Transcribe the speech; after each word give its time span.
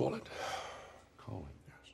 Call 0.00 0.14
it. 0.14 0.26
Call 1.18 1.46
it, 1.46 1.68
yes. 1.68 1.92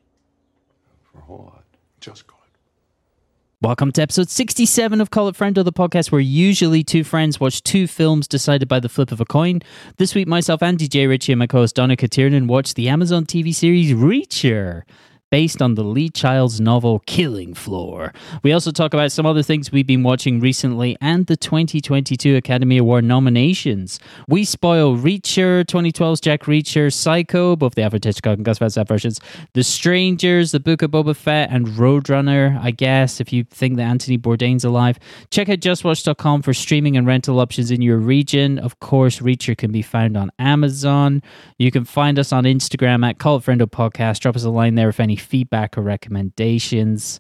For 1.10 1.18
a 1.18 1.22
whole 1.22 1.50
lot. 1.52 1.64
Just 2.00 2.28
call 2.28 2.38
it. 2.46 3.66
Welcome 3.66 3.90
to 3.90 4.02
episode 4.02 4.30
67 4.30 5.00
of 5.00 5.10
Call 5.10 5.26
It 5.26 5.34
Friendo, 5.34 5.64
the 5.64 5.72
podcast 5.72 6.12
where 6.12 6.20
usually 6.20 6.84
two 6.84 7.02
friends 7.02 7.40
watch 7.40 7.64
two 7.64 7.88
films 7.88 8.28
decided 8.28 8.68
by 8.68 8.78
the 8.78 8.88
flip 8.88 9.10
of 9.10 9.20
a 9.20 9.24
coin. 9.24 9.60
This 9.96 10.14
week, 10.14 10.28
myself, 10.28 10.62
Andy 10.62 10.86
J. 10.86 11.08
Ritchie, 11.08 11.32
and 11.32 11.40
my 11.40 11.48
co 11.48 11.58
host 11.58 11.74
Donna 11.74 11.96
Tiernan 11.96 12.46
watched 12.46 12.76
the 12.76 12.88
Amazon 12.88 13.26
TV 13.26 13.52
series 13.52 13.92
Reacher 13.92 14.82
based 15.30 15.60
on 15.60 15.74
the 15.74 15.82
Lee 15.82 16.08
Childs 16.08 16.60
novel 16.60 17.00
Killing 17.06 17.54
Floor. 17.54 18.12
We 18.42 18.52
also 18.52 18.70
talk 18.70 18.94
about 18.94 19.12
some 19.12 19.26
other 19.26 19.42
things 19.42 19.72
we've 19.72 19.86
been 19.86 20.02
watching 20.02 20.40
recently 20.40 20.96
and 21.00 21.26
the 21.26 21.36
2022 21.36 22.36
Academy 22.36 22.78
Award 22.78 23.04
nominations. 23.04 23.98
We 24.28 24.44
spoil 24.44 24.96
Reacher, 24.96 25.64
2012's 25.64 26.20
Jack 26.20 26.42
Reacher, 26.42 26.92
Psycho, 26.92 27.56
both 27.56 27.74
the 27.74 27.82
Alfred 27.82 28.04
Hitchcock 28.04 28.36
and 28.36 28.44
Gus 28.44 28.58
Van 28.58 28.70
Sant 28.70 28.86
versions, 28.88 29.20
The 29.54 29.64
Strangers, 29.64 30.52
The 30.52 30.60
Book 30.60 30.82
of 30.82 30.92
Boba 30.92 31.16
Fett, 31.16 31.50
and 31.50 31.66
Roadrunner, 31.68 32.60
I 32.62 32.70
guess, 32.70 33.20
if 33.20 33.32
you 33.32 33.44
think 33.44 33.76
that 33.76 33.82
Anthony 33.82 34.18
Bourdain's 34.18 34.64
alive. 34.64 34.98
Check 35.30 35.48
out 35.48 35.58
justwatch.com 35.58 36.42
for 36.42 36.54
streaming 36.54 36.96
and 36.96 37.06
rental 37.06 37.40
options 37.40 37.70
in 37.70 37.82
your 37.82 37.98
region. 37.98 38.58
Of 38.58 38.78
course, 38.80 39.18
Reacher 39.18 39.56
can 39.56 39.72
be 39.72 39.82
found 39.82 40.16
on 40.16 40.30
Amazon. 40.38 41.22
You 41.58 41.70
can 41.70 41.84
find 41.84 42.18
us 42.18 42.32
on 42.32 42.44
Instagram 42.44 43.04
at 43.08 43.18
Call 43.18 43.36
It 43.36 43.44
Friendo 43.44 43.66
Podcast. 43.66 44.20
Drop 44.20 44.36
us 44.36 44.44
a 44.44 44.50
line 44.50 44.76
there 44.76 44.88
if 44.88 45.00
any 45.00 45.15
feedback 45.16 45.76
or 45.76 45.82
recommendations. 45.82 47.18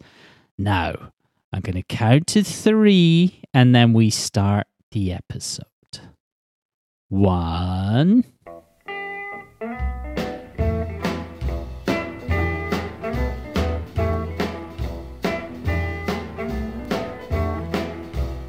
Now, 0.58 1.12
I'm 1.52 1.60
going 1.60 1.76
to 1.76 1.82
count 1.82 2.26
to 2.28 2.42
three 2.42 3.42
and 3.54 3.74
then 3.74 3.92
we 3.92 4.10
start 4.10 4.66
the 4.92 5.12
episode. 5.12 5.64
One. 7.08 8.24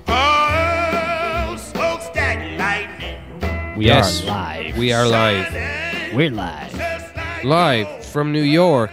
Oh, 0.09 1.55
smokestack 1.57 2.37
lightning. 2.59 3.75
We 3.77 3.85
Yes, 3.85 4.23
are 4.23 4.27
live. 4.27 4.77
We 4.77 4.91
are 4.91 5.07
live. 5.07 6.13
We're 6.13 6.31
live. 6.31 7.43
Live 7.43 8.05
from 8.05 8.31
New 8.31 8.41
York. 8.41 8.91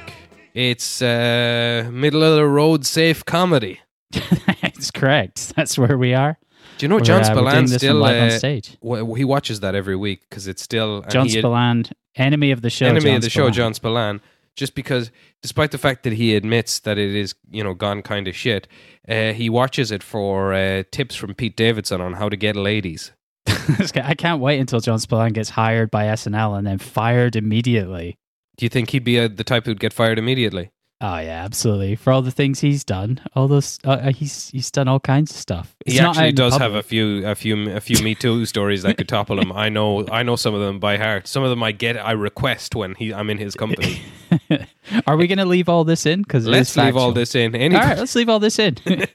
It's 0.55 1.02
uh, 1.02 1.88
middle 1.92 2.22
of 2.22 2.36
the 2.36 2.47
road 2.47 2.86
safe 2.86 3.24
comedy. 3.24 3.80
That's 4.62 4.91
correct. 4.92 5.55
That's 5.56 5.77
where 5.77 5.98
we 5.98 6.14
are. 6.14 6.38
Do 6.78 6.84
you 6.84 6.88
know 6.88 6.97
We're, 6.97 7.02
John 7.02 7.20
uh, 7.20 7.24
Spillane 7.24 7.69
still 7.69 7.97
live 7.97 8.22
on 8.22 8.28
uh, 8.28 8.38
stage. 8.38 8.77
w- 8.80 9.14
he 9.14 9.25
watches 9.25 9.60
that 9.60 9.75
every 9.75 9.97
week 9.97 10.22
because 10.28 10.47
it's 10.47 10.62
still 10.62 11.02
John 11.02 11.28
had- 11.28 11.38
Spillane, 11.38 11.84
enemy 12.16 12.50
of 12.52 12.62
the 12.62 12.70
show. 12.70 12.86
enemy 12.86 13.06
John 13.06 13.16
of 13.16 13.22
the 13.22 13.30
show, 13.30 13.41
Spillane. 13.50 13.52
John 13.52 13.75
Spillane. 13.75 14.20
Just 14.56 14.77
because, 14.77 15.10
despite 15.42 15.72
the 15.72 15.78
fact 15.78 16.05
that 16.05 16.12
he 16.12 16.36
admits 16.36 16.78
that 16.80 16.97
it 16.97 17.12
is, 17.12 17.34
you 17.50 17.64
know, 17.64 17.75
gone 17.75 18.02
kind 18.02 18.28
of 18.28 18.36
shit, 18.36 18.69
uh, 19.08 19.32
he 19.32 19.50
watches 19.50 19.91
it 19.91 20.00
for 20.00 20.55
uh, 20.55 20.84
tips 20.92 21.16
from 21.16 21.34
Pete 21.34 21.56
Davidson 21.56 22.00
on 22.00 22.12
how 22.14 22.28
to 22.28 22.36
get 22.36 22.55
ladies. 22.55 23.10
I 23.47 24.14
can't 24.16 24.41
wait 24.41 24.60
until 24.60 24.78
John 24.78 25.00
Spillane 25.00 25.32
gets 25.32 25.50
hired 25.50 25.91
by 25.91 26.05
SNL 26.05 26.56
and 26.56 26.64
then 26.64 26.78
fired 26.78 27.34
immediately. 27.34 28.16
Do 28.56 28.64
you 28.64 28.69
think 28.70 28.91
he'd 28.91 29.05
be 29.05 29.19
uh 29.19 29.28
the 29.28 29.44
type 29.44 29.66
who'd 29.66 29.80
get 29.80 29.92
fired 29.92 30.19
immediately? 30.19 30.70
Oh 31.00 31.19
yeah, 31.19 31.44
absolutely. 31.44 31.97
For 31.97 32.12
all 32.12 32.22
the 32.22 32.30
things 32.30 32.60
he's 32.60 32.83
done, 32.83 33.20
all 33.34 33.47
those 33.47 33.78
uh, 33.84 33.91
uh, 33.91 34.12
he's 34.12 34.48
he's 34.50 34.70
done 34.70 34.88
all 34.88 35.00
kinds 35.00 35.33
of 35.33 35.36
stuff. 35.36 35.77
It's 35.84 35.97
he 35.97 36.00
actually 36.00 36.33
does 36.33 36.56
have 36.56 36.75
a 36.75 36.82
few, 36.82 37.27
a 37.27 37.34
few, 37.34 37.70
a 37.72 37.80
few 37.80 38.02
Me 38.02 38.14
Too 38.14 38.47
stories 38.47 38.84
that 38.84 38.97
could 38.97 39.08
topple 39.08 39.38
him. 39.38 39.52
I 39.52 39.69
know, 39.69 40.06
I 40.08 40.22
know 40.22 40.36
some 40.36 40.55
of 40.55 40.60
them 40.60 40.78
by 40.78 40.97
heart. 40.97 41.27
Some 41.27 41.42
of 41.42 41.50
them 41.50 41.62
I 41.62 41.72
get, 41.72 41.98
I 41.98 42.12
request 42.12 42.75
when 42.75 42.94
he, 42.94 43.12
I'm 43.12 43.28
in 43.28 43.36
his 43.36 43.55
company. 43.55 44.00
Are 45.06 45.16
we 45.16 45.27
going 45.27 45.38
to 45.38 45.44
leave 45.44 45.69
all 45.69 45.84
this 45.84 46.06
in? 46.06 46.22
Because 46.22 46.47
Let's 46.47 46.75
leave 46.77 46.97
all 46.97 47.12
this 47.12 47.34
in. 47.34 47.55
Anybody, 47.55 47.77
All 47.82 47.88
right, 47.88 47.98
let's 47.98 48.14
leave 48.14 48.28
all 48.31 48.38
this 48.38 48.59
in. 48.59 48.76
John, 48.76 49.06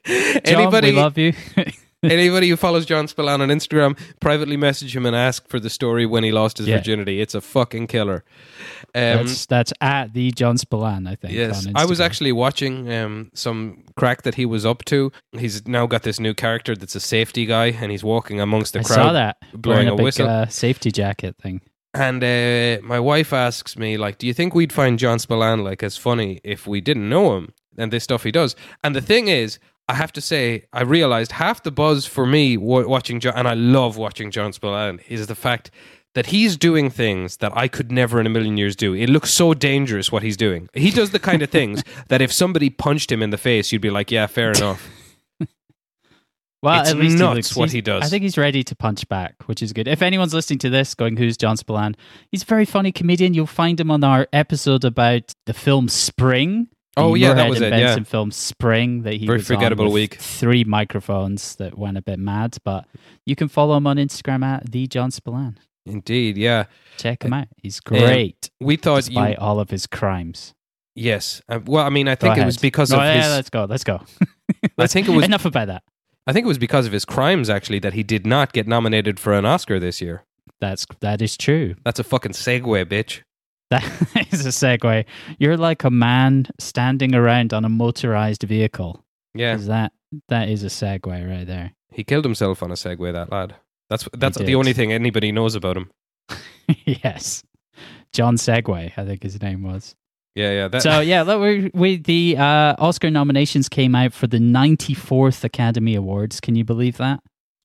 anybody, 0.45 0.91
we 0.91 0.97
love 0.97 1.17
you. 1.17 1.33
Anybody 2.03 2.49
who 2.49 2.55
follows 2.55 2.85
John 2.85 3.07
Spillane 3.07 3.41
on 3.41 3.49
Instagram, 3.49 3.97
privately 4.19 4.57
message 4.57 4.95
him 4.95 5.05
and 5.05 5.15
ask 5.15 5.47
for 5.47 5.59
the 5.59 5.69
story 5.69 6.05
when 6.05 6.23
he 6.23 6.31
lost 6.31 6.57
his 6.57 6.67
Yeah. 6.67 6.77
virginity. 6.77 7.21
It's 7.21 7.35
a 7.35 7.41
fucking 7.41 7.87
killer. 7.87 8.23
Um, 8.95 9.25
that's 9.27 9.45
that's 9.45 9.73
at 9.81 10.13
the 10.13 10.31
John 10.31 10.57
Spillane, 10.57 11.07
I 11.07 11.15
think. 11.15 11.33
Yes, 11.33 11.67
I 11.75 11.85
was 11.85 11.99
actually 11.99 12.31
watching 12.31 12.91
um, 12.91 13.29
some 13.33 13.83
crack 13.95 14.23
that 14.23 14.35
he 14.35 14.45
was 14.45 14.65
up 14.65 14.85
to. 14.85 15.11
He's 15.37 15.67
now 15.67 15.85
got 15.87 16.03
this 16.03 16.19
new 16.19 16.33
character 16.33 16.75
that's 16.75 16.95
a 16.95 16.99
safety 16.99 17.45
guy, 17.45 17.67
and 17.67 17.91
he's 17.91 18.03
walking 18.03 18.39
amongst 18.39 18.73
the 18.73 18.79
I 18.79 18.83
crowd. 18.83 18.95
saw 18.95 19.11
that 19.13 19.37
blowing 19.53 19.87
a 19.87 19.93
a 19.93 19.95
big 19.95 20.03
whistle. 20.05 20.27
Uh, 20.27 20.47
safety 20.47 20.91
jacket 20.91 21.35
thing. 21.41 21.61
And 21.93 22.23
uh, 22.23 22.81
my 22.85 22.99
wife 22.99 23.33
asks 23.33 23.75
me, 23.75 23.97
like, 23.97 24.19
do 24.19 24.27
you 24.27 24.33
think 24.33 24.53
we'd 24.53 24.71
find 24.71 24.99
John 24.99 25.17
Spillane 25.17 25.63
like 25.63 25.81
as 25.81 25.97
funny 25.97 26.39
if 26.43 26.67
we 26.67 26.81
didn't 26.81 27.09
know 27.09 27.35
him 27.35 27.51
and 27.79 27.91
this 27.91 28.03
stuff 28.03 28.23
he 28.23 28.31
does? 28.31 28.55
And 28.83 28.95
the 28.95 29.01
thing 29.01 29.27
is, 29.27 29.57
I 29.89 29.93
have 29.95 30.11
to 30.13 30.21
say, 30.21 30.65
I 30.71 30.83
realized 30.83 31.31
half 31.33 31.63
the 31.63 31.71
buzz 31.71 32.05
for 32.05 32.25
me 32.27 32.57
watching 32.57 33.19
John, 33.19 33.33
and 33.35 33.47
I 33.47 33.55
love 33.55 33.97
watching 33.97 34.29
John 34.29 34.53
Spillane, 34.53 34.99
is 35.09 35.25
the 35.25 35.33
fact 35.35 35.71
that 36.13 36.27
he's 36.27 36.57
doing 36.57 36.91
things 36.91 37.37
that 37.37 37.55
I 37.57 37.67
could 37.67 37.91
never 37.91 38.19
in 38.19 38.27
a 38.27 38.29
million 38.29 38.55
years 38.55 38.75
do. 38.75 38.93
It 38.93 39.09
looks 39.09 39.31
so 39.31 39.55
dangerous 39.55 40.11
what 40.11 40.21
he's 40.21 40.37
doing. 40.37 40.69
He 40.75 40.91
does 40.91 41.09
the 41.09 41.19
kind 41.19 41.41
of 41.41 41.49
things 41.49 41.83
that 42.09 42.21
if 42.21 42.31
somebody 42.31 42.69
punched 42.69 43.11
him 43.11 43.23
in 43.23 43.31
the 43.31 43.37
face, 43.37 43.71
you'd 43.71 43.81
be 43.81 43.89
like, 43.89 44.11
yeah, 44.11 44.27
fair 44.27 44.51
enough. 44.51 44.87
Well, 46.61 46.81
It's 46.81 46.89
at 46.89 46.97
least 46.97 47.17
nuts 47.17 47.31
he 47.31 47.35
looks, 47.35 47.55
what 47.55 47.71
he 47.71 47.79
does. 47.79 48.03
I 48.03 48.07
think 48.07 48.23
he's 48.23 48.37
ready 48.37 48.63
to 48.65 48.75
punch 48.75 49.07
back, 49.07 49.43
which 49.45 49.63
is 49.63 49.71
good. 49.71 49.87
If 49.87 50.01
anyone's 50.01 50.33
listening 50.33 50.59
to 50.59 50.69
this, 50.69 50.93
going, 50.93 51.15
"Who's 51.15 51.37
John 51.37 51.55
Spillane?" 51.55 51.95
He's 52.33 52.43
a 52.43 52.45
very 52.45 52.65
funny 52.65 52.91
comedian. 52.91 53.33
You'll 53.33 53.45
find 53.45 53.79
him 53.79 53.89
on 53.89 54.03
our 54.03 54.27
episode 54.33 54.83
about 54.83 55.31
the 55.45 55.53
film 55.53 55.87
Spring. 55.87 56.67
Oh, 56.97 57.13
yeah, 57.15 57.33
that 57.33 57.49
was 57.49 57.61
and 57.61 57.73
it, 57.73 57.79
yeah. 57.79 57.85
Benson 57.87 58.03
film 58.05 58.31
Spring 58.31 59.03
that 59.03 59.13
he 59.13 59.25
Very 59.25 59.39
forgettable 59.41 59.91
week. 59.91 60.15
Three 60.15 60.63
microphones 60.63 61.55
that 61.55 61.77
went 61.77 61.97
a 61.97 62.01
bit 62.01 62.19
mad, 62.19 62.57
but 62.65 62.85
you 63.25 63.35
can 63.35 63.47
follow 63.47 63.77
him 63.77 63.87
on 63.87 63.97
Instagram 63.97 64.43
at 64.43 64.71
the 64.71 64.87
John 64.87 65.11
Spillane. 65.11 65.57
Indeed, 65.85 66.37
yeah. 66.37 66.65
Check 66.97 67.23
him 67.23 67.33
out. 67.33 67.47
He's 67.57 67.79
great, 67.79 68.49
We 68.59 68.75
thought 68.75 69.05
despite 69.05 69.37
you, 69.37 69.43
all 69.43 69.59
of 69.59 69.69
his 69.69 69.87
crimes. 69.87 70.53
yes. 70.95 71.41
Uh, 71.47 71.59
well, 71.65 71.85
I 71.85 71.89
mean, 71.89 72.07
I 72.07 72.15
think 72.15 72.37
it 72.37 72.45
was 72.45 72.57
because 72.57 72.91
No, 72.91 72.97
of 72.97 73.03
yeah, 73.03 73.23
his. 73.23 73.31
let's 73.31 73.49
go. 73.49 73.65
Let's 73.65 73.83
go. 73.83 74.01
I 74.77 74.87
think 74.87 75.07
it 75.07 75.11
was 75.11 75.25
enough 75.31 75.45
about 75.45 75.67
that. 75.67 75.83
I 76.27 76.33
think 76.33 76.43
it 76.43 76.47
was 76.47 76.57
because 76.57 76.85
of 76.85 76.91
his 76.91 77.05
crimes, 77.05 77.49
actually, 77.49 77.79
that 77.79 77.93
he 77.93 78.03
did 78.03 78.27
not 78.27 78.51
get 78.51 78.67
nominated 78.67 79.19
for 79.19 79.33
an 79.33 79.45
Oscar 79.45 79.79
this 79.79 80.01
year. 80.01 80.23
That's 80.59 80.85
that 80.99 81.21
is 81.21 81.37
true. 81.37 81.75
That's 81.85 81.99
a 81.99 82.03
fucking 82.03 82.33
segue, 82.33 82.85
bitch. 82.85 83.21
That 83.69 83.83
is 84.31 84.45
a 84.45 84.49
segue. 84.49 85.05
You're 85.37 85.57
like 85.57 85.83
a 85.83 85.91
man 85.91 86.47
standing 86.59 87.13
around 87.13 87.53
on 87.53 87.65
a 87.65 87.69
motorized 87.69 88.43
vehicle. 88.43 89.03
Yeah, 89.35 89.55
That 89.57 89.93
that 90.27 90.49
is 90.49 90.63
a 90.63 90.67
segue 90.67 91.05
right 91.29 91.45
there. 91.45 91.73
he 91.91 92.03
killed 92.03 92.25
himself 92.25 92.63
on 92.63 92.71
a 92.71 92.75
segue, 92.75 93.13
That 93.13 93.31
lad. 93.31 93.55
That's 93.89 94.07
that's 94.17 94.37
the 94.37 94.55
only 94.55 94.73
thing 94.73 94.91
anybody 94.93 95.31
knows 95.31 95.55
about 95.55 95.77
him. 95.77 95.89
yes, 96.85 97.43
John 98.13 98.35
Segway, 98.37 98.91
I 98.97 99.05
think 99.05 99.23
his 99.23 99.41
name 99.41 99.63
was. 99.63 99.95
Yeah, 100.35 100.51
yeah. 100.51 100.67
That, 100.67 100.81
So 100.83 100.99
yeah, 100.99 101.23
look, 101.23 101.41
we, 101.41 101.71
we 101.73 101.97
the 101.97 102.37
uh, 102.37 102.75
Oscar 102.77 103.09
nominations 103.09 103.67
came 103.67 103.95
out 103.95 104.13
for 104.13 104.27
the 104.27 104.37
94th 104.37 105.43
Academy 105.43 105.95
Awards. 105.95 106.39
Can 106.39 106.55
you 106.55 106.63
believe 106.63 106.97
that? 106.97 107.19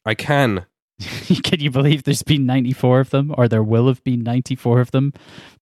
I 0.05 0.15
can. 0.15 0.67
Can 1.43 1.61
you 1.61 1.71
believe 1.71 2.05
there's 2.05 2.23
been 2.23 2.47
94 2.47 3.01
of 3.01 3.11
them, 3.11 3.35
or 3.37 3.49
there 3.49 3.63
will 3.63 3.89
have 3.89 4.03
been 4.05 4.23
94 4.23 4.81
of 4.81 4.91
them 4.93 5.13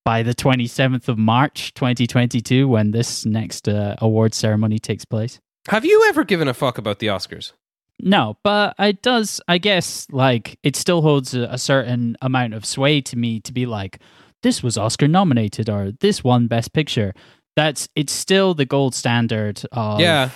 by 0.04 0.22
the 0.22 0.34
27th 0.34 1.08
of 1.08 1.18
March, 1.18 1.74
2022, 1.74 2.68
when 2.68 2.90
this 2.90 3.24
next 3.24 3.68
uh, 3.68 3.96
award 3.98 4.34
ceremony 4.34 4.78
takes 4.78 5.04
place? 5.04 5.40
Have 5.68 5.84
you 5.84 6.04
ever 6.08 6.24
given 6.24 6.48
a 6.48 6.54
fuck 6.54 6.78
about 6.78 6.98
the 6.98 7.06
Oscars? 7.06 7.52
No, 8.00 8.36
but 8.42 8.74
it 8.78 9.02
does. 9.02 9.40
I 9.46 9.58
guess 9.58 10.08
like 10.10 10.58
it 10.64 10.74
still 10.74 11.02
holds 11.02 11.34
a, 11.34 11.42
a 11.44 11.58
certain 11.58 12.16
amount 12.20 12.54
of 12.54 12.64
sway 12.64 13.00
to 13.02 13.16
me 13.16 13.38
to 13.40 13.52
be 13.52 13.64
like, 13.64 14.00
this 14.43 14.62
was 14.62 14.76
Oscar 14.76 15.06
nominated 15.06 15.70
or 15.70 15.93
this 16.00 16.25
won 16.25 16.49
Best 16.49 16.72
Picture. 16.72 17.14
That's 17.54 17.88
it's 17.94 18.12
still 18.12 18.54
the 18.54 18.64
gold 18.64 18.94
standard 18.94 19.62
of 19.70 20.00
yeah, 20.00 20.31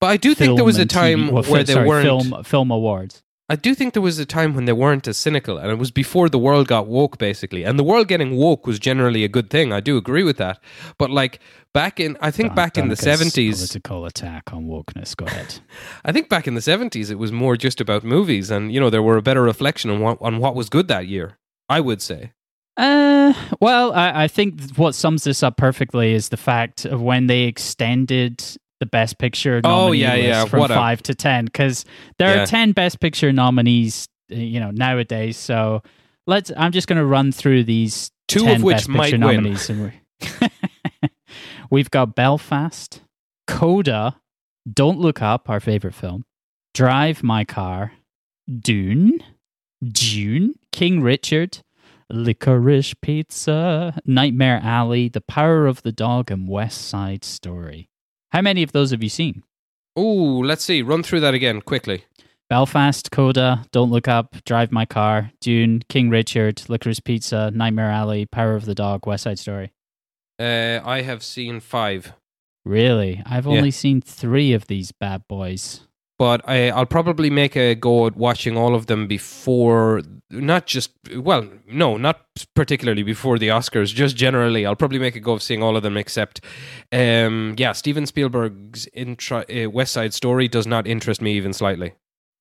but 0.00 0.06
I 0.06 0.16
do 0.16 0.34
think 0.34 0.56
there 0.56 0.64
was 0.64 0.78
a 0.78 0.82
and 0.82 0.90
TV 0.90 0.94
time 0.94 1.30
well, 1.30 1.42
where 1.42 1.60
fi- 1.60 1.62
they 1.64 1.72
sorry, 1.74 1.88
weren't. 1.88 2.04
film 2.04 2.44
film 2.44 2.70
awards. 2.70 3.22
I 3.50 3.56
do 3.56 3.74
think 3.74 3.94
there 3.94 4.02
was 4.02 4.20
a 4.20 4.24
time 4.24 4.54
when 4.54 4.66
they 4.66 4.72
weren't 4.72 5.08
as 5.08 5.16
cynical, 5.16 5.58
and 5.58 5.72
it 5.72 5.74
was 5.74 5.90
before 5.90 6.28
the 6.28 6.38
world 6.38 6.68
got 6.68 6.86
woke, 6.86 7.18
basically. 7.18 7.64
And 7.64 7.76
the 7.76 7.82
world 7.82 8.06
getting 8.06 8.36
woke 8.36 8.64
was 8.64 8.78
generally 8.78 9.24
a 9.24 9.28
good 9.28 9.50
thing. 9.50 9.72
I 9.72 9.80
do 9.80 9.96
agree 9.96 10.22
with 10.22 10.36
that. 10.36 10.60
But 10.98 11.10
like 11.10 11.40
back 11.74 11.98
in, 11.98 12.16
I 12.20 12.30
think 12.30 12.50
Don- 12.50 12.54
back 12.54 12.78
in 12.78 12.86
the 12.86 12.94
seventies, 12.94 13.56
political 13.58 14.06
attack 14.06 14.52
on 14.52 14.66
wokeness. 14.66 15.16
Go 15.16 15.24
ahead. 15.24 15.58
I 16.04 16.12
think 16.12 16.28
back 16.28 16.46
in 16.46 16.54
the 16.54 16.60
seventies, 16.60 17.10
it 17.10 17.18
was 17.18 17.32
more 17.32 17.56
just 17.56 17.80
about 17.80 18.04
movies, 18.04 18.52
and 18.52 18.72
you 18.72 18.78
know 18.78 18.88
there 18.88 19.02
were 19.02 19.16
a 19.16 19.22
better 19.22 19.42
reflection 19.42 19.90
on 19.90 19.98
what 19.98 20.18
on 20.20 20.38
what 20.38 20.54
was 20.54 20.68
good 20.68 20.86
that 20.86 21.08
year. 21.08 21.36
I 21.68 21.80
would 21.80 22.00
say. 22.00 22.32
Uh, 22.76 23.34
well, 23.60 23.92
I, 23.92 24.24
I 24.24 24.28
think 24.28 24.76
what 24.76 24.94
sums 24.94 25.24
this 25.24 25.42
up 25.42 25.56
perfectly 25.56 26.12
is 26.12 26.28
the 26.28 26.36
fact 26.36 26.84
of 26.84 27.02
when 27.02 27.26
they 27.26 27.42
extended 27.42 28.44
the 28.80 28.86
Best 28.86 29.18
Picture 29.18 29.60
Oh, 29.64 29.92
yeah, 29.92 30.14
yeah, 30.14 30.44
from 30.46 30.60
what 30.60 30.70
a- 30.70 30.74
five 30.74 31.02
to 31.04 31.14
ten 31.14 31.44
because 31.44 31.84
there 32.18 32.34
Yeah. 32.34 32.42
are 32.42 32.46
ten 32.46 32.72
Best 32.72 32.98
Picture 33.00 33.32
nominees, 33.32 34.08
you 34.28 34.58
know, 34.60 34.70
nowadays. 34.70 35.36
So 35.36 35.82
let's. 36.26 36.50
I'm 36.56 36.72
just 36.72 36.88
going 36.88 36.98
to 36.98 37.04
run 37.06 37.30
through 37.32 37.64
these 37.64 38.10
Two 38.28 38.40
10 38.44 38.56
of 38.56 38.62
which 38.62 38.76
Best 38.78 38.88
might 38.88 39.10
Picture 39.12 39.26
win. 39.26 39.36
nominees, 39.36 39.68
we 39.68 39.92
We've 41.70 41.90
got 41.90 42.14
Belfast, 42.16 43.00
Coda, 43.46 44.16
Don't 44.72 44.98
Look 44.98 45.22
Up, 45.22 45.48
our 45.48 45.60
favorite 45.60 45.94
film, 45.94 46.24
Drive 46.74 47.22
My 47.22 47.44
Car, 47.44 47.92
Dune, 48.60 49.20
June, 49.92 50.54
King 50.72 51.00
Richard, 51.02 51.58
Licorice 52.12 52.94
Pizza, 53.00 54.00
Nightmare 54.04 54.60
Alley, 54.64 55.08
The 55.08 55.20
Power 55.20 55.66
of 55.66 55.82
the 55.82 55.92
Dog, 55.92 56.30
and 56.30 56.48
West 56.48 56.88
Side 56.88 57.24
Story. 57.24 57.89
How 58.32 58.42
many 58.42 58.62
of 58.62 58.72
those 58.72 58.90
have 58.90 59.02
you 59.02 59.08
seen? 59.08 59.42
Ooh, 59.98 60.42
let's 60.42 60.64
see. 60.64 60.82
Run 60.82 61.02
through 61.02 61.20
that 61.20 61.34
again 61.34 61.60
quickly. 61.60 62.04
Belfast, 62.48 63.10
Coda, 63.12 63.64
Don't 63.70 63.90
Look 63.90 64.08
Up, 64.08 64.34
Drive 64.44 64.72
My 64.72 64.84
Car, 64.84 65.30
Dune, 65.40 65.82
King 65.88 66.10
Richard, 66.10 66.56
Licorice 66.68 67.00
Pizza, 67.02 67.50
Nightmare 67.52 67.90
Alley, 67.90 68.26
Power 68.26 68.54
of 68.56 68.64
the 68.64 68.74
Dog, 68.74 69.06
West 69.06 69.24
Side 69.24 69.38
Story. 69.38 69.70
Uh, 70.38 70.80
I 70.84 71.02
have 71.02 71.22
seen 71.22 71.60
five, 71.60 72.12
Really? 72.64 73.22
I've 73.24 73.46
Yeah. 73.46 73.52
only 73.52 73.70
seen 73.70 74.00
three 74.02 74.52
of 74.52 74.66
these 74.66 74.92
bad 74.92 75.22
boys. 75.28 75.86
But 76.20 76.46
I, 76.46 76.68
I'll 76.68 76.84
probably 76.84 77.30
make 77.30 77.56
a 77.56 77.74
go 77.74 78.06
at 78.06 78.14
watching 78.14 78.54
all 78.54 78.74
of 78.74 78.88
them 78.88 79.06
before, 79.06 80.02
not 80.28 80.66
just, 80.66 80.90
well, 81.16 81.48
no, 81.66 81.96
not 81.96 82.26
particularly 82.54 83.02
before 83.02 83.38
the 83.38 83.48
Oscars, 83.48 83.94
just 83.94 84.16
generally. 84.16 84.66
I'll 84.66 84.76
probably 84.76 84.98
make 84.98 85.16
a 85.16 85.20
go 85.20 85.32
of 85.32 85.42
seeing 85.42 85.62
all 85.62 85.78
of 85.78 85.82
them 85.82 85.96
except, 85.96 86.44
um, 86.92 87.54
yeah, 87.56 87.72
Steven 87.72 88.04
Spielberg's 88.04 88.86
intra- 88.92 89.46
uh, 89.50 89.70
West 89.70 89.94
Side 89.94 90.12
Story 90.12 90.46
does 90.46 90.66
not 90.66 90.86
interest 90.86 91.22
me 91.22 91.32
even 91.38 91.54
slightly. 91.54 91.94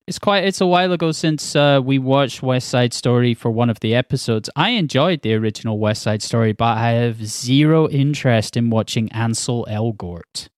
It's 0.08 0.20
quite. 0.20 0.44
It's 0.44 0.60
a 0.60 0.68
while 0.68 0.92
ago 0.92 1.14
since 1.14 1.56
uh, 1.56 1.80
we 1.82 2.00
watched 2.00 2.44
West 2.44 2.68
Side 2.68 2.94
Story 2.94 3.34
for 3.34 3.50
one 3.50 3.70
of 3.70 3.80
the 3.80 3.96
episodes. 3.96 4.50
I 4.58 4.72
enjoyed 4.72 5.22
the 5.22 5.36
original 5.36 5.80
West 5.80 6.02
Side 6.02 6.22
Story, 6.22 6.52
but 6.52 6.78
I 6.78 6.90
have 6.90 7.26
zero 7.26 7.88
interest 7.88 8.58
in 8.58 8.72
watching 8.72 9.10
Ansel 9.14 9.66
Elgort 9.70 10.50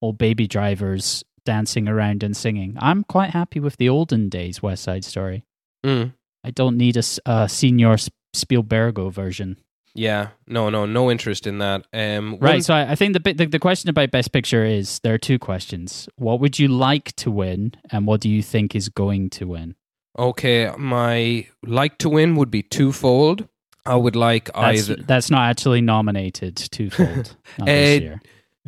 or 0.00 0.12
Baby 0.12 0.48
Drivers 0.48 1.22
dancing 1.46 1.88
around 1.88 2.22
and 2.22 2.36
singing. 2.36 2.76
I'm 2.78 3.02
quite 3.04 3.30
happy 3.30 3.58
with 3.60 3.78
the 3.78 3.88
olden 3.88 4.28
days 4.28 4.62
West 4.62 4.82
Side 4.82 5.04
Story. 5.04 5.44
Mm. 5.84 6.12
I 6.44 6.50
don't 6.50 6.76
need 6.76 6.96
a, 6.98 7.02
a 7.24 7.48
senior 7.48 7.96
Spielbergo 8.36 9.10
version. 9.10 9.56
Yeah, 9.94 10.28
no, 10.46 10.68
no, 10.68 10.84
no 10.84 11.10
interest 11.10 11.46
in 11.46 11.56
that. 11.58 11.86
Um, 11.94 12.32
Right. 12.38 12.56
one- 12.56 12.62
So 12.62 12.74
I, 12.74 12.92
I 12.92 12.94
think 12.96 13.14
the, 13.14 13.32
the 13.32 13.46
the 13.46 13.58
question 13.58 13.88
about 13.88 14.10
Best 14.10 14.30
Picture 14.30 14.62
is 14.64 14.98
there 15.00 15.14
are 15.14 15.18
two 15.18 15.38
questions. 15.38 16.06
What 16.16 16.38
would 16.40 16.58
you 16.58 16.68
like 16.68 17.16
to 17.16 17.30
win, 17.30 17.72
and 17.90 18.06
what 18.06 18.20
do 18.20 18.28
you 18.28 18.42
think 18.42 18.74
is 18.74 18.90
going 18.90 19.30
to 19.30 19.46
win? 19.46 19.74
Okay, 20.18 20.70
my 20.78 21.46
like 21.64 21.96
to 21.98 22.10
win 22.10 22.36
would 22.36 22.50
be 22.50 22.62
twofold. 22.62 23.48
I 23.86 23.94
would 23.94 24.16
like 24.16 24.50
That's, 24.52 24.90
either 24.90 25.02
that's 25.02 25.30
not 25.30 25.48
actually 25.48 25.80
nominated 25.80 26.56
twofold. 26.56 27.36
not 27.58 27.66
this 27.66 28.00
Uh, 28.00 28.02
year. 28.02 28.20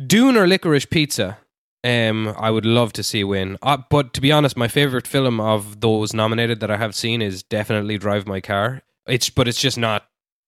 Dune 0.07 0.37
or 0.37 0.47
Licorice 0.47 0.85
Pizza. 0.89 1.37
Um, 1.83 2.33
I 2.37 2.51
would 2.51 2.65
love 2.65 2.91
to 2.93 3.03
see 3.03 3.23
win. 3.23 3.57
Uh, 3.61 3.77
but 3.89 4.13
to 4.13 4.21
be 4.21 4.31
honest, 4.31 4.57
my 4.57 4.67
favorite 4.67 5.07
film 5.07 5.39
of 5.39 5.79
those 5.79 6.13
nominated 6.13 6.59
that 6.59 6.69
I 6.71 6.77
have 6.77 6.93
seen 6.93 7.21
is 7.21 7.41
definitely 7.43 7.97
Drive 7.97 8.27
My 8.27 8.41
Car. 8.41 8.81
It's 9.07 9.29
but 9.29 9.47
it's 9.47 9.61
just 9.61 9.77
not. 9.77 10.05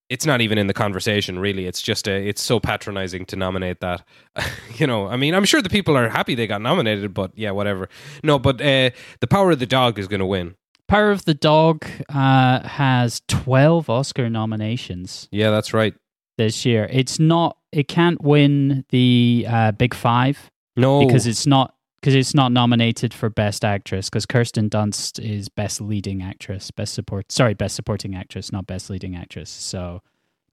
It's 0.09 0.25
not 0.25 0.41
even 0.41 0.57
in 0.57 0.67
the 0.67 0.73
conversation, 0.73 1.39
really. 1.39 1.67
It's 1.67 1.81
just 1.81 2.05
a, 2.05 2.11
it's 2.11 2.41
so 2.41 2.59
patronizing 2.59 3.25
to 3.27 3.37
nominate 3.37 3.79
that. 3.79 4.03
you 4.75 4.85
know, 4.85 5.07
I 5.07 5.15
mean, 5.15 5.33
I'm 5.33 5.45
sure 5.45 5.61
the 5.61 5.69
people 5.69 5.95
are 5.95 6.09
happy 6.09 6.35
they 6.35 6.47
got 6.47 6.61
nominated, 6.61 7.13
but 7.13 7.31
yeah, 7.33 7.51
whatever. 7.51 7.87
No, 8.21 8.37
but 8.37 8.59
uh, 8.59 8.89
the 9.21 9.27
Power 9.29 9.51
of 9.51 9.59
the 9.59 9.65
Dog 9.65 9.97
is 9.97 10.09
going 10.09 10.19
to 10.19 10.25
win. 10.25 10.55
Power 10.89 11.11
of 11.11 11.23
the 11.23 11.33
Dog 11.33 11.85
uh, 12.09 12.67
has 12.67 13.21
12 13.29 13.89
Oscar 13.89 14.29
nominations 14.29 15.29
Yeah, 15.31 15.49
that's 15.49 15.73
right. 15.73 15.93
this 16.37 16.65
year. 16.65 16.89
It's 16.91 17.17
not, 17.17 17.55
it 17.71 17.87
can't 17.87 18.21
win 18.21 18.83
the 18.89 19.45
uh, 19.47 19.71
Big 19.71 19.93
Five 19.93 20.51
No, 20.81 21.05
because 21.05 21.27
it's 21.27 21.45
not. 21.47 21.75
Because 22.01 22.15
it's 22.15 22.33
not 22.33 22.51
nominated 22.51 23.13
for 23.13 23.29
Best 23.29 23.63
Actress, 23.63 24.09
because 24.09 24.25
Kirsten 24.25 24.71
Dunst 24.71 25.23
is 25.23 25.49
Best 25.49 25.79
Leading 25.79 26.23
Actress, 26.23 26.71
Best 26.71 26.95
Support. 26.95 27.31
Sorry, 27.31 27.53
Best 27.53 27.75
Supporting 27.75 28.15
Actress, 28.15 28.51
not 28.51 28.65
Best 28.65 28.89
Leading 28.89 29.15
Actress. 29.15 29.51
So, 29.51 30.01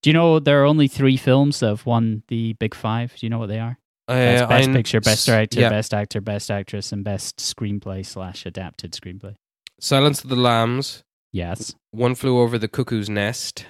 do 0.02 0.10
you 0.10 0.14
know 0.14 0.40
there 0.40 0.60
are 0.60 0.66
only 0.66 0.88
three 0.88 1.16
films 1.16 1.60
that 1.60 1.68
have 1.68 1.86
won 1.86 2.22
the 2.28 2.52
Big 2.54 2.74
Five? 2.74 3.14
Do 3.16 3.24
you 3.24 3.30
know 3.30 3.38
what 3.38 3.48
they 3.48 3.60
are? 3.60 3.78
Uh, 4.06 4.46
Best 4.46 4.72
Picture, 4.72 5.00
Best 5.00 5.24
Director, 5.24 5.60
yeah. 5.60 5.70
Best 5.70 5.94
Actor, 5.94 6.20
Best 6.20 6.50
Actress, 6.50 6.92
and 6.92 7.02
Best 7.02 7.38
Screenplay 7.38 8.04
slash 8.04 8.44
Adapted 8.44 8.92
Screenplay. 8.92 9.34
Silence 9.80 10.22
of 10.22 10.28
the 10.28 10.36
Lambs. 10.36 11.02
Yes, 11.32 11.74
One 11.92 12.14
Flew 12.14 12.38
Over 12.38 12.58
the 12.58 12.68
Cuckoo's 12.68 13.08
Nest. 13.08 13.64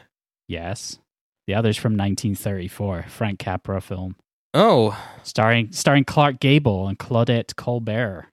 yes. 0.48 0.98
The 1.46 1.54
other's 1.54 1.76
from 1.76 1.92
1934, 1.92 3.06
Frank 3.08 3.38
Capra 3.38 3.80
film, 3.80 4.16
Oh 4.60 4.98
starring 5.22 5.70
starring 5.72 6.04
Clark 6.04 6.40
Gable 6.40 6.88
and 6.88 6.98
Claudette 6.98 7.54
Colbert. 7.56 8.26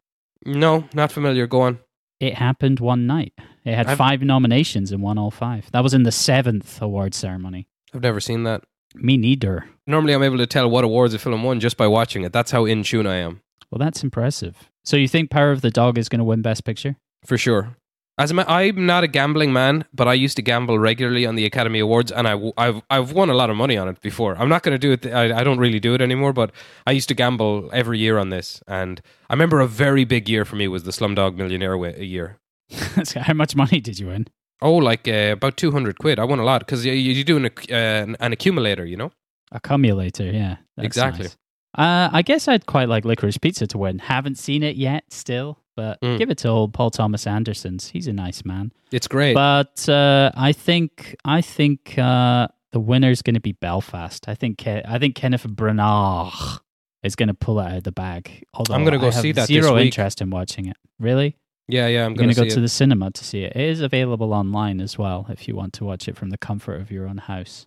no, 0.46 0.86
not 0.94 1.12
familiar. 1.12 1.46
Go 1.48 1.62
on. 1.62 1.80
It 2.20 2.36
happened 2.36 2.80
one 2.80 3.06
night. 3.06 3.34
It 3.66 3.76
had 3.76 3.88
I've- 3.88 3.98
five 3.98 4.22
nominations 4.22 4.92
and 4.92 5.02
won 5.04 5.18
all 5.18 5.30
five. 5.32 5.70
That 5.72 5.84
was 5.84 5.94
in 5.94 6.04
the 6.04 6.12
seventh 6.12 6.82
award 6.82 7.14
ceremony. 7.14 7.68
I've 7.94 8.02
never 8.02 8.20
seen 8.20 8.44
that. 8.44 8.64
Me 8.96 9.18
neither. 9.18 9.66
Normally, 9.86 10.14
I'm 10.14 10.24
able 10.24 10.38
to 10.38 10.48
tell 10.48 10.70
what 10.70 10.84
awards 10.86 11.14
a 11.14 11.20
film 11.20 11.44
won 11.44 11.60
just 11.60 11.76
by 11.78 11.86
watching 11.88 12.24
it. 12.24 12.32
That's 12.34 12.52
how 12.52 12.66
in 12.66 12.84
tune 12.84 13.06
I 13.06 13.18
am, 13.18 13.42
Well, 13.70 13.80
that's 13.80 14.04
impressive. 14.04 14.70
So 14.86 14.96
you 14.98 15.08
think 15.08 15.30
Power 15.30 15.52
of 15.52 15.62
the 15.62 15.70
Dog 15.70 15.98
is 15.98 16.08
going 16.10 16.20
to 16.20 16.26
win 16.26 16.42
Best 16.42 16.64
Picture? 16.64 16.96
for 17.26 17.38
sure. 17.38 17.76
As 18.18 18.32
a 18.32 18.50
I'm 18.50 18.86
not 18.86 19.04
a 19.04 19.08
gambling 19.08 19.52
man, 19.52 19.84
but 19.94 20.08
I 20.08 20.14
used 20.14 20.38
to 20.38 20.42
gamble 20.42 20.80
regularly 20.80 21.26
on 21.26 21.36
the 21.36 21.46
Academy 21.46 21.80
Awards, 21.80 22.14
and 22.14 22.28
I, 22.28 22.40
have 22.58 22.82
I've 22.90 23.12
won 23.12 23.30
a 23.30 23.34
lot 23.34 23.50
of 23.50 23.58
money 23.58 23.76
on 23.76 23.90
it 23.90 24.00
before. 24.00 24.38
I'm 24.38 24.48
not 24.48 24.64
going 24.64 24.74
to 24.74 24.80
do 24.80 24.94
it. 24.94 25.02
th- 25.02 25.14
I, 25.14 25.40
I 25.40 25.44
don't 25.44 25.58
really 25.58 25.82
do 25.82 25.94
it 25.94 26.02
anymore, 26.02 26.32
but 26.32 26.52
I 26.88 26.92
used 26.92 27.10
to 27.10 27.14
gamble 27.14 27.70
every 27.74 28.00
year 28.00 28.18
on 28.18 28.30
this, 28.30 28.64
and 28.68 29.02
I 29.30 29.34
remember 29.34 29.60
a 29.60 29.68
very 29.68 30.06
big 30.06 30.30
year 30.30 30.46
for 30.46 30.56
me 30.56 30.70
was 30.70 30.84
the 30.84 30.92
Slumdog 30.92 31.36
Millionaire 31.36 31.76
year. 32.02 32.40
How 33.16 33.34
much 33.34 33.54
money 33.56 33.82
did 33.82 34.00
you 34.00 34.08
win? 34.08 34.28
Oh, 34.62 34.76
like 34.76 35.08
uh, 35.10 35.34
about 35.34 35.58
two 35.58 35.72
hundred 35.72 36.00
quid. 36.00 36.18
I 36.18 36.24
won 36.24 36.40
a 36.40 36.46
lot 36.46 36.60
because 36.62 36.86
you, 36.86 36.94
you 36.94 37.24
do 37.26 37.36
an, 37.36 37.46
uh, 37.46 38.16
an, 38.20 38.32
accumulator, 38.32 38.86
you 38.86 38.96
know. 38.96 39.12
Accumulator, 39.52 40.32
yeah. 40.32 40.58
Exactly. 40.78 41.26
nice. 41.26 41.38
Uh, 41.78 42.10
I 42.14 42.22
guess 42.22 42.48
I'd 42.48 42.66
quite 42.66 42.88
like 42.88 43.04
Licorice 43.04 43.42
Pizza 43.42 43.68
to 43.68 43.78
win. 43.78 44.00
Haven't 44.00 44.38
seen 44.38 44.64
it 44.64 44.78
yet, 44.78 45.04
still, 45.12 45.60
but 45.76 46.00
Mm. 46.02 46.18
give 46.18 46.30
it 46.30 46.38
to 46.40 46.48
old 46.50 46.74
Paul 46.74 46.90
Thomas 46.92 47.28
Anderson's. 47.28 47.90
He's 47.90 48.08
a 48.08 48.14
nice 48.14 48.46
man. 48.46 48.72
It's 48.92 49.08
great. 49.08 49.34
But 49.34 49.88
uh, 49.90 50.32
I 50.36 50.52
think 50.52 51.16
I 51.26 51.42
think 51.42 51.98
uh, 51.98 52.48
the 52.72 52.80
winner's 52.80 53.22
going 53.22 53.34
to 53.36 53.40
be 53.42 53.52
Belfast. 53.54 54.28
I 54.28 54.36
think 54.36 54.58
Ke- 54.60 54.86
I 54.88 54.98
think 55.00 55.16
Kenneth 55.16 55.46
Branagh 55.48 56.60
is 57.04 57.16
going 57.16 57.28
to 57.28 57.34
pull 57.34 57.60
it 57.60 57.66
out 57.68 57.78
of 57.78 57.84
the 57.84 57.92
bag. 57.92 58.44
Although 58.54 58.74
I'm 58.74 58.84
gonna 58.84 58.98
go 58.98 59.08
I 59.08 59.12
have 59.12 59.22
see 59.22 59.32
that 59.34 59.48
this 59.48 59.64
Zero 59.64 59.78
interest 59.78 60.22
in 60.22 60.30
watching 60.30 60.66
it. 60.68 60.78
Really? 61.00 61.36
yeah, 61.68 61.88
yeah. 61.88 62.02
I'm 62.06 62.12
I'm 62.12 62.14
going 62.16 62.28
going 62.28 62.30
to 62.30 62.36
to 62.36 62.42
go 62.50 62.54
to 62.56 62.60
it. 62.60 62.62
the 62.62 62.70
cinema 62.70 63.12
to 63.12 63.24
see 63.24 63.44
it. 63.44 63.54
It 63.56 63.62
is 63.70 63.82
available 63.82 64.34
online 64.34 64.80
as 64.82 64.98
well 64.98 65.26
if 65.30 65.48
you 65.48 65.56
want 65.56 65.74
to 65.74 65.84
watch 65.86 66.08
it 66.08 66.16
from 66.16 66.30
the 66.30 66.38
comfort 66.38 66.80
of 66.82 66.92
your 66.92 67.08
own 67.08 67.18
house. 67.18 67.66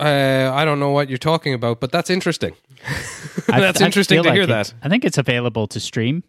Uh, 0.00 0.52
I 0.54 0.64
don't 0.64 0.78
know 0.78 0.90
what 0.90 1.08
you're 1.08 1.18
talking 1.18 1.54
about, 1.54 1.80
but 1.80 1.90
that's 1.90 2.08
interesting. 2.10 2.54
That's 3.48 3.80
I 3.80 3.86
interesting 3.86 4.16
feel 4.16 4.22
to 4.24 4.28
like 4.28 4.34
hear 4.36 4.44
it- 4.44 4.48
that. 4.48 4.72
I 4.82 4.88
think 4.88 5.04
it's 5.04 5.18
available 5.18 5.66
to 5.68 5.80
stream. 5.80 6.22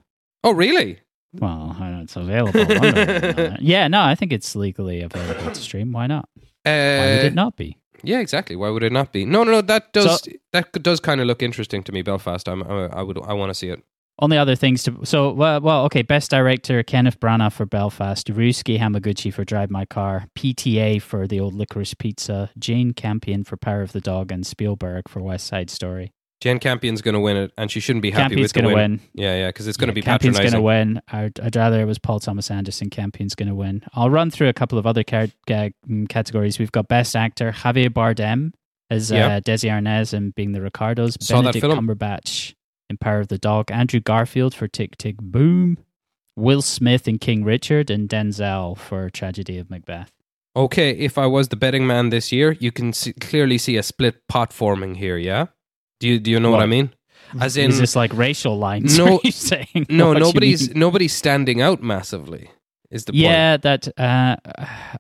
Oh, 0.44 0.52
really? 0.52 1.00
Well, 1.34 1.76
I 1.80 1.92
know 1.92 2.02
it's 2.02 2.16
available. 2.16 3.58
yeah, 3.60 3.88
no, 3.88 4.02
I 4.02 4.16
think 4.16 4.34
it's 4.34 4.56
legally 4.56 5.02
available 5.02 5.52
to 5.52 5.56
stream. 5.56 5.92
Why 5.92 6.08
not? 6.08 6.28
Uh, 6.66 6.98
Why 6.98 7.16
would 7.16 7.26
it 7.26 7.36
not 7.36 7.56
be? 7.56 7.78
Yeah, 8.04 8.20
exactly. 8.20 8.56
Why 8.56 8.70
would 8.70 8.84
it 8.84 8.92
not 8.92 9.12
be? 9.12 9.26
No, 9.26 9.44
no, 9.44 9.52
no. 9.52 9.62
That 9.62 9.94
does 9.94 10.28
that 10.54 10.72
does 10.72 11.00
kind 11.00 11.22
of 11.22 11.28
look 11.28 11.44
interesting 11.44 11.84
to 11.84 11.92
me. 11.92 12.02
Belfast. 12.02 12.48
I'm, 12.48 12.64
I, 12.64 12.88
I 12.88 13.02
would. 13.02 13.20
I 13.24 13.34
want 13.34 13.50
to 13.50 13.54
see 13.54 13.70
it. 13.70 13.84
Only 14.22 14.38
other 14.38 14.56
things 14.56 14.84
to 14.84 15.06
so 15.06 15.32
well, 15.32 15.62
well 15.62 15.86
okay. 15.86 16.02
Best 16.02 16.32
director 16.32 16.84
Kenneth 16.84 17.20
Branagh 17.20 17.54
for 17.54 17.66
Belfast, 17.66 18.28
Ryusuke 18.28 18.80
Hamaguchi 18.80 19.34
for 19.34 19.46
Drive 19.46 19.70
My 19.70 19.86
Car, 19.86 20.28
PTA 20.38 21.02
for 21.02 21.28
The 21.28 21.40
Old 21.40 21.54
Licorice 21.54 21.98
Pizza, 21.98 22.50
Jane 22.58 22.94
Campion 22.94 23.44
for 23.44 23.56
Power 23.56 23.82
of 23.82 23.92
the 23.92 24.02
Dog, 24.02 24.32
and 24.32 24.46
Spielberg 24.46 25.08
for 25.08 25.22
West 25.22 25.48
Side 25.48 25.70
Story. 25.70 26.12
Jane 26.42 26.60
Campion's 26.60 27.02
going 27.02 27.14
to 27.16 27.20
win 27.20 27.36
it, 27.38 27.52
and 27.58 27.70
she 27.70 27.80
shouldn't 27.82 28.02
be 28.02 28.12
happy 28.12 28.36
Campion's 28.36 28.44
with 28.44 28.54
the 28.54 28.62
going 28.62 28.70
to 28.70 28.76
win. 28.76 28.92
win. 28.92 29.02
Yeah, 29.14 29.36
yeah, 29.38 29.48
because 29.50 29.68
it's 29.68 29.76
going 29.78 29.88
to 29.88 29.92
Yeah, 29.92 29.96
be 29.96 30.02
Campion's 30.04 30.38
going 30.40 30.52
to 30.54 30.62
win. 30.62 31.02
I'd, 31.10 31.40
I'd 31.40 31.56
rather 31.56 31.82
it 31.82 31.86
was 31.86 32.00
Paul 32.00 32.20
Thomas 32.22 32.50
Anderson. 32.50 32.90
Campion's 32.90 33.36
going 33.36 33.50
to 33.50 33.56
win. 33.56 33.84
I'll 33.94 34.10
run 34.10 34.32
through 34.32 34.48
a 34.48 34.54
couple 34.54 34.78
of 34.78 34.88
other 34.88 35.04
car- 35.04 35.28
ca- 35.48 35.72
mm, 35.90 36.08
categories. 36.08 36.58
We've 36.60 36.72
got 36.72 36.88
Best 36.88 37.16
Actor 37.16 37.52
Javier 37.52 37.90
Bardem 37.90 38.54
as 38.90 39.12
Yeah. 39.12 39.36
uh, 39.36 39.40
Desi 39.42 39.70
Arnaz 39.70 40.14
and 40.14 40.34
Being 40.34 40.54
the 40.54 40.62
Ricardos. 40.62 41.18
Saw 41.20 41.42
that 41.42 41.54
Benedict 41.54 41.66
film. 41.66 41.88
Cumberbatch 41.88 42.56
in 42.90 42.98
Power 42.98 43.20
of 43.20 43.28
the 43.28 43.38
Dog. 43.38 43.70
Andrew 43.70 44.00
Garfield 44.00 44.56
for 44.56 44.68
Tick 44.68 44.98
Tick 44.98 45.18
Boom. 45.18 45.78
Will 46.38 46.62
Smith 46.62 47.06
in 47.06 47.20
King 47.20 47.44
Richard 47.44 47.90
and 47.90 48.08
Denzel 48.08 48.78
for 48.78 49.10
Tragedy 49.10 49.58
of 49.58 49.70
Macbeth. 49.70 50.10
Okay, 50.56 50.92
if 50.92 51.18
I 51.18 51.26
was 51.28 51.50
the 51.50 51.58
betting 51.58 51.86
man 51.86 52.10
this 52.12 52.32
year, 52.32 52.54
you 52.62 52.72
can 52.72 52.94
see, 52.94 53.12
clearly 53.14 53.58
see 53.58 53.76
a 53.76 53.84
split 53.84 54.26
pot 54.30 54.54
forming 54.54 54.96
here. 54.96 55.18
Yeah. 55.18 55.48
Do 56.00 56.08
you 56.08 56.20
do 56.20 56.32
you 56.32 56.40
know 56.40 56.52
what, 56.52 56.58
What? 56.58 56.64
I 56.64 56.68
mean? 56.68 56.94
As 57.40 57.58
in, 57.58 57.70
Is 57.70 57.78
this 57.80 57.96
like 57.96 58.12
racial 58.14 58.58
lines? 58.58 58.98
No- 58.98 59.20
saying? 59.30 59.86
no, 59.90 60.14
nobody's 60.14 60.74
nobody's 60.76 61.14
standing 61.14 61.62
out 61.62 61.82
massively. 61.84 62.50
Is 62.92 63.06
the 63.06 63.12
point? 63.12 63.22
yeah, 63.22 63.56
that 63.58 63.88
uh, 64.00 64.36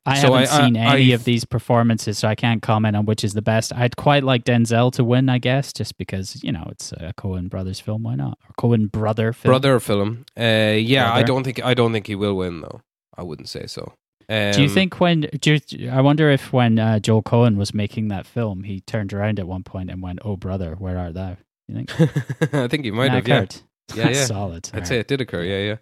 I 0.05 0.19
So 0.21 0.33
haven't 0.33 0.33
I- 0.33 0.41
I- 0.41 0.45
seen 0.65 0.77
any 0.77 1.11
I- 1.11 1.15
of 1.15 1.23
these 1.23 1.43
performances, 1.43 2.19
so 2.19 2.27
I 2.27 2.35
can't 2.35 2.61
comment 2.61 2.95
on 2.95 3.05
which 3.05 3.23
is 3.23 3.33
the 3.33 3.41
best. 3.41 3.73
I'd 3.73 3.95
quite 3.95 4.23
like 4.23 4.43
Denzel 4.43 4.91
to 4.91 5.03
win, 5.03 5.27
I 5.27 5.39
guess, 5.39 5.73
just 5.73 5.97
because 5.97 6.43
you 6.43 6.51
know 6.51 6.67
it's 6.69 6.91
a 6.91 7.13
Coen 7.17 7.49
brothers 7.49 7.79
film. 7.79 8.03
Why 8.03 8.13
not? 8.13 8.37
Or 8.47 8.53
Coen 8.61 8.91
brother 8.91 9.33
film. 9.33 9.49
brother 9.51 9.79
film. 9.79 10.25
Uh, 10.39 10.75
yeah, 10.77 11.11
I 11.11 11.23
don't 11.23 11.43
think 11.43 11.63
I 11.65 11.73
don't 11.73 11.91
think 11.91 12.05
he 12.05 12.13
will 12.15 12.35
win 12.35 12.61
though. 12.61 12.81
I 13.17 13.23
wouldn't 13.23 13.49
say 13.49 13.65
so. 13.65 13.93
Um, 14.29 14.51
Do 14.51 14.61
you 14.61 14.69
think 14.69 14.99
when? 14.99 15.21
Do 15.41 15.57
you, 15.69 15.89
I 15.89 16.01
wonder 16.01 16.29
if 16.29 16.53
when 16.53 16.77
uh, 16.77 16.99
Joel 16.99 17.23
Coen 17.23 17.55
was 17.57 17.73
making 17.73 18.09
that 18.09 18.27
film, 18.27 18.63
he 18.63 18.81
turned 18.81 19.11
around 19.11 19.39
at 19.39 19.47
one 19.47 19.63
point 19.63 19.89
and 19.89 20.01
went, 20.01 20.19
"Oh 20.23 20.37
brother, 20.37 20.75
where 20.75 20.97
art 20.99 21.15
thou?" 21.15 21.37
You 21.67 21.75
think? 21.75 22.01
I 22.53 22.67
think 22.67 22.85
he 22.85 22.91
might 22.91 23.11
have. 23.11 23.27
Yeah, 23.27 23.35
occurred. 23.37 23.55
Yeah, 23.95 24.03
That's 24.03 24.19
yeah. 24.19 24.25
solid. 24.25 24.69
I'd 24.71 24.85
say 24.87 24.99
it 24.99 25.07
did 25.07 25.19
occur. 25.19 25.41
Yeah, 25.43 25.77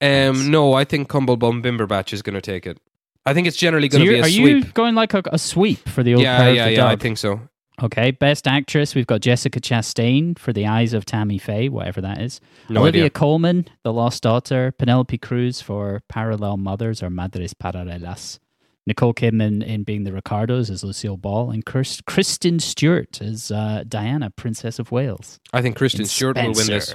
yeah. 0.00 0.28
Um, 0.28 0.50
no, 0.50 0.72
I 0.72 0.82
think 0.82 1.08
Cumblebum 1.08 1.62
Bimberbatch 1.62 2.12
is 2.12 2.20
going 2.20 2.34
to 2.34 2.40
take 2.40 2.66
it. 2.66 2.76
I 3.24 3.34
think 3.34 3.46
it's 3.46 3.56
generally 3.56 3.88
going 3.88 4.04
to 4.04 4.08
be 4.10 4.16
you're- 4.16 4.20
a 4.20 4.24
are 4.24 4.58
you 4.58 4.64
going 4.72 4.96
like 4.96 5.14
a, 5.14 5.22
a 5.26 5.38
sweep 5.38 5.88
for 5.88 6.02
the 6.02 6.14
old 6.14 6.24
Yeah, 6.24 6.48
yeah, 6.48 6.66
yeah. 6.66 6.86
I 6.88 6.96
think 6.96 7.18
so. 7.18 7.40
Okay, 7.82 8.10
best 8.10 8.48
actress, 8.48 8.94
we've 8.94 9.06
got 9.06 9.20
Jessica 9.20 9.60
Chastain 9.60 10.38
for 10.38 10.52
The 10.52 10.66
Eyes 10.66 10.94
of 10.94 11.04
Tammy 11.04 11.36
Faye, 11.36 11.68
whatever 11.68 12.00
that 12.00 12.20
is. 12.20 12.40
No 12.70 12.80
Olivia 12.80 13.02
idea. 13.02 13.10
Colman, 13.10 13.68
The 13.82 13.92
Lost 13.92 14.22
Daughter. 14.22 14.72
Penelope 14.78 15.18
Cruz 15.18 15.60
for 15.60 16.02
Parallel 16.08 16.56
Mothers 16.56 17.02
or 17.02 17.10
Madres 17.10 17.52
Paralelas. 17.52 18.38
Nicole 18.86 19.12
Kidman 19.12 19.62
in 19.62 19.82
Being 19.82 20.04
the 20.04 20.12
Ricardos 20.12 20.70
as 20.70 20.84
Lucille 20.84 21.16
Ball. 21.16 21.50
And 21.50 21.66
Chris, 21.66 22.00
Kristen 22.06 22.60
Stewart 22.60 23.20
as 23.20 23.50
uh, 23.50 23.84
Diana, 23.86 24.30
Princess 24.30 24.78
of 24.78 24.90
Wales. 24.90 25.38
I 25.52 25.60
think 25.60 25.76
Kristen 25.76 26.06
Stewart 26.06 26.36
will 26.36 26.52
win 26.52 26.66
this. 26.66 26.94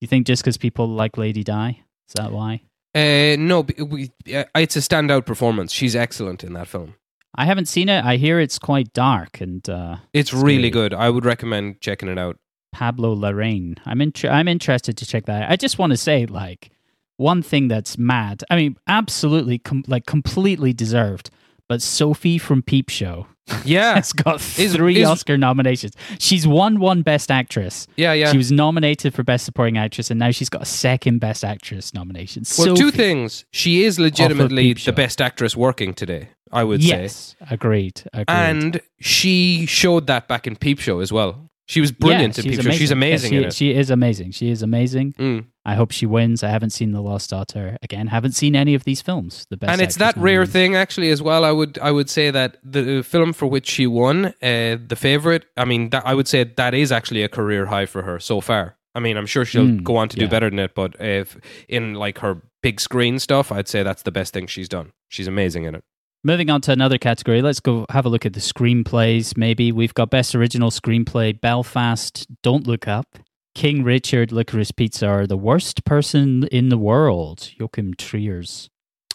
You 0.00 0.08
think 0.08 0.26
just 0.26 0.42
because 0.42 0.58
people 0.58 0.88
like 0.88 1.16
Lady 1.16 1.44
Di? 1.44 1.80
Is 2.08 2.14
that 2.16 2.32
why? 2.32 2.62
Uh, 2.94 3.36
no, 3.38 3.64
we, 3.78 4.10
uh, 4.34 4.44
it's 4.56 4.76
a 4.76 4.80
standout 4.80 5.24
performance. 5.24 5.72
She's 5.72 5.96
excellent 5.96 6.44
in 6.44 6.52
that 6.54 6.68
film. 6.68 6.94
I 7.34 7.44
haven't 7.46 7.66
seen 7.66 7.88
it. 7.88 8.04
I 8.04 8.16
hear 8.16 8.40
it's 8.40 8.58
quite 8.58 8.92
dark 8.92 9.40
and 9.40 9.66
uh, 9.68 9.96
It's 10.12 10.34
really 10.34 10.70
good. 10.70 10.92
I 10.92 11.08
would 11.10 11.24
recommend 11.24 11.80
checking 11.80 12.08
it 12.08 12.18
out. 12.18 12.38
Pablo 12.72 13.14
Larraín. 13.14 13.78
I'm 13.84 14.00
inter- 14.00 14.28
I'm 14.30 14.48
interested 14.48 14.96
to 14.98 15.06
check 15.06 15.26
that. 15.26 15.44
out. 15.44 15.50
I 15.50 15.56
just 15.56 15.78
want 15.78 15.90
to 15.92 15.96
say 15.96 16.26
like 16.26 16.70
one 17.16 17.42
thing 17.42 17.68
that's 17.68 17.98
mad. 17.98 18.42
I 18.50 18.56
mean, 18.56 18.76
absolutely 18.86 19.58
com- 19.58 19.84
like 19.86 20.06
completely 20.06 20.72
deserved. 20.72 21.30
But 21.68 21.80
Sophie 21.80 22.38
from 22.38 22.62
Peep 22.62 22.90
Show 22.90 23.26
Yeah, 23.64 23.94
has 23.94 24.12
got 24.12 24.40
three 24.40 25.00
is- 25.00 25.08
Oscar 25.08 25.36
nominations. 25.36 25.94
She's 26.18 26.46
won 26.46 26.80
one 26.80 27.02
Best 27.02 27.30
Actress. 27.30 27.86
yeah, 27.96 28.12
yeah. 28.12 28.30
She 28.30 28.36
was 28.38 28.52
nominated 28.52 29.14
for 29.14 29.22
Best 29.22 29.44
Supporting 29.44 29.78
Actress, 29.78 30.10
and 30.10 30.18
now 30.18 30.30
she's 30.30 30.48
got 30.48 30.62
a 30.62 30.66
second 30.66 31.18
Best 31.18 31.44
Actress 31.44 31.92
nomination. 31.94 32.44
well, 32.58 32.74
two 32.74 32.90
things. 32.90 33.44
She 33.50 33.84
is 33.84 33.98
legitimately 33.98 34.74
the 34.74 34.92
best 34.92 35.20
actress 35.20 35.56
working 35.56 35.94
today. 35.94 36.30
I 36.52 36.64
would 36.64 36.82
say. 36.82 36.88
Yes, 36.88 37.34
agreed. 37.50 38.02
agreed. 38.12 38.24
And 38.28 38.80
she 39.00 39.64
showed 39.64 40.06
that 40.08 40.28
back 40.28 40.46
in 40.46 40.54
Peep 40.56 40.78
Show 40.78 41.00
as 41.00 41.10
well. 41.10 41.50
She 41.66 41.80
was 41.80 41.92
brilliant 41.92 42.36
Yeah, 42.36 42.44
in 42.44 42.50
Peep 42.50 42.62
Show. 42.62 42.70
She's 42.72 42.90
amazing 42.90 43.32
Yeah, 43.32 43.38
in 43.38 43.42
she, 43.44 43.48
it. 43.48 43.54
she 43.54 43.74
is 43.74 43.90
amazing. 43.90 44.32
She 44.32 44.50
is 44.50 44.62
amazing. 44.62 45.12
Mm. 45.14 45.46
I 45.64 45.74
hope 45.74 45.92
she 45.92 46.06
wins. 46.06 46.42
I 46.42 46.48
haven't 46.48 46.70
seen 46.70 46.90
The 46.90 47.00
Lost 47.00 47.30
Daughter. 47.30 47.76
Again, 47.82 48.08
haven't 48.08 48.32
seen 48.32 48.56
any 48.56 48.74
of 48.74 48.82
these 48.84 49.00
films. 49.00 49.46
The 49.48 49.56
best 49.56 49.70
and 49.72 49.80
it's 49.80 49.96
that 49.96 50.16
rare 50.16 50.38
nominees. 50.40 50.52
thing 50.52 50.74
actually 50.76 51.10
as 51.10 51.22
well. 51.22 51.44
I 51.44 51.52
would 51.52 51.78
I 51.78 51.92
would 51.92 52.10
say 52.10 52.30
that 52.32 52.56
the 52.64 53.02
film 53.02 53.32
for 53.32 53.46
which 53.46 53.68
she 53.68 53.86
won, 53.86 54.26
uh, 54.26 54.76
the 54.86 54.96
favorite. 54.98 55.44
I 55.56 55.64
mean, 55.64 55.90
that 55.90 56.04
I 56.04 56.14
would 56.14 56.26
say 56.26 56.42
that 56.44 56.74
is 56.74 56.90
actually 56.90 57.22
a 57.22 57.28
career 57.28 57.66
high 57.66 57.86
for 57.86 58.02
her 58.02 58.18
so 58.18 58.40
far. 58.40 58.76
I 58.94 59.00
mean, 59.00 59.16
I'm 59.16 59.26
sure 59.26 59.44
she'll 59.44 59.64
Mm, 59.66 59.84
go 59.84 59.96
on 59.96 60.08
to 60.10 60.16
do 60.16 60.28
better 60.28 60.50
than 60.50 60.58
it, 60.58 60.74
but 60.74 60.96
if 61.00 61.38
in 61.68 61.94
like 61.94 62.18
her 62.18 62.42
big 62.62 62.80
screen 62.80 63.18
stuff, 63.20 63.50
I'd 63.52 63.68
say 63.68 63.82
that's 63.84 64.02
the 64.02 64.10
best 64.12 64.34
thing 64.34 64.46
she's 64.48 64.68
done. 64.68 64.92
She's 65.08 65.28
amazing 65.28 65.64
in 65.64 65.76
it. 65.76 65.84
Moving 66.24 66.50
on 66.50 66.60
to 66.62 66.72
another 66.72 66.98
category, 66.98 67.42
let's 67.42 67.58
go 67.58 67.84
have 67.90 68.06
a 68.06 68.08
look 68.08 68.24
at 68.24 68.32
the 68.32 68.40
screenplays. 68.40 69.36
Maybe 69.36 69.72
we've 69.72 69.92
got 69.94 70.10
Best 70.10 70.34
Original 70.36 70.70
Screenplay, 70.70 71.38
Belfast, 71.40 72.26
Don't 72.42 72.64
Look 72.66 72.86
Up, 72.86 73.18
King 73.56 73.82
Richard, 73.82 74.30
Licorice 74.30 74.70
Pizza, 74.74 75.08
or 75.10 75.26
The 75.26 75.36
Worst 75.36 75.84
Person 75.84 76.44
in 76.52 76.68
the 76.68 76.78
World, 76.78 77.50
Joachim 77.58 77.94
Trier's. 77.94 78.70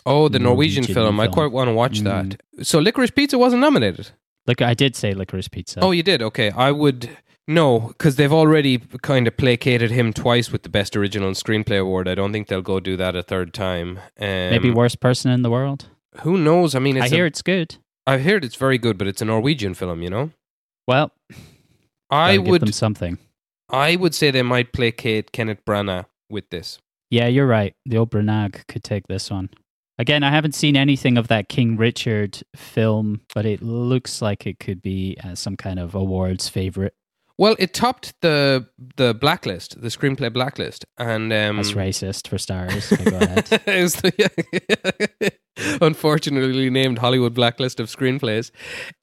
Oh, 0.06 0.28
the 0.28 0.38
Norwegian, 0.40 0.82
Norwegian 0.82 0.94
film. 0.96 1.20
I 1.22 1.28
quite 1.28 1.52
want 1.54 1.70
to 1.70 1.74
watch 1.74 2.02
Mm. 2.02 2.04
that. 2.04 2.66
So, 2.68 2.80
Licorice 2.80 3.12
Pizza 3.16 3.38
wasn't 3.38 3.62
nominated. 3.62 4.10
Look, 4.46 4.62
I 4.62 4.74
did 4.74 4.96
say 4.96 5.14
Licorice 5.14 5.50
Pizza. 5.50 5.80
Oh, 5.82 5.92
you 5.92 6.04
did? 6.04 6.22
Okay. 6.22 6.52
I 6.52 6.72
would. 6.72 7.10
No, 7.48 7.80
because 7.80 8.18
they've 8.18 8.32
already 8.34 8.80
kind 9.02 9.28
of 9.28 9.38
placated 9.38 9.92
him 9.92 10.12
twice 10.12 10.52
with 10.52 10.64
the 10.64 10.70
Best 10.70 10.98
Original 10.98 11.32
Screenplay 11.32 11.80
Award. 11.80 12.10
I 12.10 12.16
don't 12.16 12.34
think 12.34 12.48
they'll 12.48 12.62
go 12.62 12.82
do 12.82 12.98
that 12.98 13.16
a 13.16 13.24
third 13.24 13.54
time. 13.54 13.98
Um, 14.20 14.50
Maybe 14.52 14.70
Worst 14.72 15.00
Person 15.00 15.32
in 15.32 15.42
the 15.44 15.50
World. 15.50 15.88
Who 16.21 16.38
knows? 16.38 16.75
I 16.75 16.79
mean, 16.79 16.97
it's 16.97 17.12
I 17.12 17.15
hear 17.15 17.25
a, 17.25 17.27
it's 17.27 17.41
good. 17.41 17.75
I've 18.05 18.24
heard 18.24 18.43
it's 18.45 18.55
very 18.55 18.77
good, 18.77 18.97
but 18.97 19.07
it's 19.07 19.21
a 19.21 19.25
Norwegian 19.25 19.74
film. 19.74 20.01
You 20.01 20.09
know, 20.09 20.31
Well, 20.88 21.12
I 22.09 22.38
give 22.38 22.47
would. 22.47 22.62
them 22.62 22.71
something. 22.71 23.17
I 23.69 23.95
would 23.97 24.15
say 24.15 24.31
they 24.31 24.43
might 24.43 24.71
placate 24.71 25.31
Kenneth 25.33 25.63
Branagh 25.65 26.05
with 26.29 26.50
this. 26.50 26.79
Yeah, 27.09 27.27
you're 27.27 27.47
right. 27.47 27.74
The 27.86 27.97
old 27.97 28.12
Branagh 28.12 28.65
could 28.67 28.83
take 28.83 29.07
this 29.07 29.29
one. 29.29 29.50
Again, 30.00 30.24
I 30.24 30.29
haven't 30.29 30.53
seen 30.55 30.75
anything 30.77 31.17
of 31.17 31.27
that 31.29 31.50
King 31.50 31.75
Richard 31.75 32.43
film, 32.55 33.21
but 33.33 33.45
it 33.45 33.62
looks 33.62 34.21
like 34.21 34.45
it 34.45 34.59
could 34.59 34.81
be 34.81 35.17
uh, 35.24 35.33
some 35.36 35.57
kind 35.57 35.79
of 35.79 35.95
awards 35.95 36.47
favorite. 36.50 36.93
Well, 37.38 37.56
it 37.60 37.74
topped 37.74 38.13
the 38.22 38.67
the 38.96 39.13
blacklist, 39.13 39.79
the 39.79 39.89
screenplay 39.89 40.34
blacklist, 40.34 40.86
and 40.98 41.32
um, 41.32 41.58
That's 41.58 41.74
racist 41.74 42.27
for 42.27 42.38
stars. 42.38 42.89
Go 42.89 43.15
ahead. 43.15 43.48
it 43.67 43.82
was 43.84 43.96
the 43.96 45.34
unfortunately 45.82 46.70
named 46.70 46.98
Hollywood 47.00 47.34
Blacklist 47.34 47.79
of 47.79 47.88
Screenplays, 47.88 48.51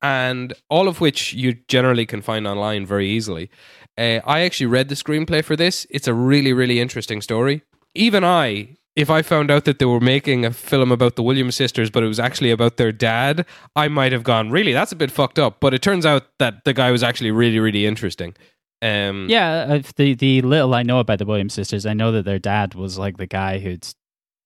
and 0.03 0.53
all 0.69 0.89
of 0.89 1.01
which 1.01 1.33
you 1.33 1.55
generally 1.69 2.07
can 2.07 2.23
find 2.23 2.47
online 2.47 2.87
very 2.87 3.09
easily. 3.09 3.51
Uh, 3.97 4.21
I 4.27 4.41
actually 4.41 4.67
read 4.67 4.89
the 4.89 4.97
screenplay 4.97 5.45
for 5.45 5.55
this. 5.55 5.87
It's 5.91 6.09
a 6.09 6.15
really, 6.15 6.53
really 6.53 6.81
interesting 6.81 7.21
story. 7.21 7.63
Even 7.95 8.25
I, 8.25 8.77
if 8.97 9.11
I 9.11 9.23
found 9.23 9.51
out 9.51 9.65
that 9.65 9.79
they 9.79 9.85
were 9.85 10.01
making 10.01 10.45
a 10.45 10.53
film 10.53 10.93
about 10.93 11.17
the 11.17 11.23
Williams 11.23 11.57
sisters, 11.57 11.91
but 11.91 12.03
it 12.03 12.07
was 12.07 12.21
actually 12.21 12.51
about 12.51 12.77
their 12.77 12.93
dad, 12.93 13.45
I 13.75 13.89
might 13.89 14.13
have 14.13 14.23
gone, 14.23 14.51
really, 14.51 14.73
that's 14.73 14.93
a 14.93 14.97
bit 14.97 15.11
fucked 15.11 15.39
up. 15.39 15.59
But 15.61 15.75
it 15.75 15.83
turns 15.83 16.07
out 16.07 16.27
that 16.39 16.65
the 16.65 16.73
guy 16.73 16.91
was 16.91 17.03
actually 17.03 17.33
really, 17.33 17.59
really 17.59 17.87
interesting. 17.87 18.35
Um, 18.83 19.27
yeah, 19.31 19.75
if 19.75 19.95
the 19.95 20.15
the 20.15 20.43
little 20.43 20.75
I 20.75 20.83
know 20.83 20.99
about 20.99 21.19
the 21.19 21.25
Williams 21.25 21.55
sisters, 21.55 21.87
I 21.87 21.95
know 21.95 22.13
that 22.13 22.25
their 22.25 22.39
dad 22.39 22.75
was 22.75 22.99
like 22.99 23.17
the 23.17 23.27
guy 23.27 23.59
who'd 23.59 23.87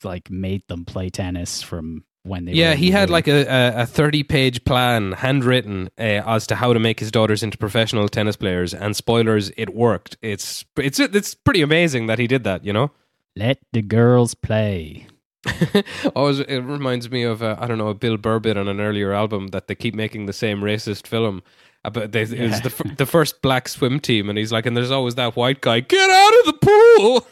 like 0.05 0.31
made 0.31 0.63
them 0.69 0.85
play 0.85 1.11
tennis 1.11 1.61
from 1.61 2.05
when 2.23 2.45
they. 2.45 2.53
Were 2.53 2.57
Yeah, 2.57 2.75
he 2.75 2.91
had 2.91 3.11
like 3.11 3.27
a, 3.27 3.83
a, 3.83 3.87
30 3.87 4.23
page 4.23 4.65
plan, 4.65 5.13
handwritten, 5.13 5.91
uh, 5.99 6.23
as 6.25 6.47
to 6.47 6.55
how 6.55 6.73
to 6.73 6.79
make 6.79 7.01
his 7.01 7.11
daughters 7.11 7.43
into 7.43 7.59
professional 7.59 8.09
tennis 8.09 8.37
players. 8.37 8.73
And 8.73 8.95
spoilers, 8.95 9.51
it 9.57 9.75
worked. 9.75 10.17
It's 10.23 10.65
it's 10.77 11.01
it's 11.01 11.35
pretty 11.35 11.61
amazing 11.61 12.07
that 12.07 12.19
he 12.19 12.27
did 12.27 12.45
that. 12.45 12.65
You 12.65 12.73
know, 12.73 12.93
let 13.39 13.59
the 13.73 13.83
girls 13.83 14.35
play. 14.35 15.07
always 16.17 16.41
it 16.41 16.59
reminds 16.59 17.11
me 17.11 17.23
of 17.23 17.43
uh, 17.43 17.57
I 17.59 17.67
don't 17.67 17.79
know 17.79 17.89
a 17.89 17.95
Bill 17.95 18.17
Burr 18.17 18.39
bit 18.41 18.57
on 18.57 18.69
an 18.69 18.81
earlier 18.81 19.13
album 19.13 19.49
that 19.49 19.69
they 19.69 19.75
keep 19.75 19.95
making 19.95 20.27
the 20.27 20.33
same 20.33 20.61
racist 20.61 21.07
film. 21.07 21.43
About 21.85 22.11
they, 22.13 22.23
it 22.23 22.51
was 22.51 22.61
the 22.61 22.73
f- 22.77 22.97
the 22.97 23.07
first 23.07 23.41
black 23.41 23.69
swim 23.69 24.01
team, 24.01 24.29
and 24.29 24.37
he's 24.37 24.51
like, 24.53 24.67
and 24.67 24.77
there's 24.77 24.91
always 24.91 25.15
that 25.15 25.37
white 25.37 25.61
guy, 25.61 25.81
get 25.81 26.11
out 26.11 26.39
of 26.41 26.47
the 26.47 26.53
pool. 26.99 27.27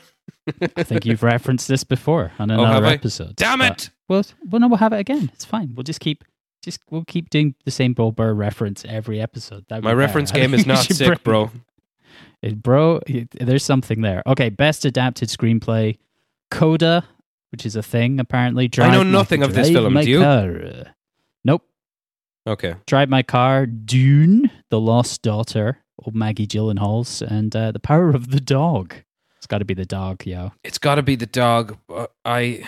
I 0.77 0.85
think 0.85 1.05
you've 1.05 1.23
referenced 1.35 1.67
this 1.67 1.83
before 1.83 2.31
on 2.39 2.51
Oh, 2.53 2.63
another 2.65 2.87
I? 2.87 2.93
episode. 2.95 3.35
Damn 3.37 3.61
it! 3.61 3.91
Well, 4.09 4.23
well, 4.49 4.61
no, 4.61 4.69
we'll 4.69 4.77
have 4.79 4.93
it 4.93 5.01
again. 5.01 5.31
It's 5.35 5.45
fine. 5.45 5.75
We'll 5.75 5.83
just 5.83 5.99
keep, 5.99 6.23
just 6.63 6.79
we'll 6.91 7.05
keep 7.05 7.29
doing 7.29 7.57
the 7.65 7.73
same 7.73 7.93
Bill 7.93 8.13
Burr 8.13 8.33
reference 8.35 8.85
every 8.89 9.21
episode. 9.21 9.65
My 9.69 9.93
reference. 9.93 10.31
Game 10.31 10.55
is 10.55 10.65
not 10.65 10.85
sick, 10.85 11.25
bro. 11.25 11.51
It, 12.43 12.63
bro, 12.63 13.01
it- 13.07 13.29
there's 13.41 13.65
something 13.65 14.03
there. 14.03 14.23
Okay, 14.27 14.49
best 14.51 14.85
adapted 14.85 15.29
screenplay, 15.29 15.99
Coda, 16.51 17.05
which 17.51 17.65
is 17.67 17.77
a 17.77 17.83
thing 17.83 18.21
apparently. 18.21 18.69
Drive 18.69 18.93
know 18.93 19.05
My- 19.05 19.11
nothing 19.11 19.43
of 19.43 19.55
this 19.55 19.69
film. 19.71 19.95
Do 19.95 20.09
you? 20.11 20.21
Car. 20.21 20.95
Nope. 21.45 21.63
Okay, 22.47 22.75
Drive 22.87 23.09
My 23.09 23.23
Car, 23.23 23.67
Dune, 23.67 24.51
The 24.71 24.79
Lost 24.81 25.23
Daughter, 25.23 25.79
old 26.05 26.15
Maggie 26.15 26.47
Gyllenhaal's, 26.47 27.21
and 27.23 27.55
uh, 27.57 27.73
The 27.73 27.81
Power 27.81 28.11
of 28.11 28.31
the 28.31 28.41
Dog. 28.41 28.95
It's 29.39 29.47
got 29.47 29.59
to 29.59 29.65
be 29.65 29.75
the 29.75 29.85
dog, 29.85 30.25
yo. 30.27 30.53
it's 30.65 30.79
got 30.79 30.97
to 30.97 31.03
be 31.03 31.15
the 31.15 31.27
dog. 31.27 31.77
I 32.25 32.67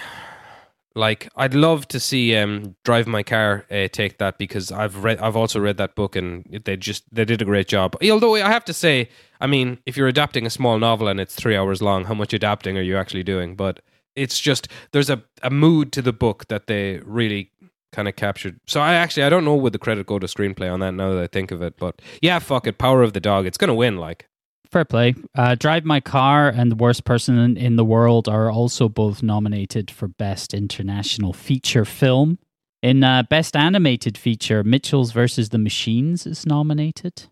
like. 0.94 1.28
I'd 1.36 1.54
love 1.54 1.88
to 1.88 2.00
see 2.00 2.36
um, 2.36 2.76
drive 2.84 3.06
my 3.06 3.22
car 3.22 3.64
uh, 3.70 3.88
take 3.88 4.18
that 4.18 4.38
because 4.38 4.72
I've 4.72 5.04
read. 5.04 5.18
I've 5.18 5.36
also 5.36 5.60
read 5.60 5.76
that 5.78 5.94
book 5.94 6.16
and 6.16 6.60
they 6.64 6.76
just 6.76 7.04
they 7.12 7.24
did 7.24 7.42
a 7.42 7.44
great 7.44 7.68
job. 7.68 7.96
Although 8.02 8.36
I 8.36 8.50
have 8.50 8.64
to 8.66 8.72
say, 8.72 9.08
I 9.40 9.46
mean, 9.46 9.78
if 9.86 9.96
you're 9.96 10.08
adapting 10.08 10.46
a 10.46 10.50
small 10.50 10.78
novel 10.78 11.08
and 11.08 11.20
it's 11.20 11.34
three 11.34 11.56
hours 11.56 11.82
long, 11.82 12.04
how 12.04 12.14
much 12.14 12.32
adapting 12.32 12.76
are 12.76 12.82
you 12.82 12.96
actually 12.96 13.22
doing? 13.22 13.54
But 13.56 13.80
it's 14.16 14.38
just 14.38 14.68
there's 14.92 15.10
a 15.10 15.22
a 15.42 15.50
mood 15.50 15.92
to 15.92 16.02
the 16.02 16.12
book 16.12 16.48
that 16.48 16.66
they 16.66 16.98
really 17.04 17.52
kind 17.92 18.08
of 18.08 18.16
captured. 18.16 18.60
So 18.66 18.80
I 18.80 18.94
actually 18.94 19.24
I 19.24 19.28
don't 19.28 19.44
know 19.44 19.54
would 19.56 19.72
the 19.72 19.78
credit 19.78 20.06
go 20.06 20.18
to 20.18 20.26
screenplay 20.26 20.72
on 20.72 20.80
that 20.80 20.92
now 20.92 21.14
that 21.14 21.22
I 21.22 21.26
think 21.26 21.50
of 21.50 21.62
it, 21.62 21.76
but 21.78 22.00
yeah, 22.20 22.38
fuck 22.38 22.66
it, 22.66 22.78
Power 22.78 23.02
of 23.02 23.12
the 23.12 23.20
Dog. 23.20 23.46
It's 23.46 23.58
gonna 23.58 23.74
win. 23.74 23.96
Like 23.96 24.28
fair 24.70 24.84
play. 24.84 25.14
Uh, 25.34 25.54
Drive 25.54 25.84
My 25.84 26.00
Car 26.00 26.48
and 26.48 26.70
The 26.70 26.76
Worst 26.76 27.04
Person 27.04 27.56
in, 27.56 27.76
the 27.76 27.84
World 27.84 28.28
are 28.28 28.50
also 28.50 28.88
both 28.88 29.22
nominated 29.22 29.90
for 29.90 30.08
Best 30.08 30.54
International 30.54 31.32
Feature 31.32 31.84
Film. 31.84 32.38
In 32.82 33.02
uh, 33.02 33.24
Best 33.24 33.56
Animated 33.56 34.16
Feature, 34.16 34.62
Mitchell's 34.62 35.12
versus 35.12 35.48
the 35.48 35.58
Machines 35.58 36.26
is 36.26 36.46
nominated. 36.46 37.24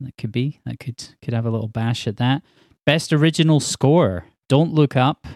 That 0.00 0.16
could 0.16 0.32
be. 0.32 0.60
That 0.64 0.78
could 0.78 1.02
could 1.22 1.34
have 1.34 1.46
a 1.46 1.50
little 1.50 1.68
bash 1.68 2.06
at 2.06 2.16
that. 2.18 2.42
Best 2.86 3.12
Original 3.12 3.60
Score, 3.60 4.26
Don't 4.48 4.72
Look 4.72 4.96
Up, 4.96 5.26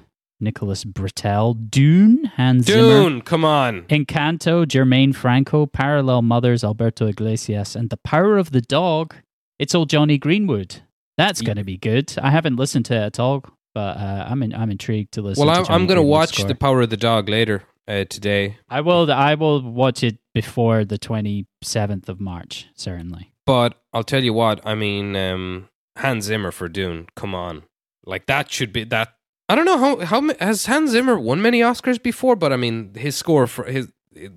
Nicholas 0.40 0.84
Britell. 0.84 1.70
Dune, 1.70 2.24
Hans 2.36 2.66
Zimmer. 2.66 2.80
Dune, 2.80 3.20
come 3.22 3.44
on. 3.44 3.82
Encanto, 3.82 4.64
Jermaine 4.66 5.14
Franco, 5.14 5.66
Parallel 5.66 6.22
Mothers, 6.22 6.64
Alberto 6.64 7.06
Iglesias, 7.06 7.76
and 7.76 7.90
The 7.90 7.96
Power 7.98 8.38
of 8.38 8.50
the 8.50 8.60
Dog. 8.60 9.14
It's 9.58 9.74
all 9.74 9.86
Jonny 9.86 10.18
Greenwood. 10.18 10.82
That's 11.16 11.40
going 11.40 11.56
to 11.56 11.64
be 11.64 11.76
good. 11.76 12.14
I 12.20 12.30
haven't 12.30 12.56
listened 12.56 12.86
to 12.86 12.94
it 12.94 13.02
at 13.02 13.20
all, 13.20 13.44
but 13.74 13.96
uh, 13.96 14.26
I'm 14.28 14.42
in, 14.42 14.54
I'm 14.54 14.70
intrigued 14.70 15.12
to 15.12 15.22
listen. 15.22 15.46
Well, 15.46 15.54
to 15.54 15.70
I'm, 15.70 15.82
I'm 15.82 15.86
going 15.86 15.96
to 15.96 16.02
watch 16.02 16.34
score. 16.34 16.48
The 16.48 16.54
Power 16.54 16.82
of 16.82 16.90
the 16.90 16.96
Dog 16.96 17.28
later 17.28 17.62
uh, 17.86 18.04
today. 18.04 18.58
I 18.68 18.80
will. 18.80 19.10
I 19.10 19.34
will 19.34 19.62
watch 19.62 20.02
it 20.02 20.18
before 20.32 20.84
the 20.84 20.98
27th 20.98 22.08
of 22.08 22.20
March. 22.20 22.66
Certainly. 22.74 23.32
But 23.46 23.74
I'll 23.92 24.04
tell 24.04 24.24
you 24.24 24.32
what, 24.32 24.60
I 24.64 24.74
mean, 24.74 25.14
um, 25.16 25.68
Hans 25.98 26.24
Zimmer 26.24 26.50
for 26.50 26.68
Dune, 26.68 27.08
come 27.14 27.34
on. 27.34 27.64
Like, 28.04 28.26
that 28.26 28.50
should 28.50 28.72
be 28.72 28.84
that. 28.84 29.14
I 29.48 29.54
don't 29.54 29.66
know 29.66 29.78
how, 29.78 29.98
how 30.00 30.34
has 30.40 30.66
Hans 30.66 30.90
Zimmer 30.90 31.18
won 31.18 31.42
many 31.42 31.60
Oscars 31.60 32.02
before, 32.02 32.36
but 32.36 32.52
I 32.52 32.56
mean, 32.56 32.94
his 32.94 33.16
score 33.16 33.46
for 33.46 33.64
his 33.64 33.88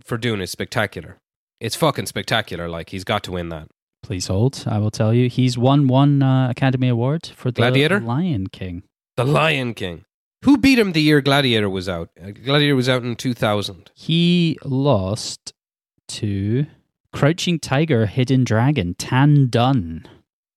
for 0.03 0.17
Dune 0.17 0.41
is 0.41 0.51
spectacular. 0.51 1.17
It's 1.59 1.75
fucking 1.75 2.07
spectacular. 2.07 2.67
Like, 2.67 2.89
he's 2.89 3.03
got 3.03 3.23
to 3.23 3.31
win 3.31 3.49
that. 3.49 3.69
Please 4.07 4.27
hold. 4.27 4.63
I 4.65 4.79
will 4.79 4.89
tell 4.89 5.13
you. 5.13 5.27
He's 5.27 5.57
won 5.57 5.89
one 5.89 6.23
uh, 6.23 6.49
Academy 6.49 6.87
Award 6.87 7.25
for 7.35 7.51
the 7.51 7.57
Gladiator? 7.59 7.99
Lion 7.99 8.47
King. 8.47 8.83
The 9.17 9.25
Lion 9.25 9.73
King. 9.73 10.05
Who 10.45 10.57
beat 10.57 10.79
him 10.79 10.93
the 10.93 11.01
year 11.01 11.19
Gladiator 11.19 11.69
was 11.69 11.89
out? 11.89 12.09
Uh, 12.17 12.31
Gladiator 12.31 12.77
was 12.77 12.87
out 12.87 13.03
in 13.03 13.17
2000. 13.17 13.91
He 13.95 14.57
lost 14.63 15.51
to 16.07 16.67
Crouching 17.11 17.59
Tiger, 17.59 18.05
Hidden 18.05 18.45
Dragon, 18.45 18.93
Tan 18.97 19.49
Dun. 19.49 20.07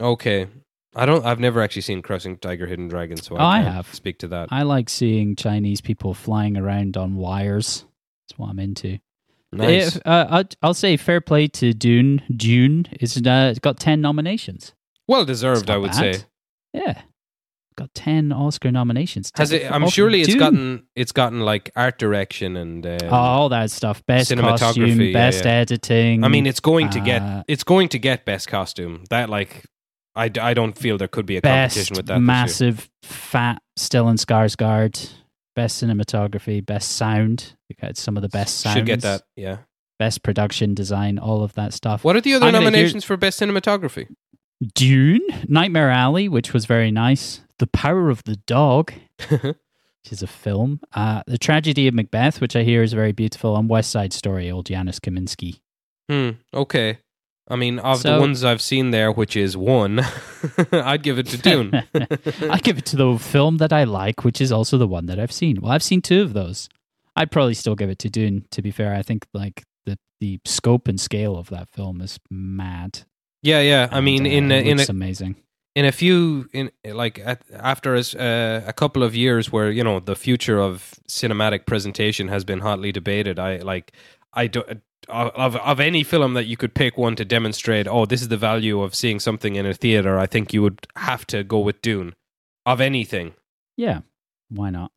Okay. 0.01 0.47
I 0.95 1.05
don't. 1.05 1.27
I've 1.27 1.41
never 1.41 1.61
actually 1.61 1.83
seen 1.83 2.03
Crossing 2.03 2.39
Tiger, 2.39 2.69
Hidden 2.69 2.87
Dragon, 2.87 3.17
so 3.17 3.35
Oh, 3.35 3.39
I 3.41 3.59
I 3.59 3.63
can't 3.63 3.75
have. 3.75 3.95
speak 3.95 4.19
to 4.19 4.29
that. 4.29 4.49
I 4.53 4.63
like 4.63 4.89
seeing 4.89 5.35
Chinese 5.35 5.81
people 5.81 6.15
flying 6.15 6.57
around 6.57 6.97
on 6.97 7.17
wires. 7.17 7.85
That's 8.29 8.39
what 8.39 8.49
I'm 8.51 8.61
into. 8.61 8.99
Nice. 9.53 9.97
If- 9.97 10.07
uh, 10.07 10.45
I'll, 10.63 10.75
say 10.75 10.97
fair 10.97 11.21
play 11.21 11.49
to 11.49 11.73
Dune. 11.73 12.23
Dune 12.35 12.87
is 13.01 13.17
uh, 13.17 13.49
it's 13.51 13.59
got 13.59 13.79
ten 13.79 14.01
nominations. 14.01 14.75
well 15.09 15.25
deserved, 15.25 15.71
I 15.71 15.77
would 15.77 15.91
bad. 15.91 16.17
say. 16.17 16.23
Yeah, 16.73 17.03
got 17.77 17.93
ten 17.95 18.31
Oscar 18.31 18.71
nominations. 18.71 19.33
Has 19.35 19.51
it? 19.51 19.71
I'm 19.71 19.89
surely 19.89 20.21
it's 20.21 20.29
Dune. 20.29 20.39
gotten 20.39 20.87
it's 20.95 21.11
gotten 21.11 21.41
like 21.41 21.73
art 21.75 21.99
direction 21.99 22.57
and. 22.57 22.87
Um, 22.87 22.99
all 23.11 23.49
that 23.49 23.73
stuff. 23.73 24.07
Best 24.07 24.31
cinematography, 24.31 24.59
costume, 24.59 25.01
yeah, 25.01 25.13
best 25.13 25.45
yeah. 25.45 25.51
editing. 25.53 26.23
I 26.23 26.29
mean, 26.29 26.47
it's 26.47 26.61
going 26.61 26.91
to 26.91 27.01
get 27.01 27.23
uh, 27.23 27.43
it's 27.49 27.65
going 27.65 27.89
to 27.89 27.99
get 27.99 28.25
best 28.25 28.47
costume. 28.47 29.03
That 29.11 29.29
like, 29.31 29.65
I, 30.15 30.31
I 30.41 30.55
don't 30.55 30.79
feel 30.79 30.97
there 30.97 31.09
could 31.09 31.27
be 31.27 31.39
a 31.39 31.41
competition 31.41 31.97
with 31.97 32.07
that. 32.07 32.21
massive 32.21 32.89
fat 33.03 33.63
Stellan 33.77 34.25
Skarsgård. 34.25 35.11
Best 35.61 35.85
cinematography, 35.85 36.65
best 36.65 36.93
sound. 36.93 37.55
You 37.69 37.77
got 37.79 37.99
some 37.99 38.17
of 38.17 38.23
the 38.23 38.31
best 38.31 38.61
sounds. 38.61 38.77
Should 38.79 38.87
get 38.87 39.03
that. 39.03 39.25
Yeah. 39.37 39.59
Best 39.99 40.23
production 40.23 40.73
design, 40.73 41.19
all 41.19 41.43
of 41.43 41.53
that 41.53 41.75
stuff. 41.75 42.03
What 42.03 42.17
are 42.17 42.23
the 42.23 42.33
other 42.33 42.47
I'm 42.47 42.55
nominations 42.55 43.05
for 43.05 43.19
best 43.19 43.39
cinematography? 43.39 44.09
Dune, 44.75 45.21
Nightmare 45.49 45.91
Alley, 45.91 46.31
which 46.31 46.55
was 46.55 46.65
very 46.65 46.91
nice. 46.91 47.43
The 47.59 47.67
Power 47.67 48.09
of 48.09 48.25
the 48.25 48.37
Dog, 48.37 48.95
which 49.29 49.55
is 50.11 50.23
a 50.23 50.27
film. 50.27 50.81
Uh, 50.95 51.25
the 51.27 51.37
Tragedy 51.37 51.87
of 51.89 51.93
Macbeth, 51.93 52.41
which 52.41 52.57
I 52.57 52.63
hear 52.63 52.83
is 52.83 52.95
very 52.95 53.13
beautiful, 53.13 53.55
and 53.55 53.69
West 53.69 53.91
Side 53.91 54.15
Story, 54.15 54.51
old 54.51 54.65
Janusz 54.65 54.99
Kaminski. 54.99 55.61
hmm. 56.09 56.31
Okay. 56.55 57.01
I 57.51 57.57
mean, 57.57 57.79
of 57.81 58.03
the 58.03 58.19
ones 58.21 58.45
I've 58.45 58.63
seen 58.63 58.91
there, 58.93 59.11
which 59.13 59.37
is 59.37 59.57
one, 59.57 60.01
I'd 60.73 61.03
give 61.03 61.19
it 61.19 61.27
to 61.27 61.39
Dune. 61.39 61.73
I 62.43 62.59
give 62.59 62.79
it 62.79 62.87
to 62.87 62.97
the 62.97 63.19
film 63.19 63.59
that 63.59 63.73
I 63.73 63.85
like, 63.85 64.25
which 64.25 64.41
is 64.41 64.53
also 64.53 64.79
the 64.79 64.87
one 64.89 65.07
that 65.07 65.19
I've 65.19 65.33
seen. 65.33 65.61
Well, 65.61 65.73
I've 65.73 65.83
seen 65.83 66.01
two 66.01 66.23
of 66.23 66.33
those. 66.33 66.69
I'd 67.17 67.31
probably 67.31 67.55
still 67.55 67.75
give 67.75 67.91
it 67.91 67.99
to 68.01 68.09
Dune. 68.09 68.47
To 68.53 68.63
be 68.63 68.71
fair, 68.71 68.95
I 68.95 69.03
think 69.03 69.27
like 69.35 69.65
the 69.85 69.99
the 70.21 70.39
scope 70.45 70.87
and 70.89 71.01
scale 71.01 71.37
of 71.37 71.49
that 71.51 71.69
film 71.71 72.01
is 72.01 72.19
mad. 72.31 73.01
yeah, 73.43 73.61
yeah. 73.61 73.89
I 73.91 73.97
And, 73.97 74.05
mean, 74.05 74.27
uh, 74.27 74.31
in 74.31 74.53
a, 74.53 74.71
in 74.71 74.81
a, 74.81 74.87
amazing. 74.89 75.35
in 75.75 75.85
a 75.85 75.93
few 75.93 76.49
in 76.53 76.71
like 76.85 77.19
at, 77.19 77.43
after 77.53 77.97
uh, 77.97 78.61
a 78.67 78.73
couple 78.73 79.03
of 79.03 79.15
years 79.17 79.51
where 79.51 79.71
you 79.71 79.83
know 79.85 79.99
the 80.01 80.15
future 80.17 80.61
of 80.61 80.95
cinematic 81.09 81.67
presentation 81.67 82.29
has 82.29 82.45
been 82.45 82.61
hotly 82.61 82.91
debated 82.93 83.39
i 83.39 83.57
like 83.59 83.93
i 84.35 84.47
do 84.49 84.63
of 85.11 85.57
of 85.57 85.81
any 85.81 86.03
film 86.05 86.35
that 86.35 86.47
you 86.47 86.57
could 86.57 86.75
pick 86.75 86.97
one 86.99 87.17
to 87.17 87.25
demonstrate 87.25 87.87
oh 87.89 88.07
this 88.07 88.23
is 88.23 88.29
the 88.29 88.37
value 88.37 88.81
of 88.83 88.95
seeing 88.95 89.19
something 89.21 89.57
in 89.57 89.67
a 89.67 89.75
theater 89.75 90.19
i 90.19 90.27
think 90.27 90.53
you 90.53 90.63
would 90.63 90.87
have 90.97 91.27
to 91.27 91.43
go 91.45 91.59
with 91.59 91.81
dune 91.83 92.15
of 92.67 92.81
anything 92.81 93.35
Yeah, 93.77 94.01
why 94.49 94.71
not? 94.71 94.93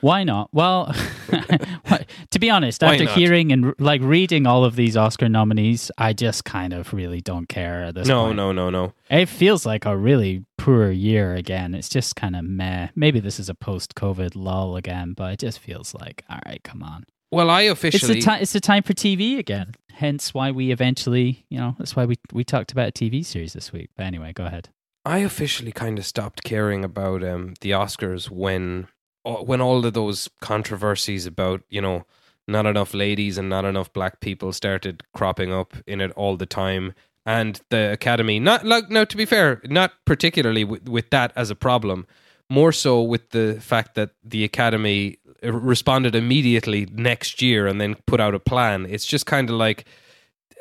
why 0.00 0.22
not? 0.22 0.48
Well, 0.52 0.94
to 2.30 2.38
be 2.38 2.50
honest, 2.50 2.82
Why 2.82 2.92
after 2.92 3.04
not? 3.06 3.16
hearing 3.18 3.50
and 3.52 3.74
like 3.80 4.00
reading 4.02 4.46
all 4.46 4.64
of 4.64 4.76
these 4.76 4.96
Oscar 4.96 5.28
nominees, 5.28 5.90
I 5.98 6.12
just 6.12 6.44
kind 6.44 6.72
of 6.72 6.92
really 6.92 7.20
don't 7.20 7.48
care 7.48 7.82
at 7.84 7.94
this 7.96 8.06
no 8.06 8.26
point. 8.26 8.36
no 8.36 8.52
no 8.52 8.70
no 8.70 8.92
It 9.10 9.26
feels 9.28 9.66
like 9.66 9.84
a 9.86 9.96
really 9.96 10.44
poor 10.56 10.90
year 10.92 11.34
again. 11.34 11.74
It's 11.74 11.88
just 11.88 12.14
kind 12.14 12.36
of 12.36 12.44
meh. 12.44 12.88
Maybe 12.94 13.18
this 13.18 13.40
is 13.40 13.48
a 13.48 13.54
post-COVID 13.54 14.32
lull 14.36 14.76
again, 14.76 15.14
but 15.16 15.32
it 15.32 15.40
just 15.40 15.58
feels 15.58 15.94
like, 15.94 16.24
all 16.30 16.38
right, 16.46 16.62
come 16.62 16.82
on. 16.84 17.04
Well 17.30 17.50
i 17.50 17.62
officially 17.62 17.96
It's 17.96 18.04
officially 18.04 18.20
the 18.20 18.24
time. 18.24 18.42
It's 18.42 18.52
the 18.52 18.60
time 18.60 18.82
for 18.82 18.94
TV 18.94 19.38
again. 19.38 19.74
Hence 19.92 20.32
why 20.32 20.50
we 20.50 20.70
eventually, 20.70 21.44
you 21.50 21.58
know, 21.58 21.74
that's 21.78 21.94
why 21.94 22.06
we 22.06 22.16
we 22.32 22.42
talked 22.42 22.72
about 22.72 22.88
a 22.88 22.92
TV 22.92 23.24
series 23.24 23.52
this 23.52 23.72
week. 23.72 23.90
But 23.96 24.06
anyway, 24.06 24.32
go 24.32 24.46
ahead. 24.46 24.70
I 25.04 25.18
officially 25.18 25.72
kind 25.72 25.98
of 25.98 26.06
stopped 26.06 26.42
caring 26.42 26.84
about 26.84 27.22
um, 27.24 27.54
the 27.60 27.70
Oscars 27.72 28.30
when 28.30 28.88
uh, 29.24 29.36
when 29.36 29.60
all 29.60 29.84
of 29.84 29.92
those 29.92 30.28
controversies 30.40 31.26
about 31.26 31.62
you 31.68 31.80
know 31.80 32.06
not 32.48 32.66
enough 32.66 32.94
ladies 32.94 33.38
and 33.38 33.48
not 33.48 33.64
enough 33.64 33.92
black 33.92 34.20
people 34.20 34.52
started 34.52 35.02
cropping 35.14 35.52
up 35.52 35.74
in 35.86 36.00
it 36.00 36.10
all 36.12 36.36
the 36.36 36.46
time, 36.46 36.94
and 37.26 37.60
the 37.70 37.92
Academy 37.92 38.40
not 38.40 38.64
like 38.64 38.90
now 38.90 39.04
to 39.04 39.16
be 39.16 39.24
fair, 39.26 39.60
not 39.64 39.92
particularly 40.04 40.64
with, 40.64 40.88
with 40.88 41.10
that 41.10 41.32
as 41.36 41.50
a 41.50 41.54
problem, 41.54 42.06
more 42.48 42.72
so 42.72 43.02
with 43.02 43.30
the 43.30 43.58
fact 43.60 43.94
that 43.94 44.10
the 44.24 44.44
Academy 44.44 45.18
responded 45.42 46.14
immediately 46.14 46.86
next 46.92 47.40
year 47.42 47.66
and 47.66 47.80
then 47.80 47.96
put 48.06 48.20
out 48.20 48.34
a 48.34 48.38
plan. 48.40 48.86
It's 48.88 49.06
just 49.06 49.26
kind 49.26 49.48
of 49.50 49.56
like 49.56 49.84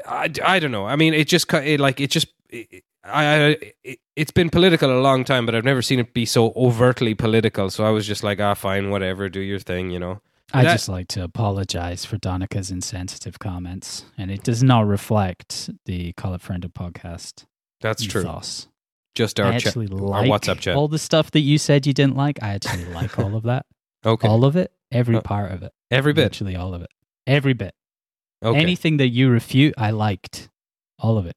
I, 0.08 0.32
I 0.44 0.60
don't 0.60 0.72
know. 0.72 0.86
I 0.86 0.96
mean, 0.96 1.14
it 1.14 1.28
just 1.28 1.52
it, 1.54 1.80
like 1.80 2.00
it 2.00 2.10
just 2.12 2.28
it, 2.50 2.84
I, 3.04 3.26
I 3.26 3.58
it, 3.84 4.00
it's 4.16 4.32
been 4.32 4.50
political 4.50 4.92
a 4.92 5.02
long 5.02 5.24
time, 5.24 5.46
but 5.46 5.56
I've 5.56 5.64
never 5.66 5.82
seen 5.82 6.00
it 6.00 6.14
be 6.14 6.26
so 6.26 6.52
overtly 6.56 7.14
political. 7.16 7.70
So 7.70 7.86
I 7.86 7.90
was 7.90 8.06
just 8.08 8.24
like, 8.24 8.40
ah, 8.40 8.54
fine, 8.54 8.90
whatever, 8.90 9.30
do 9.30 9.40
your 9.40 9.60
thing, 9.60 9.90
you 9.92 10.00
know. 10.00 10.22
I 10.52 10.64
That- 10.64 10.74
just 10.74 10.90
like 10.90 11.08
to 11.10 11.24
apologize 11.24 12.06
for 12.06 12.18
Donica's 12.18 12.72
insensitive 12.72 13.38
comments, 13.40 14.06
and 14.18 14.32
it 14.32 14.44
does 14.44 14.64
not 14.64 14.88
reflect 14.88 15.70
the 15.86 16.12
Call 16.14 16.34
It 16.34 16.42
Friendo 16.42 16.74
podcast. 16.74 17.46
That's 17.82 18.04
true. 18.04 18.22
ethos. 18.22 18.68
Just 19.16 19.40
I 19.40 19.44
our, 19.44 19.52
cha- 19.60 19.70
actually 19.70 19.88
our 19.88 20.24
WhatsApp 20.24 20.60
chat. 20.60 20.76
all 20.76 20.88
the 20.88 20.98
stuff 21.00 21.32
that 21.32 21.42
you 21.42 21.58
said 21.58 21.86
you 21.86 21.94
didn't 21.94 22.16
like. 22.18 22.42
I 22.42 22.50
actually 22.56 22.86
like 22.86 23.20
all 23.20 23.36
of 23.36 23.44
that, 23.44 23.66
okay, 24.06 24.28
all 24.28 24.46
of 24.46 24.56
it, 24.56 24.72
every 24.92 25.16
Oh, 25.16 25.22
part 25.22 25.52
of 25.52 25.64
it, 25.64 25.72
every 25.92 26.14
bit. 26.14 26.24
literally 26.24 26.56
all 26.56 26.74
of 26.74 26.82
it, 26.82 26.90
every 27.28 27.54
bit. 27.54 27.74
Okay. 28.44 28.60
Anything 28.60 28.98
that 28.98 29.10
you 29.10 29.30
refute, 29.30 29.74
I 29.78 29.92
liked 29.92 30.50
all 30.98 31.18
of 31.18 31.26
it. 31.26 31.36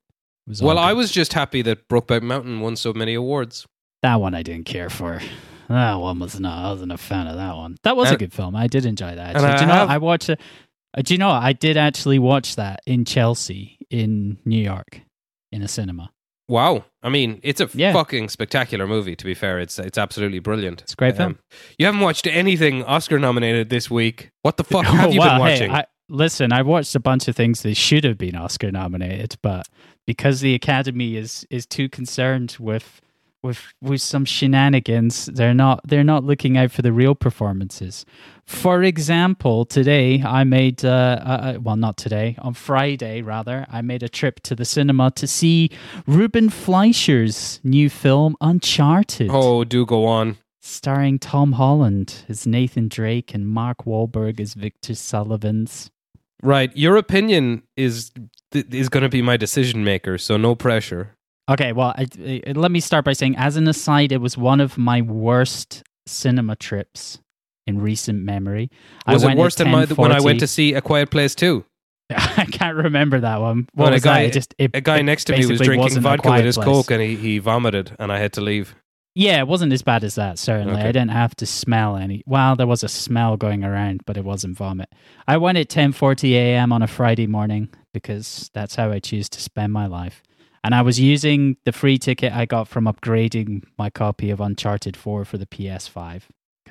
It 0.49 0.61
well, 0.63 0.79
I 0.79 0.93
was 0.93 1.11
just 1.13 1.33
happy 1.33 1.63
that 1.63 1.89
Brokeback 1.89 2.23
Mountain 2.23 2.61
won 2.61 2.77
so 2.77 2.93
many 2.93 3.15
awards. 3.15 3.67
that 4.03 4.21
one. 4.21 4.35
I 4.35 4.43
didn't 4.43 4.67
care 4.67 4.91
for. 4.91 5.21
That 5.69 5.95
one 5.95 6.19
was 6.19 6.39
not. 6.41 6.65
I 6.67 6.71
wasn't 6.73 6.93
a 6.93 6.99
fan 6.99 7.27
of 7.29 7.37
that 7.37 7.57
one. 7.57 7.77
That 7.85 7.97
was 7.97 8.11
a 8.11 8.17
good 8.17 8.33
film. 8.33 8.55
I 8.57 8.67
did 8.67 8.85
enjoy 8.85 9.15
that. 9.15 9.37
Actually. 9.37 9.49
I 9.49 9.57
Do 9.57 9.61
you 9.63 9.67
know? 9.69 9.73
have- 9.75 9.91
I 9.91 9.99
watched 9.99 10.29
it. 10.29 10.41
uh, 10.97 11.03
Do 11.03 11.15
you 11.15 11.19
know? 11.19 11.31
I 11.31 11.53
did 11.53 11.77
actually 11.77 12.19
watch 12.19 12.57
that 12.57 12.81
in 12.87 13.05
Chelsea, 13.05 13.79
in 13.89 14.39
New 14.45 14.59
York, 14.63 15.01
in 15.53 15.63
a 15.63 15.69
cinema. 15.69 16.11
Wow, 16.49 16.85
I 17.03 17.09
mean, 17.09 17.41
it's 17.43 17.61
a 17.61 17.69
Yeah. 17.73 17.93
fucking 17.93 18.29
spectacular 18.29 18.87
movie. 18.87 19.17
To 19.17 19.25
be 19.25 19.35
fair, 19.35 19.59
it's 19.61 19.79
it's 19.79 19.97
absolutely 19.97 20.39
brilliant. 20.41 20.81
Um, 20.81 20.85
It's 20.85 20.95
great 20.95 21.17
film. 21.17 21.39
You 21.79 21.87
haven't 21.87 22.01
watched 22.01 22.27
anything 22.27 22.83
Oscar 22.85 23.19
nominated 23.19 23.71
this 23.71 23.91
week. 23.91 24.31
What 24.43 24.57
the 24.57 24.65
fuck 24.65 24.85
have 24.87 25.07
Oh, 25.11 25.13
you 25.13 25.21
wow. 25.21 25.39
been 25.39 25.47
Hey, 25.47 25.53
watching? 25.53 25.71
I, 25.71 25.85
listen, 26.09 26.53
I 26.53 26.63
watched 26.63 26.95
a 26.95 27.01
bunch 27.01 27.29
of 27.29 27.37
things 27.37 27.63
that 27.63 27.77
should 27.77 28.05
have 28.05 28.19
been 28.19 28.35
Oscar 28.37 28.71
nominated, 28.73 29.37
but 29.43 29.67
because 30.07 30.41
the 30.41 30.55
Academy 30.55 31.17
is 31.17 31.47
is 31.49 31.65
too 31.65 31.89
concerned 31.89 32.57
with 32.59 33.01
with 33.43 33.61
with 33.81 34.01
some 34.01 34.25
shenanigans. 34.25 35.27
They're 35.27 35.55
not 35.55 35.81
they're 35.87 36.05
not 36.05 36.25
looking 36.25 36.57
out 36.57 36.71
for 36.71 36.83
the 36.83 36.93
real 36.93 37.15
performances. 37.15 38.05
For 38.47 38.83
example, 38.83 39.65
today 39.65 40.23
I 40.23 40.45
made 40.45 40.85
uh, 40.85 40.89
uh, 41.23 41.59
well 41.61 41.77
not 41.77 41.97
today 41.97 42.37
on 42.41 42.55
Friday 42.55 43.23
rather 43.23 43.67
I 43.71 43.83
made 43.83 44.03
a 44.03 44.09
trip 44.09 44.41
to 44.41 44.55
the 44.55 44.65
cinema 44.65 45.11
to 45.13 45.27
see 45.27 45.71
Ruben 46.07 46.51
Fleischer's 46.51 47.61
new 47.65 47.89
film 47.91 48.37
Uncharted, 48.41 49.29
Oh, 49.33 49.65
do 49.65 49.87
go 49.87 50.07
on. 50.07 50.37
starring 50.61 51.19
Tom 51.19 51.53
Holland 51.53 52.25
as 52.29 52.47
Nathan 52.47 52.89
Drake 52.89 53.35
and 53.35 53.47
Mark 53.49 53.85
Wahlberg 53.85 54.41
as 54.41 54.55
Victor 54.55 54.95
Sullivans. 54.95 55.91
Right, 56.45 56.77
your 56.77 56.97
opinion 56.97 57.63
is 57.77 58.11
is 58.53 58.89
going 58.89 59.03
to 59.05 59.09
be 59.09 59.23
my 59.23 59.37
decision 59.37 59.85
maker, 59.85 60.19
so 60.19 60.37
no 60.37 60.55
pressure. 60.55 61.17
Okay, 61.51 61.73
well, 61.73 61.95
I, 61.97 62.07
I- 62.47 62.53
let 62.53 62.71
me 62.71 62.81
start 62.81 63.05
by 63.05 63.13
saying, 63.13 63.37
as 63.37 63.57
an 63.57 63.67
aside, 63.69 64.13
it 64.13 64.21
was 64.21 64.37
one 64.39 64.61
of 64.61 64.79
my 64.79 65.01
worst 65.03 65.83
cinema 66.07 66.57
trips 66.57 67.19
in 67.67 67.81
recent 67.81 68.23
memory. 68.23 68.69
Was 69.07 69.23
I 69.23 69.27
it 69.27 69.29
went 69.31 69.41
worse 69.41 69.55
than 69.57 69.71
my, 69.71 69.85
when 69.87 70.13
I 70.13 70.21
went 70.21 70.41
to 70.41 70.47
see 70.47 70.75
A 70.75 70.81
Quiet 70.81 71.11
Place 71.11 71.35
too? 71.35 71.65
I 72.11 72.47
can't 72.51 72.77
remember 72.77 73.21
that 73.21 73.41
one. 73.41 73.69
What 73.75 73.87
When 73.87 73.95
a 73.95 74.01
guy- 74.01 74.23
that? 74.23 74.29
It 74.29 74.33
just, 74.33 74.55
it, 74.59 74.71
A 74.75 74.81
guy 74.81 75.03
next 75.03 75.25
to 75.25 75.33
me 75.37 75.47
was 75.47 75.61
drinking 75.61 76.01
vodka 76.01 76.31
with 76.31 76.45
his 76.45 76.57
place. 76.57 76.65
coke, 76.67 76.91
and 76.91 77.01
he, 77.03 77.17
he 77.17 77.39
vomited, 77.39 77.95
and 77.99 78.13
I 78.13 78.19
had 78.19 78.33
to 78.35 78.41
leave. 78.41 78.75
Yeah, 79.15 79.41
it 79.41 79.47
wasn't 79.47 79.75
as 79.75 79.83
bad 79.83 80.05
as 80.05 80.15
that, 80.15 80.39
certainly. 80.39 80.73
Okay. 80.75 80.83
I 80.89 80.93
didn't 80.93 81.11
have 81.11 81.35
to 81.37 81.45
smell 81.47 81.97
any. 81.97 82.23
Well, 82.27 82.57
there 82.57 82.67
was 82.67 82.83
a 82.83 82.89
smell 82.89 83.37
going 83.37 83.63
around, 83.63 84.01
but 84.07 84.17
it 84.17 84.25
wasn't 84.25 84.57
vomit. 84.57 84.89
I 85.29 85.37
went 85.37 85.59
at 85.59 85.69
10:40 85.69 86.31
a.m. 86.33 86.73
on 86.73 86.81
a 86.81 86.87
Friday 86.87 87.27
morning 87.27 87.69
because 87.93 88.51
that's 88.55 88.75
how 88.75 88.91
I 88.91 89.01
choose 89.01 89.29
to 89.31 89.41
spend 89.41 89.73
my 89.73 89.87
life. 89.87 90.23
And 90.65 90.75
I 90.75 90.83
was 90.83 91.01
using 91.01 91.57
the 91.65 91.73
free 91.73 91.99
ticket 91.99 92.33
I 92.33 92.47
got 92.47 92.69
from 92.69 92.85
upgrading 92.85 93.65
my 93.77 93.91
copy 93.91 94.31
of 94.31 94.41
Uncharted 94.41 94.97
4 94.97 95.25
for 95.25 95.37
the 95.39 95.47
PS5 95.47 96.23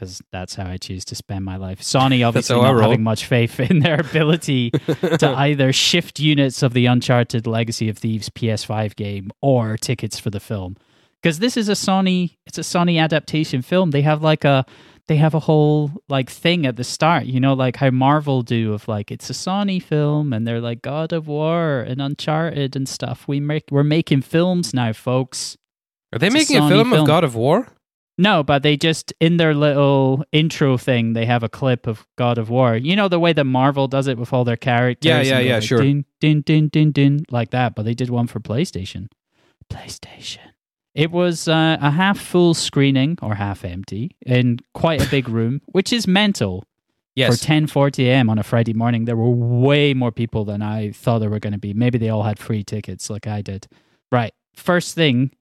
because 0.02 0.22
that's 0.32 0.56
how 0.56 0.66
I 0.66 0.78
choose 0.78 1.06
to 1.06 1.16
spend 1.16 1.46
my 1.46 1.58
life. 1.58 1.82
Sony 1.82 2.28
obviously 2.28 2.56
not 2.56 2.82
having 2.82 3.04
much 3.04 3.26
faith 3.26 3.60
in 3.60 3.80
their 3.80 4.00
ability 4.00 4.72
to 4.72 5.34
either 5.38 5.72
shift 5.72 6.20
units 6.20 6.64
of 6.64 6.74
the 6.74 6.88
Uncharted 6.88 7.46
Legacy 7.46 7.88
of 7.88 8.00
Thieves 8.00 8.30
PS5 8.30 8.96
game 8.96 9.30
or 9.42 9.78
tickets 9.78 10.20
for 10.20 10.32
the 10.32 10.40
film. 10.40 10.76
Because 11.22 11.38
this 11.38 11.56
is 11.56 11.70
a 11.70 11.74
Sony, 11.74 12.38
it's 12.48 12.58
a 12.58 12.62
Sony 12.62 13.00
adaptation 13.00 13.62
film. 13.62 13.92
They 13.92 14.02
have 14.02 14.24
like 14.24 14.44
a, 14.44 14.66
they 15.12 15.18
have 15.18 15.34
a 15.34 15.42
whole 15.42 15.92
like 16.08 16.30
thing 16.30 16.66
at 16.66 16.78
the 16.78 16.86
start, 16.86 17.26
you 17.26 17.42
know, 17.42 17.54
like 17.54 17.76
how 17.76 17.90
Marvel 17.90 18.44
do 18.44 18.72
of 18.72 18.88
like 18.88 19.12
it's 19.12 19.30
a 19.30 19.34
Sony 19.34 19.84
film 19.84 20.32
and 20.32 20.48
they're 20.48 20.62
like 20.62 20.82
God 20.82 21.12
of 21.12 21.28
War 21.28 21.82
and 21.82 22.02
Uncharted 22.02 22.78
and 22.78 22.88
stuff. 22.88 23.28
We 23.28 23.42
make 23.42 23.66
we're 23.70 23.84
making 23.84 24.22
films 24.22 24.74
now, 24.74 24.94
folks. 24.94 25.58
Are 26.14 26.20
they 26.20 26.28
It's 26.28 26.34
making 26.34 26.56
a 26.56 26.62
Sony 26.62 26.70
film, 26.70 26.90
film. 26.92 27.02
of 27.02 27.08
God 27.08 27.26
of 27.26 27.36
War? 27.36 27.68
No, 28.18 28.42
but 28.42 28.64
they 28.64 28.78
just 28.78 29.14
in 29.20 29.36
their 29.36 29.54
little 29.54 30.24
intro 30.32 30.78
thing, 30.78 31.12
they 31.12 31.26
have 31.26 31.44
a 31.44 31.50
clip 31.50 31.88
of 31.88 32.08
God 32.18 32.38
of 32.38 32.50
War. 32.50 32.78
You 32.78 32.96
know 32.96 33.10
the 33.10 33.20
way 33.20 33.34
that 33.34 33.44
Marvel 33.44 33.90
does 33.90 34.08
it 34.08 34.18
with 34.18 34.32
all 34.32 34.46
their 34.46 34.56
characters. 34.56 35.10
Yeah, 35.10 35.22
yeah, 35.24 35.40
yeah, 35.40 35.56
like, 35.56 35.64
sure. 35.64 35.82
Din, 35.82 36.06
din, 36.22 36.40
din, 36.40 36.70
din, 36.70 36.92
din, 36.94 37.26
like 37.30 37.50
that. 37.52 37.76
But 37.76 37.84
they 37.84 37.94
did 37.94 38.10
one 38.10 38.28
for 38.28 38.40
PlayStation. 38.40 39.10
PlayStation. 39.70 40.51
It 40.94 41.12
was 41.12 41.48
uh, 41.48 41.78
a 41.82 41.92
half 41.92 42.20
full 42.20 42.54
screening 42.54 43.18
or 43.22 43.36
half 43.36 43.64
empty 43.64 44.12
in 44.26 44.60
quite 44.74 45.02
a 45.02 45.10
big 45.10 45.30
room, 45.30 45.62
which 45.72 45.94
is 45.94 46.08
mental 46.08 46.64
Yes. 47.16 47.42
for 47.42 47.46
10:40 47.46 48.06
a.m. 48.06 48.30
on 48.30 48.40
a 48.40 48.44
Friday 48.44 48.74
morning. 48.74 49.04
There 49.06 49.18
were 49.18 49.30
way 49.30 49.94
more 49.94 50.12
people 50.12 50.46
than 50.46 50.62
I 50.62 50.92
thought 50.92 51.20
there 51.20 51.30
were 51.30 51.40
going 51.40 51.54
to 51.54 51.60
be. 51.60 51.74
Maybe 51.74 51.98
they 51.98 52.10
all 52.10 52.24
had 52.24 52.40
free 52.40 52.64
tickets 52.64 53.10
like 53.10 53.28
I 53.28 53.42
did. 53.42 53.68
Right. 54.12 54.34
First 54.54 54.96
thing, 54.96 55.32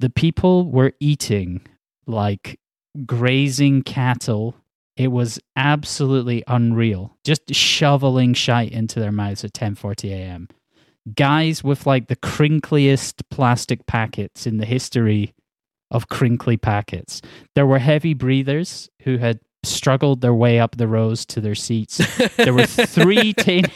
the 0.00 0.10
people 0.10 0.68
were 0.70 0.92
eating 0.98 1.60
like 2.06 2.58
grazing 3.06 3.82
cattle. 3.82 4.56
It 4.96 5.08
was 5.08 5.38
absolutely 5.56 6.42
unreal. 6.48 7.16
Just 7.24 7.54
shoveling 7.54 8.34
shite 8.34 8.72
into 8.72 8.98
their 9.00 9.12
mouths 9.12 9.44
at 9.44 9.52
10:40 9.52 10.10
a.m. 10.10 10.48
Guys 11.14 11.64
with 11.64 11.86
like 11.86 12.08
the 12.08 12.16
crinkliest 12.16 13.22
plastic 13.30 13.86
packets 13.86 14.46
in 14.46 14.58
the 14.58 14.66
history 14.66 15.34
of 15.90 16.08
crinkly 16.08 16.56
packets. 16.56 17.20
There 17.54 17.66
were 17.66 17.78
heavy 17.78 18.14
breathers 18.14 18.88
who 19.02 19.18
had 19.18 19.40
struggled 19.64 20.20
their 20.20 20.34
way 20.34 20.58
up 20.58 20.76
the 20.76 20.88
rows 20.88 21.24
to 21.26 21.40
their 21.40 21.54
seats. 21.54 21.98
There 22.36 22.54
were 22.54 22.66
three 22.66 23.32
teen- 23.38 23.66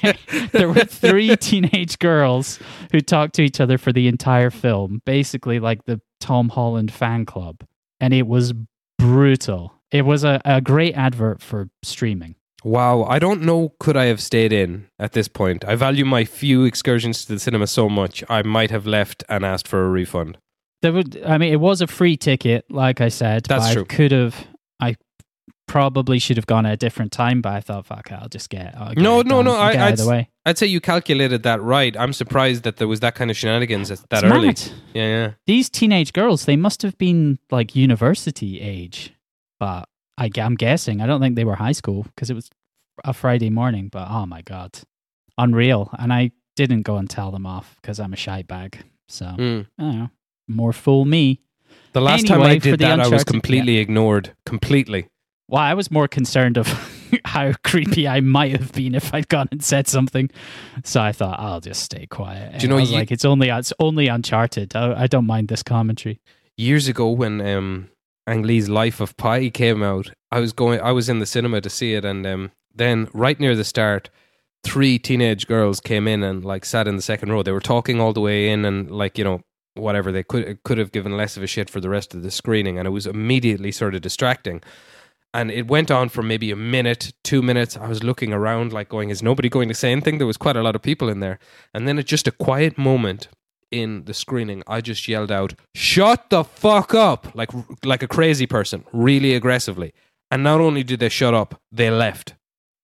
there 0.53 0.69
were 0.69 0.85
three 0.85 1.37
teenage 1.37 1.99
girls 1.99 2.59
who 2.93 3.01
talked 3.01 3.35
to 3.37 3.43
each 3.43 3.61
other 3.61 3.79
for 3.79 3.93
the 3.93 4.09
entire 4.09 4.51
film, 4.51 5.03
basically 5.05 5.61
like 5.61 5.85
the 5.85 6.01
Tom 6.21 6.49
Holland 6.49 6.93
fan 6.93 7.25
club, 7.25 7.65
and 8.01 8.13
it 8.13 8.27
was 8.27 8.53
brutal. 8.99 9.75
It 9.93 10.03
was 10.03 10.25
a, 10.25 10.41
a 10.45 10.61
great 10.61 10.95
advert 10.95 11.41
for 11.41 11.69
streaming. 11.83 12.35
Wow, 12.65 13.05
I 13.05 13.19
don't 13.19 13.43
know 13.43 13.75
could 13.79 13.97
I 13.97 14.07
have 14.07 14.21
stayed 14.21 14.53
in 14.53 14.89
at 14.99 15.13
this 15.13 15.29
point. 15.29 15.65
I 15.65 15.77
value 15.77 16.05
my 16.05 16.25
few 16.25 16.65
excursions 16.65 17.25
to 17.25 17.35
the 17.35 17.39
cinema 17.39 17.67
so 17.67 17.89
much, 17.89 18.25
I 18.29 18.43
might 18.43 18.71
have 18.71 18.87
left 18.87 19.23
and 19.29 19.45
asked 19.45 19.69
for 19.69 19.85
a 19.85 19.89
refund. 19.89 20.39
There 20.83 20.93
would, 20.93 21.23
I 21.25 21.39
mean, 21.39 21.53
it 21.53 21.61
was 21.61 21.81
a 21.81 21.87
free 21.87 22.17
ticket, 22.17 22.65
like 22.71 23.01
I 23.01 23.09
said. 23.09 23.45
That's 23.45 23.69
but 23.69 23.73
true. 23.73 23.83
I 23.83 23.95
could 23.95 24.13
have, 24.13 24.47
I 24.81 24.97
probably 25.69 26.19
should 26.19 26.37
have 26.37 26.47
gone 26.47 26.67
at 26.67 26.73
a 26.73 26.77
different 26.77 27.13
time, 27.13 27.41
but 27.41 27.53
I 27.53 27.61
thought, 27.61 27.87
fuck, 27.87 28.11
it, 28.11 28.15
I'll 28.15 28.29
just 28.29 28.51
get. 28.51 28.75
I'll 28.77 28.95
get 28.95 28.99
No, 29.03 29.21
it 29.21 29.27
no, 29.27 29.37
done. 29.37 29.45
no, 29.47 29.57
I, 29.57 29.73
get 29.73 30.01
I'd, 30.01 30.07
way. 30.07 30.29
I'd 30.45 30.59
say 30.59 30.67
you 30.67 30.81
calculated 30.81 31.43
that 31.45 31.63
right. 31.63 31.97
I'm 31.97 32.13
surprised 32.13 32.63
that 32.65 32.77
there 32.77 32.89
was 32.89 33.01
that 33.01 33.15
kind 33.15 33.31
of 33.31 33.37
shenanigans 33.37 33.91
at- 33.91 34.09
that 34.11 34.25
It's 34.25 34.33
early. 34.33 34.47
mad. 34.49 34.63
Yeah, 34.95 35.07
yeah. 35.07 35.31
These 35.47 35.71
teenage 35.71 36.13
girls, 36.13 36.45
they 36.45 36.57
must 36.57 36.83
have 36.83 36.97
been 36.99 37.39
like 37.51 37.75
university 37.77 38.61
age, 38.61 39.13
but 39.59 39.89
I, 40.19 40.31
am 40.37 40.55
guessing. 40.55 41.01
I 41.01 41.07
don't 41.07 41.21
think 41.21 41.37
they 41.37 41.45
were 41.45 41.57
high 41.57 41.73
school 41.73 42.03
because 42.05 42.31
it 42.31 42.35
was 42.35 42.51
a 43.05 43.13
Friday 43.13 43.51
morning. 43.51 43.89
But 43.89 44.09
oh 44.11 44.27
my 44.27 44.43
god, 44.43 44.79
unreal! 45.39 45.91
And 45.99 46.13
I 46.13 46.33
didn't 46.57 46.83
go 46.83 46.97
and 46.97 47.09
tell 47.09 47.31
them 47.31 47.47
off 47.47 47.77
because 47.81 48.01
I'm 48.01 48.13
a 48.13 48.17
shy 48.17 48.43
bag. 48.43 48.83
So 49.09 49.27
Mm. 49.27 49.67
I 49.79 49.83
don't 49.83 49.99
know. 49.99 50.11
More 50.49 50.73
fool 50.73 51.05
me. 51.05 51.41
The 51.93 52.01
last 52.01 52.27
time 52.27 52.43
I 52.43 52.59
did 52.59 52.79
that, 52.81 53.01
I 53.01 53.09
was 53.09 53.25
completely 53.25 53.79
ignored. 53.79 54.35
Completely. 54.45 55.09
Well, 55.49 55.63
I 55.63 55.75
was 55.75 55.91
more 55.91 56.09
concerned 56.09 56.57
of 56.57 56.67
how 57.25 57.53
creepy 57.65 58.09
I 58.09 58.21
might 58.21 58.53
have 58.59 58.73
been 58.73 58.95
if 58.95 59.15
I'd 59.15 59.29
gone 59.29 59.49
and 59.53 59.63
said 59.63 59.87
something. 59.87 60.29
So 60.85 61.01
I 61.01 61.13
thought 61.13 61.39
I'll 61.39 61.61
just 61.61 61.83
stay 61.83 62.07
quiet. 62.07 62.59
Do 62.59 62.65
you 62.65 62.69
know 62.69 62.75
And 62.77 62.81
I 62.81 62.83
was 62.83 62.91
you- 62.91 62.97
like 62.97 63.13
it's 63.13 63.25
only 63.25 63.49
it's 63.49 63.73
only 63.79 64.09
Uncharted. 64.09 64.75
I, 64.75 65.03
I 65.03 65.07
don't 65.07 65.27
mind 65.27 65.49
this 65.49 65.63
commentary. 65.63 66.21
Years 66.57 66.89
ago, 66.89 67.11
when 67.11 67.41
um, 67.41 67.89
Ang 68.27 68.43
Lee's 68.43 68.69
Life 68.69 69.01
of 69.01 69.17
Pi 69.17 69.51
came 69.51 69.83
out, 69.83 70.11
I 70.33 70.41
was 70.41 70.53
going. 70.53 70.81
I 70.81 70.93
was 70.93 71.09
in 71.09 71.21
the 71.21 71.27
cinema 71.27 71.61
to 71.61 71.71
see 71.71 71.95
it, 71.95 72.05
and 72.05 72.27
um, 72.27 72.51
then 72.75 73.09
right 73.15 73.39
near 73.39 73.55
the 73.55 73.65
start, 73.65 74.11
three 74.65 74.99
teenage 74.99 75.47
girls 75.47 75.81
came 75.81 76.09
in 76.09 76.23
and 76.23 76.45
like 76.45 76.65
sat 76.65 76.89
in 76.89 76.97
the 76.97 77.03
second 77.03 77.31
row. 77.31 77.43
They 77.43 77.53
were 77.53 77.61
talking 77.61 78.01
all 78.01 78.13
the 78.13 78.21
way 78.21 78.49
in, 78.51 78.65
and 78.65 78.91
like 78.91 79.17
you 79.17 79.25
know 79.25 79.43
whatever 79.75 80.11
they 80.11 80.25
could 80.25 80.63
could 80.65 80.79
have 80.79 80.91
given 80.91 81.17
less 81.17 81.37
of 81.37 81.43
a 81.43 81.47
shit 81.47 81.71
for 81.71 81.81
the 81.81 81.89
rest 81.89 82.15
of 82.15 82.23
the 82.23 82.31
screening, 82.31 82.79
and 82.79 82.87
it 82.87 82.91
was 82.91 83.07
immediately 83.07 83.71
sort 83.71 83.95
of 83.95 84.03
distracting. 84.03 84.63
And 85.33 85.51
it 85.51 85.69
went 85.69 85.91
on 85.91 86.09
for 86.09 86.23
maybe 86.23 86.51
a 86.51 86.57
minute, 86.57 87.13
two 87.23 87.43
minutes. 87.43 87.77
I 87.77 87.89
was 87.89 88.03
looking 88.03 88.33
around, 88.33 88.73
like 88.73 88.89
going, 88.89 89.11
"Is 89.11 89.23
nobody 89.23 89.49
going 89.49 89.69
to 89.69 89.75
say 89.75 89.93
anything?" 89.93 90.19
There 90.19 90.27
was 90.27 90.37
quite 90.37 90.57
a 90.57 90.63
lot 90.63 90.75
of 90.75 90.83
people 90.83 91.09
in 91.09 91.21
there, 91.21 91.39
and 91.73 91.87
then 91.87 91.99
at 91.99 92.07
just 92.07 92.27
a 92.27 92.33
quiet 92.33 92.77
moment 92.77 93.29
in 93.71 94.05
the 94.05 94.15
screening, 94.15 94.63
I 94.67 94.81
just 94.81 95.09
yelled 95.09 95.33
out, 95.33 95.55
"Shut 95.75 96.31
the 96.31 96.45
fuck 96.45 96.95
up!" 96.95 97.35
like 97.35 97.51
like 97.85 98.03
a 98.03 98.09
crazy 98.09 98.47
person, 98.47 98.85
really 98.93 99.35
aggressively. 99.35 99.93
And 100.31 100.43
not 100.43 100.61
only 100.61 100.83
did 100.83 101.01
they 101.01 101.09
shut 101.09 101.35
up, 101.35 101.61
they 101.71 101.91
left. 101.91 102.35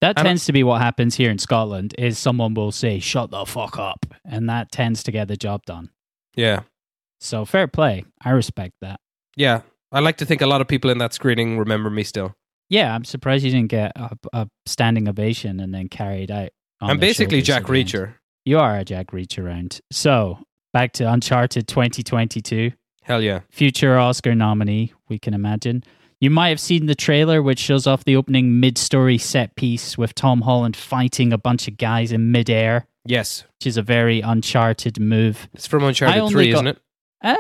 That 0.01 0.19
And- 0.19 0.27
tends 0.27 0.45
to 0.47 0.53
be 0.53 0.63
what 0.63 0.81
happens 0.81 1.17
here 1.17 1.31
in 1.31 1.39
Scotland 1.39 1.95
is 1.99 2.19
someone 2.19 2.55
will 2.55 2.73
say, 2.73 2.99
shut 3.01 3.31
the 3.31 3.45
fuck 3.47 3.79
up. 3.79 4.05
And 4.25 4.49
that 4.49 4.71
tends 4.73 5.03
to 5.05 5.13
get 5.13 5.29
the 5.29 5.37
job 5.37 5.65
done. 5.65 5.91
Yeah, 6.37 6.63
So 7.21 7.45
fair 7.45 7.69
play. 7.69 8.05
I 8.25 8.31
respect 8.31 8.75
that. 8.81 9.01
yeah. 9.37 9.63
I 9.93 10.01
like 10.01 10.17
to 10.19 10.25
think 10.25 10.41
a 10.41 10.47
lot 10.47 10.61
of 10.63 10.69
people 10.69 10.91
in 10.91 10.99
that 10.99 11.13
screening 11.13 11.59
remember 11.59 11.91
me 11.91 12.03
still. 12.03 12.35
Yeah, 12.71 12.95
I'm 12.95 13.05
surprised 13.05 13.45
you 13.45 13.51
didn't 13.51 13.69
get 13.71 13.93
a, 13.95 14.17
a 14.33 14.49
standing 14.67 15.07
ovation 15.07 15.61
and 15.61 15.75
then 15.75 15.89
carried 15.89 16.31
out. 16.31 16.49
on 16.81 16.91
I'm 16.91 16.99
basically 16.99 17.43
Jack. 17.43 17.65
Reacher. 17.65 18.15
You 18.47 18.59
are 18.59 18.79
a 18.79 18.85
Jack 18.85 19.09
Reacher 19.09 19.45
around. 19.45 19.81
So 19.93 20.39
back 20.73 20.93
to 20.95 21.11
Uncharted 21.11 21.69
2022. 21.69 22.73
Hell 23.03 23.21
yeah. 23.23 23.41
Future 23.51 23.99
Oscar 23.99 24.35
nominee, 24.35 24.93
we 25.09 25.19
can 25.19 25.35
imagine. 25.35 25.83
You 26.21 26.31
might 26.31 26.51
have 26.51 26.61
seen 26.61 26.87
the 26.87 26.95
trailer, 26.95 27.43
which 27.43 27.59
shows 27.59 27.87
off 27.87 28.05
the 28.05 28.15
opening 28.17 28.61
mid 28.61 28.79
story 28.79 29.19
set 29.19 29.57
piece 29.57 29.99
with 29.99 30.15
Tom 30.15 30.43
Holland 30.43 30.77
fighting 30.77 31.33
a 31.33 31.39
bunch 31.39 31.67
of 31.67 31.77
guys 31.77 32.13
in 32.13 32.31
midair, 32.31 32.87
Yes, 33.05 33.43
which 33.59 33.67
is 33.67 33.77
a 33.77 33.83
very 33.83 34.21
Uncharted 34.21 35.01
move. 35.01 35.49
it's 35.53 35.67
from 35.67 35.83
Uncharted 35.83 36.29
Three, 36.29 36.53
got- 36.53 36.59
isn't 36.65 36.67
it? 36.69 36.79
Uh, 37.23 37.37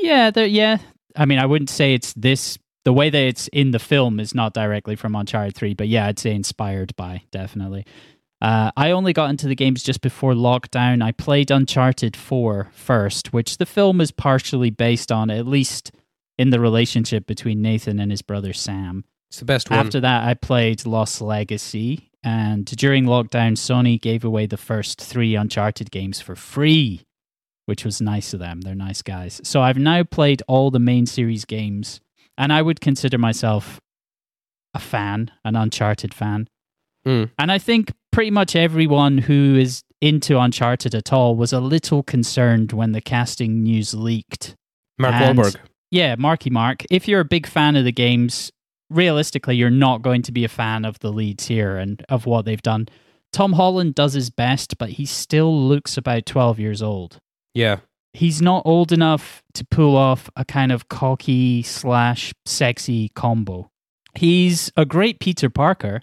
yeah, 0.00 0.30
yeah. 0.38 0.78
I 1.16 1.24
mean, 1.26 1.38
I 1.40 1.46
wouldn't 1.46 1.70
say 1.70 1.94
it's 1.94 2.12
this. 2.14 2.58
The 2.84 2.92
way 2.92 3.08
that 3.10 3.18
it's 3.18 3.48
in 3.48 3.70
the 3.70 3.78
film 3.78 4.20
is 4.20 4.34
not 4.34 4.52
directly 4.52 4.94
from 4.94 5.14
Uncharted 5.14 5.54
3, 5.56 5.72
but 5.74 5.88
yeah, 5.88 6.06
I'd 6.06 6.18
say 6.18 6.34
inspired 6.34 6.94
by, 6.96 7.22
definitely. 7.32 7.86
Uh, 8.44 8.70
I 8.76 8.90
only 8.90 9.14
got 9.14 9.30
into 9.30 9.48
the 9.48 9.54
games 9.54 9.82
just 9.82 10.02
before 10.02 10.34
lockdown. 10.34 11.02
I 11.02 11.12
played 11.12 11.50
Uncharted 11.50 12.14
4 12.14 12.68
first, 12.74 13.32
which 13.32 13.56
the 13.56 13.64
film 13.64 14.02
is 14.02 14.10
partially 14.10 14.68
based 14.68 15.10
on, 15.10 15.30
at 15.30 15.46
least 15.46 15.92
in 16.36 16.50
the 16.50 16.60
relationship 16.60 17.26
between 17.26 17.62
Nathan 17.62 17.98
and 17.98 18.10
his 18.10 18.20
brother 18.20 18.52
Sam. 18.52 19.06
It's 19.30 19.38
the 19.38 19.46
best 19.46 19.70
one. 19.70 19.78
After 19.78 19.98
that, 20.00 20.28
I 20.28 20.34
played 20.34 20.84
Lost 20.84 21.22
Legacy, 21.22 22.10
and 22.22 22.66
during 22.66 23.06
lockdown, 23.06 23.52
Sony 23.52 23.98
gave 23.98 24.24
away 24.24 24.44
the 24.44 24.58
first 24.58 25.00
three 25.00 25.34
Uncharted 25.34 25.90
games 25.90 26.20
for 26.20 26.36
free, 26.36 27.06
which 27.64 27.82
was 27.82 28.02
nice 28.02 28.34
of 28.34 28.40
them. 28.40 28.60
They're 28.60 28.74
nice 28.74 29.00
guys. 29.00 29.40
So 29.42 29.62
I've 29.62 29.78
now 29.78 30.02
played 30.02 30.42
all 30.46 30.70
the 30.70 30.78
main 30.78 31.06
series 31.06 31.46
games, 31.46 32.02
and 32.36 32.52
I 32.52 32.60
would 32.60 32.82
consider 32.82 33.16
myself 33.16 33.80
a 34.74 34.80
fan, 34.80 35.30
an 35.46 35.56
Uncharted 35.56 36.12
fan. 36.12 36.46
Mm. 37.06 37.30
And 37.38 37.50
I 37.50 37.58
think 37.58 37.92
pretty 38.14 38.30
much 38.30 38.54
everyone 38.54 39.18
who 39.18 39.56
is 39.56 39.82
into 40.00 40.38
Uncharted 40.38 40.94
at 40.94 41.12
all 41.12 41.34
was 41.34 41.52
a 41.52 41.60
little 41.60 42.02
concerned 42.02 42.72
when 42.72 42.92
the 42.92 43.00
casting 43.00 43.62
news 43.62 43.92
leaked. 43.92 44.54
Mark 44.98 45.14
And- 45.14 45.38
Wahlberg. 45.38 45.56
Yeah, 45.90 46.14
Marky 46.16 46.50
Mark. 46.50 46.84
If 46.90 47.08
you're 47.08 47.20
a 47.20 47.24
big 47.24 47.46
fan 47.46 47.76
of 47.76 47.84
the 47.84 47.92
games, 47.92 48.50
realistically, 48.90 49.56
you're 49.56 49.70
not 49.70 50.02
going 50.02 50.22
to 50.22 50.32
be 50.32 50.44
a 50.44 50.48
fan 50.48 50.84
of 50.84 50.98
the 51.00 51.12
leads 51.12 51.46
here 51.46 51.76
and 51.76 52.04
of 52.08 52.26
what 52.26 52.44
they've 52.44 52.62
done. 52.62 52.88
Tom 53.32 53.54
Holland 53.54 53.94
does 53.94 54.12
his 54.12 54.30
best, 54.30 54.78
but 54.78 54.90
he 54.90 55.06
still 55.06 55.56
looks 55.68 55.96
about 55.96 56.24
12 56.26 56.60
years 56.60 56.82
old. 56.82 57.18
Yeah. 57.52 57.78
He's 58.12 58.40
not 58.40 58.62
old 58.64 58.92
enough 58.92 59.42
to 59.54 59.64
pull 59.64 59.96
off 59.96 60.30
a 60.36 60.44
kind 60.44 60.70
of 60.70 60.88
cocky 60.88 61.62
slash 61.62 62.32
sexy 62.46 63.10
combo. 63.16 63.70
He's 64.14 64.70
a 64.76 64.84
great 64.84 65.18
Peter 65.18 65.50
Parker 65.50 66.00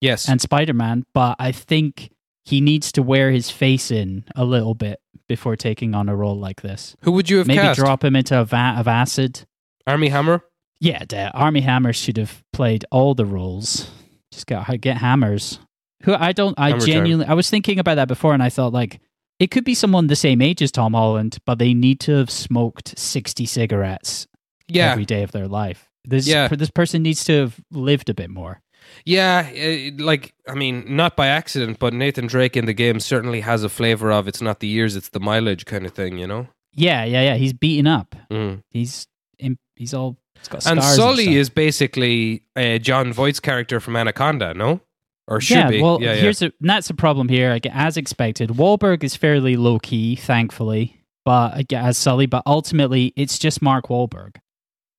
Yes. 0.00 0.28
and 0.28 0.40
Spider 0.40 0.74
Man, 0.74 1.04
but 1.14 1.36
I 1.38 1.52
think 1.52 2.10
he 2.44 2.60
needs 2.60 2.92
to 2.92 3.02
wear 3.02 3.30
his 3.30 3.50
face 3.50 3.90
in 3.90 4.24
a 4.36 4.44
little 4.44 4.74
bit 4.74 5.00
before 5.28 5.56
taking 5.56 5.94
on 5.94 6.08
a 6.08 6.16
role 6.16 6.38
like 6.38 6.62
this. 6.62 6.96
Who 7.02 7.12
would 7.12 7.28
you 7.28 7.38
have 7.38 7.46
Maybe 7.46 7.58
cast? 7.60 7.78
drop 7.78 8.04
him 8.04 8.16
into 8.16 8.38
a 8.40 8.44
vat 8.44 8.78
of 8.80 8.88
acid. 8.88 9.44
Armie 9.86 10.08
Hammer. 10.08 10.42
Yeah, 10.80 11.04
the 11.08 11.30
Armie 11.32 11.60
Hammer 11.62 11.92
should 11.92 12.16
have 12.16 12.42
played 12.52 12.84
all 12.90 13.14
the 13.14 13.26
roles. 13.26 13.90
Just 14.32 14.46
get 14.46 14.80
get 14.80 14.98
hammers. 14.98 15.58
Who 16.04 16.14
I 16.14 16.32
don't. 16.32 16.58
I 16.58 16.68
Hammer 16.68 16.80
time. 16.80 16.86
genuinely. 16.86 17.26
I 17.26 17.34
was 17.34 17.50
thinking 17.50 17.78
about 17.80 17.96
that 17.96 18.06
before, 18.08 18.32
and 18.34 18.42
I 18.42 18.48
thought 18.48 18.72
like 18.72 19.00
it 19.40 19.50
could 19.50 19.64
be 19.64 19.74
someone 19.74 20.06
the 20.06 20.16
same 20.16 20.40
age 20.40 20.62
as 20.62 20.70
Tom 20.70 20.94
Holland, 20.94 21.38
but 21.44 21.58
they 21.58 21.74
need 21.74 21.98
to 22.00 22.12
have 22.12 22.30
smoked 22.30 22.96
sixty 22.98 23.44
cigarettes 23.46 24.26
Yeah. 24.68 24.92
every 24.92 25.04
day 25.04 25.22
of 25.24 25.32
their 25.32 25.48
life. 25.48 25.88
This 26.04 26.26
Yeah. 26.28 26.46
this 26.48 26.70
person 26.70 27.02
needs 27.02 27.24
to 27.24 27.32
have 27.40 27.60
lived 27.72 28.08
a 28.08 28.14
bit 28.14 28.30
more. 28.30 28.60
Yeah, 29.04 29.48
uh, 29.50 30.02
like 30.02 30.34
I 30.46 30.54
mean, 30.54 30.84
not 30.96 31.16
by 31.16 31.28
accident, 31.28 31.78
but 31.78 31.92
Nathan 31.92 32.26
Drake 32.26 32.56
in 32.56 32.66
the 32.66 32.72
game 32.72 33.00
certainly 33.00 33.40
has 33.40 33.64
a 33.64 33.68
flavor 33.68 34.10
of 34.10 34.28
it's 34.28 34.42
not 34.42 34.60
the 34.60 34.68
years, 34.68 34.96
it's 34.96 35.10
the 35.10 35.20
mileage 35.20 35.64
kind 35.66 35.86
of 35.86 35.92
thing, 35.92 36.18
you 36.18 36.26
know. 36.26 36.48
Yeah, 36.74 37.04
yeah, 37.04 37.22
yeah. 37.22 37.34
He's 37.36 37.52
beaten 37.52 37.86
up. 37.86 38.14
Mm. 38.30 38.62
He's 38.70 39.06
in, 39.38 39.58
he's 39.76 39.94
all. 39.94 40.16
He's 40.38 40.48
got 40.48 40.66
And 40.66 40.80
scars 40.80 40.96
Sully 40.96 41.24
stuff. 41.24 41.34
is 41.34 41.50
basically 41.50 42.44
uh, 42.54 42.78
Jon 42.78 43.12
Voight's 43.12 43.40
character 43.40 43.80
from 43.80 43.96
Anaconda, 43.96 44.54
no? 44.54 44.80
Or 45.26 45.40
should 45.40 45.56
yeah, 45.56 45.68
be? 45.68 45.82
well, 45.82 45.98
yeah, 46.00 46.14
yeah. 46.14 46.20
here's 46.20 46.40
a 46.40 46.46
and 46.46 46.70
that's 46.70 46.88
a 46.88 46.94
problem 46.94 47.28
here. 47.28 47.50
Like, 47.50 47.66
as 47.66 47.96
expected, 47.96 48.50
Wahlberg 48.50 49.04
is 49.04 49.14
fairly 49.14 49.56
low 49.56 49.78
key, 49.78 50.16
thankfully, 50.16 51.02
but 51.24 51.70
as 51.72 51.98
Sully. 51.98 52.26
But 52.26 52.44
ultimately, 52.46 53.12
it's 53.14 53.38
just 53.38 53.60
Mark 53.60 53.88
Wahlberg. 53.88 54.36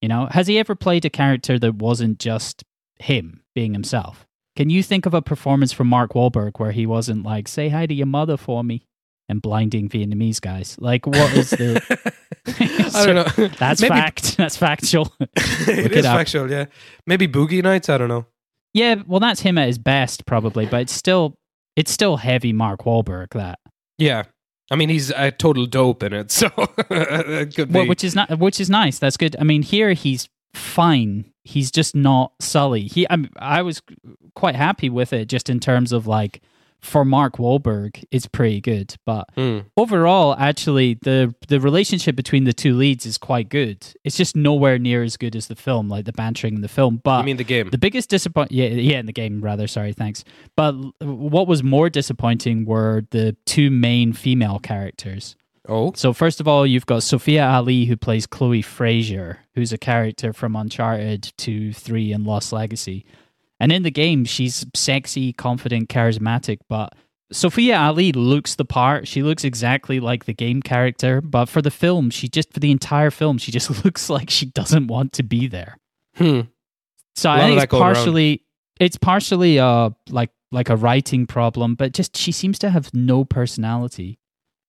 You 0.02 0.08
know, 0.08 0.28
has 0.28 0.48
he 0.48 0.60
ever 0.60 0.76
played 0.76 1.04
a 1.06 1.10
character 1.10 1.58
that 1.58 1.76
wasn't 1.76 2.20
just 2.20 2.64
him 3.00 3.42
being 3.60 3.74
himself? 3.74 4.26
Can 4.56 4.69
you 4.69 4.82
think 4.82 5.06
of 5.06 5.13
a 5.13 5.22
performance 5.22 5.74
from 5.74 5.88
Mark 5.88 6.13
Wahlberg 6.13 6.60
where 6.60 6.72
he 6.72 6.86
wasn't 6.86 7.24
like, 7.26 7.48
"Say 7.50 7.67
hi 7.69 7.86
to 7.86 7.93
your 7.93 8.06
mother 8.08 8.38
for 8.38 8.63
me," 8.63 8.86
and 9.28 9.41
blinding 9.41 9.89
Vietnamese 9.89 10.39
guys? 10.39 10.78
Like, 10.80 11.06
what 11.06 11.34
is 11.34 11.50
the? 11.50 11.82
I 12.95 13.06
don't 13.06 13.15
know. 13.38 13.48
That's 13.60 13.82
Maybe- 13.82 13.93
fact. 13.95 14.38
That's 14.41 14.56
factual. 14.58 15.13
it 15.19 16.06
up. 16.06 16.17
factual, 16.17 16.50
yeah. 16.50 16.65
Maybe 17.06 17.28
Boogie 17.28 17.62
Nights. 17.63 17.89
I 17.89 17.98
don't 17.98 18.08
know. 18.08 18.26
Yeah, 18.74 18.95
well, 19.08 19.19
that's 19.19 19.41
him 19.41 19.58
at 19.58 19.65
his 19.67 19.78
best, 19.80 20.26
probably, 20.26 20.65
but 20.67 20.82
it's 20.82 20.93
still 20.93 21.38
it's 21.76 21.91
still 21.91 22.17
heavy 22.17 22.54
Mark 22.54 22.82
Wahlberg 22.86 23.32
that. 23.34 23.60
Yeah, 23.98 24.24
I 24.72 24.76
mean 24.76 24.89
he's 24.89 25.10
a 25.12 25.32
total 25.32 25.65
dope 25.65 26.04
in 26.04 26.13
it, 26.13 26.32
so 26.32 26.48
it 26.89 27.56
could 27.56 27.69
be. 27.74 27.80
Well, 27.80 27.88
which 27.88 28.04
is 28.04 28.15
not 28.15 28.38
which 28.39 28.60
is 28.60 28.69
nice. 28.69 29.00
That's 29.00 29.17
good. 29.17 29.36
I 29.39 29.43
mean, 29.43 29.63
here 29.63 29.93
he's 29.93 30.30
fine. 30.54 31.26
He's 31.50 31.72
just 31.72 31.96
not 31.96 32.32
Sully. 32.40 32.84
He, 32.84 33.08
I'm, 33.10 33.30
I 33.38 33.62
was 33.62 33.82
quite 34.36 34.56
happy 34.56 34.90
with 34.90 35.12
it, 35.14 35.26
just 35.30 35.50
in 35.50 35.60
terms 35.60 35.92
of 35.92 36.06
like 36.08 36.42
for 36.82 37.04
Mark 37.04 37.36
Wahlberg, 37.38 38.06
it's 38.10 38.26
pretty 38.28 38.62
good. 38.62 38.96
But 39.06 39.26
Hmm. 39.36 39.60
overall, 39.76 40.34
actually, 40.40 40.94
the 41.02 41.34
the 41.50 41.60
relationship 41.60 42.16
between 42.16 42.46
the 42.46 42.54
two 42.54 42.74
leads 42.74 43.06
is 43.06 43.18
quite 43.18 43.50
good. 43.50 43.86
It's 44.06 44.16
just 44.16 44.34
nowhere 44.36 44.78
near 44.80 45.04
as 45.04 45.18
good 45.18 45.36
as 45.36 45.48
the 45.48 45.56
film, 45.58 45.90
like 45.90 46.06
the 46.06 46.14
bantering 46.14 46.56
in 46.56 46.62
the 46.62 46.70
film. 46.70 47.02
But 47.04 47.20
I 47.20 47.24
mean 47.26 47.36
the 47.38 47.44
game. 47.44 47.70
the 47.70 47.78
biggest 47.78 48.10
disappoint, 48.10 48.52
yeah, 48.54 48.68
yeah, 48.68 49.00
in 49.00 49.08
the 49.08 49.12
game 49.12 49.42
rather. 49.42 49.68
Sorry, 49.68 49.92
thanks. 49.92 50.24
But 50.56 50.74
what 51.02 51.48
was 51.48 51.64
more 51.64 51.90
disappointing 51.90 52.64
were 52.66 53.04
the 53.12 53.36
two 53.46 53.70
main 53.72 54.14
female 54.14 54.60
characters. 54.60 55.36
Oh, 55.69 55.93
So 55.95 56.13
first 56.13 56.39
of 56.39 56.47
all, 56.47 56.65
you've 56.65 56.86
got 56.86 57.03
Sophia 57.03 57.47
Ali 57.47 57.86
who 57.86 57.95
plays 57.95 58.25
Chloe 58.25 58.62
Frazer, 58.62 59.39
who's 59.55 59.71
a 59.71 59.77
character 59.77 60.34
from 60.34 60.55
Uncharted 60.55 61.32
2, 61.38 61.73
3 61.73 62.12
and 62.12 62.25
Lost 62.25 62.51
Legacy. 62.51 63.05
And 63.60 63.71
in 63.71 63.84
the 63.84 63.91
game, 63.91 64.25
she's 64.25 64.65
sexy, 64.75 65.34
confident, 65.34 65.89
charismatic, 65.89 66.60
but 66.67 66.95
Sophia 67.32 67.77
Ali 67.77 68.12
looks 68.12 68.55
the 68.55 68.65
part. 68.65 69.08
She 69.08 69.21
looks 69.21 69.43
exactly 69.43 69.99
like 69.99 70.25
the 70.25 70.34
game 70.34 70.62
character, 70.62 71.21
but 71.21 71.45
for 71.47 71.62
the 71.62 71.69
film, 71.71 72.10
she 72.10 72.27
just 72.27 72.53
for 72.53 72.60
the 72.60 72.71
entire 72.71 73.12
film, 73.12 73.38
she 73.38 73.51
just 73.51 73.84
looks 73.86 74.10
like 74.10 74.29
she 74.29 74.47
doesn't 74.47 74.88
want 74.88 75.13
to 75.13 75.23
be 75.23 75.47
there. 75.47 75.77
hmm. 76.15 76.41
So 77.15 77.29
I 77.29 77.41
think 77.41 77.58
it's 77.58 77.65
going 77.65 77.84
around. 77.84 77.95
partially 77.95 78.45
it's 78.79 78.97
partially 78.97 79.60
uh 79.60 79.89
like 80.10 80.32
like 80.51 80.69
a 80.69 80.75
writing 80.75 81.27
problem, 81.27 81.75
but 81.75 81.93
just 81.93 82.15
she 82.17 82.32
seems 82.32 82.58
to 82.60 82.69
have 82.69 82.93
no 82.93 83.25
personality. 83.25 84.19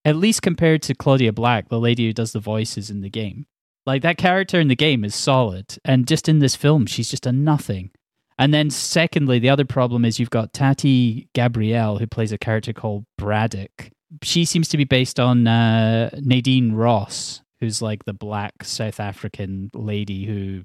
At 0.05 0.17
least 0.17 0.43
compared 0.43 0.83
to 0.83 0.95
Claudia 0.95 1.33
Black, 1.33 1.69
the 1.69 1.79
lady 1.79 2.07
who 2.07 2.13
does 2.13 2.33
the 2.33 2.41
voices 2.41 2.91
in 2.91 3.03
the 3.03 3.11
game. 3.11 3.47
Like 3.87 4.03
that 4.03 4.19
character 4.19 4.61
in 4.61 4.69
the 4.69 4.77
game 4.77 5.05
is 5.05 5.15
solid, 5.15 5.77
and 5.85 6.07
just 6.07 6.29
in 6.29 6.39
this 6.39 6.57
film, 6.57 6.87
she's 6.87 7.11
just 7.11 7.27
a 7.27 7.33
nothing. 7.33 7.91
And 8.39 8.55
then 8.55 8.71
secondly, 8.71 9.39
the 9.39 9.51
other 9.51 9.67
problem 9.67 10.05
is 10.05 10.19
you've 10.19 10.31
got 10.31 10.55
Tati 10.55 11.29
Gabrielle, 11.35 11.99
who 11.99 12.07
plays 12.07 12.33
a 12.33 12.39
character 12.39 12.73
called 12.73 13.05
Braddock. 13.19 13.91
She 14.23 14.45
seems 14.45 14.69
to 14.71 14.77
be 14.77 14.85
based 14.85 15.21
on 15.21 15.47
uh, 15.47 16.11
Nadine 16.15 16.73
Ross, 16.73 17.43
who's 17.61 17.83
like 17.83 18.05
the 18.05 18.15
black 18.15 18.65
South 18.65 18.99
African 18.99 19.71
lady 19.75 20.25
who 20.25 20.65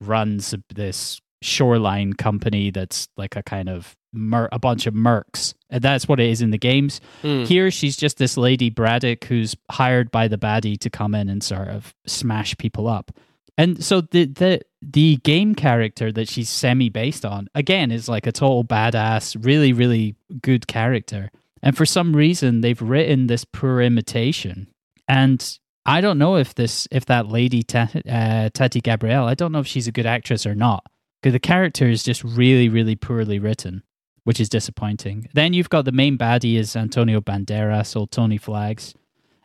runs 0.00 0.54
this 0.74 1.20
shoreline 1.40 2.12
company 2.12 2.70
that's 2.70 3.08
like 3.16 3.36
a 3.36 3.42
kind 3.42 3.68
of 3.68 3.96
mer- 4.12 4.48
a 4.52 4.58
bunch 4.58 4.86
of 4.86 4.94
mercs. 4.94 5.54
And 5.70 5.82
that's 5.82 6.08
what 6.08 6.20
it 6.20 6.30
is 6.30 6.40
in 6.40 6.50
the 6.50 6.58
games. 6.58 7.00
Hmm. 7.22 7.44
Here, 7.44 7.70
she's 7.70 7.96
just 7.96 8.18
this 8.18 8.36
lady 8.36 8.70
Braddock 8.70 9.24
who's 9.24 9.56
hired 9.70 10.10
by 10.10 10.28
the 10.28 10.38
baddie 10.38 10.78
to 10.80 10.90
come 10.90 11.14
in 11.14 11.28
and 11.28 11.42
sort 11.42 11.68
of 11.68 11.94
smash 12.06 12.56
people 12.56 12.88
up. 12.88 13.12
And 13.58 13.84
so 13.84 14.00
the 14.00 14.26
the 14.26 14.60
the 14.80 15.16
game 15.16 15.56
character 15.56 16.12
that 16.12 16.28
she's 16.28 16.48
semi 16.48 16.88
based 16.88 17.24
on 17.24 17.48
again 17.56 17.90
is 17.90 18.08
like 18.08 18.26
a 18.26 18.32
total 18.32 18.64
badass, 18.64 19.36
really 19.44 19.72
really 19.72 20.14
good 20.40 20.68
character. 20.68 21.30
And 21.60 21.76
for 21.76 21.84
some 21.84 22.14
reason, 22.14 22.60
they've 22.60 22.80
written 22.80 23.26
this 23.26 23.44
poor 23.44 23.80
imitation. 23.80 24.68
And 25.08 25.58
I 25.84 26.00
don't 26.00 26.18
know 26.18 26.36
if 26.36 26.54
this 26.54 26.86
if 26.92 27.06
that 27.06 27.28
lady 27.28 27.64
uh, 27.74 28.50
Tati 28.54 28.80
Gabrielle, 28.80 29.26
I 29.26 29.34
don't 29.34 29.50
know 29.50 29.58
if 29.58 29.66
she's 29.66 29.88
a 29.88 29.92
good 29.92 30.06
actress 30.06 30.46
or 30.46 30.54
not. 30.54 30.86
Because 31.20 31.32
the 31.32 31.40
character 31.40 31.88
is 31.88 32.04
just 32.04 32.22
really 32.22 32.68
really 32.68 32.94
poorly 32.94 33.40
written, 33.40 33.82
which 34.28 34.40
is 34.40 34.50
disappointing. 34.50 35.26
Then 35.32 35.54
you've 35.54 35.70
got 35.70 35.86
the 35.86 35.90
main 35.90 36.18
baddie 36.18 36.58
is 36.58 36.76
Antonio 36.76 37.18
Banderas 37.18 37.98
or 37.98 38.06
Tony 38.06 38.36
Flags. 38.36 38.92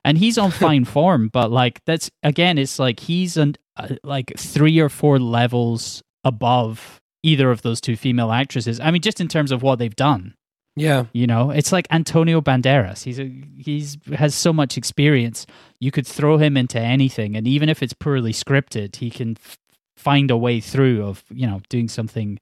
And 0.04 0.18
he's 0.18 0.38
on 0.38 0.52
fine 0.66 0.84
form 0.84 1.30
but 1.30 1.52
like 1.52 1.80
that's 1.86 2.12
again 2.22 2.58
it's 2.58 2.80
like 2.80 3.00
he's 3.00 3.38
an, 3.38 3.56
uh, 3.78 3.96
like 4.04 4.34
three 4.38 4.78
or 4.82 4.90
four 4.90 5.20
levels 5.20 6.04
above 6.26 7.00
either 7.24 7.50
of 7.50 7.62
those 7.62 7.80
two 7.80 7.96
female 7.96 8.34
actresses. 8.34 8.82
I 8.82 8.92
mean 8.92 9.02
just 9.02 9.22
in 9.22 9.30
terms 9.30 9.54
of 9.54 9.64
what 9.64 9.80
they've 9.80 9.96
done. 9.96 10.36
Yeah, 10.76 11.06
you 11.14 11.28
know 11.28 11.52
it's 11.52 11.72
like 11.72 11.88
antonio 11.90 12.42
banderas. 12.42 13.06
He's 13.06 13.22
a, 13.22 13.32
he's 13.58 13.98
has 14.14 14.36
so 14.36 14.52
much 14.52 14.78
experience. 14.78 15.46
You 15.80 15.92
could 15.92 16.06
throw 16.06 16.38
him 16.40 16.58
into 16.58 16.78
anything 16.78 17.38
and 17.38 17.48
even 17.48 17.70
if 17.70 17.82
it's 17.82 17.94
poorly 17.94 18.34
scripted 18.34 18.98
he 18.98 19.10
can 19.10 19.38
f- 19.40 19.58
find 19.96 20.30
a 20.30 20.36
way 20.36 20.60
through 20.60 21.06
of 21.06 21.24
you 21.30 21.48
know 21.48 21.62
doing 21.70 21.88
something 21.88 22.38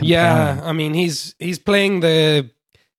yeah. 0.00 0.60
I 0.62 0.72
mean 0.72 0.94
he's 0.94 1.34
he's 1.38 1.58
playing 1.58 2.00
the 2.00 2.50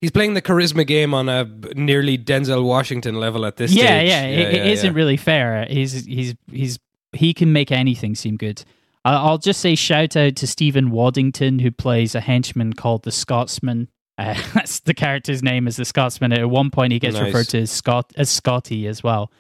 he's 0.02 0.12
playing 0.12 0.34
the 0.34 0.42
charisma 0.42 0.86
game 0.86 1.14
on 1.14 1.30
a 1.30 1.46
nearly 1.76 2.18
Denzel 2.18 2.64
Washington 2.64 3.16
level 3.16 3.46
at 3.46 3.58
this 3.58 3.72
yeah, 3.72 3.86
stage. 3.86 4.10
yeah, 4.10 4.24
it, 4.26 4.54
it 4.56 4.68
isn't 4.68 4.94
really 4.94 5.18
fair. 5.18 5.66
He's 5.70 6.06
he's 6.06 6.36
he's 6.52 6.80
he 7.14 7.34
can 7.34 7.54
make 7.54 7.72
anything 7.72 8.16
seem 8.16 8.38
good. 8.38 8.64
I'll 9.06 9.38
just 9.38 9.60
say 9.60 9.76
shout 9.76 10.16
out 10.16 10.36
to 10.38 10.48
Steven 10.48 10.90
Waddington 10.90 11.60
who 11.60 11.72
plays 11.72 12.16
a 12.16 12.22
henchman 12.22 12.74
called 12.74 13.04
the 13.04 13.12
Scotsman. 13.12 13.90
Uh, 14.16 14.36
that's 14.54 14.80
the 14.82 14.94
character's 14.94 15.42
name 15.42 15.66
is 15.68 15.76
the 15.76 15.86
Scotsman. 15.86 16.32
At 16.32 16.48
one 16.48 16.70
point, 16.70 16.94
he 16.94 17.00
gets 17.00 17.16
Nice. 17.16 17.26
referred 17.26 17.48
to 17.50 17.62
as 17.62 17.72
Scott 17.72 18.14
as 18.16 18.30
Scotty 18.30 18.86
as 18.86 19.02
well. 19.02 19.32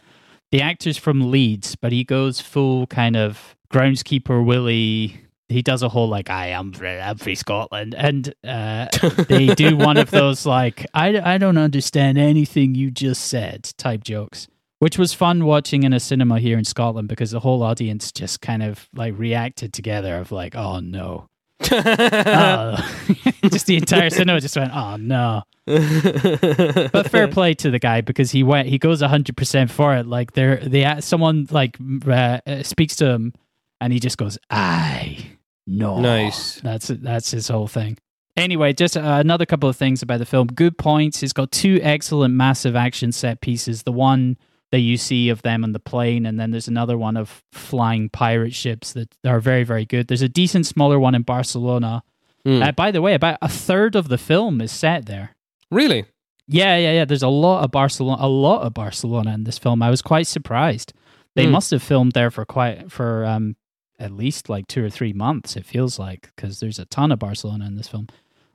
The 0.51 0.63
actor's 0.63 0.97
from 0.97 1.29
Leeds, 1.29 1.75
but 1.75 1.91
he 1.91 2.03
goes 2.03 2.41
full 2.41 2.87
kind 2.87 3.15
of 3.15 3.55
groundskeeper 3.71 4.43
Willie. 4.43 5.21
He 5.53 5.61
does 5.61 5.83
a 5.83 5.89
whole 5.89 6.09
like 6.09 6.29
I 6.29 6.47
am 6.47 6.73
free, 6.73 6.89
I'm 6.89 7.17
free 7.17 7.35
Scotland, 7.35 7.93
and 7.95 8.33
uh, 8.43 8.87
they 9.29 9.47
do 9.47 9.77
one 9.77 9.97
of 9.97 10.11
those 10.11 10.45
like 10.47 10.85
I, 10.93 11.35
I 11.35 11.37
don't 11.37 11.57
understand 11.57 12.17
anything 12.17 12.75
you 12.75 12.91
just 12.91 13.25
said 13.25 13.71
type 13.77 14.03
jokes, 14.03 14.47
which 14.79 14.97
was 14.97 15.13
fun 15.13 15.45
watching 15.45 15.83
in 15.83 15.93
a 15.93 15.99
cinema 15.99 16.39
here 16.39 16.57
in 16.57 16.65
Scotland 16.65 17.07
because 17.07 17.31
the 17.31 17.39
whole 17.39 17.63
audience 17.63 18.11
just 18.11 18.41
kind 18.41 18.63
of 18.63 18.89
like 18.95 19.17
reacted 19.17 19.73
together 19.73 20.17
of 20.17 20.31
like 20.31 20.55
oh 20.55 20.79
no, 20.79 21.29
oh. 21.71 22.89
just 23.43 23.67
the 23.67 23.77
entire 23.77 24.09
cinema 24.09 24.41
just 24.41 24.57
went 24.57 24.75
oh 24.75 24.97
no. 24.97 25.43
But 25.65 27.09
fair 27.09 27.27
play 27.29 27.53
to 27.55 27.71
the 27.71 27.79
guy 27.79 28.01
because 28.01 28.31
he 28.31 28.43
went 28.43 28.67
he 28.67 28.77
goes 28.77 29.01
hundred 29.01 29.37
percent 29.37 29.71
for 29.71 29.95
it. 29.95 30.07
Like 30.07 30.33
there 30.33 30.57
they 30.57 30.99
someone 30.99 31.47
like 31.51 31.77
uh, 32.07 32.39
uh, 32.45 32.63
speaks 32.63 32.95
to 32.97 33.05
him 33.05 33.33
and 33.79 33.93
he 33.93 33.99
just 33.99 34.17
goes 34.17 34.37
I 34.49 35.32
no 35.67 35.99
Nice. 35.99 36.59
that's 36.61 36.87
that's 36.87 37.31
his 37.31 37.47
whole 37.47 37.67
thing. 37.67 37.97
Anyway, 38.35 38.73
just 38.73 38.97
uh, 38.97 39.01
another 39.01 39.45
couple 39.45 39.69
of 39.69 39.75
things 39.75 40.01
about 40.01 40.17
the 40.17 40.25
film. 40.25 40.47
Good 40.47 40.77
points. 40.77 41.21
It's 41.21 41.33
got 41.33 41.51
two 41.51 41.79
excellent, 41.83 42.33
massive 42.33 42.75
action 42.75 43.11
set 43.11 43.41
pieces. 43.41 43.83
The 43.83 43.91
one 43.91 44.37
that 44.71 44.79
you 44.79 44.97
see 44.97 45.29
of 45.29 45.43
them 45.43 45.63
on 45.63 45.71
the 45.71 45.79
plane, 45.79 46.25
and 46.25 46.39
then 46.39 46.49
there's 46.49 46.67
another 46.67 46.97
one 46.97 47.15
of 47.15 47.43
flying 47.51 48.09
pirate 48.09 48.55
ships 48.55 48.93
that 48.93 49.07
are 49.23 49.39
very, 49.39 49.63
very 49.63 49.85
good. 49.85 50.07
There's 50.07 50.23
a 50.23 50.27
decent, 50.29 50.65
smaller 50.65 50.99
one 50.99 51.13
in 51.13 51.21
Barcelona. 51.21 52.01
Hmm. 52.43 52.63
Uh, 52.63 52.71
by 52.71 52.89
the 52.89 53.01
way, 53.03 53.13
about 53.13 53.37
a 53.41 53.47
third 53.47 53.95
of 53.95 54.07
the 54.09 54.17
film 54.17 54.61
is 54.61 54.71
set 54.71 55.05
there. 55.05 55.35
Really? 55.69 56.05
Yeah, 56.47 56.75
yeah, 56.75 56.91
yeah. 56.93 57.05
There's 57.05 57.21
a 57.23 57.27
lot 57.29 57.63
of 57.63 57.69
Barcelona, 57.69 58.17
a 58.19 58.27
lot 58.27 58.63
of 58.63 58.73
Barcelona 58.73 59.31
in 59.35 59.43
this 59.43 59.59
film. 59.59 59.83
I 59.83 59.91
was 59.91 60.01
quite 60.01 60.25
surprised. 60.25 60.91
They 61.35 61.45
Hmm. 61.45 61.51
must 61.51 61.69
have 61.69 61.83
filmed 61.83 62.13
there 62.13 62.31
for 62.31 62.45
quite 62.45 62.91
for 62.91 63.25
um 63.25 63.55
at 64.03 64.11
least 64.11 64.49
like 64.49 64.67
two 64.67 64.83
or 64.83 64.89
three 64.89 65.13
months. 65.13 65.55
It 65.55 65.65
feels 65.65 65.97
like 65.97 66.31
because 66.35 66.59
there's 66.59 66.79
a 66.79 66.85
ton 66.85 67.11
of 67.11 67.19
Barcelona 67.19 67.65
in 67.65 67.75
this 67.75 67.87
film. 67.87 68.07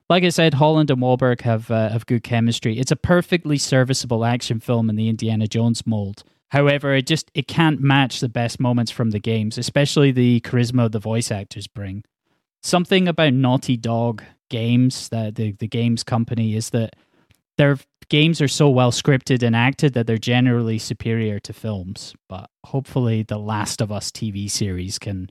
Like 0.09 0.23
I 0.23 0.29
said, 0.29 0.55
Holland 0.55 0.89
and 0.89 1.01
Wahlberg 1.01 1.41
have 1.41 1.69
uh, 1.69 1.89
have 1.89 2.05
good 2.05 2.23
chemistry. 2.23 2.79
It's 2.79 2.91
a 2.91 2.95
perfectly 2.95 3.57
serviceable 3.57 4.25
action 4.25 4.59
film 4.59 4.89
in 4.89 4.95
the 4.95 5.09
Indiana 5.09 5.47
Jones 5.47 5.85
mold. 5.85 6.23
However, 6.49 6.93
it 6.93 7.07
just 7.07 7.29
it 7.33 7.47
can't 7.47 7.79
match 7.79 8.19
the 8.19 8.29
best 8.29 8.59
moments 8.59 8.91
from 8.91 9.11
the 9.11 9.19
games, 9.19 9.57
especially 9.57 10.11
the 10.11 10.41
charisma 10.41 10.91
the 10.91 10.99
voice 10.99 11.31
actors 11.31 11.67
bring. 11.67 12.03
Something 12.61 13.07
about 13.07 13.33
Naughty 13.33 13.77
Dog 13.77 14.23
games, 14.49 15.09
that 15.09 15.35
the 15.35 15.51
the 15.53 15.67
games 15.67 16.03
company, 16.03 16.55
is 16.55 16.71
that 16.71 16.95
their 17.57 17.77
games 18.09 18.41
are 18.41 18.47
so 18.47 18.69
well 18.69 18.91
scripted 18.91 19.43
and 19.43 19.55
acted 19.55 19.93
that 19.93 20.07
they're 20.07 20.17
generally 20.17 20.79
superior 20.79 21.39
to 21.41 21.53
films. 21.53 22.15
But 22.27 22.49
hopefully, 22.65 23.23
the 23.23 23.37
Last 23.37 23.79
of 23.79 23.91
Us 23.91 24.11
TV 24.11 24.49
series 24.49 24.97
can 24.97 25.29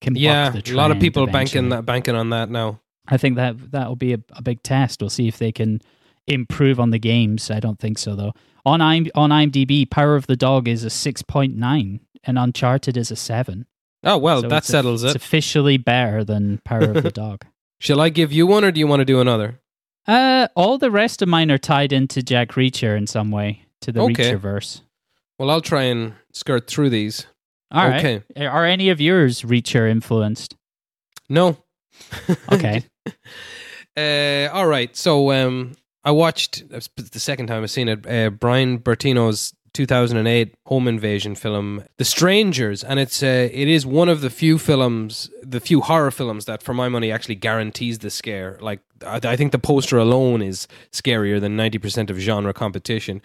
can 0.00 0.14
Yeah, 0.16 0.52
a 0.54 0.72
lot 0.72 0.90
of 0.90 1.00
people 1.00 1.24
eventually. 1.24 1.32
banking 1.62 1.68
that 1.70 1.86
banking 1.86 2.14
on 2.14 2.30
that 2.30 2.50
now. 2.50 2.80
I 3.08 3.16
think 3.16 3.36
that 3.36 3.70
that 3.72 3.88
will 3.88 3.96
be 3.96 4.12
a, 4.14 4.18
a 4.32 4.42
big 4.42 4.62
test. 4.62 5.00
We'll 5.00 5.10
see 5.10 5.28
if 5.28 5.38
they 5.38 5.50
can 5.52 5.80
improve 6.26 6.78
on 6.78 6.90
the 6.90 6.98
games. 6.98 7.50
I 7.50 7.60
don't 7.60 7.78
think 7.78 7.98
so 7.98 8.14
though. 8.14 8.32
On 8.66 8.80
IM, 8.82 9.08
on 9.14 9.30
IMDb, 9.30 9.88
Power 9.88 10.14
of 10.14 10.26
the 10.26 10.36
Dog 10.36 10.68
is 10.68 10.84
a 10.84 10.90
six 10.90 11.22
point 11.22 11.56
nine, 11.56 12.00
and 12.24 12.38
Uncharted 12.38 12.96
is 12.96 13.10
a 13.10 13.16
seven. 13.16 13.66
Oh 14.04 14.18
well, 14.18 14.42
So 14.42 14.48
that 14.48 14.58
it's 14.58 14.68
a- 14.68 14.72
settles 14.72 15.04
It's 15.04 15.14
officially 15.14 15.76
better 15.78 16.22
than 16.22 16.58
Power 16.64 16.90
of 16.90 17.02
the 17.02 17.10
Dog. 17.24 17.44
Shall 17.80 18.00
I 18.00 18.08
give 18.10 18.32
you 18.32 18.46
one, 18.46 18.64
or 18.64 18.70
do 18.72 18.78
you 18.80 18.86
want 18.86 19.00
to 19.00 19.04
do 19.04 19.20
another? 19.20 19.60
Uh, 20.06 20.48
all 20.56 20.78
the 20.78 20.90
rest 20.90 21.20
of 21.22 21.28
mine 21.28 21.50
are 21.50 21.58
tied 21.58 21.92
into 21.92 22.22
Jack 22.22 22.50
Reacher 22.52 22.96
in 22.96 23.06
some 23.06 23.30
way 23.30 23.62
to 23.82 23.92
the 23.92 24.00
Okay. 24.02 24.32
Reacher 24.32 24.38
verse. 24.38 24.82
Well, 25.38 25.50
I'll 25.50 25.60
try 25.60 25.82
and 25.84 26.14
skirt 26.32 26.66
through 26.66 26.90
these. 26.90 27.26
All 27.70 27.86
right. 27.86 28.22
Okay. 28.34 28.46
Are 28.46 28.64
any 28.64 28.88
of 28.90 29.00
yours 29.00 29.42
Reacher 29.42 29.88
influenced? 29.88 30.56
No. 31.28 31.58
Okay. 32.50 32.82
uh, 33.96 34.54
all 34.54 34.66
right. 34.66 34.96
So 34.96 35.32
um, 35.32 35.72
I 36.04 36.10
watched 36.10 36.68
the 36.68 37.20
second 37.20 37.48
time 37.48 37.62
I've 37.62 37.70
seen 37.70 37.88
it. 37.88 38.06
Uh, 38.06 38.30
Brian 38.30 38.78
Bertino's 38.78 39.52
2008 39.74 40.54
home 40.66 40.88
invasion 40.88 41.34
film, 41.34 41.84
The 41.98 42.04
Strangers, 42.04 42.82
and 42.82 42.98
it's 42.98 43.22
uh, 43.22 43.48
it 43.52 43.68
is 43.68 43.84
one 43.84 44.08
of 44.08 44.22
the 44.22 44.30
few 44.30 44.58
films, 44.58 45.30
the 45.42 45.60
few 45.60 45.82
horror 45.82 46.10
films 46.10 46.46
that, 46.46 46.62
for 46.62 46.72
my 46.74 46.88
money, 46.88 47.12
actually 47.12 47.34
guarantees 47.34 47.98
the 47.98 48.10
scare. 48.10 48.58
Like 48.60 48.80
I, 49.06 49.20
I 49.22 49.36
think 49.36 49.52
the 49.52 49.58
poster 49.58 49.98
alone 49.98 50.42
is 50.42 50.66
scarier 50.92 51.40
than 51.40 51.56
90 51.56 51.78
percent 51.78 52.10
of 52.10 52.18
genre 52.18 52.54
competition. 52.54 53.20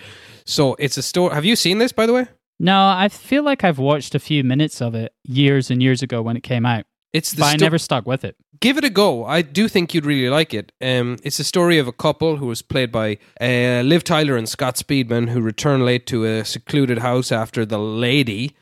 So 0.46 0.76
it's 0.80 0.98
a 0.98 1.02
story. 1.02 1.34
Have 1.34 1.46
you 1.46 1.56
seen 1.56 1.78
this, 1.78 1.92
by 1.92 2.06
the 2.06 2.14
way? 2.14 2.28
No, 2.64 2.78
I 2.88 3.08
feel 3.10 3.44
like 3.44 3.64
I've 3.64 3.80
watched 3.80 4.16
a 4.16 4.20
few 4.20 4.44
minutes 4.44 4.82
of 4.82 4.96
it 4.96 5.14
years 5.24 5.70
and 5.72 5.82
years 5.84 6.02
ago 6.02 6.22
when 6.22 6.36
it 6.38 6.44
came 6.44 6.66
out, 6.66 6.86
It's 7.12 7.32
the 7.32 7.42
but 7.42 7.54
I 7.54 7.56
never 7.58 7.78
stuck 7.78 8.08
with 8.08 8.24
it. 8.24 8.36
give 8.60 8.78
it 8.78 8.84
a 8.86 8.90
go. 8.90 9.26
I 9.26 9.42
do 9.42 9.68
think 9.68 9.94
you'd 9.94 10.06
really 10.06 10.30
like 10.30 10.54
it. 10.54 10.72
Um, 10.82 11.18
it's 11.24 11.40
a 11.40 11.44
story 11.44 11.78
of 11.78 11.88
a 11.88 11.92
couple 12.06 12.38
who 12.38 12.48
was 12.48 12.62
played 12.62 12.92
by 12.92 13.18
uh, 13.42 13.82
Liv 13.92 14.04
Tyler 14.04 14.38
and 14.38 14.48
Scott 14.48 14.76
Speedman, 14.76 15.30
who 15.30 15.42
return 15.42 15.84
late 15.86 16.06
to 16.08 16.24
a 16.26 16.46
secluded 16.46 17.00
house 17.00 17.32
after 17.32 17.66
the 17.66 17.80
lady, 17.80 18.56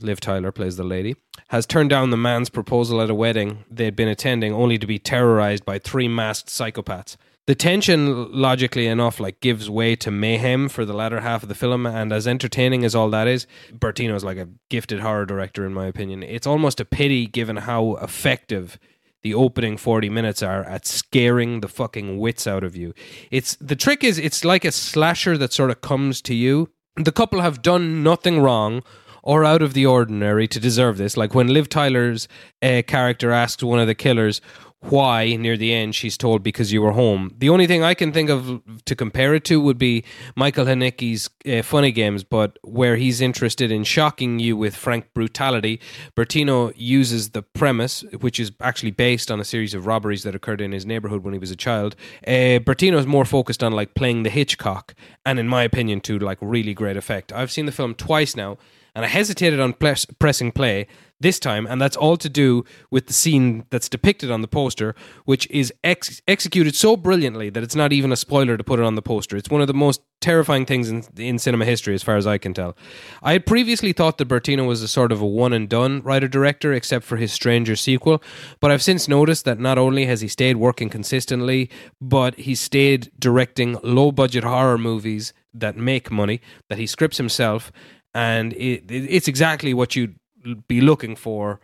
Liv 0.00 0.20
Tyler 0.20 0.52
plays 0.52 0.76
the 0.76 0.84
lady, 0.84 1.16
has 1.48 1.64
turned 1.66 1.88
down 1.90 2.10
the 2.10 2.16
man's 2.18 2.50
proposal 2.50 3.00
at 3.00 3.08
a 3.10 3.14
wedding 3.14 3.64
they'd 3.70 3.96
been 3.96 4.08
attending, 4.16 4.52
only 4.52 4.76
to 4.78 4.86
be 4.86 4.98
terrorized 4.98 5.64
by 5.64 5.78
three 5.78 6.08
masked 6.08 6.48
psychopaths. 6.48 7.16
The 7.46 7.54
tension, 7.54 8.32
logically 8.32 8.88
enough, 8.88 9.20
like 9.20 9.40
gives 9.40 9.70
way 9.70 9.94
to 9.96 10.10
mayhem 10.10 10.68
for 10.68 10.84
the 10.84 10.92
latter 10.92 11.20
half 11.20 11.44
of 11.44 11.48
the 11.48 11.54
film, 11.54 11.86
and 11.86 12.12
as 12.12 12.26
entertaining 12.26 12.84
as 12.84 12.94
all 12.94 13.08
that 13.10 13.28
is, 13.28 13.46
Bertino's 13.72 14.24
like 14.24 14.36
a 14.36 14.48
gifted 14.68 14.98
horror 14.98 15.24
director, 15.24 15.64
in 15.64 15.72
my 15.72 15.86
opinion. 15.86 16.24
It's 16.24 16.46
almost 16.46 16.80
a 16.80 16.84
pity, 16.84 17.28
given 17.28 17.58
how 17.58 17.96
effective 17.96 18.80
the 19.22 19.32
opening 19.32 19.76
40 19.76 20.08
minutes 20.08 20.42
are 20.42 20.64
at 20.64 20.86
scaring 20.86 21.60
the 21.60 21.68
fucking 21.68 22.18
wits 22.18 22.48
out 22.48 22.64
of 22.64 22.74
you. 22.74 22.94
It's 23.30 23.56
the 23.56 23.76
trick 23.76 24.02
is 24.02 24.18
it's 24.18 24.44
like 24.44 24.64
a 24.64 24.72
slasher 24.72 25.38
that 25.38 25.52
sort 25.52 25.70
of 25.70 25.80
comes 25.80 26.20
to 26.22 26.34
you. 26.34 26.70
The 26.96 27.12
couple 27.12 27.42
have 27.42 27.62
done 27.62 28.02
nothing 28.02 28.40
wrong 28.40 28.82
or 29.26 29.44
out 29.44 29.60
of 29.60 29.74
the 29.74 29.84
ordinary 29.84 30.46
to 30.46 30.60
deserve 30.60 30.98
this. 30.98 31.16
Like 31.16 31.34
when 31.34 31.48
Liv 31.48 31.68
Tyler's 31.68 32.28
uh, 32.62 32.82
character 32.86 33.32
asks 33.32 33.62
one 33.62 33.80
of 33.80 33.88
the 33.88 33.94
killers 33.94 34.40
why 34.90 35.36
near 35.36 35.56
the 35.56 35.72
end 35.72 35.94
she's 35.94 36.16
told 36.16 36.42
because 36.42 36.72
you 36.72 36.82
were 36.82 36.92
home. 36.92 37.32
The 37.38 37.48
only 37.48 37.66
thing 37.66 37.82
I 37.82 37.94
can 37.94 38.12
think 38.12 38.30
of 38.30 38.62
to 38.84 38.94
compare 38.94 39.34
it 39.34 39.44
to 39.44 39.60
would 39.60 39.78
be 39.78 40.04
Michael 40.34 40.66
Haneke's 40.66 41.28
uh, 41.46 41.62
Funny 41.62 41.92
Games, 41.92 42.24
but 42.24 42.58
where 42.62 42.96
he's 42.96 43.20
interested 43.20 43.70
in 43.70 43.84
shocking 43.84 44.38
you 44.38 44.56
with 44.56 44.76
frank 44.76 45.12
brutality, 45.14 45.80
Bertino 46.16 46.72
uses 46.76 47.30
the 47.30 47.42
premise, 47.42 48.04
which 48.20 48.38
is 48.38 48.52
actually 48.60 48.92
based 48.92 49.30
on 49.30 49.40
a 49.40 49.44
series 49.44 49.74
of 49.74 49.86
robberies 49.86 50.22
that 50.22 50.34
occurred 50.34 50.60
in 50.60 50.72
his 50.72 50.86
neighborhood 50.86 51.24
when 51.24 51.32
he 51.32 51.38
was 51.38 51.50
a 51.50 51.56
child. 51.56 51.96
Uh, 52.26 52.60
Bertino 52.60 52.98
is 52.98 53.06
more 53.06 53.24
focused 53.24 53.62
on 53.62 53.72
like 53.72 53.94
playing 53.94 54.22
the 54.22 54.30
Hitchcock, 54.30 54.94
and 55.24 55.38
in 55.38 55.48
my 55.48 55.62
opinion, 55.62 56.00
to 56.02 56.18
like 56.18 56.38
really 56.40 56.74
great 56.74 56.96
effect. 56.96 57.32
I've 57.32 57.50
seen 57.50 57.66
the 57.66 57.72
film 57.72 57.94
twice 57.94 58.36
now, 58.36 58.58
and 58.96 59.04
I 59.04 59.08
hesitated 59.08 59.60
on 59.60 59.74
press, 59.74 60.06
pressing 60.06 60.52
play 60.52 60.86
this 61.20 61.38
time, 61.38 61.66
and 61.66 61.80
that's 61.80 61.96
all 61.96 62.16
to 62.16 62.28
do 62.30 62.64
with 62.90 63.06
the 63.06 63.12
scene 63.12 63.66
that's 63.70 63.90
depicted 63.90 64.30
on 64.30 64.40
the 64.40 64.48
poster, 64.48 64.94
which 65.26 65.48
is 65.50 65.72
ex- 65.84 66.22
executed 66.26 66.74
so 66.74 66.96
brilliantly 66.96 67.50
that 67.50 67.62
it's 67.62 67.74
not 67.74 67.92
even 67.92 68.10
a 68.10 68.16
spoiler 68.16 68.56
to 68.56 68.64
put 68.64 68.80
it 68.80 68.84
on 68.84 68.94
the 68.94 69.02
poster. 69.02 69.36
It's 69.36 69.50
one 69.50 69.60
of 69.60 69.66
the 69.66 69.74
most 69.74 70.00
terrifying 70.20 70.64
things 70.64 70.88
in, 70.88 71.04
in 71.18 71.38
cinema 71.38 71.66
history, 71.66 71.94
as 71.94 72.02
far 72.02 72.16
as 72.16 72.26
I 72.26 72.38
can 72.38 72.54
tell. 72.54 72.74
I 73.22 73.32
had 73.32 73.44
previously 73.46 73.92
thought 73.92 74.16
that 74.16 74.28
Bertino 74.28 74.66
was 74.66 74.82
a 74.82 74.88
sort 74.88 75.12
of 75.12 75.20
a 75.20 75.26
one 75.26 75.52
and 75.52 75.68
done 75.68 76.02
writer 76.02 76.28
director, 76.28 76.72
except 76.72 77.04
for 77.04 77.16
his 77.16 77.32
Stranger 77.32 77.76
sequel, 77.76 78.22
but 78.60 78.70
I've 78.70 78.82
since 78.82 79.08
noticed 79.08 79.44
that 79.44 79.60
not 79.60 79.76
only 79.76 80.06
has 80.06 80.22
he 80.22 80.28
stayed 80.28 80.56
working 80.56 80.88
consistently, 80.88 81.68
but 82.00 82.34
he's 82.36 82.60
stayed 82.60 83.10
directing 83.18 83.78
low 83.82 84.10
budget 84.10 84.44
horror 84.44 84.78
movies 84.78 85.34
that 85.54 85.76
make 85.76 86.10
money, 86.10 86.40
that 86.68 86.78
he 86.78 86.86
scripts 86.86 87.16
himself, 87.16 87.72
and 88.16 88.54
it, 88.54 88.90
it, 88.90 89.04
it's 89.10 89.28
exactly 89.28 89.74
what 89.74 89.94
you'd 89.94 90.18
be 90.66 90.80
looking 90.80 91.14
for 91.14 91.60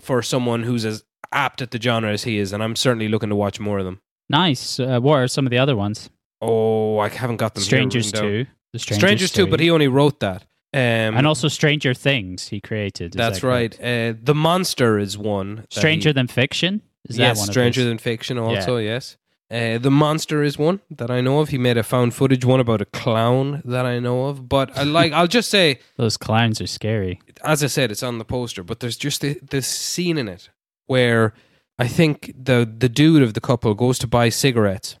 for 0.00 0.22
someone 0.22 0.62
who's 0.62 0.86
as 0.86 1.04
apt 1.32 1.60
at 1.60 1.70
the 1.70 1.80
genre 1.80 2.10
as 2.10 2.24
he 2.24 2.38
is, 2.38 2.52
and 2.52 2.62
I'm 2.62 2.76
certainly 2.76 3.08
looking 3.08 3.28
to 3.28 3.36
watch 3.36 3.60
more 3.60 3.78
of 3.78 3.84
them. 3.84 4.00
Nice. 4.30 4.80
Uh, 4.80 5.00
what 5.00 5.16
are 5.16 5.28
some 5.28 5.46
of 5.46 5.50
the 5.50 5.58
other 5.58 5.76
ones? 5.76 6.08
Oh, 6.40 6.98
I 6.98 7.10
haven't 7.10 7.36
got 7.36 7.54
them. 7.54 7.62
Strangers. 7.62 8.10
Two. 8.10 8.46
The 8.72 8.78
Strangers, 8.78 8.98
Strangers, 8.98 9.32
too, 9.32 9.46
but 9.46 9.60
he 9.60 9.70
only 9.70 9.88
wrote 9.88 10.20
that. 10.20 10.46
Um, 10.74 10.80
and 11.14 11.26
also 11.26 11.48
Stranger 11.48 11.92
Things 11.92 12.48
he 12.48 12.58
created. 12.58 13.12
That's 13.12 13.40
that 13.40 13.46
right. 13.46 13.74
Uh, 13.78 14.14
the 14.18 14.34
Monster 14.34 14.98
is 14.98 15.18
one. 15.18 15.66
Stranger 15.68 16.08
he- 16.08 16.14
Than 16.14 16.26
Fiction. 16.26 16.80
Is 17.06 17.18
yes, 17.18 17.36
that 17.36 17.42
one? 17.42 17.52
Stranger? 17.52 17.84
Than 17.84 17.98
Fiction. 17.98 18.38
Also, 18.38 18.78
yes. 18.78 19.18
Uh, 19.52 19.76
the 19.76 19.90
Monster 19.90 20.42
is 20.42 20.56
one 20.56 20.80
that 20.90 21.10
I 21.10 21.20
know 21.20 21.40
of. 21.40 21.50
He 21.50 21.58
made 21.58 21.76
a 21.76 21.82
found 21.82 22.14
footage 22.14 22.44
one 22.44 22.58
about 22.60 22.80
a 22.80 22.86
clown 22.86 23.60
that 23.66 23.84
I 23.84 23.98
know 23.98 24.26
of. 24.26 24.48
But 24.48 24.76
I 24.78 24.82
like. 24.98 25.12
I'll 25.12 25.26
just 25.26 25.50
say, 25.50 25.78
Those 25.96 26.16
clowns 26.16 26.60
are 26.62 26.66
scary. 26.66 27.20
as 27.44 27.62
I 27.62 27.66
said, 27.66 27.90
it's 27.90 28.02
on 28.02 28.16
the 28.18 28.24
poster, 28.24 28.62
but 28.62 28.80
there's 28.80 28.96
just 28.96 29.20
this 29.20 29.66
scene 29.66 30.16
in 30.16 30.26
it 30.28 30.48
where 30.86 31.34
I 31.78 31.86
think 31.88 32.32
the 32.36 32.64
the 32.78 32.88
dude 32.88 33.22
of 33.22 33.34
the 33.34 33.40
couple 33.40 33.74
goes 33.74 33.98
to 33.98 34.06
buy 34.06 34.30
cigarettes, 34.30 34.96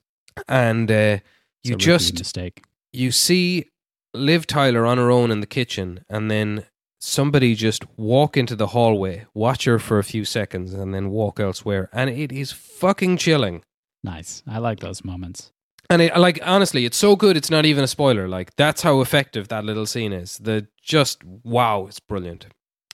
and 0.48 0.90
uh, 0.90 1.18
you 1.64 1.76
just 1.76 2.18
mistake. 2.18 2.62
you 2.92 3.10
see 3.10 3.70
Liv 4.12 4.46
Tyler 4.46 4.84
on 4.84 4.98
her 4.98 5.10
own 5.10 5.30
in 5.30 5.40
the 5.40 5.46
kitchen, 5.46 6.04
and 6.10 6.30
then 6.30 6.66
somebody 7.00 7.54
just 7.54 7.84
walk 7.96 8.36
into 8.36 8.54
the 8.54 8.68
hallway, 8.68 9.24
watch 9.34 9.64
her 9.64 9.78
for 9.78 9.98
a 9.98 10.04
few 10.04 10.24
seconds, 10.24 10.74
and 10.74 10.92
then 10.94 11.08
walk 11.10 11.40
elsewhere. 11.40 11.88
And 11.92 12.10
it 12.10 12.30
is 12.30 12.52
fucking 12.52 13.16
chilling. 13.16 13.64
Nice. 14.04 14.42
I 14.48 14.58
like 14.58 14.80
those 14.80 15.04
moments. 15.04 15.52
And 15.90 16.00
it, 16.02 16.16
like 16.16 16.38
honestly, 16.42 16.84
it's 16.86 16.96
so 16.96 17.16
good. 17.16 17.36
It's 17.36 17.50
not 17.50 17.66
even 17.66 17.84
a 17.84 17.86
spoiler. 17.86 18.26
Like 18.28 18.56
that's 18.56 18.82
how 18.82 19.00
effective 19.00 19.48
that 19.48 19.64
little 19.64 19.86
scene 19.86 20.12
is. 20.12 20.38
The 20.38 20.66
just 20.82 21.22
wow, 21.24 21.86
it's 21.86 22.00
brilliant. 22.00 22.46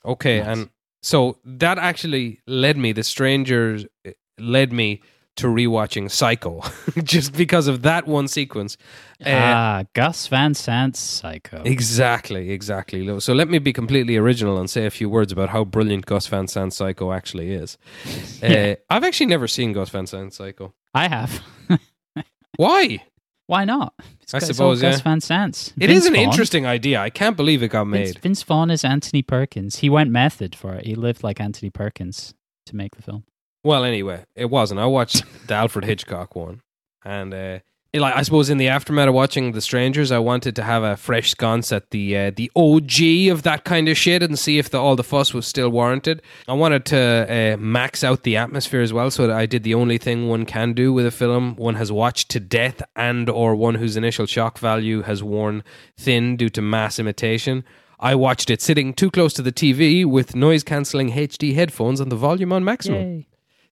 Okay, 0.05 0.39
Nice. 0.39 0.47
and 0.49 0.71
so 1.03 1.39
that 1.45 1.79
actually 1.79 2.41
led 2.47 2.77
me. 2.77 2.93
The 2.93 3.05
strangers 3.05 3.87
eh, 4.05 4.13
led 4.39 4.73
me 4.73 5.01
to 5.39 5.47
rewatching 5.47 6.11
Psycho, 6.11 6.63
just 7.03 7.33
because 7.33 7.67
of 7.67 7.83
that 7.83 8.07
one 8.07 8.29
sequence. 8.29 8.77
Uh, 9.25 9.31
ah, 9.31 9.85
Gus 9.95 10.27
Van 10.29 10.55
Sant's 10.55 11.01
Psycho. 11.01 11.63
Exactly, 11.65 12.51
exactly. 12.51 13.21
So 13.21 13.33
let 13.33 13.49
me 13.49 13.59
be 13.59 13.73
completely 13.73 14.17
original 14.17 14.59
and 14.59 14.69
say 14.69 14.87
a 14.87 14.91
few 14.91 15.09
words 15.09 15.33
about 15.33 15.49
how 15.49 15.65
brilliant 15.65 16.07
Gus 16.07 16.27
Van 16.27 16.47
Sant 16.47 16.73
Psycho 16.73 17.13
actually 17.13 17.53
is. 17.53 17.79
Yeah. 18.43 18.75
Uh, 18.91 18.95
I've 18.95 19.05
actually 19.05 19.27
never 19.27 19.49
seen 19.49 19.73
Gus 19.73 19.89
Van 19.91 20.07
Sant 20.07 20.33
Psycho. 20.33 20.73
I 20.95 21.09
have. 21.09 21.43
Why? 22.57 23.03
Why 23.47 23.65
not? 23.65 23.95
It's 24.23 24.35
I 24.35 24.39
suppose, 24.41 24.83
all 24.83 24.91
Gus. 24.91 25.01
Van 25.01 25.21
Sant's. 25.21 25.73
It 25.81 25.89
Vince 25.89 26.03
is 26.03 26.07
an 26.07 26.15
Vaughn. 26.15 26.25
interesting 26.25 26.67
idea. 26.67 27.01
I 27.01 27.11
can't 27.11 27.37
believe 27.37 27.63
it 27.63 27.69
got 27.69 27.87
Vince, 27.87 28.15
made. 28.15 28.19
Vince 28.23 28.43
Vaughn 28.43 28.71
is 28.71 28.85
Anthony 28.85 29.23
Perkins. 29.23 29.77
He 29.77 29.89
went 29.91 30.11
method 30.11 30.55
for 30.55 30.75
it. 30.75 30.87
He 30.87 30.95
lived 30.95 31.25
like 31.25 31.41
Anthony 31.41 31.71
Perkins 31.71 32.35
to 32.67 32.77
make 32.77 32.95
the 32.95 33.03
film. 33.03 33.25
Well, 33.65 33.85
anyway, 33.85 34.25
it 34.35 34.51
wasn't. 34.51 34.81
I 34.81 34.87
watched 34.87 35.25
the 35.47 35.55
Alfred 35.55 35.85
Hitchcock 35.85 36.37
one, 36.37 36.63
and 37.05 37.35
uh, 37.35 37.59
it, 37.93 38.01
like 38.01 38.15
I 38.15 38.23
suppose 38.23 38.51
in 38.51 38.59
the 38.59 38.69
aftermath 38.69 39.09
of 39.09 39.15
watching 39.15 39.53
The 39.53 39.61
Strangers, 39.63 40.13
I 40.13 40.19
wanted 40.19 40.55
to 40.57 40.63
have 40.63 40.83
a 40.83 40.97
fresh 40.97 41.31
sconce 41.31 41.73
at 41.73 41.91
the 41.91 42.17
uh, 42.17 42.31
the 42.35 42.51
OG 42.55 43.33
of 43.33 43.45
that 43.45 43.65
kind 43.65 43.89
of 43.89 43.97
shit 43.97 44.23
and 44.23 44.39
see 44.39 44.59
if 44.59 44.69
the, 44.69 44.79
all 44.79 44.95
the 44.95 45.03
fuss 45.03 45.33
was 45.33 45.47
still 45.47 45.71
warranted. 45.71 46.21
I 46.47 46.53
wanted 46.53 46.85
to 46.87 47.55
uh, 47.55 47.57
max 47.57 48.05
out 48.05 48.25
the 48.25 48.37
atmosphere 48.37 48.83
as 48.83 48.93
well, 48.93 49.11
so 49.11 49.27
that 49.27 49.37
I 49.37 49.47
did 49.47 49.63
the 49.63 49.75
only 49.75 49.97
thing 49.97 50.29
one 50.29 50.45
can 50.45 50.75
do 50.75 50.93
with 50.93 51.07
a 51.07 51.11
film 51.11 51.57
one 51.57 51.77
has 51.77 51.91
watched 51.91 52.29
to 52.31 52.41
death 52.41 52.83
and 52.95 53.31
or 53.31 53.57
one 53.57 53.77
whose 53.77 53.97
initial 53.97 54.27
shock 54.27 54.59
value 54.59 55.03
has 55.03 55.23
worn 55.23 55.65
thin 55.97 56.37
due 56.37 56.51
to 56.51 56.61
mass 56.61 56.99
imitation. 56.99 57.65
I 58.01 58.15
watched 58.15 58.51
it 58.51 58.61
sitting 58.63 58.93
too 58.95 59.11
close 59.11 59.33
to 59.35 59.43
the 59.43 59.51
TV 59.51 60.05
with 60.05 60.37
noise 60.37 60.63
cancelling 60.63 61.13
HD 61.13 61.55
headphones 61.55 62.01
and 62.01 62.13
the 62.13 62.17
volume 62.17 62.53
on 62.53 62.63
maximum. 62.65 63.01
Yay. 63.01 63.28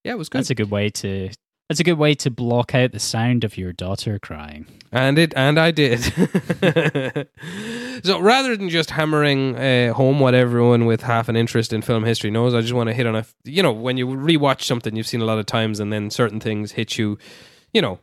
Yeah, 0.07 0.13
it 0.13 0.19
was 0.19 0.29
good. 0.29 0.39
That's 0.39 0.51
a 0.51 0.55
good 0.55 0.71
way 0.71 0.89
to. 0.91 1.31
That's 1.69 1.81
a 1.81 1.85
good 1.85 1.99
way 1.99 2.15
to 2.15 2.31
block 2.31 2.77
out 2.77 2.93
the 2.93 3.01
sound 3.01 3.43
of 3.43 3.59
your 3.59 3.73
daughter 3.73 4.21
crying. 4.21 4.67
And 4.93 5.19
it 5.19 5.35
and 5.35 5.59
I 5.59 5.73
did. 5.73 6.01
so 8.05 8.21
rather 8.21 8.57
than 8.57 8.69
just 8.69 8.93
hammering 8.93 9.57
uh, 9.57 9.95
home 9.95 10.21
what 10.21 10.33
everyone 10.33 10.87
with 10.87 11.03
half 11.03 11.29
an 11.29 11.35
interest 11.35 11.73
in 11.73 11.83
film 11.83 12.05
history 12.05 12.31
knows, 12.31 12.55
I 12.55 12.61
just 12.61 12.73
want 12.73 12.89
to 12.89 12.95
hit 12.95 13.09
on 13.09 13.17
a 13.17 13.27
you 13.43 13.65
know 13.65 13.73
when 13.73 13.97
you 13.97 14.07
rewatch 14.07 14.63
something 14.63 14.95
you've 14.95 15.09
seen 15.09 15.23
a 15.23 15.25
lot 15.25 15.41
of 15.41 15.47
times 15.47 15.81
and 15.81 15.93
then 15.93 16.09
certain 16.09 16.39
things 16.39 16.73
hit 16.73 16.99
you, 16.99 17.19
you 17.75 17.83
know. 17.83 17.99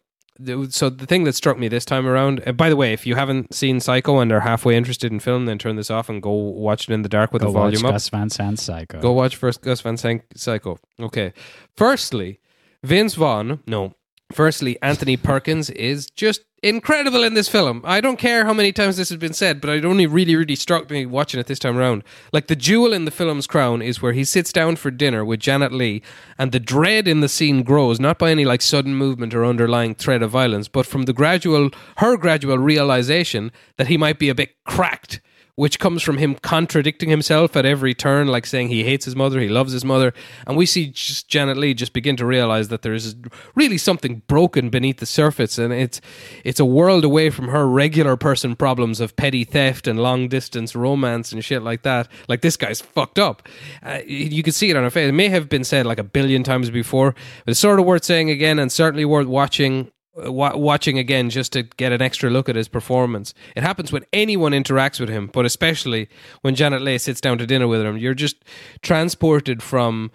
So 0.70 0.90
the 0.90 1.06
thing 1.06 1.26
that 1.26 1.36
struck 1.36 1.60
me 1.60 1.68
this 1.68 1.86
time 1.86 2.08
around. 2.08 2.42
Uh, 2.46 2.54
by 2.54 2.70
the 2.70 2.76
way, 2.76 2.92
if 2.92 3.06
you 3.06 3.16
haven't 3.16 3.54
seen 3.54 3.80
Psycho 3.80 4.20
and 4.20 4.32
are 4.32 4.40
halfway 4.40 4.76
interested 4.76 5.12
in 5.12 5.20
film, 5.20 5.46
then 5.46 5.60
turn 5.60 5.76
this 5.76 5.92
off 5.92 6.10
and 6.10 6.22
go 6.22 6.32
watch 6.32 6.90
it 6.90 6.94
in 6.94 7.04
the 7.04 7.10
dark 7.10 7.32
with 7.32 7.42
Go 7.42 7.50
the 7.50 7.54
volume 7.54 7.84
watch 7.84 7.90
up. 7.90 7.92
Gus 7.94 8.10
Van 8.10 8.30
Sant's 8.30 8.64
Psycho. 8.64 9.00
Go 9.00 9.12
watch 9.12 9.36
first 9.36 9.62
Gus 9.62 9.82
Van 9.82 9.96
Sant 9.96 10.24
Psycho. 10.36 10.80
Okay. 11.00 11.34
Firstly, 11.78 12.40
Vince 12.84 13.14
Vaughn, 13.16 13.60
no. 13.68 13.94
Firstly, 14.32 14.82
Anthony 14.82 15.18
Perkins 15.18 15.70
is 15.70 16.08
just 16.08 16.42
incredible 16.64 17.24
in 17.24 17.34
this 17.34 17.49
film. 17.49 17.82
I 17.84 17.99
don't 17.99 18.18
care 18.18 18.45
how 18.45 18.53
many 18.53 18.72
times 18.72 18.95
this 18.95 19.09
has 19.09 19.18
been 19.18 19.34
said, 19.34 19.59
but 19.59 19.70
it 19.70 19.84
only 19.86 20.07
really, 20.07 20.36
really 20.36 20.55
struck 20.55 20.89
me 20.89 21.05
watching 21.05 21.39
it 21.39 21.47
this 21.47 21.59
time 21.59 21.78
around. 21.78 22.03
Like 22.32 22.47
the 22.47 22.55
jewel 22.55 22.93
in 22.93 23.05
the 23.05 23.11
film's 23.11 23.45
crown 23.45 23.82
is 23.82 24.01
where 24.01 24.14
he 24.14 24.24
sits 24.24 24.53
down 24.53 24.78
for 24.78 24.89
dinner 24.89 25.26
with 25.26 25.41
Janet 25.41 25.74
Leigh, 25.74 26.01
and 26.38 26.51
the 26.51 26.59
dread 26.59 27.07
in 27.07 27.20
the 27.20 27.30
scene 27.30 27.64
grows 27.64 27.99
not 27.99 28.18
by 28.18 28.32
any 28.32 28.45
like 28.45 28.61
sudden 28.61 28.95
movement 28.95 29.34
or 29.36 29.45
underlying 29.45 29.93
threat 29.93 30.24
of 30.24 30.32
violence, 30.32 30.68
but 30.70 30.86
from 30.86 31.03
the 31.03 31.14
gradual, 31.14 31.70
her 31.97 32.16
gradual 32.16 32.57
realization 32.57 33.51
that 33.78 33.88
he 33.88 33.97
might 33.97 34.18
be 34.18 34.30
a 34.30 34.36
bit 34.36 34.55
cracked 34.64 35.20
which 35.56 35.78
comes 35.78 36.01
from 36.01 36.18
him 36.18 36.34
contradicting 36.36 37.10
himself 37.10 37.56
at 37.56 37.66
every 37.66 37.93
turn, 37.93 38.28
like 38.28 38.45
saying 38.45 38.70
he 38.70 38.84
hates 38.84 39.06
his 39.06 39.16
mother, 39.16 39.39
he 39.39 39.49
loves 39.49 39.72
his 39.72 39.86
mother. 39.86 40.12
And 40.47 40.58
we 40.58 40.66
see 40.66 40.88
just 40.88 41.28
Janet 41.28 41.58
Leigh 41.58 41.76
just 41.76 41.93
begin 41.93 42.18
to 42.18 42.26
realize 42.26 42.70
that 42.70 42.82
there 42.82 42.93
is 42.93 43.16
really 43.54 43.78
something 43.78 44.24
broken 44.28 44.70
beneath 44.70 44.97
the 44.97 45.06
surface, 45.06 45.58
and 45.58 45.72
it's 45.72 46.01
it's 46.43 46.60
a 46.60 46.66
world 46.66 47.04
away 47.06 47.30
from 47.30 47.49
her 47.49 47.68
regular 47.68 48.18
person 48.18 48.56
problems 48.56 48.99
of 48.99 49.16
petty 49.16 49.43
theft 49.43 49.88
and 49.88 49.99
long 49.99 50.28
distance 50.28 50.76
romance 50.76 51.32
and 51.32 51.45
shit 51.45 51.62
like 51.62 51.84
that. 51.84 52.08
Like 52.28 52.41
this 52.41 52.58
guy's 52.58 52.82
fucked 52.82 53.20
up. 53.20 53.47
Uh, 53.84 53.99
you 54.08 54.41
can 54.41 54.54
see 54.54 54.72
it 54.72 54.76
on 54.76 54.84
her 54.84 54.89
face. 54.89 55.10
It 55.10 55.14
may 55.14 55.30
have 55.30 55.49
been 55.49 55.64
said 55.64 55.86
like 55.86 55.99
a 55.99 56.04
billion 56.04 56.43
times 56.43 56.72
before, 56.72 57.14
but 57.45 57.51
it's 57.51 57.60
sort 57.60 57.80
of 57.80 57.86
worth 57.86 58.04
saying 58.04 58.32
again, 58.32 58.58
and 58.58 58.72
certainly 58.72 59.06
worth 59.06 59.28
watching 59.28 59.74
wa- 59.74 59.91
watching 60.16 60.97
again 60.99 61.30
just 61.30 61.53
to 61.53 61.64
get 61.64 61.91
an 61.91 62.01
extra 62.01 62.30
look 62.30 62.47
at 62.49 62.55
his 62.55 62.68
performance. 62.68 63.34
It 63.55 63.64
happens 63.64 63.91
when 63.91 64.05
anyone 64.14 64.51
interacts 64.51 64.99
with 64.99 65.09
him, 65.09 65.28
but 65.28 65.45
especially 65.45 66.09
when 66.41 66.55
Janet 66.55 66.82
Leigh 66.82 66.97
sits 66.97 67.22
down 67.22 67.38
to 67.39 67.47
dinner 67.47 67.68
with 67.68 67.82
him. 67.82 67.97
You're 67.97 68.14
just 68.14 68.43
transported 68.82 69.64
from 69.64 70.11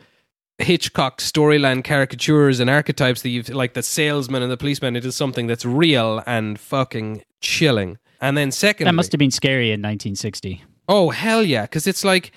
Hitchcock 0.59 1.19
storyline 1.21 1.85
caricatures 1.85 2.61
and 2.61 2.69
archetypes 2.69 3.23
that 3.23 3.29
you've 3.29 3.49
like 3.49 3.75
the 3.75 3.83
salesman 3.83 4.43
and 4.43 4.51
the 4.51 4.57
policeman 4.57 4.97
into 4.97 5.13
something 5.13 5.47
that's 5.47 5.65
real 5.65 6.23
and 6.27 6.59
fucking 6.59 7.23
chilling. 7.41 7.99
And 8.21 8.37
then 8.37 8.51
second, 8.51 8.87
that 8.87 8.95
must 8.95 9.13
have 9.13 9.21
been 9.21 9.31
scary 9.31 9.69
in 9.69 9.81
1960. 9.81 10.65
Oh 10.89 11.11
hell 11.11 11.43
yeah! 11.43 11.63
Because 11.63 11.87
it's 11.87 12.05
like, 12.05 12.33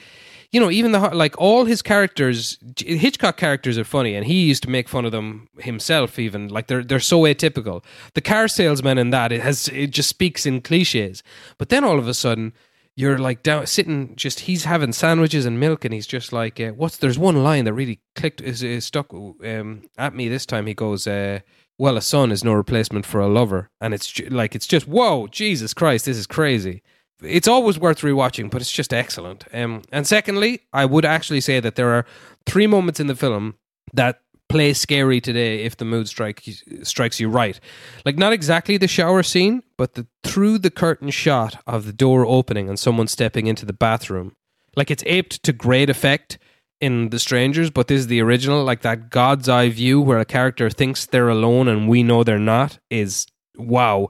you 0.52 0.60
know, 0.60 0.70
even 0.70 0.92
the 0.92 1.00
like 1.00 1.38
all 1.38 1.64
his 1.66 1.82
characters, 1.82 2.58
Hitchcock 2.78 3.38
characters 3.38 3.78
are 3.78 3.86
funny, 3.86 4.16
and 4.16 4.26
he 4.26 4.44
used 4.44 4.64
to 4.64 4.70
make 4.70 4.90
fun 4.90 5.06
of 5.06 5.14
them 5.14 5.48
himself. 5.60 6.20
Even 6.20 6.50
like 6.50 6.68
they're 6.68 6.84
they're 6.84 7.00
so 7.00 7.22
atypical. 7.22 7.84
The 8.16 8.22
car 8.22 8.48
salesman 8.50 8.98
in 8.98 9.12
that 9.12 9.32
it 9.32 9.42
has 9.42 9.70
it 9.70 9.92
just 9.92 10.10
speaks 10.10 10.46
in 10.46 10.62
cliches. 10.62 11.24
But 11.58 11.70
then 11.70 11.86
all 11.86 11.98
of 11.98 12.08
a 12.08 12.14
sudden, 12.14 12.52
you're 12.98 13.18
like 13.18 13.44
down 13.44 13.66
sitting, 13.66 14.14
just 14.18 14.42
he's 14.42 14.66
having 14.66 14.92
sandwiches 14.92 15.46
and 15.46 15.58
milk, 15.58 15.86
and 15.86 15.94
he's 15.94 16.08
just 16.08 16.34
like, 16.34 16.60
uh, 16.60 16.72
what's? 16.72 16.98
There's 16.98 17.20
one 17.20 17.42
line 17.44 17.64
that 17.64 17.74
really 17.74 18.02
clicked 18.16 18.42
is, 18.42 18.62
is 18.62 18.86
stuck 18.86 19.14
um, 19.14 19.84
at 19.98 20.14
me 20.14 20.28
this 20.28 20.46
time. 20.46 20.68
He 20.68 20.74
goes. 20.74 21.08
Uh, 21.08 21.40
well, 21.78 21.98
a 21.98 22.02
son 22.02 22.32
is 22.32 22.44
no 22.44 22.54
replacement 22.54 23.08
for 23.08 23.22
a 23.22 23.28
lover, 23.28 23.72
and 23.80 23.94
it's 23.94 24.20
like 24.30 24.54
it's 24.54 24.68
just 24.68 24.88
whoa, 24.88 25.26
Jesus 25.28 25.74
Christ, 25.74 26.06
this 26.06 26.18
is 26.18 26.28
crazy 26.28 26.84
it's 27.22 27.48
always 27.48 27.80
worth 27.80 28.02
rewatching, 28.02 28.50
but 28.50 28.62
it's 28.62 28.72
just 28.72 28.94
excellent. 28.94 29.46
Um, 29.54 29.84
and 29.92 30.08
secondly, 30.08 30.62
I 30.74 30.86
would 30.86 31.06
actually 31.06 31.42
say 31.42 31.60
that 31.60 31.76
there 31.76 31.90
are 31.90 32.06
three 32.46 32.68
moments 32.68 33.00
in 33.00 33.08
the 33.08 33.16
film 33.16 33.56
that 33.94 34.22
play 34.50 34.74
scary 34.74 35.22
today 35.22 35.64
if 35.64 35.78
the 35.78 35.86
mood 35.86 36.08
strike 36.08 36.44
strikes 36.84 37.20
you 37.20 37.30
right. 37.30 37.60
Like 38.06 38.18
not 38.18 38.34
exactly 38.34 38.78
the 38.78 38.88
shower 38.88 39.24
scene, 39.24 39.64
but 39.78 39.94
the 39.94 40.08
through 40.24 40.58
the 40.58 40.72
curtain 40.72 41.10
shot 41.10 41.62
of 41.66 41.86
the 41.86 41.94
door 41.94 42.26
opening 42.26 42.68
and 42.68 42.78
someone 42.78 43.08
stepping 43.08 43.48
into 43.48 43.66
the 43.66 43.74
bathroom. 43.74 44.36
Like 44.76 44.92
it's 44.92 45.04
aped 45.06 45.44
to 45.44 45.54
great 45.54 45.90
effect 45.90 46.38
in 46.80 47.10
The 47.10 47.20
Strangers, 47.20 47.70
but 47.70 47.88
this 47.88 48.00
is 48.00 48.08
the 48.08 48.22
original. 48.22 48.64
Like 48.64 48.82
that 48.82 49.10
God's 49.10 49.48
eye 49.48 49.70
view 49.70 50.02
where 50.02 50.20
a 50.20 50.26
character 50.26 50.70
thinks 50.70 51.06
they're 51.06 51.30
alone 51.30 51.68
and 51.68 51.88
we 51.88 52.04
know 52.04 52.24
they're 52.24 52.40
not 52.40 52.80
is 52.90 53.28
wow. 53.56 54.10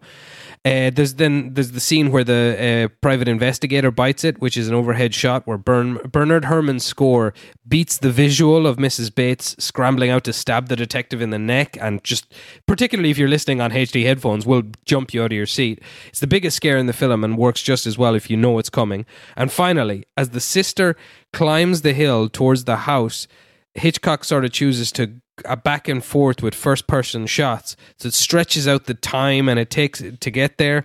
Uh, 0.63 0.91
there's 0.91 1.15
then 1.15 1.55
there's 1.55 1.71
the 1.71 1.79
scene 1.79 2.11
where 2.11 2.23
the 2.23 2.85
uh, 2.85 2.93
private 3.01 3.27
investigator 3.27 3.89
bites 3.89 4.23
it, 4.23 4.39
which 4.39 4.55
is 4.55 4.67
an 4.67 4.75
overhead 4.75 5.11
shot 5.11 5.47
where 5.47 5.57
Bern, 5.57 5.95
Bernard 6.11 6.45
Herrmann's 6.45 6.85
score 6.85 7.33
beats 7.67 7.97
the 7.97 8.11
visual 8.11 8.67
of 8.67 8.77
Mrs. 8.77 9.13
Bates 9.13 9.55
scrambling 9.57 10.11
out 10.11 10.23
to 10.25 10.33
stab 10.33 10.67
the 10.67 10.75
detective 10.75 11.19
in 11.19 11.31
the 11.31 11.39
neck, 11.39 11.77
and 11.81 12.03
just 12.03 12.31
particularly 12.67 13.09
if 13.09 13.17
you're 13.17 13.27
listening 13.27 13.59
on 13.59 13.71
HD 13.71 14.03
headphones, 14.05 14.45
will 14.45 14.61
jump 14.85 15.15
you 15.15 15.23
out 15.23 15.31
of 15.31 15.35
your 15.35 15.47
seat. 15.47 15.81
It's 16.09 16.19
the 16.19 16.27
biggest 16.27 16.57
scare 16.57 16.77
in 16.77 16.85
the 16.85 16.93
film 16.93 17.23
and 17.23 17.39
works 17.39 17.63
just 17.63 17.87
as 17.87 17.97
well 17.97 18.13
if 18.13 18.29
you 18.29 18.37
know 18.37 18.59
it's 18.59 18.69
coming. 18.69 19.07
And 19.35 19.51
finally, 19.51 20.05
as 20.15 20.29
the 20.29 20.39
sister 20.39 20.95
climbs 21.33 21.81
the 21.81 21.93
hill 21.93 22.29
towards 22.29 22.65
the 22.65 22.77
house, 22.77 23.27
Hitchcock 23.73 24.23
sort 24.23 24.45
of 24.45 24.51
chooses 24.51 24.91
to 24.91 25.21
a 25.45 25.57
back 25.57 25.87
and 25.87 26.03
forth 26.03 26.41
with 26.41 26.55
first 26.55 26.87
person 26.87 27.25
shots. 27.27 27.75
So 27.97 28.07
it 28.07 28.13
stretches 28.13 28.67
out 28.67 28.85
the 28.85 28.93
time 28.93 29.49
and 29.49 29.59
it 29.59 29.69
takes 29.69 30.01
to 30.01 30.31
get 30.31 30.57
there. 30.57 30.83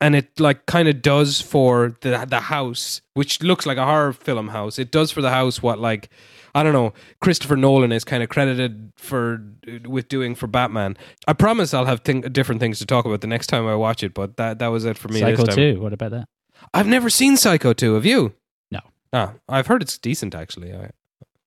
And 0.00 0.14
it 0.14 0.38
like 0.38 0.66
kind 0.66 0.88
of 0.88 1.00
does 1.00 1.40
for 1.40 1.96
the 2.02 2.26
the 2.28 2.40
house, 2.40 3.00
which 3.14 3.42
looks 3.42 3.64
like 3.64 3.78
a 3.78 3.84
horror 3.84 4.12
film 4.12 4.48
house. 4.48 4.78
It 4.78 4.90
does 4.90 5.10
for 5.10 5.22
the 5.22 5.30
house 5.30 5.62
what 5.62 5.78
like 5.78 6.10
I 6.54 6.62
don't 6.62 6.72
know. 6.74 6.92
Christopher 7.20 7.56
Nolan 7.56 7.92
is 7.92 8.04
kind 8.04 8.22
of 8.22 8.28
credited 8.28 8.92
for 8.96 9.42
with 9.86 10.08
doing 10.08 10.34
for 10.34 10.46
Batman. 10.46 10.96
I 11.26 11.32
promise 11.32 11.72
I'll 11.72 11.86
have 11.86 12.02
different 12.02 12.60
things 12.60 12.78
to 12.78 12.86
talk 12.86 13.04
about 13.06 13.20
the 13.22 13.26
next 13.26 13.46
time 13.46 13.66
I 13.66 13.74
watch 13.74 14.02
it. 14.02 14.12
But 14.12 14.36
that 14.36 14.58
that 14.58 14.68
was 14.68 14.84
it 14.84 14.98
for 14.98 15.08
me. 15.08 15.20
Psycho 15.20 15.44
this 15.44 15.54
time. 15.54 15.74
2. 15.76 15.80
What 15.80 15.92
about 15.94 16.10
that? 16.10 16.28
I've 16.74 16.86
never 16.86 17.10
seen 17.10 17.36
Psycho 17.36 17.72
two. 17.72 17.94
Have 17.94 18.06
you? 18.06 18.34
No. 18.70 18.80
Ah, 19.12 19.34
I've 19.48 19.66
heard 19.66 19.82
it's 19.82 19.96
decent 19.98 20.34
actually. 20.34 20.74
I 20.74 20.90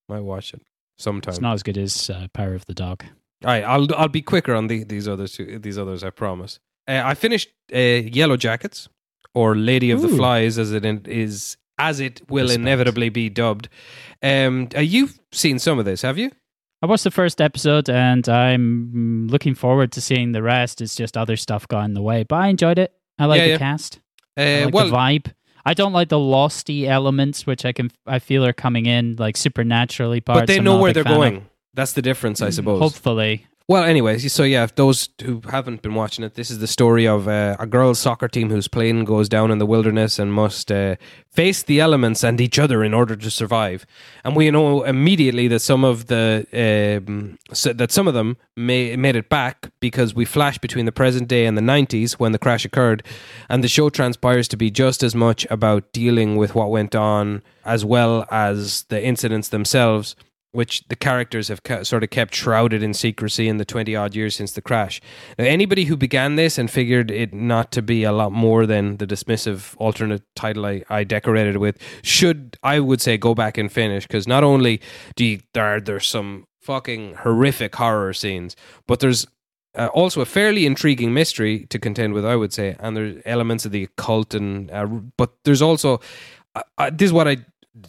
might 0.07 0.22
watch 0.22 0.53
it 0.53 0.62
sometime. 1.00 1.32
It's 1.34 1.41
not 1.41 1.54
as 1.54 1.64
good 1.64 1.78
as 1.78 2.10
uh, 2.10 2.28
Power 2.34 2.54
of 2.54 2.66
the 2.66 2.74
Dog. 2.76 3.04
All 3.43 3.52
right, 3.52 3.64
I'll 3.64 3.88
I'll 3.95 4.08
be 4.10 4.22
quicker 4.22 4.54
on 4.54 4.68
the, 4.68 4.84
these 4.84 5.08
others. 5.08 5.34
Two, 5.34 5.58
these 5.60 5.78
others, 5.78 6.04
I 6.04 6.10
promise. 6.12 6.60
Uh, 6.88 7.02
I 7.06 7.14
finished 7.16 7.50
uh, 7.74 7.78
Yellow 7.78 8.36
Jackets 8.38 8.89
or 9.34 9.56
Lady 9.56 9.91
of 9.91 10.02
the 10.02 10.10
Flies, 10.10 10.58
as 10.58 10.72
it 10.74 10.84
in, 10.86 11.06
is 11.06 11.56
as 11.78 12.00
it 12.02 12.22
will 12.30 12.43
Respect. 12.45 12.60
inevitably 12.62 13.10
be 13.10 13.30
dubbed. 13.30 13.70
Um, 14.22 14.68
uh, 14.76 14.82
you've 14.82 15.18
seen 15.32 15.60
some 15.60 15.80
of 15.80 15.86
this, 15.86 16.02
have 16.02 16.18
you? 16.18 16.32
I 16.82 16.86
watched 16.88 17.04
the 17.06 17.12
first 17.12 17.39
episode 17.41 17.89
and 17.89 18.28
I'm 18.28 19.28
looking 19.30 19.54
forward 19.56 19.91
to 19.93 20.02
seeing 20.02 20.32
the 20.34 20.41
rest. 20.41 20.82
It's 20.82 20.95
just 20.95 21.16
other 21.18 21.36
stuff 21.38 21.68
got 21.68 21.86
in 21.86 21.93
the 21.93 22.02
way, 22.02 22.24
but 22.24 22.36
I 22.38 22.47
enjoyed 22.47 22.80
it. 22.80 22.93
I 23.18 23.26
like 23.26 23.39
Yeah, 23.39 23.45
the 23.45 23.52
yeah. 23.52 23.58
cast. 23.58 24.00
Uh, 24.38 24.66
like 24.66 24.74
well, 24.74 24.86
the 24.89 24.91
vibe. 24.95 25.34
I 25.66 25.74
don't 25.74 25.93
like 25.93 26.10
the 26.10 26.18
losty 26.18 26.86
elements, 26.86 27.45
which 27.45 27.66
I 27.66 27.72
can 27.72 27.91
I 28.05 28.20
feel 28.20 28.45
are 28.45 28.53
coming 28.53 28.86
in 28.86 29.16
like 29.18 29.38
supernaturally 29.38 30.22
parts. 30.22 30.41
but 30.41 30.47
they 30.47 30.60
know 30.60 30.80
where 30.80 30.93
they're 30.93 31.03
fan 31.03 31.14
of. 31.14 31.18
going. 31.18 31.45
That's 31.74 31.93
the 31.93 32.01
difference, 32.01 32.41
I 32.41 32.49
mm, 32.49 32.53
suppose. 32.53 32.82
Hopefully, 32.82 33.45
Well, 33.70 33.84
anyways, 33.84 34.34
so 34.34 34.41
yeah, 34.41 34.63
if 34.63 34.74
those 34.74 35.09
who 35.22 35.43
haven't 35.47 35.84
been 35.84 35.93
watching 35.93 36.26
it, 36.26 36.34
this 36.34 36.49
is 36.49 36.57
the 36.57 36.65
story 36.65 37.07
of 37.07 37.28
uh, 37.28 37.55
a 37.59 37.67
girls' 37.67 37.99
soccer 37.99 38.28
team 38.28 38.49
whose 38.49 38.67
plane 38.67 39.05
goes 39.05 39.30
down 39.30 39.51
in 39.51 39.59
the 39.59 39.65
wilderness 39.67 40.17
and 40.17 40.34
must 40.34 40.72
uh, 40.72 40.95
face 41.30 41.61
the 41.61 41.80
elements 41.80 42.24
and 42.24 42.41
each 42.41 42.57
other 42.57 42.84
in 42.84 42.95
order 42.95 43.15
to 43.15 43.30
survive. 43.30 43.86
And 44.24 44.36
we 44.36 44.49
know 44.49 44.82
immediately 44.82 45.47
that 45.49 45.59
some 45.59 45.84
of 45.84 46.07
the 46.07 46.47
um, 47.05 47.38
so 47.53 47.72
that 47.74 47.91
some 47.91 48.07
of 48.07 48.15
them 48.15 48.38
may, 48.55 48.95
made 48.95 49.15
it 49.15 49.30
back 49.30 49.72
because 49.80 50.15
we 50.15 50.26
flash 50.26 50.57
between 50.57 50.88
the 50.88 50.91
present 50.91 51.28
day 51.28 51.45
and 51.45 51.55
the 51.55 51.61
nineties 51.61 52.17
when 52.17 52.32
the 52.32 52.39
crash 52.39 52.65
occurred, 52.65 53.03
and 53.49 53.63
the 53.63 53.67
show 53.67 53.91
transpires 53.91 54.47
to 54.47 54.57
be 54.57 54.72
just 54.72 55.03
as 55.03 55.13
much 55.13 55.45
about 55.51 55.93
dealing 55.93 56.38
with 56.38 56.55
what 56.55 56.72
went 56.72 56.95
on 56.95 57.43
as 57.65 57.86
well 57.86 58.26
as 58.32 58.86
the 58.89 58.99
incidents 58.99 59.49
themselves 59.49 60.15
which 60.52 60.88
the 60.88 60.95
characters 60.95 61.47
have 61.47 61.64
ca- 61.64 61.84
sort 61.84 62.04
of 62.04 62.10
kept 62.10 62.34
shrouded 62.34 62.82
in 62.82 62.93
secrecy 62.93 63.47
in 63.47 63.58
the 63.58 63.66
20 63.66 63.95
odd 63.95 64.16
years 64.16 64.36
since 64.36 64.52
the 64.52 64.62
crash. 64.62 65.00
Now, 65.38 65.45
anybody 65.45 65.86
who 65.86 65.95
began 65.95 66.36
this 66.36 66.58
and 66.58 66.70
figured 66.72 67.12
it 67.12 67.34
not 67.34 67.72
to 67.74 67.82
be 67.82 68.04
a 68.04 68.12
lot 68.12 68.32
more 68.32 68.66
than 68.66 68.97
the 68.97 69.06
dismissive 69.06 69.76
alternate 69.78 70.24
title 70.36 70.66
I, 70.66 70.84
I 70.89 71.04
decorated 71.04 71.58
with 71.58 71.78
should, 72.02 72.58
I 72.64 72.80
would 72.80 73.02
say, 73.02 73.18
go 73.18 73.36
back 73.36 73.58
and 73.58 73.72
finish 73.72 74.08
because 74.08 74.28
not 74.28 74.43
only 74.43 74.82
do 75.16 75.26
you, 75.26 75.39
there 75.54 75.80
there's 75.80 76.08
some 76.08 76.45
fucking 76.62 77.16
horrific 77.16 77.76
horror 77.76 78.14
scenes, 78.14 78.56
but 78.88 79.00
there's 79.00 79.28
uh, 79.76 79.88
also 79.88 80.22
a 80.22 80.26
fairly 80.26 80.66
intriguing 80.66 81.14
mystery 81.14 81.66
to 81.68 81.78
contend 81.78 82.14
with, 82.14 82.26
I 82.26 82.36
would 82.36 82.54
say, 82.54 82.76
and 82.80 82.97
there's 82.97 83.22
elements 83.26 83.66
of 83.66 83.72
the 83.72 83.84
occult, 83.84 84.34
and 84.34 84.72
uh, 84.72 84.86
but 84.86 85.32
there's 85.45 85.62
also 85.62 86.02
uh, 86.56 86.64
uh, 86.78 86.89
this 86.91 87.08
is 87.08 87.14
what 87.14 87.28
I 87.28 87.38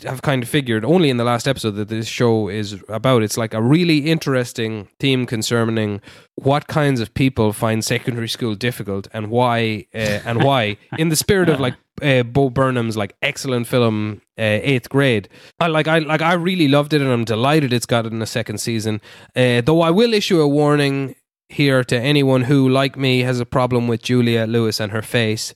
have 0.04 0.22
kind 0.22 0.42
of 0.42 0.48
figured 0.48 0.84
only 0.84 1.10
in 1.10 1.16
the 1.16 1.24
last 1.24 1.46
episode 1.46 1.72
that 1.72 1.88
this 1.88 2.06
show 2.06 2.48
is 2.48 2.82
about. 2.88 3.22
It's 3.22 3.36
like 3.36 3.54
a 3.54 3.62
really 3.62 4.10
interesting 4.10 4.88
theme 4.98 5.26
concerning 5.26 6.00
what 6.36 6.66
kinds 6.66 7.00
of 7.00 7.12
people 7.14 7.52
find 7.52 7.84
secondary 7.84 8.28
school 8.28 8.54
difficult 8.54 9.08
and 9.12 9.30
why, 9.30 9.86
uh, 9.94 10.20
and 10.24 10.42
why, 10.42 10.76
in 10.98 11.08
the 11.08 11.16
spirit 11.16 11.48
of 11.48 11.60
like 11.60 11.74
uh, 12.02 12.22
Bo 12.22 12.50
Burnham's 12.50 12.96
like 12.96 13.14
excellent 13.22 13.66
film 13.66 14.22
uh, 14.38 14.58
Eighth 14.62 14.88
Grade. 14.88 15.28
I 15.58 15.66
like 15.66 15.86
I 15.86 15.98
like 15.98 16.22
I 16.22 16.32
really 16.34 16.68
loved 16.68 16.92
it 16.92 17.02
and 17.02 17.10
I'm 17.10 17.24
delighted 17.24 17.72
it's 17.72 17.86
got 17.86 18.06
it 18.06 18.12
in 18.12 18.22
a 18.22 18.26
second 18.26 18.58
season. 18.58 19.00
Uh, 19.36 19.60
though 19.60 19.82
I 19.82 19.90
will 19.90 20.14
issue 20.14 20.40
a 20.40 20.48
warning 20.48 21.14
here 21.50 21.82
to 21.84 21.98
anyone 21.98 22.42
who, 22.42 22.68
like 22.68 22.96
me, 22.96 23.20
has 23.20 23.40
a 23.40 23.46
problem 23.46 23.88
with 23.88 24.02
Juliette 24.02 24.48
Lewis 24.48 24.80
and 24.80 24.92
her 24.92 25.02
face. 25.02 25.52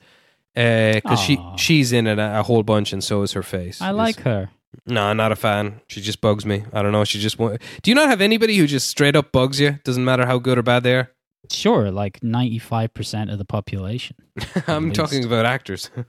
Uh, 0.56 0.94
because 0.94 1.20
she 1.20 1.36
Aw. 1.36 1.56
she's 1.56 1.92
in 1.92 2.06
it 2.06 2.18
a, 2.18 2.40
a 2.40 2.42
whole 2.42 2.62
bunch, 2.62 2.92
and 2.92 3.02
so 3.02 3.22
is 3.22 3.32
her 3.32 3.42
face. 3.42 3.80
I 3.82 3.86
It's- 3.90 3.96
like 3.98 4.20
her. 4.20 4.50
no, 4.86 5.04
I'm 5.04 5.16
not 5.16 5.32
a 5.32 5.36
fan. 5.36 5.80
She 5.88 6.00
just 6.00 6.20
bugs 6.20 6.44
me. 6.46 6.64
I 6.72 6.82
don't 6.82 6.92
know. 6.92 7.04
She 7.04 7.18
just. 7.20 7.38
wa- 7.38 7.56
Do 7.82 7.90
you 7.90 7.94
not 7.94 8.08
have 8.08 8.20
anybody 8.20 8.56
who 8.56 8.66
just 8.66 8.88
straight 8.88 9.16
up 9.16 9.32
bugs 9.32 9.58
you? 9.60 9.78
Doesn't 9.84 10.04
matter 10.04 10.26
how 10.26 10.38
good 10.38 10.58
or 10.58 10.62
bad 10.62 10.82
they 10.84 10.94
are. 10.96 11.10
Sure, 11.50 11.90
like 11.90 12.22
ninety 12.22 12.58
five 12.58 12.94
percent 12.94 13.30
of 13.30 13.38
the 13.38 13.44
population. 13.44 14.16
I'm 14.66 14.84
least. 14.86 14.96
talking 14.96 15.24
about 15.24 15.44
actors. 15.46 15.90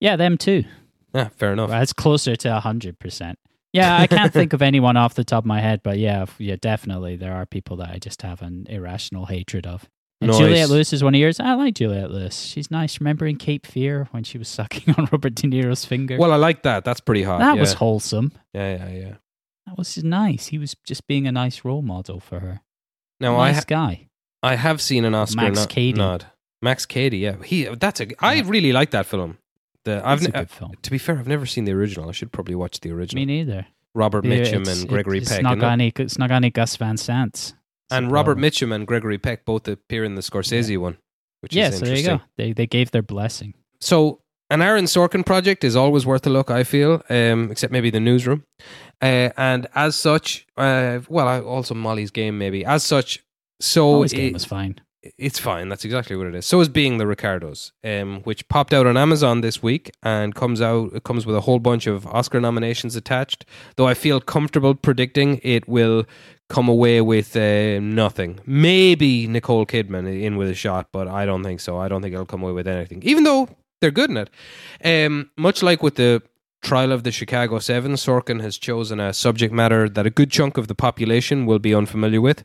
Yeah, 0.00 0.16
them 0.16 0.36
too. 0.36 0.64
yeah, 1.14 1.28
fair 1.28 1.52
enough. 1.52 1.70
That's 1.70 1.92
closer 1.94 2.36
to 2.36 2.60
hundred 2.60 2.98
percent. 2.98 3.38
Yeah, 3.72 3.96
I 3.98 4.06
can't 4.06 4.32
think 4.32 4.52
of 4.52 4.60
anyone 4.62 4.96
off 4.96 5.14
the 5.14 5.24
top 5.24 5.44
of 5.44 5.46
my 5.46 5.60
head, 5.60 5.80
but 5.82 5.98
yeah, 5.98 6.22
f- 6.22 6.36
yeah, 6.38 6.56
definitely 6.60 7.16
there 7.16 7.32
are 7.34 7.46
people 7.46 7.76
that 7.78 7.90
I 7.90 7.98
just 7.98 8.22
have 8.22 8.42
an 8.42 8.66
irrational 8.68 9.26
hatred 9.26 9.66
of. 9.66 9.88
And 10.24 10.30
Nice. 10.32 10.38
Juliette 10.40 10.70
Lewis 10.70 10.92
is 10.94 11.04
one 11.04 11.14
of 11.14 11.20
yours. 11.20 11.38
I 11.38 11.52
like 11.54 11.74
Juliette 11.74 12.10
Lewis. 12.10 12.40
She's 12.40 12.70
nice. 12.70 12.98
Remember 12.98 13.26
in 13.26 13.36
Cape 13.36 13.66
Fear 13.66 14.08
when 14.10 14.24
she 14.24 14.38
was 14.38 14.48
sucking 14.48 14.94
on 14.98 15.06
Robert 15.12 15.34
De 15.34 15.46
Niro's 15.46 15.84
finger? 15.84 16.16
Well, 16.16 16.32
I 16.32 16.36
like 16.36 16.62
that. 16.62 16.82
That's 16.84 17.00
pretty 17.00 17.22
hot. 17.24 17.40
that 17.40 17.56
yeah. 17.56 17.60
was 17.60 17.74
wholesome. 17.74 18.32
yeah, 18.54 18.76
yeah, 18.76 18.88
yeah. 18.88 19.14
That 19.66 19.76
was 19.76 20.02
nice. 20.02 20.46
He 20.46 20.56
was 20.58 20.74
just 20.86 21.06
being 21.06 21.26
a 21.26 21.32
nice 21.32 21.62
role 21.64 21.82
model 21.82 22.20
for 22.20 22.40
her. 22.40 22.62
Now 23.20 23.36
I 23.36 23.48
nice 23.52 23.56
ha- 23.58 23.64
guy. 23.66 24.08
I 24.42 24.54
have 24.56 24.80
seen 24.80 25.04
an 25.04 25.14
Oscar 25.14 25.42
Max 25.42 25.56
no- 25.60 25.66
Cady. 25.66 25.98
nod. 25.98 26.26
Max 26.62 26.86
Cady, 26.86 27.18
yeah. 27.18 27.42
He 27.42 27.64
that's 27.64 28.00
a. 28.00 28.06
I 28.24 28.40
really 28.40 28.72
like 28.72 28.90
that 28.92 29.04
film. 29.04 29.36
The 29.84 30.00
I've 30.02 30.22
ne- 30.22 30.28
good 30.28 30.34
uh, 30.36 30.44
film. 30.46 30.72
to 30.80 30.90
be 30.90 30.96
fair, 30.96 31.18
I've 31.18 31.28
never 31.28 31.44
seen 31.44 31.64
the 31.66 31.72
original. 31.72 32.08
I 32.08 32.12
should 32.12 32.32
probably 32.32 32.54
watch 32.54 32.80
the 32.80 32.90
original. 32.92 33.20
Me 33.20 33.26
neither. 33.26 33.66
Robert 33.94 34.24
Yeah, 34.24 34.36
Mitchum 34.36 34.66
and 34.68 34.88
Gregory 34.88 35.18
it's 35.18 35.28
Peck. 35.30 35.42
Not 35.42 35.62
any, 35.62 35.92
it's 35.96 36.18
not 36.18 36.30
any 36.30 36.48
Gus 36.50 36.76
Van 36.76 36.96
Sant. 36.96 37.54
And 37.90 38.10
Robert 38.10 38.38
Mitchum 38.38 38.74
and 38.74 38.86
Gregory 38.86 39.18
Peck 39.18 39.44
both 39.44 39.68
appear 39.68 40.04
in 40.04 40.14
the 40.14 40.22
Scorsese 40.22 40.78
one, 40.78 40.98
which 41.40 41.54
Yeah, 41.54 41.68
is 41.68 41.78
so 41.78 41.84
there 41.86 41.96
you 41.96 42.06
go. 42.06 42.20
They 42.36 42.52
they 42.52 42.66
gave 42.66 42.90
their 42.90 43.02
blessing. 43.02 43.54
So 43.80 44.20
an 44.50 44.62
Aaron 44.62 44.84
Sorkin 44.84 45.24
project 45.24 45.64
is 45.64 45.74
always 45.76 46.04
worth 46.06 46.26
a 46.26 46.30
look, 46.30 46.50
I 46.50 46.64
feel, 46.64 47.02
um, 47.10 47.50
except 47.50 47.72
maybe 47.72 47.90
the 47.90 48.00
newsroom. 48.00 48.44
Uh, 49.02 49.30
and 49.36 49.66
as 49.74 49.96
such, 49.96 50.46
uh, 50.56 51.00
well, 51.08 51.26
I, 51.28 51.40
also 51.40 51.74
Molly's 51.74 52.10
game 52.10 52.38
maybe. 52.38 52.64
As 52.64 52.84
such, 52.84 53.20
so 53.60 54.04
game 54.04 54.28
it- 54.28 54.32
was 54.34 54.44
fine. 54.44 54.80
it's 55.18 55.38
fine. 55.38 55.68
That's 55.68 55.84
exactly 55.84 56.16
what 56.16 56.26
it 56.26 56.34
is. 56.34 56.46
So 56.46 56.60
is 56.60 56.68
being 56.70 56.96
the 56.98 57.06
Ricardos, 57.06 57.72
um, 57.84 58.20
which 58.24 58.48
popped 58.48 58.72
out 58.72 58.86
on 58.86 58.96
Amazon 58.96 59.40
this 59.42 59.62
week 59.62 59.90
and 60.02 60.34
comes 60.34 60.60
out. 60.62 60.92
It 60.94 61.04
comes 61.04 61.26
with 61.26 61.36
a 61.36 61.42
whole 61.42 61.58
bunch 61.58 61.86
of 61.86 62.06
Oscar 62.06 62.40
nominations 62.40 62.96
attached. 62.96 63.44
Though 63.76 63.86
I 63.88 63.94
feel 63.94 64.20
comfortable 64.20 64.74
predicting 64.74 65.40
it 65.42 65.68
will 65.68 66.04
come 66.48 66.68
away 66.68 67.00
with 67.00 67.36
uh, 67.36 67.80
nothing. 67.80 68.40
Maybe 68.46 69.26
Nicole 69.26 69.66
Kidman 69.66 70.22
in 70.22 70.36
with 70.36 70.48
a 70.48 70.54
shot, 70.54 70.88
but 70.92 71.08
I 71.08 71.26
don't 71.26 71.42
think 71.42 71.60
so. 71.60 71.78
I 71.78 71.88
don't 71.88 72.02
think 72.02 72.12
it'll 72.12 72.26
come 72.26 72.42
away 72.42 72.52
with 72.52 72.68
anything. 72.68 73.02
Even 73.02 73.24
though 73.24 73.48
they're 73.80 73.90
good 73.90 74.10
in 74.10 74.16
it, 74.16 74.30
um, 74.84 75.30
much 75.36 75.62
like 75.62 75.82
with 75.82 75.96
the 75.96 76.22
trial 76.64 76.90
of 76.90 77.04
the 77.04 77.12
Chicago 77.12 77.58
Seven, 77.58 77.92
Sorkin 77.92 78.40
has 78.40 78.58
chosen 78.58 78.98
a 78.98 79.12
subject 79.12 79.52
matter 79.52 79.88
that 79.88 80.06
a 80.06 80.10
good 80.10 80.30
chunk 80.30 80.56
of 80.56 80.66
the 80.66 80.74
population 80.74 81.46
will 81.46 81.58
be 81.58 81.74
unfamiliar 81.74 82.20
with. 82.20 82.42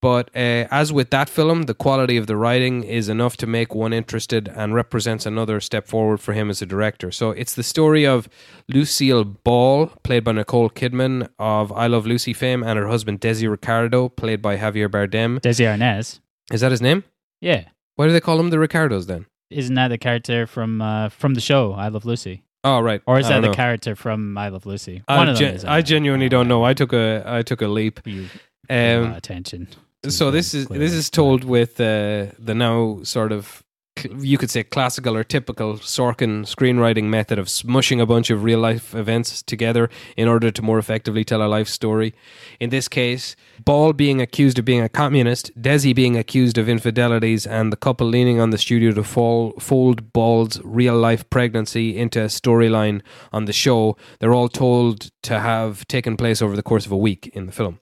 But 0.00 0.30
uh, 0.34 0.66
as 0.70 0.92
with 0.92 1.10
that 1.10 1.28
film, 1.28 1.64
the 1.64 1.74
quality 1.74 2.16
of 2.16 2.26
the 2.26 2.36
writing 2.36 2.84
is 2.84 3.08
enough 3.08 3.36
to 3.38 3.46
make 3.46 3.74
one 3.74 3.92
interested 3.92 4.48
and 4.48 4.74
represents 4.74 5.26
another 5.26 5.60
step 5.60 5.86
forward 5.86 6.18
for 6.20 6.32
him 6.32 6.50
as 6.50 6.62
a 6.62 6.66
director. 6.66 7.10
So 7.10 7.30
it's 7.30 7.54
the 7.54 7.62
story 7.62 8.06
of 8.06 8.28
Lucille 8.68 9.24
Ball, 9.24 9.86
played 10.02 10.24
by 10.24 10.32
Nicole 10.32 10.70
Kidman, 10.70 11.28
of 11.38 11.70
I 11.72 11.88
Love 11.88 12.06
Lucy 12.06 12.32
fame, 12.32 12.62
and 12.62 12.78
her 12.78 12.88
husband 12.88 13.20
Desi 13.20 13.50
Ricardo, 13.50 14.08
played 14.08 14.40
by 14.40 14.56
Javier 14.56 14.88
Bardem. 14.88 15.40
Desi 15.40 15.66
Arnaz. 15.66 16.20
Is 16.52 16.60
that 16.62 16.70
his 16.70 16.80
name? 16.80 17.04
Yeah. 17.40 17.64
Why 17.96 18.06
do 18.06 18.12
they 18.12 18.20
call 18.20 18.40
him 18.40 18.50
the 18.50 18.58
Ricardos 18.58 19.06
then? 19.06 19.26
Isn't 19.50 19.74
that 19.74 19.88
the 19.88 19.98
character 19.98 20.46
from 20.46 20.80
uh, 20.80 21.08
from 21.08 21.34
the 21.34 21.40
show 21.40 21.72
I 21.72 21.88
Love 21.88 22.04
Lucy? 22.04 22.44
Oh, 22.64 22.80
right. 22.80 23.00
Or 23.06 23.18
is 23.18 23.28
that 23.28 23.40
the 23.40 23.48
know. 23.48 23.54
character 23.54 23.94
from 23.94 24.36
I 24.36 24.48
Love 24.48 24.66
Lucy? 24.66 25.02
I, 25.08 25.16
One 25.16 25.28
of 25.28 25.36
them 25.38 25.46
gen- 25.46 25.54
is, 25.54 25.64
I 25.64 25.80
genuinely 25.82 26.28
don't 26.28 26.48
know. 26.48 26.64
I 26.64 26.74
took 26.74 26.92
a 26.92 27.22
I 27.26 27.42
took 27.42 27.62
a 27.62 27.68
leap. 27.68 28.00
You 28.04 28.26
pay 28.68 28.94
a 28.94 28.98
lot 28.98 29.04
Um, 29.04 29.10
of 29.12 29.16
attention. 29.16 29.68
so 30.08 30.30
this 30.30 30.54
is 30.54 30.66
this 30.68 30.92
is 30.92 31.08
told 31.10 31.44
with 31.44 31.80
uh, 31.80 32.26
the 32.38 32.54
now 32.54 32.98
sort 33.04 33.32
of 33.32 33.62
you 34.20 34.38
could 34.38 34.48
say 34.50 34.62
classical 34.62 35.16
or 35.16 35.24
typical 35.24 35.74
Sorkin 35.78 36.44
screenwriting 36.46 37.04
method 37.08 37.36
of 37.38 37.46
smushing 37.48 38.00
a 38.00 38.06
bunch 38.06 38.30
of 38.30 38.44
real 38.44 38.60
life 38.60 38.94
events 38.94 39.42
together 39.42 39.88
in 40.16 40.28
order 40.28 40.52
to 40.52 40.62
more 40.62 40.78
effectively 40.78 41.24
tell 41.24 41.42
a 41.42 41.48
life 41.48 41.66
story. 41.68 42.14
In 42.60 42.70
this 42.70 42.86
case, 42.88 43.34
Ball 43.68 43.92
being 43.92 44.22
accused 44.22 44.58
of 44.58 44.64
being 44.64 44.80
a 44.80 44.88
communist, 44.88 45.54
Desi 45.60 45.94
being 45.94 46.16
accused 46.16 46.56
of 46.56 46.70
infidelities, 46.70 47.46
and 47.46 47.70
the 47.70 47.76
couple 47.76 48.06
leaning 48.06 48.40
on 48.40 48.48
the 48.48 48.56
studio 48.56 48.92
to 48.92 49.04
fall, 49.04 49.52
fold 49.60 50.10
Ball's 50.14 50.58
real 50.64 50.96
life 50.96 51.28
pregnancy 51.28 51.94
into 51.94 52.18
a 52.22 52.28
storyline 52.28 53.02
on 53.30 53.44
the 53.44 53.52
show. 53.52 53.94
They're 54.20 54.32
all 54.32 54.48
told 54.48 55.10
to 55.24 55.40
have 55.40 55.86
taken 55.86 56.16
place 56.16 56.40
over 56.40 56.56
the 56.56 56.62
course 56.62 56.86
of 56.86 56.92
a 56.92 56.96
week 56.96 57.26
in 57.34 57.44
the 57.44 57.52
film. 57.52 57.78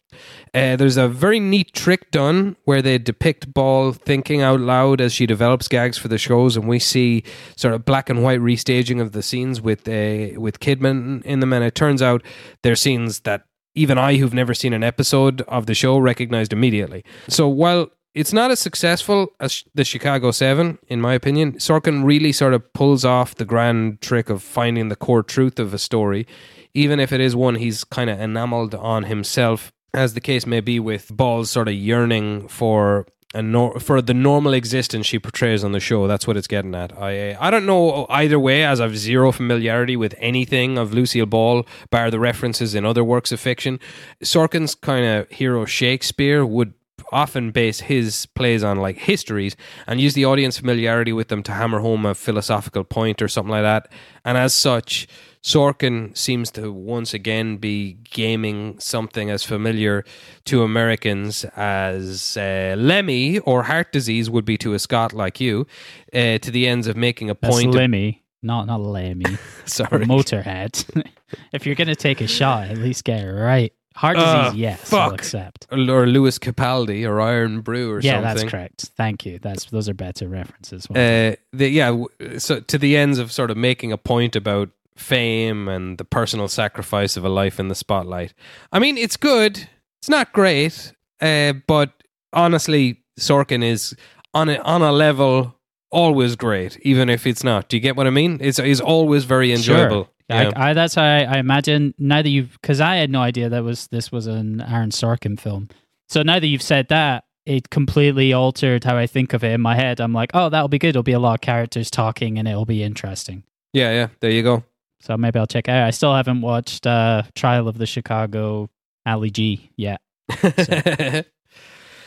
Uh, 0.52 0.74
there's 0.74 0.96
a 0.96 1.06
very 1.06 1.38
neat 1.38 1.72
trick 1.72 2.10
done 2.10 2.56
where 2.64 2.82
they 2.82 2.98
depict 2.98 3.54
Ball 3.54 3.92
thinking 3.92 4.42
out 4.42 4.58
loud 4.58 5.00
as 5.00 5.12
she 5.12 5.24
develops 5.24 5.68
gags 5.68 5.96
for 5.96 6.08
the 6.08 6.18
shows, 6.18 6.56
and 6.56 6.66
we 6.66 6.80
see 6.80 7.22
sort 7.54 7.74
of 7.74 7.84
black 7.84 8.10
and 8.10 8.24
white 8.24 8.40
restaging 8.40 9.00
of 9.00 9.12
the 9.12 9.22
scenes 9.22 9.60
with 9.60 9.86
uh, 9.86 10.40
with 10.40 10.58
Kidman 10.58 11.22
in 11.22 11.38
them. 11.38 11.52
And 11.52 11.62
it 11.62 11.76
turns 11.76 12.02
out 12.02 12.24
they're 12.62 12.74
scenes 12.74 13.20
that 13.20 13.44
even 13.76 13.98
I, 13.98 14.16
who've 14.16 14.34
never 14.34 14.54
seen 14.54 14.72
an 14.72 14.82
episode 14.82 15.42
of 15.42 15.66
the 15.66 15.74
show, 15.74 15.98
recognized 15.98 16.52
immediately. 16.52 17.04
So 17.28 17.46
while 17.46 17.90
it's 18.14 18.32
not 18.32 18.50
as 18.50 18.58
successful 18.58 19.28
as 19.38 19.62
the 19.74 19.84
Chicago 19.84 20.30
Seven, 20.30 20.78
in 20.88 21.00
my 21.00 21.12
opinion, 21.12 21.52
Sorkin 21.58 22.04
really 22.04 22.32
sort 22.32 22.54
of 22.54 22.72
pulls 22.72 23.04
off 23.04 23.34
the 23.34 23.44
grand 23.44 24.00
trick 24.00 24.30
of 24.30 24.42
finding 24.42 24.88
the 24.88 24.96
core 24.96 25.22
truth 25.22 25.58
of 25.58 25.74
a 25.74 25.78
story, 25.78 26.26
even 26.72 26.98
if 26.98 27.12
it 27.12 27.20
is 27.20 27.36
one 27.36 27.56
he's 27.56 27.84
kind 27.84 28.08
of 28.08 28.18
enameled 28.18 28.74
on 28.74 29.04
himself, 29.04 29.70
as 29.92 30.14
the 30.14 30.20
case 30.20 30.46
may 30.46 30.60
be 30.60 30.80
with 30.80 31.14
Ball's 31.14 31.50
sort 31.50 31.68
of 31.68 31.74
yearning 31.74 32.48
for 32.48 33.06
and 33.36 33.52
nor- 33.52 33.78
for 33.78 34.00
the 34.00 34.14
normal 34.14 34.54
existence 34.54 35.06
she 35.06 35.18
portrays 35.18 35.62
on 35.62 35.72
the 35.72 35.80
show. 35.80 36.06
That's 36.06 36.26
what 36.26 36.36
it's 36.38 36.46
getting 36.46 36.74
at. 36.74 36.96
I 36.98 37.36
I 37.38 37.50
don't 37.50 37.66
know 37.66 38.06
either 38.08 38.40
way, 38.40 38.64
as 38.64 38.80
I've 38.80 38.96
zero 38.96 39.30
familiarity 39.30 39.96
with 39.96 40.14
anything 40.18 40.78
of 40.78 40.94
Lucille 40.94 41.26
Ball, 41.26 41.66
bar 41.90 42.10
the 42.10 42.18
references 42.18 42.74
in 42.74 42.86
other 42.86 43.04
works 43.04 43.32
of 43.32 43.38
fiction. 43.38 43.78
Sorkin's 44.24 44.74
kind 44.74 45.04
of 45.04 45.30
hero 45.30 45.66
Shakespeare 45.66 46.46
would 46.46 46.72
often 47.12 47.50
base 47.50 47.80
his 47.80 48.26
plays 48.34 48.64
on 48.64 48.78
like 48.78 48.96
histories 48.98 49.54
and 49.86 50.00
use 50.00 50.14
the 50.14 50.24
audience 50.24 50.58
familiarity 50.58 51.12
with 51.12 51.28
them 51.28 51.42
to 51.42 51.52
hammer 51.52 51.80
home 51.80 52.06
a 52.06 52.14
philosophical 52.14 52.84
point 52.84 53.20
or 53.20 53.28
something 53.28 53.52
like 53.52 53.62
that. 53.62 53.92
And 54.24 54.38
as 54.38 54.54
such, 54.54 55.06
Sorkin 55.46 56.16
seems 56.16 56.50
to 56.50 56.72
once 56.72 57.14
again 57.14 57.58
be 57.58 57.98
gaming 58.10 58.80
something 58.80 59.30
as 59.30 59.44
familiar 59.44 60.04
to 60.46 60.64
Americans 60.64 61.44
as 61.54 62.36
uh, 62.36 62.74
Lemmy 62.76 63.38
or 63.38 63.62
heart 63.62 63.92
disease 63.92 64.28
would 64.28 64.44
be 64.44 64.58
to 64.58 64.74
a 64.74 64.80
Scot 64.80 65.12
like 65.12 65.40
you, 65.40 65.64
uh, 66.12 66.38
to 66.38 66.50
the 66.50 66.66
ends 66.66 66.88
of 66.88 66.96
making 66.96 67.30
a 67.30 67.34
That's 67.40 67.54
point. 67.54 67.72
Lemmy, 67.74 68.24
not 68.42 68.66
not 68.66 68.80
Lemmy. 68.80 69.38
sorry, 69.66 70.04
Motorhead. 70.04 71.06
if 71.52 71.64
you're 71.64 71.76
gonna 71.76 71.94
take 71.94 72.20
a 72.20 72.26
shot, 72.26 72.68
at 72.68 72.78
least 72.78 73.04
get 73.04 73.20
it 73.22 73.30
right. 73.30 73.72
Heart 73.94 74.16
disease, 74.16 74.30
Uh, 74.34 74.52
yes, 74.56 74.92
I'll 74.92 75.14
accept. 75.14 75.68
or 75.70 76.06
Lewis 76.06 76.38
Capaldi 76.40 77.08
or 77.08 77.18
Irn-Bru 77.20 77.90
or 77.92 78.00
Yeah, 78.00 78.14
something. 78.20 78.22
that's 78.24 78.50
correct. 78.50 78.90
Thank 78.94 79.24
you. 79.24 79.38
That's 79.38 79.66
those 79.70 79.88
are 79.88 79.94
better 79.94 80.28
references. 80.28 80.86
Uh, 80.90 81.36
the, 81.52 81.68
yeah, 81.70 81.96
so 82.36 82.60
to 82.60 82.76
the 82.78 82.94
ends 82.96 83.18
of 83.18 83.30
sort 83.32 83.50
of 83.50 83.56
making 83.56 83.92
a 83.92 83.96
point 83.96 84.36
about 84.36 84.68
fame 84.96 85.68
and 85.68 85.98
the 85.98 86.04
personal 86.04 86.48
sacrifice 86.48 87.16
of 87.16 87.24
a 87.24 87.28
life 87.28 87.60
in 87.60 87.68
the 87.68 87.74
spotlight. 87.74 88.34
I 88.72 88.78
mean, 88.78 88.96
it's 88.98 89.16
good. 89.16 89.68
It's 90.00 90.08
not 90.08 90.32
great, 90.32 90.92
uh, 91.20 91.54
but 91.66 92.02
honestly, 92.32 93.02
Sorkin 93.18 93.62
is 93.62 93.94
on 94.34 94.48
a, 94.48 94.58
on 94.58 94.82
a 94.82 94.92
level 94.92 95.54
always 95.90 96.36
great, 96.36 96.78
even 96.82 97.08
if 97.08 97.26
it's 97.26 97.44
not. 97.44 97.68
Do 97.68 97.76
you 97.76 97.80
get 97.80 97.96
what 97.96 98.06
I 98.06 98.10
mean? 98.10 98.38
It's 98.40 98.58
is 98.58 98.80
always 98.80 99.24
very 99.24 99.52
enjoyable. 99.52 100.04
Sure. 100.04 100.12
Yeah. 100.28 100.50
I, 100.56 100.70
I, 100.70 100.72
that's 100.74 100.94
how 100.94 101.04
I, 101.04 101.22
I 101.22 101.38
imagine. 101.38 101.94
Now 101.98 102.20
that 102.22 102.28
you've, 102.28 102.58
because 102.60 102.80
I 102.80 102.96
had 102.96 103.10
no 103.10 103.20
idea 103.22 103.48
that 103.48 103.62
was 103.62 103.86
this 103.88 104.10
was 104.10 104.26
an 104.26 104.60
Aaron 104.60 104.90
Sorkin 104.90 105.38
film. 105.38 105.68
So 106.08 106.22
now 106.22 106.38
that 106.40 106.46
you've 106.46 106.62
said 106.62 106.88
that, 106.88 107.24
it 107.46 107.70
completely 107.70 108.32
altered 108.32 108.82
how 108.82 108.96
I 108.96 109.06
think 109.06 109.32
of 109.32 109.44
it 109.44 109.52
in 109.52 109.60
my 109.60 109.76
head. 109.76 110.00
I'm 110.00 110.12
like, 110.12 110.32
oh, 110.34 110.48
that'll 110.48 110.68
be 110.68 110.78
good. 110.78 110.88
It'll 110.90 111.04
be 111.04 111.12
a 111.12 111.20
lot 111.20 111.34
of 111.34 111.40
characters 111.42 111.90
talking, 111.90 112.38
and 112.38 112.48
it'll 112.48 112.64
be 112.66 112.82
interesting. 112.82 113.44
yeah, 113.72 113.92
yeah. 113.92 114.08
There 114.20 114.30
you 114.30 114.42
go. 114.42 114.64
So 115.06 115.16
maybe 115.16 115.38
I'll 115.38 115.46
check 115.46 115.68
out. 115.68 115.86
I 115.86 115.92
still 115.92 116.12
haven't 116.12 116.40
watched 116.40 116.84
uh, 116.84 117.22
Trial 117.36 117.68
of 117.68 117.78
the 117.78 117.86
Chicago 117.86 118.68
Ali 119.06 119.30
G 119.30 119.70
yet. 119.76 120.00
I 120.28 121.24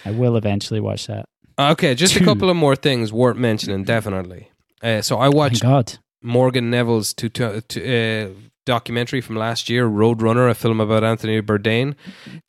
will 0.07 0.35
eventually 0.35 0.81
watch 0.81 1.07
that. 1.07 1.29
okay, 1.57 1.95
just 1.95 2.17
a 2.17 2.25
couple 2.25 2.49
of 2.49 2.57
more 2.57 2.75
things 2.75 3.13
worth 3.13 3.37
mentioning. 3.37 3.85
Definitely. 3.85 4.51
Uh, 4.83 5.01
so 5.01 5.17
I 5.17 5.27
Thank 5.27 5.35
watched 5.35 5.61
God. 5.61 5.97
Morgan 6.21 6.69
Neville's 6.69 7.13
to, 7.13 7.29
to, 7.29 7.61
to, 7.61 8.27
uh, 8.27 8.29
documentary 8.65 9.21
from 9.21 9.37
last 9.37 9.69
year, 9.69 9.87
Roadrunner, 9.87 10.49
a 10.49 10.53
film 10.53 10.81
about 10.81 11.03
Anthony 11.03 11.41
Bourdain. 11.41 11.95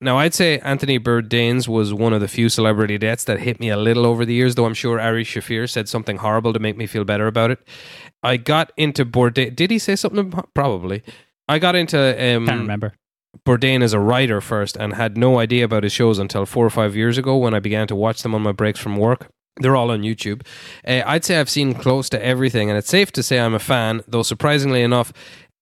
Now, 0.01 0.19
I'd 0.19 0.35
say 0.35 0.59
Anthony 0.59 0.99
Bourdain's 0.99 1.69
was 1.69 1.95
one 1.95 2.13
of 2.13 2.21
the 2.21 2.29
few 2.29 2.49
celebrity 2.49 2.99
deaths 2.99 3.25
that 3.25 3.41
hit 3.41 3.61
me 3.61 3.71
a 3.71 3.77
little 3.77 4.05
over 4.05 4.25
the 4.25 4.35
years, 4.35 4.57
though 4.57 4.67
I'm 4.67 4.75
sure 4.75 5.01
Ari 5.01 5.25
Shaffir 5.25 5.71
said 5.71 5.89
something 5.89 6.19
horrible 6.19 6.53
to 6.53 6.59
make 6.59 6.77
me 6.77 6.87
feel 6.87 7.05
better 7.05 7.27
about 7.27 7.53
it. 7.53 7.61
I 8.23 8.37
got 8.37 8.73
into 8.77 9.05
Bourdain. 9.05 9.55
Did 9.55 9.71
he 9.71 9.79
say 9.79 9.97
something? 9.97 10.33
Probably. 10.55 11.03
I 11.49 11.59
got 11.59 11.75
into 11.75 11.99
um, 11.99 12.47
Can't 12.47 12.61
remember. 12.61 12.95
Bourdain 13.45 13.83
as 13.83 13.93
a 13.93 14.01
writer 14.01 14.41
first 14.41 14.77
and 14.77 14.95
had 14.95 15.17
no 15.17 15.39
idea 15.39 15.65
about 15.65 15.85
his 15.85 15.93
shows 15.93 16.19
until 16.19 16.47
four 16.47 16.67
or 16.67 16.71
five 16.71 16.97
years 16.97 17.17
ago 17.17 17.37
when 17.37 17.55
I 17.55 17.61
began 17.61 17.87
to 17.89 17.97
watch 17.97 18.23
them 18.23 18.35
on 18.35 18.43
my 18.43 18.53
breaks 18.53 18.81
from 18.81 18.97
work. 18.97 19.31
They're 19.57 19.77
all 19.77 19.91
on 19.91 20.03
YouTube. 20.03 20.47
Uh, 20.87 21.03
I'd 21.07 21.25
say 21.25 21.39
I've 21.39 21.51
seen 21.51 21.75
close 21.75 22.09
to 22.11 22.25
everything, 22.25 22.71
and 22.71 22.79
it's 22.79 22.89
safe 22.89 23.13
to 23.13 23.23
say 23.23 23.39
I'm 23.39 23.55
a 23.55 23.59
fan, 23.59 24.03
though 24.09 24.23
surprisingly 24.23 24.83
enough, 24.83 25.13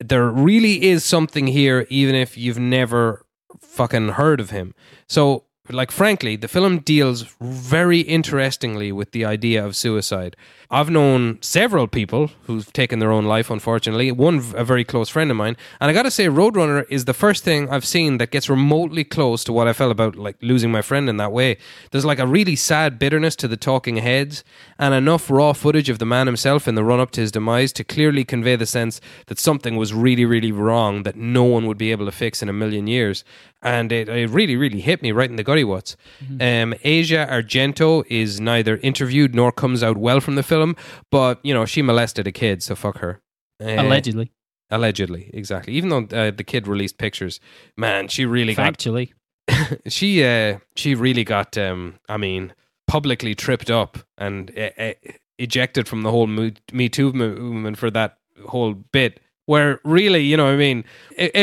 there 0.01 0.29
really 0.29 0.85
is 0.85 1.05
something 1.05 1.49
here, 1.49 1.87
even 1.91 2.15
if 2.15 2.37
you've 2.39 2.59
never 2.59 3.27
fucking 3.61 4.11
heard 4.11 4.41
of 4.41 4.51
him. 4.51 4.75
So, 5.09 5.45
like, 5.71 5.91
frankly, 5.91 6.37
the 6.37 6.49
film 6.49 6.79
deals 6.79 7.23
very 7.41 8.01
interestingly 8.01 8.93
with 8.93 9.13
the 9.13 9.25
idea 9.25 9.65
of 9.65 9.77
suicide. 9.77 10.37
I've 10.71 10.91
known 10.91 11.39
several 11.41 11.87
people 11.87 12.31
who've 12.43 12.71
taken 12.73 12.99
their 12.99 13.11
own 13.11 13.25
life, 13.25 13.51
unfortunately. 13.51 14.13
One, 14.13 14.39
a 14.55 14.65
very 14.65 14.85
close 14.85 15.09
friend 15.09 15.31
of 15.31 15.37
mine. 15.37 15.57
And 15.81 15.91
I 15.91 15.95
gotta 15.95 16.11
say, 16.11 16.27
Roadrunner 16.27 16.85
is 16.91 17.07
the 17.07 17.15
first 17.15 17.43
thing 17.43 17.71
I've 17.71 17.87
seen 17.87 18.19
that 18.19 18.31
gets 18.31 18.51
remotely 18.51 19.05
close 19.05 19.45
to 19.45 19.53
what 19.53 19.67
I 19.67 19.73
felt 19.73 19.93
about, 19.93 20.17
like, 20.17 20.37
losing 20.43 20.71
my 20.71 20.83
friend 20.83 21.09
in 21.09 21.17
that 21.17 21.33
way. 21.33 21.57
There's, 21.91 22.05
like, 22.05 22.19
a 22.19 22.27
really 22.27 22.57
sad 22.57 22.99
bitterness 22.99 23.35
to 23.37 23.49
the 23.49 23.57
talking 23.57 23.97
heads, 23.97 24.45
and 24.79 24.93
enough 24.95 25.31
raw 25.31 25.53
footage 25.53 25.89
of 25.89 25.99
the 25.99 26.07
man 26.07 26.27
himself 26.27 26.69
in 26.69 26.75
the 26.75 26.85
run 26.85 27.01
up 27.01 27.13
to 27.13 27.21
his 27.21 27.33
demise 27.33 27.73
to 27.73 27.85
clearly 27.85 28.25
convey 28.25 28.57
the 28.57 28.67
sense 28.67 29.01
that 29.27 29.39
something 29.39 29.77
was 29.77 29.95
really, 29.95 30.25
really 30.25 30.53
wrong 30.53 31.03
that 31.05 31.17
no 31.17 31.45
one 31.45 31.67
would 31.67 31.79
be 31.79 31.91
able 31.91 32.07
to 32.07 32.13
fix 32.13 32.43
in 32.43 32.49
a 32.49 32.53
million 32.53 32.87
years. 32.87 33.25
And 33.61 33.91
it, 33.91 34.09
it 34.09 34.31
really, 34.31 34.57
really 34.57 34.81
hit 34.81 35.03
me 35.03 35.11
right 35.11 35.29
in 35.29 35.37
the 35.37 35.43
gutty 35.43 35.65
what's. 35.65 35.97
Um, 36.41 36.75
Asia 36.85 37.27
Argento 37.29 38.05
is 38.09 38.41
neither 38.41 38.77
interviewed 38.79 39.35
nor 39.35 39.51
comes 39.51 39.83
out 39.83 39.97
well 39.97 40.21
from 40.21 40.37
the 40.37 40.45
film, 40.45 40.77
but, 41.11 41.41
you 41.43 41.53
know, 41.53 41.65
she 41.65 41.83
molested 41.83 42.27
a 42.29 42.33
kid, 42.33 42.63
so 42.63 42.77
fuck 42.77 42.99
her. 42.99 43.21
Uh, 43.61 43.75
Allegedly. 43.83 44.31
Allegedly, 44.71 45.31
exactly. 45.33 45.73
Even 45.75 45.89
though 45.89 46.17
uh, 46.17 46.31
the 46.31 46.45
kid 46.45 46.69
released 46.69 46.99
pictures, 46.99 47.41
man, 47.77 48.07
she 48.07 48.25
really 48.27 48.55
got 48.55 48.75
Factually. 48.79 49.13
she 49.87 50.25
uh 50.25 50.59
she 50.77 50.95
really 50.95 51.25
got 51.25 51.57
um 51.57 51.95
i 52.09 52.17
mean 52.17 52.53
publicly 52.87 53.35
tripped 53.35 53.71
up 53.71 53.99
and 54.17 54.53
uh, 54.59 54.71
uh, 54.79 54.93
ejected 55.39 55.87
from 55.89 56.03
the 56.03 56.11
whole 56.11 56.27
me 56.27 56.89
too 56.89 57.13
movement 57.13 57.79
for 57.79 57.91
that 57.91 58.19
whole 58.47 58.75
bit 58.75 59.21
where 59.49 59.81
really 59.83 60.23
you 60.23 60.37
know 60.37 60.45
what 60.45 60.53
i 60.53 60.57
mean 60.57 60.85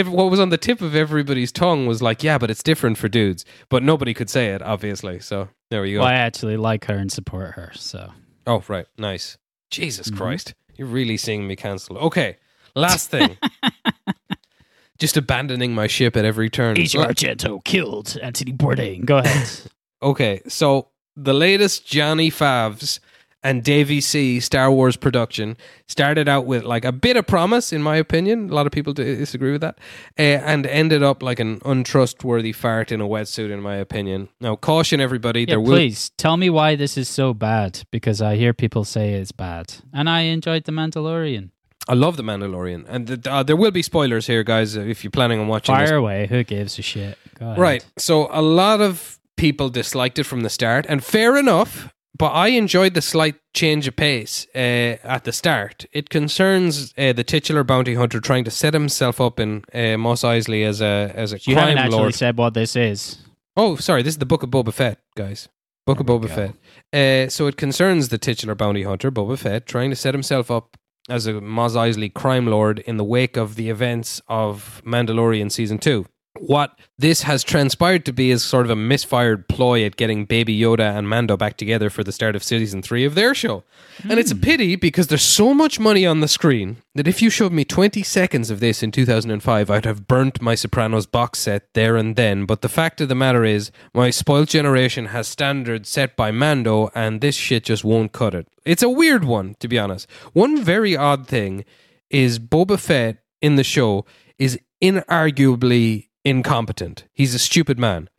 what 0.06 0.30
was 0.30 0.40
on 0.40 0.50
the 0.50 0.58
tip 0.60 0.80
of 0.80 0.96
everybody's 0.96 1.52
tongue 1.52 1.88
was 1.88 2.02
like 2.04 2.22
yeah 2.24 2.38
but 2.38 2.52
it's 2.52 2.62
different 2.62 2.98
for 2.98 3.10
dudes. 3.10 3.44
But 3.70 3.82
nobody 3.82 4.14
could 4.14 4.30
say 4.30 4.54
it 4.54 4.62
obviously. 4.62 5.20
So 5.20 5.50
there 5.72 5.82
we 5.82 5.94
go. 5.94 6.00
Well, 6.00 6.08
I 6.08 6.14
actually 6.14 6.58
like 6.58 6.86
her 6.86 6.96
and 6.96 7.12
support 7.12 7.56
her. 7.56 7.72
So. 7.74 8.12
Oh 8.46 8.64
right. 8.68 8.86
Nice. 8.98 9.38
Jesus 9.72 10.10
Mhm. 10.10 10.18
christ. 10.18 10.54
You're 10.76 10.88
really 10.88 11.18
seeing 11.18 11.48
me 11.48 11.56
cancel. 11.56 11.98
Okay 11.98 12.38
last 12.76 13.10
thing. 13.10 13.38
Just 15.00 15.18
abandoning 15.18 15.74
my 15.74 15.88
ship 15.88 16.16
at 16.16 16.24
every 16.26 16.50
turn. 16.50 16.78
Asia 16.78 17.00
Argento 17.00 17.64
killed 17.64 18.18
Anthony 18.22 18.54
Bourdain. 18.54 19.06
Go 19.06 19.18
ahead. 19.18 19.50
Okay, 20.04 20.42
so 20.48 20.90
the 21.16 21.34
latest 21.34 21.88
Johnny 21.88 22.30
Favs 22.30 23.00
and 23.46 23.64
Davy 23.64 24.02
C 24.02 24.40
Star 24.40 24.72
Wars 24.72 24.98
production 24.98 25.56
started 25.88 26.28
out 26.28 26.48
with 26.48 26.64
like 26.64 26.84
a 26.84 26.92
bit 26.92 27.16
of 27.16 27.28
promise, 27.28 27.72
in 27.72 27.84
my 27.84 27.96
opinion. 27.96 28.50
A 28.50 28.54
lot 28.56 28.66
of 28.66 28.72
people 28.72 28.92
disagree 28.92 29.52
with 29.52 29.62
that, 29.62 29.78
uh, 30.18 30.22
and 30.24 30.66
ended 30.66 31.04
up 31.04 31.22
like 31.22 31.40
an 31.40 31.62
untrustworthy 31.64 32.52
fart 32.52 32.92
in 32.92 33.02
a 33.02 33.08
wetsuit, 33.08 33.52
in 33.52 33.62
my 33.62 33.76
opinion. 33.76 34.30
Now, 34.42 34.56
caution 34.56 35.00
everybody: 35.00 35.42
yeah, 35.42 35.46
there 35.46 35.60
will 35.60 35.78
please 35.78 36.10
tell 36.18 36.38
me 36.38 36.50
why 36.50 36.76
this 36.76 36.98
is 36.98 37.08
so 37.08 37.36
bad 37.36 37.84
because 37.92 38.20
I 38.20 38.36
hear 38.36 38.52
people 38.52 38.84
say 38.84 39.14
it's 39.14 39.32
bad, 39.32 39.76
and 39.94 40.10
I 40.10 40.22
enjoyed 40.22 40.64
The 40.64 40.72
Mandalorian. 40.72 41.52
I 41.88 41.94
love 41.94 42.18
the 42.18 42.24
Mandalorian, 42.24 42.86
and 42.90 43.08
th- 43.08 43.28
uh, 43.28 43.44
there 43.44 43.56
will 43.56 43.70
be 43.70 43.84
spoilers 43.84 44.26
here, 44.26 44.44
guys. 44.44 44.76
If 44.76 45.04
you're 45.04 45.12
planning 45.12 45.40
on 45.40 45.48
watching 45.48 45.78
this 45.78 45.90
Fire 45.90 46.00
away. 46.00 46.26
Who 46.26 46.44
gives 46.44 46.80
a 46.80 46.82
shit? 46.82 47.20
Right. 47.40 47.86
So 48.00 48.28
a 48.32 48.42
lot 48.42 48.82
of 48.82 49.20
people 49.36 49.70
disliked 49.70 50.18
it 50.18 50.24
from 50.24 50.42
the 50.42 50.50
start, 50.50 50.88
and 50.90 51.04
fair 51.04 51.38
enough. 51.38 51.92
But 52.18 52.32
I 52.32 52.48
enjoyed 52.50 52.94
the 52.94 53.02
slight 53.02 53.36
change 53.54 53.88
of 53.88 53.96
pace 53.98 54.48
uh, 54.56 54.98
at 55.04 55.26
the 55.26 55.34
start. 55.34 55.86
It 55.92 56.10
concerns 56.10 56.94
uh, 56.98 57.12
the 57.14 57.24
titular 57.26 57.64
bounty 57.66 57.96
hunter 57.96 58.22
trying 58.22 58.46
to 58.46 58.52
set 58.52 58.74
himself 58.74 59.20
up 59.20 59.40
in 59.40 59.64
uh, 59.74 59.98
Mos 59.98 60.22
Eisley 60.24 60.66
as 60.66 60.80
a 60.82 61.12
as 61.16 61.34
a 61.34 61.40
You 61.46 61.56
haven't 61.56 61.76
crime 61.76 61.86
actually 61.86 61.98
lord. 62.00 62.16
said 62.16 62.38
what 62.38 62.54
this 62.54 62.76
is. 62.76 63.18
Oh, 63.58 63.76
sorry, 63.76 64.02
this 64.02 64.14
is 64.14 64.18
the 64.20 64.26
Book 64.26 64.44
of 64.44 64.50
Boba 64.50 64.74
Fett, 64.74 65.00
guys. 65.16 65.50
Book 65.86 65.98
There 66.06 66.16
of 66.16 66.22
we 66.22 66.28
Boba 66.28 66.36
go. 66.36 66.54
Fett. 66.92 67.28
Uh, 67.28 67.30
so 67.30 67.48
it 67.48 67.58
concerns 67.58 68.10
the 68.10 68.18
titular 68.18 68.56
bounty 68.56 68.84
hunter, 68.84 69.12
Boba 69.12 69.38
Fett, 69.38 69.66
trying 69.66 69.90
to 69.90 69.96
set 69.96 70.14
himself 70.14 70.50
up 70.50 70.78
as 71.10 71.28
a 71.28 71.40
Mos 71.42 71.74
Eisley 71.76 72.14
crime 72.14 72.48
lord 72.48 72.80
in 72.80 72.98
the 72.98 73.04
wake 73.04 73.36
of 73.38 73.56
the 73.56 73.70
events 73.70 74.22
of 74.28 74.82
Mandalorian 74.86 75.52
season 75.52 75.78
two. 75.80 76.06
What 76.40 76.78
this 76.98 77.22
has 77.24 77.44
transpired 77.44 78.06
to 78.06 78.14
be 78.14 78.30
is 78.30 78.44
sort 78.44 78.66
of 78.66 78.70
a 78.70 78.76
misfired 78.76 79.48
ploy 79.48 79.86
at 79.86 79.96
getting 79.96 80.26
Baby 80.26 80.60
Yoda 80.60 80.98
and 80.98 81.08
Mando 81.08 81.38
back 81.38 81.56
together 81.56 81.90
for 81.90 82.04
the 82.04 82.12
start 82.12 82.36
of 82.36 82.44
season 82.44 82.82
three 82.82 83.06
of 83.06 83.16
their 83.16 83.34
show. 83.34 83.64
And 84.10 84.20
it's 84.20 84.32
a 84.32 84.36
hmm. 84.36 84.42
pity 84.42 84.76
because 84.76 85.08
there's 85.08 85.22
so 85.22 85.54
much 85.54 85.80
money 85.80 86.06
on 86.06 86.20
the 86.20 86.28
screen 86.28 86.78
that 86.94 87.08
if 87.08 87.22
you 87.22 87.30
showed 87.30 87.54
me 87.54 87.64
20 87.64 88.04
seconds 88.04 88.50
of 88.50 88.60
this 88.60 88.84
in 88.84 88.92
2005, 88.92 89.70
I'd 89.70 89.86
have 89.86 90.08
burnt 90.08 90.42
my 90.42 90.56
Sopranos 90.56 91.06
box 91.06 91.40
set 91.40 91.74
there 91.74 91.96
and 91.96 92.16
then. 92.16 92.46
But 92.46 92.62
the 92.62 92.70
fact 92.70 93.00
of 93.00 93.10
the 93.10 93.16
matter 93.16 93.46
is, 93.46 93.72
my 93.94 94.10
spoiled 94.10 94.50
generation 94.50 95.08
has 95.08 95.28
standards 95.28 95.90
set 95.90 96.16
by 96.16 96.32
Mando, 96.32 96.92
and 96.94 97.22
this 97.22 97.36
shit 97.36 97.64
just 97.64 97.84
won't 97.84 98.12
cut 98.12 98.36
it. 98.36 98.48
It's 98.66 98.84
a 98.84 98.90
weird 98.90 99.24
one, 99.24 99.56
to 99.60 99.68
be 99.68 99.80
honest. 99.80 100.10
One 100.34 100.62
very 100.62 100.98
odd 100.98 101.28
thing 101.28 101.66
is 102.10 102.40
Boba 102.40 102.80
Fett 102.80 103.18
in 103.42 103.56
the 103.56 103.64
show 103.64 104.06
is 104.38 104.60
inarguably 104.82 106.10
incompetent. 106.26 107.06
He's 107.14 107.34
a 107.36 107.40
stupid 107.40 107.80
man. 107.80 108.10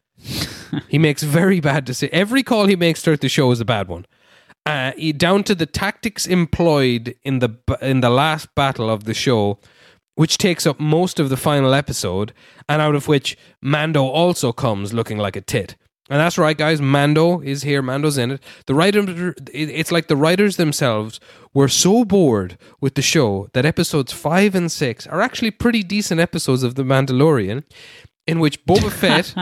he 0.89 0.99
makes 0.99 1.23
very 1.23 1.61
bad 1.61 1.85
decisions. 1.85 2.19
Every 2.19 2.43
call 2.43 2.67
he 2.67 2.77
makes 2.77 3.03
throughout 3.03 3.21
the 3.21 3.29
show 3.29 3.51
is 3.51 3.61
a 3.61 3.65
bad 3.65 3.89
one. 3.89 4.07
Uh, 4.65 4.93
he- 4.97 5.13
down 5.13 5.45
to 5.45 5.55
the 5.55 5.67
tactics 5.67 6.27
employed 6.27 7.15
in 7.25 7.41
the 7.41 7.51
in 7.83 8.01
the 8.01 8.11
last 8.11 8.55
battle 8.55 8.89
of 8.89 9.05
the 9.05 9.15
show, 9.15 9.59
which 10.15 10.39
takes 10.39 10.67
up 10.67 10.81
most 10.81 11.21
of 11.21 11.29
the 11.29 11.37
final 11.37 11.75
episode, 11.75 12.33
and 12.69 12.81
out 12.81 12.95
of 12.95 13.07
which 13.09 13.37
Mando 13.61 14.05
also 14.07 14.53
comes 14.53 14.95
looking 14.95 15.19
like 15.19 15.37
a 15.37 15.41
tit. 15.41 15.77
And 16.09 16.21
that's 16.21 16.39
right, 16.39 16.57
guys. 16.57 16.81
Mando 16.81 17.41
is 17.41 17.63
here. 17.65 17.83
Mando's 17.83 18.17
in 18.17 18.31
it. 18.33 18.43
The 18.67 18.75
writer, 18.75 19.35
it's 19.53 19.91
like 19.91 20.07
the 20.07 20.17
writers 20.17 20.57
themselves 20.57 21.19
were 21.53 21.67
so 21.69 22.05
bored 22.05 22.57
with 22.81 22.95
the 22.95 23.03
show 23.03 23.49
that 23.55 23.65
episodes 23.67 24.13
five 24.13 24.55
and 24.55 24.71
six 24.71 25.07
are 25.09 25.21
actually 25.21 25.51
pretty 25.51 25.83
decent 25.83 26.21
episodes 26.21 26.63
of 26.63 26.77
The 26.77 26.85
Mandalorian, 26.85 27.65
in 28.27 28.39
which 28.39 28.65
Boba 28.67 28.91
Fett 29.01 29.35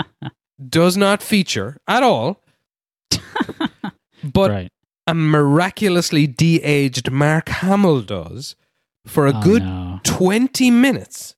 does 0.71 0.97
not 0.97 1.23
feature 1.23 1.77
at 1.87 2.03
all, 2.03 2.41
but 4.23 4.51
right. 4.51 4.73
a 5.07 5.15
miraculously 5.15 6.27
de-aged 6.27 7.11
Mark 7.11 7.49
Hamill 7.49 8.01
does 8.03 8.57
for 9.07 9.27
a 9.27 9.33
Oh, 9.37 9.43
good 9.43 9.62
no. 9.62 10.01
twenty 10.03 10.71
minutes 10.71 11.35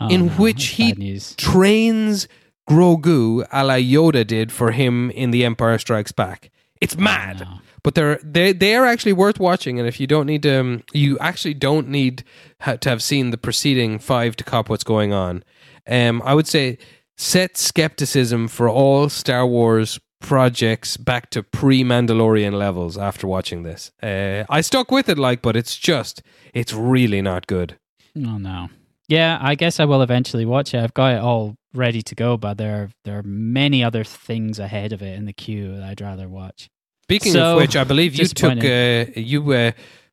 Oh, 0.00 0.08
in 0.08 0.26
no. 0.26 0.32
which 0.32 0.66
he 0.66 1.18
trains 1.36 2.28
Grogu 2.68 3.46
a 3.50 3.64
la 3.64 3.74
Yoda 3.74 4.26
did 4.26 4.52
for 4.52 4.70
him 4.72 5.10
in 5.10 5.30
The 5.30 5.44
Empire 5.44 5.78
Strikes 5.78 6.12
Back. 6.12 6.50
It's 6.80 6.96
mad, 6.96 7.40
no. 7.40 7.60
but 7.82 7.94
they're 7.94 8.20
they 8.22 8.52
they 8.52 8.76
are 8.76 8.86
actually 8.86 9.12
worth 9.14 9.40
watching. 9.40 9.78
And 9.78 9.88
if 9.88 9.98
you 9.98 10.06
don't 10.06 10.26
need 10.26 10.42
to, 10.44 10.60
um, 10.60 10.82
you 10.92 11.18
actually 11.18 11.54
don't 11.54 11.88
need 11.88 12.22
ha- 12.60 12.76
to 12.76 12.88
have 12.88 13.02
seen 13.02 13.30
the 13.30 13.38
preceding 13.38 13.98
five 13.98 14.36
to 14.36 14.44
cop 14.44 14.68
what's 14.68 14.84
going 14.84 15.12
on. 15.12 15.42
Um, 15.88 16.22
I 16.24 16.34
would 16.34 16.46
say 16.46 16.78
set 17.16 17.56
skepticism 17.56 18.46
for 18.46 18.68
all 18.68 19.08
Star 19.08 19.44
Wars 19.46 19.98
projects 20.20 20.96
back 20.96 21.30
to 21.30 21.42
pre 21.42 21.82
Mandalorian 21.82 22.52
levels 22.52 22.96
after 22.96 23.26
watching 23.26 23.62
this. 23.64 23.90
Uh, 24.02 24.44
I 24.48 24.60
stuck 24.60 24.90
with 24.90 25.08
it, 25.08 25.18
like, 25.18 25.42
but 25.42 25.56
it's 25.56 25.76
just 25.76 26.22
it's 26.54 26.72
really 26.72 27.22
not 27.22 27.46
good. 27.46 27.76
Oh 28.16 28.38
no. 28.38 28.68
Yeah, 29.08 29.38
I 29.40 29.54
guess 29.54 29.80
I 29.80 29.86
will 29.86 30.02
eventually 30.02 30.44
watch 30.44 30.74
it. 30.74 30.82
I've 30.82 30.94
got 30.94 31.14
it 31.14 31.20
all 31.20 31.56
ready 31.74 32.02
to 32.02 32.14
go, 32.14 32.36
but 32.36 32.58
there 32.58 32.82
are, 32.82 32.90
there 33.04 33.18
are 33.18 33.22
many 33.22 33.82
other 33.82 34.04
things 34.04 34.58
ahead 34.58 34.92
of 34.92 35.02
it 35.02 35.16
in 35.18 35.24
the 35.24 35.32
queue 35.32 35.74
that 35.76 35.82
I'd 35.82 36.00
rather 36.00 36.28
watch. 36.28 36.68
Speaking 37.04 37.32
So, 37.32 37.52
of 37.52 37.56
which, 37.56 37.74
I 37.74 37.84
believe 37.84 38.14
you 38.14 38.26
took 38.26 38.62
uh, 38.62 39.06
you 39.16 39.50
uh, 39.52 39.72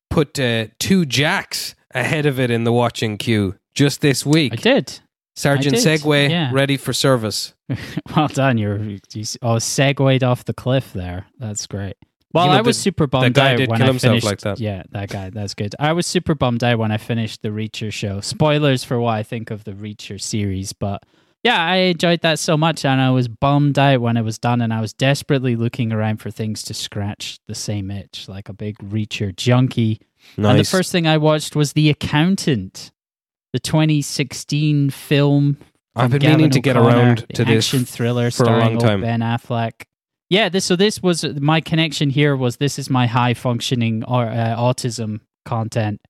put 0.10 0.40
uh, 0.40 0.68
two 0.80 1.06
jacks 1.06 1.76
ahead 1.94 2.26
of 2.26 2.40
it 2.40 2.50
in 2.50 2.64
the 2.64 2.72
watching 2.72 3.18
queue 3.18 3.56
just 3.74 4.00
this 4.00 4.26
week. 4.26 4.54
I 4.54 4.56
did. 4.56 5.00
Sergeant 5.36 5.76
I 5.76 5.80
did, 5.80 6.02
Segway 6.02 6.30
yeah. 6.30 6.50
ready 6.54 6.78
for 6.78 6.94
service. 6.94 7.54
well 8.16 8.30
done. 8.30 8.58
You're 8.58 8.82
you 8.82 9.00
oh 9.42 9.60
segued 9.60 10.24
off 10.24 10.46
the 10.46 10.54
cliff 10.54 10.94
there. 10.94 11.26
That's 11.38 11.68
great. 11.68 11.98
Well, 12.36 12.46
You 12.46 12.52
know, 12.52 12.58
I 12.58 12.62
was 12.62 12.78
the- 12.78 12.82
super 12.84 13.08
bummed 13.08 13.40
out 13.40 13.58
did 13.58 13.70
when 13.70 13.80
kill 13.80 13.96
I 13.96 13.98
finished. 13.98 14.26
like 14.26 14.42
that. 14.42 14.60
Yeah, 14.60 14.84
that 14.92 15.10
guy. 15.10 15.30
That's 15.32 15.54
good. 15.56 15.74
I 15.80 15.94
was 15.94 16.06
super 16.06 16.36
bummed 16.36 16.64
out 16.64 16.78
when 16.78 16.92
I 16.92 16.98
finished 16.98 17.42
the 17.42 17.50
Reacher 17.50 17.92
show. 17.92 18.20
Spoilers 18.22 18.84
for 18.84 19.00
what 19.00 19.16
I 19.16 19.24
think 19.24 19.50
of 19.52 19.64
the 19.64 19.72
Reacher 19.72 20.22
series, 20.22 20.74
but 20.74 21.02
yeah, 21.44 21.64
I 21.64 21.76
enjoyed 21.76 22.22
that 22.22 22.38
so 22.40 22.58
much, 22.58 22.84
and 22.86 23.00
I 23.00 23.12
was 23.12 23.28
bummed 23.28 23.78
out 23.80 24.02
when 24.02 24.18
it 24.18 24.24
was 24.24 24.38
done, 24.38 24.62
and 24.62 24.74
I 24.74 24.82
was 24.82 24.94
desperately 24.94 25.56
looking 25.56 25.94
around 25.94 26.18
for 26.18 26.30
things 26.32 26.62
to 26.64 26.74
scratch 26.74 27.40
the 27.48 27.56
same 27.56 27.90
itch, 27.92 28.28
like 28.28 28.50
a 28.50 28.54
big 28.54 28.78
Reacher 28.80 29.34
junkie. 29.36 30.02
Nice. 30.38 30.50
And 30.50 30.60
the 30.60 30.64
first 30.66 30.92
thing 30.92 31.08
I 31.08 31.18
watched 31.18 31.56
was 31.56 31.74
The 31.74 31.90
Accountant, 31.90 32.92
the 33.54 33.60
2016 33.60 34.90
film. 34.90 35.58
I've 35.96 36.10
been 36.12 36.22
meaning 36.24 36.38
Gavin 36.38 36.52
to 36.52 36.60
get 36.60 36.76
around 36.78 37.26
to 37.36 37.46
this 37.46 37.66
action 37.68 37.86
thriller 37.86 38.32
for 38.32 38.44
a 38.44 38.46
starring 38.48 38.78
long 38.78 38.80
time. 38.80 39.02
Ben 39.02 39.20
Affleck. 39.22 39.84
Yeah, 40.30 40.50
this 40.50 40.66
so 40.66 40.76
this 40.76 41.04
was 41.04 41.24
my 41.40 41.62
connection 41.62 42.10
here 42.10 42.36
was 42.36 42.58
this 42.58 42.80
is 42.80 42.90
my 42.90 43.06
high 43.08 43.34
functioning 43.34 44.04
or 44.06 44.26
uh, 44.26 44.56
autism 44.58 45.22
content. 45.46 46.02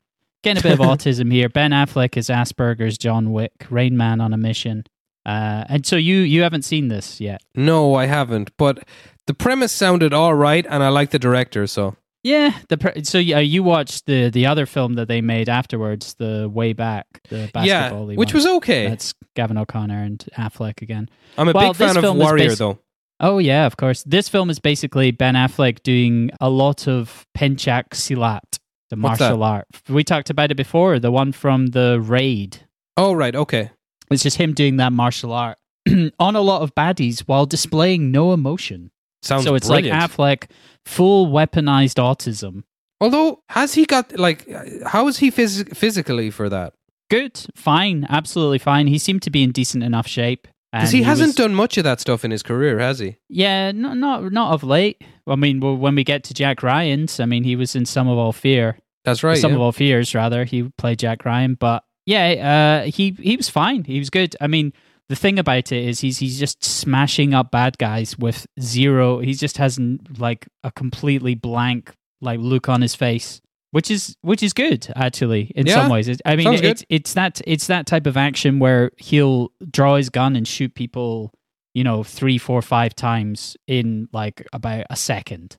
Getting 0.43 0.59
a 0.59 0.63
bit 0.63 0.74
of 0.74 0.80
autism 0.86 1.32
here. 1.32 1.49
Ben 1.49 1.72
Affleck 1.72 2.16
is 2.18 2.30
Asperger's 2.30 2.97
John 2.97 3.32
Wick, 3.32 3.51
Rain 3.70 3.97
Man 3.97 4.22
on 4.22 4.34
a 4.34 4.38
mission. 4.38 4.86
Uh, 5.26 5.66
and 5.68 5.86
so 5.86 5.95
you 5.95 6.18
you 6.18 6.43
haven't 6.43 6.61
seen 6.63 6.88
this 6.88 7.20
yet. 7.20 7.41
No, 7.55 7.95
I 7.95 8.05
haven't. 8.05 8.55
But 8.57 8.88
the 9.28 9.34
premise 9.34 9.72
sounded 9.72 10.13
all 10.13 10.36
right, 10.36 10.66
and 10.70 10.84
I 10.84 10.89
like 10.89 11.09
the 11.09 11.20
director. 11.20 11.66
So 11.68 11.95
Yeah, 12.24 12.53
the 12.70 12.78
pre- 12.78 13.03
so 13.03 13.18
yeah, 13.18 13.39
you 13.39 13.63
watched 13.63 14.05
the 14.05 14.30
the 14.30 14.45
other 14.45 14.66
film 14.66 14.93
that 14.93 15.07
they 15.07 15.22
made 15.22 15.49
afterwards, 15.49 16.13
the 16.13 16.49
Way 16.53 16.74
Back, 16.74 17.07
the 17.30 17.38
yeah, 17.39 17.49
basketball 17.51 18.07
which 18.16 18.34
was 18.34 18.45
okay. 18.45 18.88
That's 18.88 19.16
Gavin 19.36 19.57
O'Connor 19.57 20.03
and 20.03 20.24
Affleck 20.38 20.82
again. 20.84 21.09
I'm 21.38 21.49
a 21.49 21.53
well, 21.53 21.74
big 21.74 21.78
fan 21.78 21.97
of 21.97 22.16
Warrior, 22.16 22.51
basi- 22.51 22.57
though. 22.59 22.80
Oh 23.20 23.38
yeah, 23.38 23.66
of 23.66 23.78
course. 23.78 24.03
This 24.03 24.28
film 24.30 24.49
is 24.49 24.59
basically 24.59 25.11
Ben 25.11 25.36
Affleck 25.36 25.84
doing 25.84 26.32
a 26.41 26.49
lot 26.49 26.88
of 26.88 27.26
Pencak 27.38 27.89
Silat, 27.91 28.59
the 28.89 28.97
What's 28.97 29.20
martial 29.20 29.39
that? 29.39 29.45
art. 29.45 29.68
We 29.89 30.03
talked 30.03 30.30
about 30.30 30.51
it 30.51 30.55
before, 30.55 30.99
the 30.99 31.11
one 31.11 31.32
from 31.32 31.68
the 31.68 31.99
raid. 32.01 32.66
Oh 32.97 33.13
right, 33.13 33.36
okay. 33.36 33.72
It's 34.11 34.24
just 34.24 34.38
him 34.38 34.53
doing 34.53 34.78
that 34.78 34.91
martial 34.93 35.32
art 35.34 35.57
on 36.20 36.36
a 36.36 36.41
lot 36.41 36.61
of 36.61 36.76
baddies 36.76 37.22
while 37.22 37.45
displaying 37.45 38.11
no 38.11 38.34
emotion. 38.34 38.91
Sounds 39.24 39.43
so 39.45 39.55
it's 39.55 39.68
brilliant. 39.68 39.97
like 39.97 40.11
Affleck 40.47 40.49
full 40.86 41.28
weaponized 41.28 41.95
autism. 41.95 42.63
Although, 43.01 43.41
has 43.49 43.74
he 43.74 43.86
got 43.86 44.18
like? 44.20 44.47
How 44.86 45.07
is 45.07 45.18
he 45.18 45.32
phys- 45.32 45.76
physically 45.76 46.30
for 46.30 46.49
that? 46.49 46.74
Good, 47.09 47.39
fine, 47.55 48.05
absolutely 48.09 48.59
fine. 48.59 48.88
He 48.88 48.97
seemed 48.97 49.22
to 49.24 49.30
be 49.30 49.43
in 49.43 49.51
decent 49.51 49.84
enough 49.84 50.07
shape. 50.07 50.47
Because 50.76 50.89
and 50.89 50.97
he, 50.97 51.03
hasn't 51.03 51.30
was- 51.30 51.36
done 51.36 51.55
much 51.55 51.78
of 51.78 51.84
that 51.86 51.99
stuff 52.01 52.26
in 52.26 52.32
his 52.32 52.43
career, 52.43 52.80
has 52.80 52.99
he? 52.99 53.15
Yeah, 53.30 53.71
no, 53.71 53.93
not 53.93 54.32
not 54.32 54.53
of 54.53 54.63
late. 54.63 55.01
I 55.26 55.36
mean, 55.36 55.59
well, 55.59 55.76
when 55.76 55.95
we 55.95 56.03
get 56.03 56.23
to 56.26 56.34
Jack 56.34 56.61
Ryan's, 56.63 57.19
I 57.19 57.26
mean, 57.26 57.43
he 57.43 57.55
was 57.55 57.76
in 57.76 57.86
Sum 57.86 58.07
of 58.07 58.17
All 58.17 58.34
Fear. 58.34 58.78
That's 59.05 59.23
right. 59.23 59.38
Sum 59.38 59.51
yeah. 59.51 59.55
of 59.55 59.61
All 59.61 59.71
Fears, 59.71 60.13
rather. 60.13 60.43
He 60.43 60.63
played 60.78 60.99
Jack 60.99 61.23
Ryan, 61.23 61.55
but 61.55 61.84
yeah, 62.05 62.84
uh, 62.84 62.89
he 62.91 63.15
he 63.19 63.38
was 63.38 63.49
fine. 63.49 63.84
He 63.86 63.99
was 63.99 64.09
good. 64.09 64.36
I 64.41 64.47
mean, 64.47 64.73
the 65.07 65.15
thing 65.15 65.39
about 65.39 65.71
it 65.71 65.86
is 65.86 66.01
he's 66.01 66.17
he's 66.17 66.38
just 66.39 66.63
smashing 66.63 67.34
up 67.34 67.51
bad 67.51 67.78
guys 67.78 68.17
with 68.17 68.45
zero. 68.59 69.19
He 69.19 69.34
just 69.34 69.57
has 69.57 69.80
like 70.17 70.47
a 70.63 70.71
completely 70.71 71.36
blank 71.36 71.93
like 72.21 72.39
look 72.39 72.69
on 72.69 72.82
his 72.82 72.95
face, 72.95 73.41
which 73.76 73.91
is 73.91 74.15
which 74.21 74.41
is 74.41 74.53
good 74.53 74.88
actually 74.95 75.51
in 75.53 75.65
Yeah, 75.67 75.73
some 75.76 75.89
ways. 75.89 76.07
It, 76.07 76.21
I 76.26 76.38
mean, 76.38 76.49
good. 76.49 76.63
it's 76.63 76.86
it's 76.89 77.13
that 77.13 77.41
it's 77.45 77.67
that 77.67 77.86
type 77.86 78.07
of 78.07 78.15
action 78.15 78.57
where 78.59 78.91
he'll 78.97 79.51
draw 79.69 79.97
his 79.97 80.09
gun 80.09 80.38
and 80.38 80.47
shoot 80.47 80.73
people, 80.76 81.34
you 81.73 81.84
know, 81.84 82.01
three, 82.01 82.38
four, 82.38 82.61
five 82.61 82.95
times 82.95 83.57
in 83.67 84.07
like 84.13 84.47
about 84.53 84.86
a 84.89 84.95
second. 84.95 85.57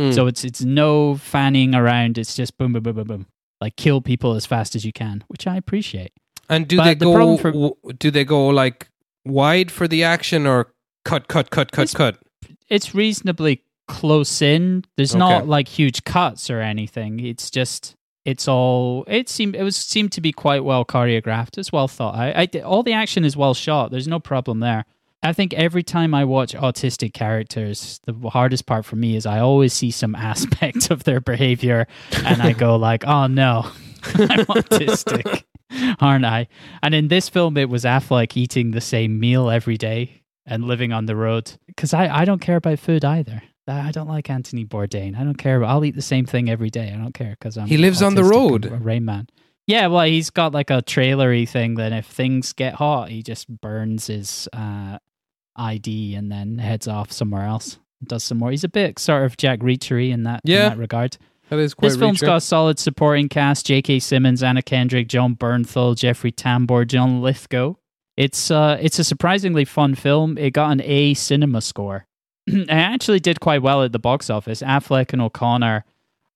Mm. 0.00 0.14
So 0.14 0.26
it's 0.26 0.44
it's 0.44 0.62
no 0.62 1.16
fanning 1.16 1.74
around. 1.74 2.16
It's 2.16 2.34
just 2.34 2.56
boom, 2.56 2.72
boom, 2.72 2.84
boom, 2.84 2.94
boom, 2.96 3.06
boom. 3.06 3.26
Like 3.60 3.76
kill 3.76 4.00
people 4.00 4.32
as 4.34 4.46
fast 4.46 4.74
as 4.74 4.86
you 4.86 4.92
can, 4.92 5.22
which 5.28 5.46
I 5.46 5.56
appreciate. 5.56 6.12
and 6.48 6.66
do 6.66 6.78
but 6.78 6.84
they 6.84 6.94
the 6.94 7.04
go? 7.04 7.14
problem 7.14 7.36
for- 7.36 7.52
w- 7.52 7.74
do 7.98 8.10
they 8.10 8.24
go 8.24 8.46
like 8.48 8.88
wide 9.26 9.70
for 9.70 9.86
the 9.86 10.02
action 10.04 10.46
or 10.46 10.72
cut, 11.04 11.28
cut, 11.28 11.50
cut, 11.50 11.70
cut, 11.72 11.82
It's- 11.82 11.94
cut? 11.94 12.16
It's 12.70 12.94
reasonably 12.94 13.62
close 13.88 14.40
in. 14.40 14.84
There's 14.96 15.12
Okay. 15.14 15.18
not 15.18 15.48
like 15.48 15.66
huge 15.66 16.04
cuts 16.04 16.48
or 16.50 16.60
anything. 16.60 17.18
It's 17.20 17.50
just 17.50 17.96
it's 18.24 18.46
all 18.46 19.04
it 19.08 19.28
seemed 19.28 19.56
it 19.56 19.62
was 19.62 19.76
seemed 19.76 20.12
to 20.12 20.20
be 20.20 20.30
quite 20.32 20.62
well 20.64 20.84
choreographed. 20.84 21.58
It's 21.58 21.72
well 21.72 21.88
thought. 21.88 22.14
I, 22.14 22.48
I 22.54 22.60
all 22.60 22.82
the 22.84 22.92
action 22.92 23.24
is 23.24 23.36
well 23.36 23.54
shot. 23.54 23.90
There's 23.90 24.08
no 24.08 24.20
problem 24.20 24.60
there. 24.60 24.84
I 25.20 25.32
think 25.32 25.52
every 25.54 25.82
time 25.82 26.14
I 26.14 26.24
watch 26.24 26.52
autistic 26.54 27.12
characters, 27.12 27.98
the 28.06 28.14
hardest 28.28 28.66
part 28.66 28.84
for 28.84 28.94
me 28.94 29.16
is 29.16 29.26
I 29.26 29.40
always 29.40 29.72
see 29.72 29.90
some 29.90 30.14
aspect 30.32 30.90
of 30.92 31.02
their 31.04 31.20
behavior 31.20 31.86
and 32.24 32.40
I 32.40 32.52
go 32.52 32.76
like, 32.76 33.04
"Oh 33.06 33.26
no, 33.26 33.66
I'm 34.04 34.46
autistic." 34.46 35.42
Aren't 36.00 36.24
I? 36.24 36.48
And 36.82 36.94
in 36.94 37.08
this 37.08 37.28
film, 37.28 37.56
it 37.58 37.68
was 37.68 37.84
Affleck 37.84 38.36
eating 38.36 38.70
the 38.70 38.80
same 38.80 39.20
meal 39.20 39.50
every 39.50 39.76
day 39.76 40.22
and 40.46 40.64
living 40.64 40.92
on 40.94 41.04
the 41.04 41.14
road. 41.14 41.52
Because 41.66 41.92
I, 41.92 42.08
I 42.08 42.24
don't 42.24 42.40
care 42.40 42.56
about 42.56 42.78
food 42.78 43.04
either. 43.04 43.42
I 43.68 43.90
don't 43.90 44.08
like 44.08 44.30
Anthony 44.30 44.64
Bourdain. 44.64 45.18
I 45.18 45.24
don't 45.24 45.36
care. 45.38 45.62
I'll 45.64 45.84
eat 45.84 45.94
the 45.94 46.02
same 46.02 46.24
thing 46.26 46.48
every 46.48 46.70
day. 46.70 46.92
I 46.92 46.96
don't 46.96 47.12
care 47.14 47.30
because 47.38 47.56
I'm. 47.58 47.66
He 47.66 47.76
lives 47.76 48.02
on 48.02 48.14
the 48.14 48.24
road. 48.24 48.64
Rain 48.82 49.04
Man. 49.04 49.28
Yeah, 49.66 49.88
well, 49.88 50.06
he's 50.06 50.30
got 50.30 50.52
like 50.52 50.70
a 50.70 50.80
trailery 50.80 51.46
thing. 51.46 51.74
Then 51.74 51.92
if 51.92 52.06
things 52.06 52.52
get 52.54 52.74
hot, 52.74 53.10
he 53.10 53.22
just 53.22 53.48
burns 53.60 54.06
his 54.06 54.48
uh, 54.54 54.98
ID 55.56 56.14
and 56.14 56.32
then 56.32 56.58
heads 56.58 56.88
off 56.88 57.12
somewhere 57.12 57.44
else. 57.44 57.78
Does 58.02 58.24
some 58.24 58.38
more. 58.38 58.50
He's 58.50 58.64
a 58.64 58.68
bit 58.68 58.98
sort 58.98 59.24
of 59.24 59.36
Jack 59.36 59.58
Reachery 59.60 60.10
in 60.10 60.22
that 60.22 60.40
Yeah. 60.44 60.64
in 60.64 60.68
that 60.70 60.78
regard. 60.78 61.16
That 61.50 61.58
is 61.58 61.74
quite 61.74 61.88
This 61.88 61.96
film's 61.98 62.20
got 62.20 62.36
a 62.36 62.40
solid 62.40 62.78
supporting 62.78 63.28
cast: 63.28 63.66
J.K. 63.66 63.98
Simmons, 64.00 64.42
Anna 64.42 64.62
Kendrick, 64.62 65.08
Jon 65.08 65.34
Bernthal, 65.34 65.96
Jeffrey 65.96 66.30
Tambor, 66.32 66.86
John 66.86 67.20
Lithgow. 67.22 67.74
It's 68.16 68.50
uh, 68.50 68.78
it's 68.80 68.98
a 68.98 69.04
surprisingly 69.04 69.64
fun 69.64 69.94
film. 69.94 70.36
It 70.38 70.50
got 70.52 70.70
an 70.72 70.80
A 70.82 71.14
cinema 71.14 71.60
score. 71.60 72.06
it 72.62 72.70
actually 72.70 73.20
did 73.20 73.40
quite 73.40 73.62
well 73.62 73.82
at 73.82 73.92
the 73.92 73.98
box 73.98 74.30
office. 74.30 74.62
Affleck 74.62 75.12
and 75.12 75.22
O'Connor 75.22 75.84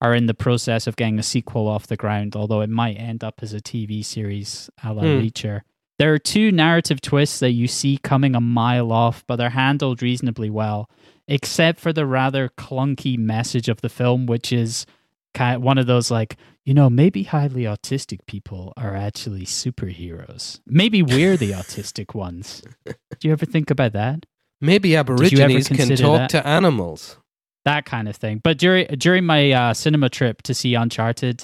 are 0.01 0.13
in 0.13 0.25
the 0.25 0.33
process 0.33 0.85
of 0.87 0.95
getting 0.95 1.17
a 1.17 1.23
sequel 1.23 1.67
off 1.67 1.87
the 1.87 1.95
ground, 1.95 2.35
although 2.35 2.61
it 2.61 2.69
might 2.69 2.95
end 2.95 3.23
up 3.23 3.39
as 3.41 3.53
a 3.53 3.61
TV 3.61 4.03
series 4.03 4.69
a 4.83 4.93
la 4.93 5.01
Hmm. 5.01 5.07
Reacher. 5.19 5.61
There 5.99 6.13
are 6.13 6.19
two 6.19 6.51
narrative 6.51 6.99
twists 7.01 7.39
that 7.39 7.51
you 7.51 7.67
see 7.67 7.97
coming 8.03 8.35
a 8.35 8.41
mile 8.41 8.91
off, 8.91 9.23
but 9.27 9.37
they're 9.37 9.51
handled 9.51 10.01
reasonably 10.01 10.49
well, 10.49 10.89
except 11.27 11.79
for 11.79 11.93
the 11.93 12.05
rather 12.05 12.49
clunky 12.49 13.17
message 13.17 13.69
of 13.69 13.79
the 13.81 13.89
film, 13.89 14.25
which 14.25 14.51
is 14.51 14.85
kind 15.33 15.55
of 15.55 15.61
one 15.61 15.77
of 15.77 15.85
those 15.85 16.11
like, 16.11 16.35
you 16.65 16.73
know, 16.73 16.89
maybe 16.89 17.23
highly 17.23 17.63
autistic 17.63 18.25
people 18.25 18.73
are 18.75 18.95
actually 18.95 19.45
superheroes. 19.45 20.59
Maybe 20.65 21.01
we're 21.01 21.37
the 21.37 21.51
autistic 21.61 22.13
ones. 22.15 22.63
Do 22.85 23.27
you 23.27 23.31
ever 23.31 23.45
think 23.45 23.69
about 23.69 23.93
that? 23.93 24.25
Maybe 24.63 24.95
Aborigines 24.95 25.67
can 25.67 25.89
talk 25.97 26.17
that? 26.17 26.29
to 26.29 26.47
animals. 26.47 27.17
that 27.65 27.83
kind 27.85 28.07
of 28.07 28.15
thing. 28.15 28.39
But 28.41 28.57
during 28.57 28.87
during 28.97 29.25
my 29.25 29.51
uh, 29.51 29.73
cinema 29.73 30.09
trip 30.09 30.41
to 30.43 30.53
see 30.53 30.73
Uncharted, 30.73 31.43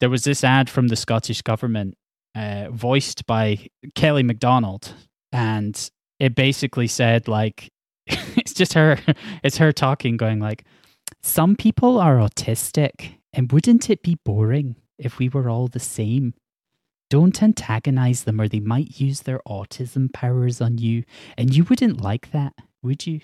there 0.00 0.08
was 0.08 0.24
this 0.24 0.42
ad 0.42 0.70
from 0.70 0.88
the 0.88 0.96
Scottish 0.96 1.42
government, 1.42 1.94
uh, 2.34 2.68
voiced 2.70 3.26
by 3.26 3.66
Kelly 3.94 4.22
MacDonald, 4.22 4.94
and 5.30 5.90
it 6.18 6.34
basically 6.34 6.86
said 6.86 7.28
like, 7.28 7.68
it's 8.06 8.54
just 8.54 8.72
her, 8.72 8.98
it's 9.44 9.58
her 9.58 9.70
talking, 9.70 10.16
going 10.16 10.40
like, 10.40 10.64
some 11.22 11.56
people 11.56 11.98
are 11.98 12.16
autistic, 12.16 13.16
and 13.32 13.52
wouldn't 13.52 13.90
it 13.90 14.02
be 14.02 14.16
boring 14.24 14.76
if 14.98 15.18
we 15.18 15.28
were 15.28 15.50
all 15.50 15.68
the 15.68 15.80
same? 15.80 16.32
Don't 17.10 17.42
antagonize 17.42 18.24
them, 18.24 18.40
or 18.40 18.48
they 18.48 18.60
might 18.60 19.00
use 19.00 19.22
their 19.22 19.40
autism 19.46 20.12
powers 20.12 20.60
on 20.60 20.78
you, 20.78 21.04
and 21.36 21.54
you 21.54 21.64
wouldn't 21.64 22.00
like 22.00 22.30
that, 22.32 22.54
would 22.82 23.06
you? 23.06 23.20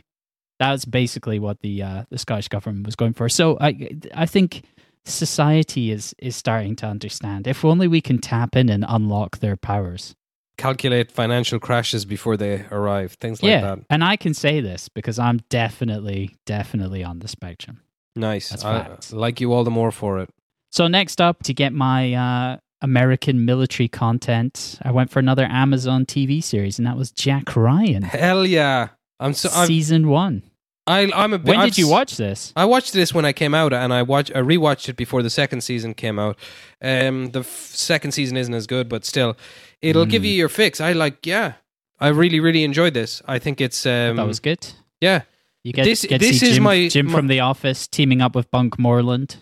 That's 0.59 0.85
basically 0.85 1.39
what 1.39 1.61
the 1.61 1.83
uh, 1.83 2.05
the 2.11 2.18
Scottish 2.18 2.49
government 2.49 2.87
was 2.87 2.97
going 2.97 3.14
for. 3.14 3.28
So 3.28 3.57
I 3.61 3.91
I 4.14 4.26
think 4.26 4.62
society 5.05 5.91
is 5.91 6.14
is 6.18 6.37
starting 6.37 6.76
to 6.76 6.87
understand. 6.87 7.47
If 7.47 7.64
only 7.64 7.89
we 7.89 8.01
can 8.01 8.18
tap 8.18 8.57
in 8.57 8.68
and 8.68 8.85
unlock 8.87 9.39
their 9.39 9.57
powers. 9.57 10.14
Calculate 10.59 11.11
financial 11.11 11.59
crashes 11.59 12.05
before 12.05 12.37
they 12.37 12.66
arrive. 12.70 13.12
Things 13.14 13.43
like 13.43 13.49
yeah, 13.49 13.61
that. 13.62 13.78
and 13.89 14.05
I 14.05 14.16
can 14.16 14.35
say 14.35 14.61
this 14.61 14.91
because 14.91 15.18
I'm 15.18 15.41
definitely 15.49 16.37
definitely 16.45 17.03
on 17.03 17.20
the 17.20 17.28
spectrum. 17.28 17.81
Nice. 18.14 18.51
That's 18.51 18.64
I 18.64 18.99
like 19.12 19.41
you 19.41 19.53
all 19.53 19.64
the 19.64 19.70
more 19.70 19.91
for 19.91 20.18
it. 20.18 20.28
So 20.70 20.87
next 20.87 21.20
up, 21.20 21.43
to 21.45 21.55
get 21.55 21.72
my 21.72 22.12
uh, 22.12 22.57
American 22.83 23.45
military 23.45 23.89
content, 23.89 24.78
I 24.83 24.91
went 24.91 25.11
for 25.11 25.18
another 25.18 25.45
Amazon 25.51 26.07
TV 26.07 26.43
series, 26.43 26.78
and 26.78 26.87
that 26.87 26.97
was 26.97 27.11
Jack 27.11 27.55
Ryan, 27.57 28.03
Hell 28.03 28.47
yeah! 28.47 28.89
I'm 29.18 29.35
so. 29.35 29.51
I'm, 29.55 29.66
season 29.66 30.09
one. 30.09 30.43
I, 30.87 31.11
I'm 31.14 31.33
a. 31.35 31.39
bit- 31.39 31.49
When 31.49 31.59
I've 31.61 31.66
did 31.68 31.78
you 31.78 31.89
watch 31.89 32.16
this? 32.16 32.53
I 32.57 32.64
watched 32.64 32.93
this 32.95 33.12
when 33.12 33.24
I 33.24 33.33
came 33.33 33.55
out, 33.55 33.72
and 33.72 33.93
I 33.93 34.03
watched. 34.03 34.33
I 34.35 34.41
rewatched 34.41 34.89
it 34.89 34.97
before 34.97 35.22
the 35.22 35.31
second 35.31 35.61
season 35.61 35.95
came 35.95 36.18
out. 36.18 36.39
Um, 36.83 37.31
the 37.33 37.41
f- 37.41 37.47
second 37.74 38.12
season 38.12 38.37
isn't 38.39 38.55
as 38.55 38.66
good, 38.66 38.89
but 38.89 39.05
still, 39.05 39.37
it'll 39.83 40.07
give 40.07 40.22
Hmm. 40.22 40.26
you 40.26 40.33
your 40.33 40.49
fix. 40.49 40.81
I 40.81 40.93
like. 40.93 41.26
Yeah, 41.26 41.53
I 42.01 42.09
really, 42.09 42.41
really 42.41 42.64
enjoyed 42.64 42.95
this. 42.95 43.20
I 43.28 43.39
think 43.39 43.61
it's. 43.61 43.85
Um, 43.87 44.16
that 44.16 44.26
was 44.26 44.41
good. 44.41 44.66
yeah. 45.01 45.22
You 45.62 45.74
get, 45.74 45.85
This- 45.85 46.07
get 46.07 46.22
to 46.22 46.26
this 46.26 46.41
see 46.41 46.47
is 46.49 46.55
Jim, 46.55 46.62
my- 46.62 46.89
Jim 46.89 47.07
my- 47.07 47.12
from 47.12 47.26
The 47.26 47.41
Office 47.41 47.87
teaming 47.87 48.22
up 48.22 48.35
with 48.35 48.51
Bunk 48.51 48.78
Moreland. 48.78 49.37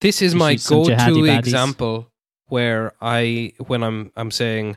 This 0.00 0.20
is 0.20 0.34
my 0.34 0.54
shoot 0.54 0.60
some 0.62 0.82
jihadi 0.84 1.14
go-to 1.26 1.38
example 1.38 2.10
where 2.50 2.92
I, 3.00 3.52
when 3.66 3.82
I'm, 3.82 4.12
I'm 4.16 4.30
saying 4.30 4.76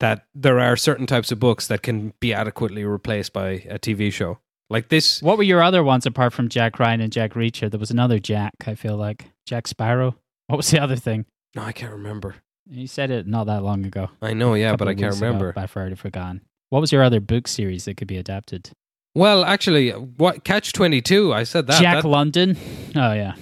that 0.00 0.26
there 0.34 0.60
are 0.60 0.76
certain 0.76 1.06
types 1.06 1.32
of 1.32 1.40
books 1.40 1.66
that 1.66 1.82
can 1.82 2.12
be 2.20 2.32
adequately 2.32 2.84
replaced 2.84 3.32
by 3.32 3.48
a 3.68 3.78
TV 3.78 4.12
show. 4.12 4.38
Like 4.70 4.88
this, 4.88 5.22
What 5.22 5.38
were 5.38 5.42
your 5.44 5.62
other 5.62 5.82
ones 5.82 6.04
apart 6.06 6.32
from 6.32 6.48
Jack 6.48 6.78
Ryan 6.78 7.00
and 7.00 7.12
Jack 7.12 7.32
Reacher? 7.32 7.70
There 7.70 7.80
was 7.80 7.90
another 7.90 8.18
Jack, 8.18 8.52
I 8.66 8.74
feel 8.74 8.96
like. 8.96 9.30
Jack 9.46 9.66
Sparrow. 9.66 10.16
What 10.46 10.56
was 10.58 10.70
the 10.70 10.78
other 10.80 10.96
thing? 10.96 11.24
no, 11.56 11.62
I 11.62 11.72
can't 11.72 11.92
remember. 11.92 12.36
You 12.70 12.86
said 12.86 13.10
it 13.10 13.26
not 13.26 13.46
that 13.46 13.62
long 13.62 13.86
ago. 13.86 14.10
I 14.20 14.34
know, 14.34 14.52
yeah, 14.54 14.76
but 14.76 14.86
I 14.88 14.92
can't 14.94 15.06
weeks 15.06 15.16
ago, 15.16 15.26
remember. 15.26 15.54
I've 15.56 15.74
already 15.74 15.94
forgotten. 15.94 16.42
What 16.68 16.80
was 16.80 16.92
your 16.92 17.02
other 17.02 17.18
book 17.20 17.48
series 17.48 17.86
that 17.86 17.96
could 17.96 18.08
be 18.08 18.18
adapted? 18.18 18.70
Well, 19.14 19.42
actually, 19.42 19.90
what 19.90 20.44
Catch 20.44 20.74
Twenty 20.74 21.00
Two? 21.00 21.32
I 21.32 21.44
said 21.44 21.66
that. 21.68 21.80
Jack 21.80 22.02
that 22.02 22.08
London. 22.08 22.58
Oh 22.94 23.12
yeah. 23.14 23.34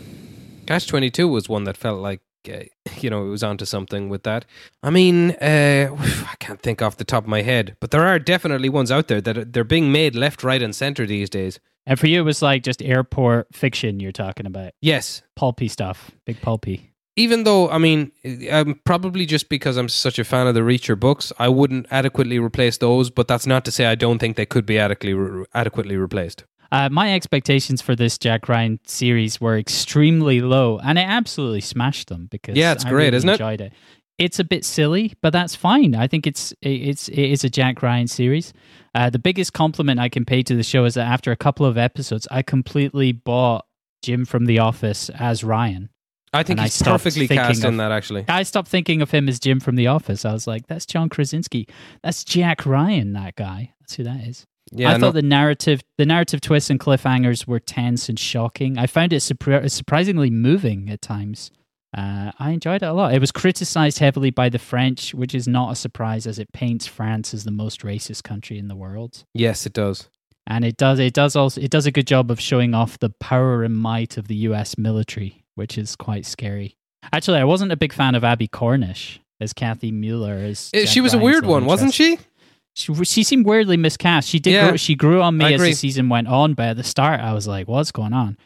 Catch 0.66 0.86
Twenty 0.86 1.10
Two 1.10 1.26
was 1.26 1.48
one 1.48 1.64
that 1.64 1.76
felt 1.76 2.00
like 2.00 2.20
you 3.00 3.10
know 3.10 3.26
it 3.26 3.30
was 3.30 3.42
onto 3.42 3.64
something 3.64 4.08
with 4.08 4.22
that. 4.24 4.44
I 4.82 4.90
mean, 4.90 5.32
uh, 5.32 5.88
I 6.32 6.34
can't 6.38 6.60
think 6.62 6.82
off 6.82 6.96
the 6.96 7.04
top 7.04 7.24
of 7.24 7.28
my 7.28 7.42
head, 7.42 7.76
but 7.80 7.90
there 7.90 8.06
are 8.06 8.18
definitely 8.18 8.68
ones 8.68 8.90
out 8.90 9.08
there 9.08 9.20
that 9.20 9.38
are, 9.38 9.44
they're 9.44 9.64
being 9.64 9.92
made 9.92 10.14
left, 10.14 10.42
right, 10.42 10.62
and 10.62 10.74
center 10.74 11.06
these 11.06 11.30
days. 11.30 11.58
And 11.88 11.98
for 12.00 12.08
you, 12.08 12.20
it 12.20 12.24
was 12.24 12.42
like 12.42 12.64
just 12.64 12.82
airport 12.82 13.54
fiction 13.54 14.00
you're 14.00 14.10
talking 14.12 14.46
about. 14.46 14.72
Yes, 14.80 15.22
Pulpy 15.36 15.68
stuff. 15.68 16.10
Big 16.24 16.40
pulpy. 16.42 16.92
even 17.14 17.44
though 17.44 17.70
I 17.70 17.78
mean, 17.78 18.10
um, 18.50 18.80
probably 18.84 19.24
just 19.24 19.48
because 19.48 19.76
I'm 19.76 19.88
such 19.88 20.18
a 20.18 20.24
fan 20.24 20.46
of 20.48 20.54
the 20.54 20.60
Reacher 20.62 20.98
books, 20.98 21.32
I 21.38 21.48
wouldn't 21.48 21.86
adequately 21.90 22.38
replace 22.38 22.78
those. 22.78 23.10
But 23.10 23.28
that's 23.28 23.46
not 23.46 23.64
to 23.66 23.70
say 23.70 23.86
I 23.86 23.94
don't 23.94 24.18
think 24.18 24.36
they 24.36 24.46
could 24.46 24.66
be 24.66 24.78
adequately 24.78 25.14
re- 25.14 25.46
adequately 25.54 25.96
replaced. 25.96 26.44
Uh, 26.72 26.88
my 26.88 27.14
expectations 27.14 27.80
for 27.80 27.94
this 27.94 28.18
Jack 28.18 28.48
Ryan 28.48 28.80
series 28.86 29.40
were 29.40 29.56
extremely 29.58 30.40
low, 30.40 30.78
and 30.78 30.98
I 30.98 31.02
absolutely 31.02 31.60
smashed 31.60 32.08
them 32.08 32.26
because 32.30 32.56
Yeah, 32.56 32.72
it's 32.72 32.84
I 32.84 32.90
great, 32.90 33.06
really 33.06 33.16
isn't 33.18 33.28
it? 33.28 33.32
Enjoyed 33.34 33.60
it. 33.60 33.72
It's 34.18 34.38
a 34.38 34.44
bit 34.44 34.64
silly, 34.64 35.14
but 35.20 35.32
that's 35.32 35.54
fine. 35.54 35.94
I 35.94 36.06
think 36.06 36.26
it's 36.26 36.54
it's 36.62 37.08
it 37.08 37.18
is 37.18 37.44
a 37.44 37.50
Jack 37.50 37.82
Ryan 37.82 38.06
series. 38.08 38.52
Uh, 38.94 39.10
the 39.10 39.18
biggest 39.18 39.52
compliment 39.52 40.00
I 40.00 40.08
can 40.08 40.24
pay 40.24 40.42
to 40.42 40.56
the 40.56 40.62
show 40.62 40.86
is 40.86 40.94
that 40.94 41.06
after 41.06 41.32
a 41.32 41.36
couple 41.36 41.66
of 41.66 41.76
episodes, 41.76 42.26
I 42.30 42.40
completely 42.42 43.12
bought 43.12 43.66
Jim 44.02 44.24
from 44.24 44.46
The 44.46 44.58
Office 44.58 45.10
as 45.10 45.44
Ryan. 45.44 45.90
I 46.32 46.42
think 46.42 46.54
And 46.54 46.60
I 46.60 46.64
he's 46.64 46.74
stopped 46.74 47.04
perfectly 47.04 47.28
cast 47.28 47.62
in 47.64 47.76
that. 47.76 47.92
Actually, 47.92 48.24
I 48.28 48.42
stopped 48.42 48.68
thinking 48.68 49.02
of 49.02 49.10
him 49.10 49.28
as 49.28 49.38
Jim 49.38 49.60
from 49.60 49.76
The 49.76 49.86
Office. 49.86 50.24
I 50.24 50.32
was 50.32 50.46
like, 50.46 50.66
that's 50.66 50.86
John 50.86 51.08
Krasinski. 51.08 51.68
That's 52.02 52.24
Jack 52.24 52.64
Ryan. 52.66 53.12
That 53.12 53.36
guy. 53.36 53.74
That's 53.80 53.94
who 53.96 54.04
that 54.04 54.20
is. 54.26 54.46
Yeah, 54.72 54.90
I 54.90 54.96
no, 54.96 55.06
thought 55.06 55.14
the 55.14 55.22
narrative, 55.22 55.82
the 55.96 56.06
narrative 56.06 56.40
twists 56.40 56.70
and 56.70 56.80
cliffhangers 56.80 57.46
were 57.46 57.60
tense 57.60 58.08
and 58.08 58.18
shocking. 58.18 58.78
I 58.78 58.86
found 58.86 59.12
it 59.12 59.18
surpri- 59.22 59.70
surprisingly 59.70 60.30
moving 60.30 60.90
at 60.90 61.00
times. 61.02 61.50
Uh, 61.96 62.32
I 62.38 62.50
enjoyed 62.50 62.82
it 62.82 62.86
a 62.86 62.92
lot. 62.92 63.14
It 63.14 63.20
was 63.20 63.32
criticized 63.32 64.00
heavily 64.00 64.30
by 64.30 64.48
the 64.48 64.58
French, 64.58 65.14
which 65.14 65.34
is 65.34 65.46
not 65.48 65.72
a 65.72 65.76
surprise, 65.76 66.26
as 66.26 66.38
it 66.38 66.52
paints 66.52 66.86
France 66.86 67.32
as 67.32 67.44
the 67.44 67.52
most 67.52 67.80
racist 67.82 68.22
country 68.24 68.58
in 68.58 68.68
the 68.68 68.76
world. 68.76 69.24
yes, 69.34 69.66
it 69.66 69.72
does. 69.72 70.08
And 70.48 70.64
it 70.64 70.76
does, 70.76 71.00
it 71.00 71.12
does 71.14 71.34
also, 71.34 71.60
it 71.60 71.70
does 71.72 71.86
a 71.86 71.90
good 71.90 72.06
job 72.06 72.30
of 72.30 72.38
showing 72.40 72.72
off 72.74 72.98
the 73.00 73.10
power 73.10 73.64
and 73.64 73.76
might 73.76 74.16
of 74.16 74.28
the 74.28 74.36
U.S. 74.48 74.78
military, 74.78 75.42
which 75.56 75.76
is 75.76 75.96
quite 75.96 76.24
scary. 76.24 76.76
Actually, 77.12 77.38
I 77.38 77.44
wasn't 77.44 77.72
a 77.72 77.76
big 77.76 77.92
fan 77.92 78.14
of 78.14 78.22
Abbie 78.22 78.46
Cornish 78.46 79.18
as 79.40 79.52
Cathy 79.52 79.90
Mueller. 79.90 80.34
As 80.34 80.70
Uh, 80.74 80.80
Jack 80.80 80.88
she 80.88 81.00
was 81.00 81.14
a 81.14 81.18
weird 81.18 81.46
one, 81.46 81.64
wasn't 81.64 81.94
she? 81.94 82.18
She, 82.76 82.92
she 83.04 83.22
seemed 83.22 83.46
weirdly 83.46 83.78
miscast. 83.78 84.28
She 84.28 84.38
did. 84.38 84.52
Yeah, 84.52 84.68
grow, 84.68 84.76
she 84.76 84.94
grew 84.94 85.22
on 85.22 85.38
me 85.38 85.54
as 85.54 85.62
the 85.62 85.72
season 85.72 86.10
went 86.10 86.28
on, 86.28 86.52
but 86.52 86.66
at 86.68 86.76
the 86.76 86.84
start, 86.84 87.20
I 87.20 87.32
was 87.32 87.48
like, 87.48 87.68
"What's 87.68 87.90
going 87.90 88.12
on?" 88.12 88.36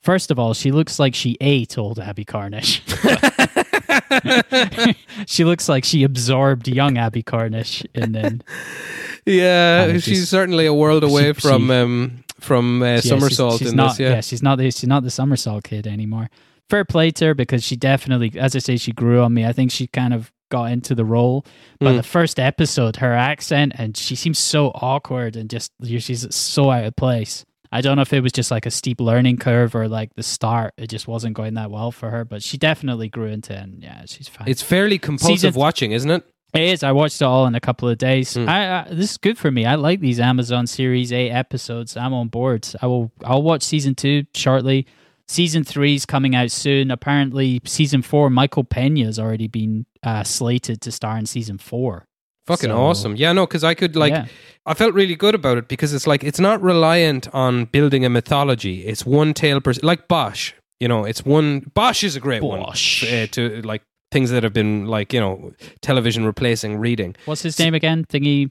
First 0.00 0.30
of 0.30 0.38
all, 0.38 0.54
she 0.54 0.70
looks 0.70 1.00
like 1.00 1.12
she 1.14 1.36
ate 1.40 1.76
old 1.76 1.98
Abbie 1.98 2.24
Carnish. 2.24 2.82
she 5.26 5.44
looks 5.44 5.68
like 5.68 5.84
she 5.84 6.04
absorbed 6.04 6.68
young 6.68 6.98
Abbie 6.98 7.22
Carnish, 7.24 7.84
and 7.94 8.14
then 8.14 8.42
Yeah, 9.26 9.92
she's 9.94 10.04
just- 10.04 10.30
certainly 10.30 10.66
a 10.66 10.74
world 10.74 11.02
she- 11.02 11.10
away 11.10 11.32
from 11.32 11.66
she- 11.66 11.74
um, 11.74 12.24
from 12.38 12.82
uh, 12.82 12.86
yeah, 12.86 12.94
she's- 13.00 13.08
somersault 13.08 13.58
she's 13.58 13.70
in 13.70 13.76
not, 13.76 13.96
this. 13.96 14.00
Yeah. 14.00 14.20
she's 14.20 14.42
not. 14.42 14.58
The, 14.58 14.70
she's 14.70 14.86
not 14.88 15.02
the 15.02 15.10
somersault 15.10 15.64
kid 15.64 15.86
anymore. 15.86 16.30
Fair 16.68 16.84
play 16.84 17.10
to 17.10 17.26
her 17.26 17.34
because 17.34 17.64
she 17.64 17.74
definitely, 17.74 18.32
as 18.38 18.54
I 18.54 18.60
say, 18.60 18.76
she 18.76 18.92
grew 18.92 19.20
on 19.20 19.34
me. 19.34 19.44
I 19.44 19.52
think 19.52 19.72
she 19.72 19.88
kind 19.88 20.14
of 20.14 20.30
got 20.50 20.70
into 20.70 20.94
the 20.94 21.04
role. 21.04 21.44
But 21.78 21.92
Mm. 21.94 21.96
the 21.96 22.02
first 22.02 22.38
episode, 22.38 22.96
her 22.96 23.14
accent 23.14 23.72
and 23.76 23.96
she 23.96 24.14
seems 24.14 24.38
so 24.38 24.68
awkward 24.74 25.36
and 25.36 25.48
just 25.48 25.72
she's 25.82 26.32
so 26.34 26.70
out 26.70 26.84
of 26.84 26.94
place. 26.96 27.44
I 27.72 27.80
don't 27.80 27.94
know 27.96 28.02
if 28.02 28.12
it 28.12 28.20
was 28.20 28.32
just 28.32 28.50
like 28.50 28.66
a 28.66 28.70
steep 28.70 29.00
learning 29.00 29.36
curve 29.38 29.74
or 29.76 29.86
like 29.88 30.14
the 30.16 30.24
start. 30.24 30.74
It 30.76 30.88
just 30.88 31.06
wasn't 31.06 31.34
going 31.36 31.54
that 31.54 31.70
well 31.70 31.92
for 31.92 32.10
her, 32.10 32.24
but 32.24 32.42
she 32.42 32.58
definitely 32.58 33.08
grew 33.08 33.26
into 33.26 33.52
it. 33.54 33.62
And 33.62 33.82
yeah, 33.82 34.02
she's 34.06 34.26
fine. 34.28 34.48
It's 34.48 34.60
fairly 34.60 34.98
compulsive 34.98 35.38
Season- 35.38 35.58
watching, 35.60 35.92
isn't 35.92 36.10
it? 36.10 36.24
It 36.52 36.62
is. 36.62 36.82
I 36.82 36.90
watched 36.90 37.22
it 37.22 37.24
all 37.24 37.46
in 37.46 37.54
a 37.54 37.60
couple 37.60 37.88
of 37.88 37.96
days. 37.96 38.34
Hmm. 38.34 38.48
I, 38.48 38.80
I 38.80 38.88
this 38.90 39.12
is 39.12 39.16
good 39.18 39.38
for 39.38 39.52
me. 39.52 39.66
I 39.66 39.76
like 39.76 40.00
these 40.00 40.18
Amazon 40.18 40.66
series 40.66 41.12
eight 41.12 41.30
episodes. 41.30 41.96
I'm 41.96 42.12
on 42.12 42.26
board. 42.26 42.66
I 42.82 42.86
will. 42.88 43.12
I'll 43.24 43.42
watch 43.42 43.62
season 43.62 43.94
two 43.94 44.24
shortly. 44.34 44.84
Season 45.28 45.62
three 45.62 45.94
is 45.94 46.04
coming 46.06 46.34
out 46.34 46.50
soon. 46.50 46.90
Apparently, 46.90 47.60
season 47.64 48.02
four. 48.02 48.30
Michael 48.30 48.64
Pena 48.64 49.04
has 49.04 49.16
already 49.16 49.46
been 49.46 49.86
uh, 50.02 50.22
slated 50.24 50.80
to 50.82 50.90
star 50.92 51.16
in 51.18 51.26
season 51.26 51.58
four. 51.58 52.04
Fucking 52.46 52.70
So- 52.70 52.76
awesome. 52.76 53.16
Yeah, 53.16 53.32
no, 53.32 53.46
because 53.46 53.62
I 53.64 53.74
could 53.74 53.94
like 53.96 54.12
Yeah. 54.12 54.26
I 54.66 54.74
felt 54.74 54.94
really 54.94 55.14
good 55.14 55.34
about 55.34 55.58
it 55.58 55.68
because 55.68 55.92
it's 55.94 56.06
like 56.06 56.22
it's 56.24 56.40
not 56.40 56.60
reliant 56.62 57.28
on 57.34 57.64
building 57.66 58.04
a 58.04 58.08
mythology. 58.10 58.86
It's 58.86 59.04
one 59.06 59.34
tale 59.34 59.60
per 59.60 59.72
like 59.82 60.08
Bosch. 60.08 60.52
You 60.80 60.88
know, 60.88 61.04
it's 61.04 61.24
one 61.24 61.70
Bosch 61.74 62.02
is 62.04 62.16
a 62.16 62.20
great 62.20 62.40
Bosch. 62.42 63.02
one 63.04 63.12
uh, 63.22 63.26
to 63.32 63.62
like 63.62 63.82
things 64.10 64.30
that 64.30 64.42
have 64.42 64.52
been 64.52 64.86
like 64.86 65.12
you 65.12 65.20
know 65.20 65.52
television 65.82 66.24
replacing 66.24 66.78
reading. 66.78 67.14
What's 67.26 67.42
his 67.42 67.58
name 67.58 67.74
again? 67.74 68.04
Thingy. 68.04 68.48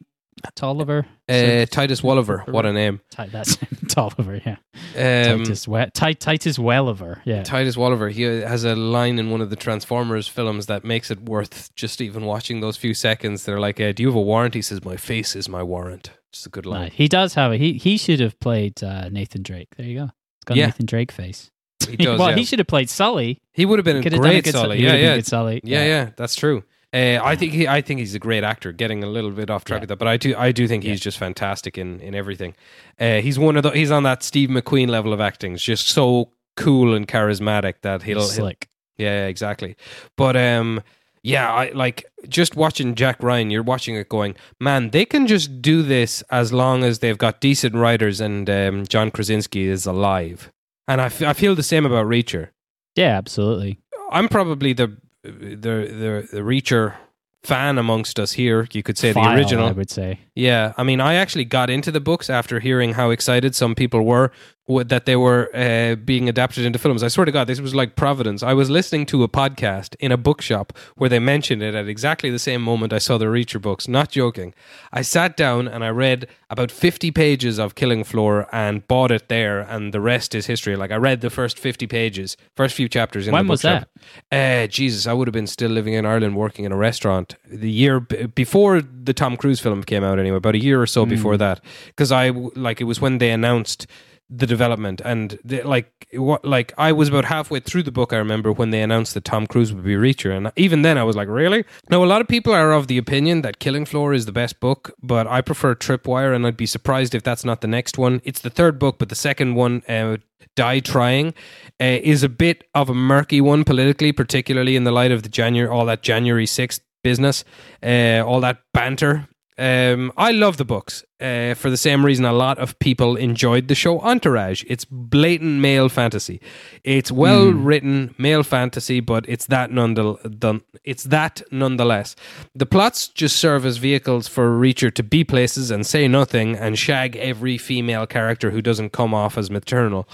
Tolliver. 0.56 1.06
Uh, 1.28 1.66
Titus 1.66 2.02
Walliver, 2.02 2.48
what 2.50 2.66
a 2.66 2.74
name. 2.74 3.02
That's 3.18 3.58
Tolliver. 3.90 4.42
Yeah. 4.46 4.58
Um, 4.96 5.40
Titus. 5.44 5.68
We- 5.68 5.86
Ti- 5.94 6.16
Titus 6.16 6.58
Welliver. 6.58 7.22
Yeah. 7.26 7.44
Titus 7.44 7.76
Walliver, 7.76 8.12
he 8.12 8.24
has 8.24 8.64
a 8.64 8.76
line 8.76 9.20
in 9.20 9.30
one 9.30 9.42
of 9.42 9.50
the 9.50 9.56
Transformers 9.56 10.28
films 10.28 10.66
that 10.68 10.84
makes 10.84 11.12
it 11.12 11.22
worth 11.22 11.74
just 11.76 12.02
even 12.02 12.26
watching 12.26 12.62
those 12.62 12.78
few 12.78 12.94
seconds. 12.94 13.46
They're 13.46 13.60
like, 13.60 13.80
uh, 13.80 13.92
"Do 13.92 14.04
you 14.04 14.10
have 14.10 14.16
a 14.16 14.22
warrant?" 14.22 14.54
He 14.54 14.62
says, 14.62 14.84
"My 14.84 14.98
face 14.98 15.36
is 15.36 15.48
my 15.50 15.64
warrant." 15.64 16.12
Just 16.32 16.46
a 16.46 16.50
good 16.50 16.66
line. 16.66 16.82
Right. 16.84 16.94
He 16.94 17.08
does 17.08 17.34
have 17.34 17.52
a 17.52 17.58
he. 17.58 17.74
He 17.74 17.98
should 17.98 18.20
have 18.20 18.40
played 18.40 18.84
uh, 18.84 19.10
Nathan 19.10 19.42
Drake. 19.44 19.70
There 19.78 19.86
you 19.86 19.98
go. 20.00 20.04
It's 20.06 20.46
got 20.46 20.58
Yeah. 20.58 20.68
Nathan 20.68 20.86
Drake 20.86 21.12
face. 21.12 21.52
He 21.88 21.98
does. 21.98 22.20
well, 22.20 22.30
yeah. 22.30 22.36
he 22.36 22.46
should 22.46 22.60
have 22.60 22.68
played 22.68 22.90
Sully. 22.90 23.42
He 23.54 23.66
would 23.66 23.80
have 23.80 23.86
been 23.86 23.98
a 23.98 24.04
Could 24.04 24.14
have 24.14 24.22
done 24.22 24.30
a 24.32 24.42
great 24.42 24.48
Sully. 24.54 24.82
Yeah, 24.82 24.96
yeah, 24.96 25.20
Sully. 25.22 25.62
yeah, 25.64 25.86
yeah. 25.86 26.10
That's 26.16 26.36
true. 26.36 26.64
Uh, 26.92 27.20
I 27.24 27.36
think 27.36 27.54
he, 27.54 27.68
I 27.68 27.82
think 27.82 28.00
he's 28.00 28.16
a 28.16 28.20
great 28.20 28.44
actor. 28.44 28.72
Getting 28.72 29.04
a 29.04 29.08
little 29.08 29.30
bit 29.32 29.50
off 29.52 29.64
track 29.64 29.78
Yeah. 29.78 29.82
with 29.82 29.90
that, 29.90 30.00
but 30.00 30.08
I 30.08 30.18
do, 30.18 30.36
I 30.36 30.52
do 30.52 30.68
think 30.68 30.84
he's 30.84 31.00
just 31.00 31.18
fantastic 31.20 31.78
in 31.78 32.00
in 32.00 32.16
everything. 32.16 32.56
Uh, 33.00 33.18
he's 33.22 33.38
one 33.38 33.56
of 33.58 33.64
the, 33.64 33.70
he's 33.72 33.92
on 33.92 34.04
that 34.04 34.24
Steve 34.24 34.50
McQueen 34.50 34.90
level 34.90 35.14
of 35.14 35.22
acting. 35.22 35.52
He's 35.52 35.62
just 35.62 35.88
so 35.88 36.32
cool 36.58 36.96
and 36.96 37.08
charismatic 37.08 37.76
that 37.84 38.02
he'll, 38.04 38.20
he'll 38.20 38.28
Slick. 38.28 38.68
yeah, 38.98 39.22
yeah, 39.22 39.28
exactly. 39.28 39.76
But 40.18 40.36
um, 40.36 40.82
yeah, 41.22 41.54
I 41.54 41.70
like 41.72 42.06
just 42.28 42.56
watching 42.56 42.96
Jack 42.96 43.22
Ryan. 43.22 43.52
You're 43.52 43.62
watching 43.62 43.96
it, 43.96 44.10
going, 44.10 44.36
man, 44.60 44.90
they 44.90 45.06
can 45.06 45.28
just 45.28 45.62
do 45.62 45.84
this 45.84 46.24
as 46.32 46.52
long 46.52 46.84
as 46.84 47.00
they've 47.00 47.18
got 47.18 47.40
decent 47.40 47.76
writers 47.76 48.20
and 48.20 48.50
um, 48.50 48.88
John 48.88 49.12
Krasinski 49.12 49.68
is 49.68 49.86
alive. 49.86 50.52
And 50.88 51.00
I, 51.02 51.06
f- 51.06 51.22
I 51.22 51.34
feel 51.34 51.54
the 51.54 51.62
same 51.62 51.86
about 51.86 52.08
Reacher. 52.08 52.50
Yeah, 52.96 53.16
absolutely. 53.16 53.80
I'm 54.12 54.28
probably 54.28 54.74
the 54.74 54.98
the 55.32 55.56
the, 55.56 56.28
the 56.32 56.42
Reacher 56.42 56.96
fan 57.44 57.78
amongst 57.78 58.20
us 58.20 58.34
here. 58.34 58.68
You 58.72 58.84
could 58.84 58.98
say 58.98 59.14
File, 59.14 59.32
the 59.32 59.38
original. 59.40 59.68
I 59.68 59.72
would 59.72 59.90
say. 59.90 60.20
Yeah, 60.36 60.74
I 60.78 60.84
mean, 60.84 61.00
I 61.00 61.16
actually 61.16 61.46
got 61.46 61.70
into 61.70 61.92
the 61.92 62.02
books 62.02 62.30
after 62.30 62.60
hearing 62.60 62.94
how 62.94 63.12
excited 63.12 63.56
some 63.56 63.76
people 63.76 64.04
were 64.04 64.32
that 64.70 65.06
they 65.06 65.16
were 65.16 65.50
uh, 65.56 65.96
being 65.96 66.30
adapted 66.30 66.64
into 66.64 66.78
films. 66.78 67.02
I 67.02 67.08
swear 67.08 67.26
to 67.26 67.32
God, 67.32 67.48
this 67.48 67.60
was 67.60 67.74
like 67.74 67.96
Providence. 67.96 68.44
I 68.44 68.54
was 68.54 68.70
listening 68.70 69.08
to 69.08 69.24
a 69.24 69.28
podcast 69.28 69.96
in 70.00 70.12
a 70.12 70.18
bookshop 70.18 70.74
where 70.96 71.10
they 71.10 71.18
mentioned 71.18 71.64
it 71.64 71.74
at 71.74 71.88
exactly 71.88 72.30
the 72.30 72.38
same 72.38 72.62
moment 72.62 72.94
I 72.94 73.00
saw 73.00 73.18
the 73.18 73.26
Reacher 73.26 73.60
books. 73.60 73.88
Not 73.88 74.10
joking. 74.12 74.54
I 74.94 75.02
sat 75.02 75.36
down 75.36 75.68
and 75.68 75.84
I 75.84 75.90
read 75.90 76.28
about 76.52 76.70
50 76.70 77.10
pages 77.12 77.58
of 77.58 77.74
Killing 77.74 78.04
Floor 78.04 78.48
and 78.52 78.88
bought 78.88 79.10
it 79.12 79.28
there, 79.28 79.62
and 79.62 79.92
the 79.92 80.02
rest 80.02 80.36
is 80.36 80.46
history. 80.46 80.76
Like, 80.76 80.92
I 80.92 80.98
read 80.98 81.22
the 81.22 81.32
first 81.32 81.58
50 81.58 81.88
pages, 81.88 82.38
first 82.56 82.76
few 82.76 82.88
chapters 82.88 83.28
in 83.28 83.34
When 83.34 83.48
the 83.48 83.52
was 83.52 83.64
bookshop. 83.64 83.90
Uh, 84.32 84.68
Jesus, 84.68 85.08
I 85.08 85.14
would 85.14 85.28
have 85.28 85.34
been 85.34 85.48
still 85.48 85.72
living 85.72 85.94
in 85.94 86.06
Ireland 86.06 86.36
working 86.36 86.66
in 86.66 86.72
a 86.72 86.78
restaurant 86.78 87.36
the 87.48 87.72
year 87.72 88.00
b- 88.00 88.28
before 88.28 88.82
the 88.82 89.14
Tom 89.14 89.36
Cruise 89.36 89.60
film 89.60 89.84
came 89.84 90.04
out, 90.04 90.20
anyway, 90.20 90.38
about 90.38 90.56
a 90.56 90.60
year 90.60 90.80
or 90.82 90.88
so 90.88 91.06
before 91.06 91.38
that. 91.38 91.62
Because 91.88 92.12
I, 92.12 92.30
like, 92.30 92.80
it 92.82 92.86
was 92.86 93.02
when 93.02 93.18
they 93.18 93.32
announced 93.32 93.88
the 94.30 94.46
development. 94.46 95.02
And 95.04 95.40
the, 95.44 95.64
like 95.64 96.08
what 96.14 96.46
like 96.46 96.74
I 96.78 96.92
was 96.92 97.10
about 97.10 97.26
halfway 97.26 97.60
through 97.60 97.84
the 97.84 97.92
book 97.92 98.14
I 98.14 98.18
remember 98.18 98.52
when 98.52 98.70
they 98.70 98.82
announced 98.82 99.14
that 99.16 99.26
Tom 99.26 99.48
Cruise 99.48 99.74
would 99.74 99.84
be 99.84 99.96
Reacher. 99.96 100.36
And 100.36 100.52
even 100.56 100.84
then 100.84 100.98
I 100.98 101.04
was 101.04 101.16
like 101.16 101.28
really? 101.28 101.66
Now 101.90 102.04
a 102.04 102.06
lot 102.06 102.22
of 102.22 102.28
people 102.28 102.54
are 102.54 102.72
of 102.72 102.88
the 102.88 102.98
opinion 102.98 103.42
that 103.42 103.60
Killing 103.60 103.86
Floor 103.86 104.14
is 104.14 104.26
the 104.26 104.32
best 104.32 104.60
book 104.60 104.92
but 105.02 105.26
I 105.28 105.42
prefer 105.42 105.74
Tripwire 105.76 106.36
and 106.36 106.46
I'd 106.46 106.58
be 106.58 106.68
surprised 106.68 107.16
if 107.16 107.24
that's 107.24 107.44
not 107.44 107.62
the 107.62 107.68
next 107.68 107.98
one. 107.98 108.22
It's 108.24 108.42
the 108.42 108.52
third 108.52 108.78
book 108.78 109.00
but 109.00 109.10
the 109.10 109.16
second 109.16 109.56
one 109.56 109.82
uh, 109.90 110.18
Die 110.56 110.80
Trying 110.82 111.34
uh, 111.82 112.00
is 112.04 112.22
a 112.22 112.30
bit 112.30 112.66
of 112.76 112.90
a 112.90 112.94
murky 112.94 113.42
one 113.42 113.64
politically 113.64 114.12
particularly 114.12 114.76
in 114.76 114.84
the 114.84 114.92
light 114.92 115.12
of 115.12 115.24
the 115.24 115.30
January 115.30 115.70
all 115.70 115.86
that 115.86 116.04
January 116.04 116.46
6th 116.46 116.82
business 117.04 117.44
uh, 117.82 118.24
all 118.26 118.42
that 118.42 118.60
banter. 118.74 119.28
Um, 119.58 120.14
I 120.16 120.32
love 120.32 120.58
the 120.58 120.66
books 120.66 121.04
uh, 121.20 121.54
for 121.54 121.70
the 121.70 121.78
same 121.78 122.06
reason 122.06 122.26
a 122.26 122.34
lot 122.34 122.58
of 122.60 122.78
people 122.80 123.16
enjoyed 123.16 123.68
the 123.68 123.76
show 123.76 124.00
Entourage. 124.02 124.64
It's 124.68 124.86
blatant 124.86 125.60
male 125.60 125.90
fantasy. 125.90 126.42
It's 126.84 127.12
well 127.12 127.52
written 127.52 128.16
male 128.18 128.44
fantasy, 128.44 129.00
but 129.00 129.28
it's 129.28 129.48
that 129.48 129.74
done. 129.74 130.62
It's 130.84 131.04
that 131.04 131.42
nonetheless. 131.52 132.16
The 132.56 132.66
plots 132.66 133.08
just 133.08 133.38
serve 133.38 133.66
as 133.66 133.78
vehicles 133.78 134.28
for 134.28 134.50
Reacher 134.58 134.94
to 134.94 135.04
be 135.04 135.24
places 135.24 135.72
and 135.72 135.86
say 135.86 136.08
nothing 136.08 136.56
and 136.56 136.80
shag 136.80 137.16
every 137.18 137.58
female 137.58 138.08
character 138.08 138.52
who 138.52 138.62
doesn't 138.62 138.92
come 138.92 139.14
off 139.14 139.38
as 139.38 139.52
maternal. 139.52 140.08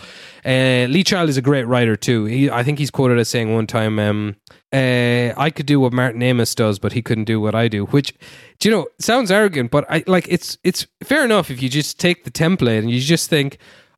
Uh, 0.43 0.87
Lee 0.89 1.03
Child 1.03 1.29
is 1.29 1.37
a 1.37 1.41
great 1.41 1.65
writer 1.65 1.95
too. 1.95 2.25
He, 2.25 2.49
I 2.49 2.63
think 2.63 2.79
he's 2.79 2.91
quoted 2.91 3.19
as 3.19 3.29
saying 3.29 3.53
one 3.53 3.67
time, 3.67 3.99
um, 3.99 4.35
uh, 4.75 5.33
"I 5.37 5.49
could 5.49 5.65
do 5.65 5.79
what 5.79 5.93
Martin 5.93 6.21
Amis 6.21 6.55
does, 6.55 6.79
but 6.79 6.93
he 6.93 7.01
couldn't 7.01 7.25
do 7.25 7.39
what 7.39 7.55
I 7.55 7.67
do." 7.67 7.85
Which, 7.85 8.13
do 8.59 8.69
you 8.69 8.75
know, 8.75 8.87
sounds 8.99 9.31
arrogant, 9.31 9.71
but 9.71 9.85
I 9.89 10.03
like 10.07 10.27
it's 10.29 10.57
it's 10.63 10.87
fair 11.03 11.23
enough 11.23 11.49
if 11.49 11.61
you 11.61 11.69
just 11.69 11.99
take 11.99 12.23
the 12.23 12.31
template 12.31 12.79
and 12.79 12.91
you 12.91 12.99
just 12.99 13.29
think. 13.29 13.57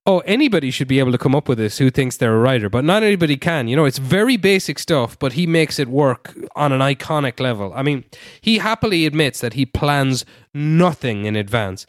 Oh, 0.09 0.19
anybody 0.19 0.71
should 0.71 0.87
be 0.87 0.99
able 0.99 1.11
to 1.11 1.17
come 1.17 1.35
up 1.35 1.49
with 1.49 1.57
this 1.57 1.79
who 1.79 1.89
thinks 1.89 2.15
they're 2.15 2.33
a 2.33 2.39
writer, 2.39 2.69
but 2.69 2.85
not 2.85 3.03
anybody 3.03 3.35
can. 3.35 3.67
You 3.67 3.75
know, 3.75 3.83
it's 3.83 3.97
very 3.97 4.37
basic 4.37 4.79
stuff, 4.79 5.19
but 5.19 5.33
he 5.33 5.45
makes 5.45 5.79
it 5.79 5.89
work 5.89 6.33
on 6.55 6.71
an 6.71 6.79
iconic 6.79 7.41
level. 7.41 7.73
I 7.75 7.83
mean, 7.83 8.05
he 8.39 8.59
happily 8.59 9.05
admits 9.05 9.41
that 9.41 9.51
he 9.51 9.65
plans 9.65 10.23
nothing 10.53 11.25
in 11.25 11.35
advance 11.35 11.85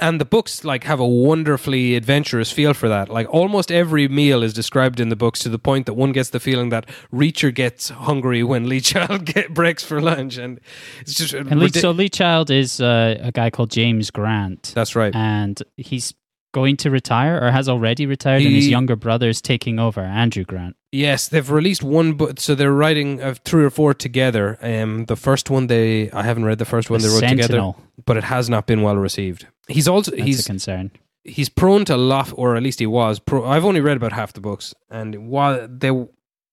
and 0.00 0.20
the 0.20 0.24
books 0.24 0.64
like 0.64 0.84
have 0.84 1.00
a 1.00 1.06
wonderfully 1.06 1.96
adventurous 1.96 2.50
feel 2.50 2.74
for 2.74 2.88
that 2.88 3.08
like 3.08 3.28
almost 3.32 3.70
every 3.70 4.08
meal 4.08 4.42
is 4.42 4.52
described 4.52 5.00
in 5.00 5.08
the 5.08 5.16
books 5.16 5.40
to 5.40 5.48
the 5.48 5.58
point 5.58 5.86
that 5.86 5.94
one 5.94 6.12
gets 6.12 6.30
the 6.30 6.40
feeling 6.40 6.68
that 6.70 6.86
reacher 7.12 7.54
gets 7.54 7.88
hungry 7.90 8.42
when 8.42 8.68
lee 8.68 8.80
child 8.80 9.24
get 9.34 9.54
breaks 9.54 9.84
for 9.84 10.00
lunch 10.00 10.36
and 10.36 10.60
it's 11.00 11.14
just 11.14 11.34
And 11.34 11.58
Lee, 11.60 11.68
so 11.68 11.90
Lee 11.90 12.08
Child 12.08 12.50
is 12.50 12.80
uh, 12.80 13.18
a 13.20 13.32
guy 13.32 13.50
called 13.50 13.70
James 13.70 14.10
Grant, 14.10 14.72
that's 14.74 14.94
right 14.96 15.14
and 15.14 15.62
he's 15.76 16.14
going 16.52 16.76
to 16.78 16.90
retire 16.90 17.38
or 17.40 17.50
has 17.50 17.68
already 17.68 18.06
retired, 18.06 18.42
and 18.42 18.54
his 18.54 18.68
younger 18.68 18.96
brother 18.96 19.28
is 19.28 19.40
taking 19.42 19.78
over, 19.78 20.00
Andrew 20.00 20.44
Grant. 20.44 20.76
Yes, 20.92 21.28
they've 21.28 21.50
released 21.50 21.82
one 21.82 22.14
book, 22.14 22.40
so 22.40 22.54
they're 22.54 22.72
writing 22.72 23.22
uh, 23.22 23.34
three 23.44 23.64
or 23.64 23.70
four 23.70 23.92
together. 23.94 24.58
Um, 24.62 25.04
the 25.04 25.16
first 25.16 25.50
one 25.50 25.66
they 25.66 26.10
I 26.10 26.22
haven't 26.22 26.46
read 26.46 26.58
the 26.58 26.64
first 26.64 26.90
one 26.90 27.00
The 27.00 27.08
they 27.08 27.14
wrote 27.14 27.28
together, 27.28 27.72
but 28.06 28.16
it 28.16 28.24
has 28.24 28.48
not 28.48 28.66
been 28.66 28.82
well 28.82 28.96
received. 28.96 29.46
He's 29.68 29.86
also 29.88 30.10
That's 30.12 30.22
he's 30.24 30.40
a 30.40 30.44
concern. 30.44 30.90
he's 31.24 31.48
prone 31.48 31.84
to 31.86 31.96
loft, 31.96 32.32
or 32.36 32.56
at 32.56 32.62
least 32.62 32.78
he 32.80 32.86
was. 32.86 33.18
Pro- 33.20 33.44
I've 33.46 33.64
only 33.64 33.80
read 33.80 33.96
about 33.96 34.12
half 34.12 34.32
the 34.32 34.40
books, 34.40 34.74
and 34.90 35.28
while 35.28 35.68
they, 35.68 35.88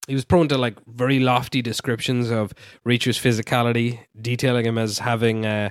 he 0.07 0.13
was 0.13 0.25
prone 0.25 0.47
to 0.49 0.57
like 0.57 0.75
very 0.85 1.19
lofty 1.19 1.61
descriptions 1.61 2.29
of 2.29 2.53
Reacher's 2.83 3.17
physicality, 3.19 3.99
detailing 4.21 4.65
him 4.65 4.77
as 4.77 4.99
having 4.99 5.45
uh, 5.45 5.69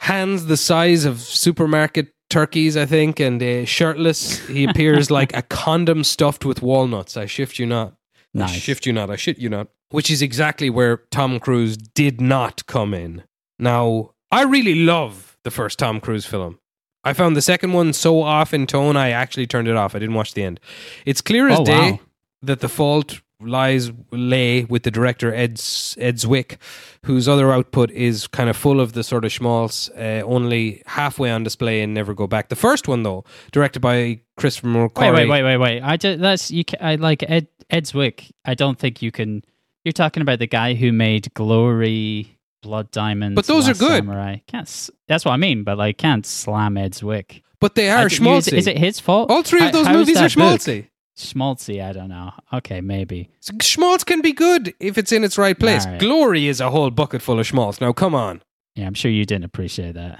hands 0.00 0.46
the 0.46 0.56
size 0.56 1.04
of 1.04 1.20
supermarket 1.20 2.14
turkeys, 2.30 2.76
I 2.76 2.86
think, 2.86 3.20
and 3.20 3.42
uh, 3.42 3.64
shirtless. 3.64 4.46
He 4.46 4.64
appears 4.68 5.10
like 5.10 5.36
a 5.36 5.42
condom 5.42 6.04
stuffed 6.04 6.44
with 6.44 6.62
walnuts. 6.62 7.16
I 7.16 7.26
shift 7.26 7.58
you 7.58 7.66
not. 7.66 7.94
I 8.34 8.38
Nice. 8.38 8.52
shift 8.52 8.86
you 8.86 8.92
not. 8.92 9.10
I 9.10 9.16
shit 9.16 9.38
you 9.38 9.48
not. 9.48 9.68
Which 9.90 10.10
is 10.10 10.20
exactly 10.22 10.70
where 10.70 10.96
Tom 11.12 11.38
Cruise 11.38 11.76
did 11.76 12.20
not 12.20 12.66
come 12.66 12.92
in. 12.94 13.22
Now, 13.60 14.10
I 14.32 14.42
really 14.42 14.74
love 14.74 15.36
the 15.44 15.52
first 15.52 15.78
Tom 15.78 16.00
Cruise 16.00 16.26
film. 16.26 16.58
I 17.04 17.12
found 17.12 17.36
the 17.36 17.42
second 17.42 17.72
one 17.72 17.92
so 17.92 18.22
off 18.22 18.54
in 18.54 18.66
tone, 18.66 18.96
I 18.96 19.10
actually 19.10 19.46
turned 19.46 19.68
it 19.68 19.76
off. 19.76 19.94
I 19.94 19.98
didn't 19.98 20.14
watch 20.14 20.34
the 20.34 20.42
end. 20.42 20.60
It's 21.04 21.20
clear 21.20 21.48
as 21.48 21.60
Oh, 21.60 21.64
day 21.64 21.90
wow. 21.92 22.00
that 22.42 22.60
the 22.60 22.68
fault 22.68 23.20
lies 23.40 23.92
lay 24.10 24.64
with 24.64 24.84
the 24.84 24.90
director 24.90 25.34
Ed 25.34 25.60
Ed 25.98 26.16
Zwick, 26.16 26.56
whose 27.04 27.28
other 27.28 27.52
output 27.52 27.90
is 27.90 28.26
kind 28.26 28.48
of 28.48 28.56
full 28.56 28.80
of 28.80 28.94
the 28.94 29.02
sort 29.02 29.24
of 29.26 29.32
schmaltz, 29.32 29.90
uh, 29.90 30.22
only 30.24 30.82
halfway 30.86 31.30
on 31.30 31.42
display 31.42 31.82
and 31.82 31.92
never 31.92 32.14
go 32.14 32.26
back. 32.26 32.48
The 32.48 32.56
first 32.56 32.88
one, 32.88 33.02
though, 33.02 33.24
directed 33.52 33.80
by 33.80 34.20
Christopher 34.38 34.68
McQuarrie. 34.68 35.14
Wait, 35.14 35.28
wait, 35.28 35.42
wait, 35.42 35.42
wait, 35.42 35.56
wait. 35.58 35.82
I 35.82 35.96
just, 35.98 36.20
that's 36.20 36.50
you. 36.50 36.64
I 36.80 36.94
like 36.94 37.22
Ed 37.28 37.48
Ed 37.68 37.84
Zwick. 37.84 38.30
I 38.46 38.54
don't 38.54 38.78
think 38.78 39.02
you 39.02 39.10
can. 39.12 39.44
You're 39.84 39.92
talking 39.92 40.22
about 40.22 40.38
the 40.38 40.46
guy 40.46 40.72
who 40.72 40.92
made 40.92 41.34
Glory, 41.34 42.33
Blood 42.64 42.90
Diamond, 42.90 43.34
But 43.36 43.46
those 43.46 43.68
are 43.68 43.74
good. 43.74 44.04
Samurai. 44.04 44.38
Can't. 44.48 44.66
s- 44.66 44.90
That's 45.06 45.24
what 45.24 45.32
I 45.32 45.36
mean. 45.36 45.62
But 45.64 45.78
like, 45.78 45.98
can't 45.98 46.24
slam 46.26 46.76
Ed 46.76 46.92
Zwick. 46.94 47.42
But 47.60 47.74
they 47.76 47.90
are 47.90 48.06
schmaltzy. 48.06 48.48
Is, 48.48 48.52
is 48.54 48.66
it 48.66 48.78
his 48.78 48.98
fault? 49.00 49.30
All 49.30 49.42
three 49.42 49.64
of 49.66 49.72
those 49.72 49.86
how 49.86 49.92
movies 49.92 50.16
are 50.16 50.28
that 50.28 50.34
book? 50.34 50.60
schmaltzy. 50.60 50.88
Schmaltzy, 51.16 51.82
I 51.84 51.92
don't 51.92 52.08
know. 52.08 52.32
Okay, 52.52 52.80
maybe. 52.80 53.30
Schmaltz 53.62 54.02
can 54.02 54.20
be 54.20 54.32
good 54.32 54.74
if 54.80 54.98
it's 54.98 55.12
in 55.12 55.22
its 55.24 55.38
right 55.38 55.56
place. 55.58 55.86
Right. 55.86 56.00
Glory 56.00 56.48
is 56.48 56.60
a 56.60 56.70
whole 56.70 56.90
bucket 56.90 57.22
full 57.22 57.38
of 57.38 57.46
schmaltz. 57.46 57.80
Now, 57.80 57.92
come 57.92 58.14
on. 58.14 58.42
Yeah, 58.76 58.88
I'm 58.88 58.94
sure 58.94 59.08
you 59.08 59.24
didn't 59.24 59.44
appreciate 59.44 59.94
that. 59.94 60.18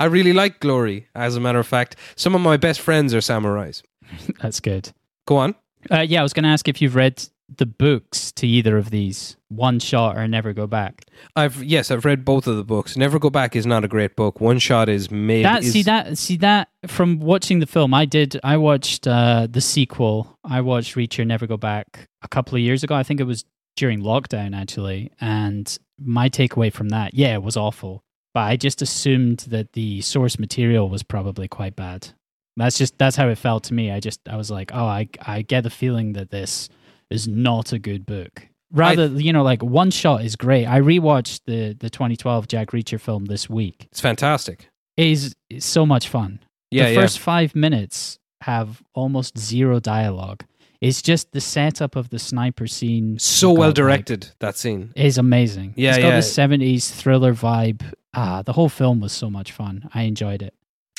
I 0.00 0.06
really 0.06 0.32
like 0.32 0.60
Glory. 0.60 1.08
As 1.14 1.36
a 1.36 1.40
matter 1.40 1.58
of 1.58 1.66
fact, 1.66 1.96
some 2.16 2.34
of 2.34 2.40
my 2.40 2.56
best 2.56 2.80
friends 2.80 3.12
are 3.12 3.18
samurais. 3.18 3.82
That's 4.40 4.60
good. 4.60 4.92
Go 5.26 5.36
on. 5.36 5.54
Uh, 5.90 6.00
yeah, 6.00 6.20
I 6.20 6.22
was 6.22 6.32
going 6.32 6.44
to 6.44 6.48
ask 6.48 6.68
if 6.68 6.80
you've 6.80 6.94
read 6.94 7.22
the 7.56 7.66
books 7.66 8.30
to 8.32 8.46
either 8.46 8.76
of 8.76 8.90
these, 8.90 9.36
One 9.48 9.78
Shot 9.78 10.16
or 10.16 10.28
Never 10.28 10.52
Go 10.52 10.66
Back. 10.66 11.06
I've 11.34 11.62
yes, 11.64 11.90
I've 11.90 12.04
read 12.04 12.24
both 12.24 12.46
of 12.46 12.56
the 12.56 12.64
books. 12.64 12.96
Never 12.96 13.18
Go 13.18 13.30
Back 13.30 13.56
is 13.56 13.64
not 13.66 13.84
a 13.84 13.88
great 13.88 14.16
book. 14.16 14.40
One 14.40 14.58
Shot 14.58 14.88
is 14.88 15.10
maybe 15.10 15.44
That 15.44 15.64
is, 15.64 15.72
see 15.72 15.82
that 15.84 16.18
see 16.18 16.36
that 16.38 16.68
from 16.86 17.20
watching 17.20 17.60
the 17.60 17.66
film, 17.66 17.94
I 17.94 18.04
did. 18.04 18.38
I 18.44 18.56
watched 18.58 19.06
uh, 19.08 19.46
the 19.50 19.60
sequel. 19.60 20.38
I 20.44 20.60
watched 20.60 20.94
Reacher 20.94 21.26
Never 21.26 21.46
Go 21.46 21.56
Back 21.56 22.08
a 22.22 22.28
couple 22.28 22.54
of 22.56 22.60
years 22.60 22.84
ago. 22.84 22.94
I 22.94 23.02
think 23.02 23.20
it 23.20 23.24
was 23.24 23.44
during 23.76 24.00
lockdown 24.02 24.54
actually. 24.54 25.10
And 25.20 25.76
my 25.98 26.28
takeaway 26.28 26.72
from 26.72 26.90
that, 26.90 27.14
yeah, 27.14 27.34
it 27.34 27.42
was 27.42 27.56
awful. 27.56 28.02
but 28.34 28.40
I 28.40 28.56
just 28.56 28.82
assumed 28.82 29.46
that 29.48 29.72
the 29.72 30.00
source 30.02 30.38
material 30.38 30.88
was 30.88 31.02
probably 31.02 31.48
quite 31.48 31.74
bad. 31.76 32.08
That's 32.56 32.76
just 32.76 32.98
that's 32.98 33.16
how 33.16 33.28
it 33.28 33.38
felt 33.38 33.64
to 33.64 33.74
me. 33.74 33.90
I 33.90 34.00
just 34.00 34.20
I 34.28 34.36
was 34.36 34.50
like, 34.50 34.72
oh, 34.74 34.84
I 34.84 35.08
I 35.24 35.42
get 35.42 35.62
the 35.62 35.70
feeling 35.70 36.12
that 36.14 36.30
this 36.30 36.68
is 37.10 37.26
not 37.28 37.72
a 37.72 37.78
good 37.78 38.06
book. 38.06 38.48
Rather, 38.70 39.06
you 39.06 39.32
know, 39.32 39.42
like 39.42 39.62
one 39.62 39.90
shot 39.90 40.24
is 40.24 40.36
great. 40.36 40.66
I 40.66 40.80
rewatched 40.80 41.40
the 41.46 41.74
the 41.74 41.88
2012 41.88 42.48
Jack 42.48 42.70
Reacher 42.70 43.00
film 43.00 43.24
this 43.26 43.48
week. 43.48 43.88
It's 43.90 44.00
fantastic. 44.00 44.68
It 44.96 45.06
is 45.06 45.36
it's 45.48 45.66
so 45.66 45.86
much 45.86 46.08
fun. 46.08 46.40
Yeah, 46.70 46.88
the 46.88 46.94
yeah. 46.94 47.00
first 47.00 47.18
five 47.18 47.54
minutes 47.54 48.18
have 48.42 48.82
almost 48.94 49.38
zero 49.38 49.80
dialogue. 49.80 50.44
It's 50.80 51.02
just 51.02 51.32
the 51.32 51.40
setup 51.40 51.96
of 51.96 52.10
the 52.10 52.18
sniper 52.18 52.66
scene. 52.66 53.18
So 53.18 53.52
well 53.52 53.68
like, 53.68 53.74
directed 53.74 54.28
that 54.38 54.56
scene. 54.56 54.92
is 54.94 55.18
amazing. 55.18 55.74
Yeah, 55.76 55.90
it's 55.90 55.98
got 55.98 56.08
yeah. 56.08 56.16
the 56.16 56.22
seventies 56.22 56.90
thriller 56.90 57.32
vibe. 57.32 57.82
Ah, 58.14 58.42
the 58.42 58.52
whole 58.52 58.68
film 58.68 59.00
was 59.00 59.12
so 59.12 59.30
much 59.30 59.50
fun. 59.52 59.88
I 59.94 60.02
enjoyed 60.02 60.42
it. 60.42 60.54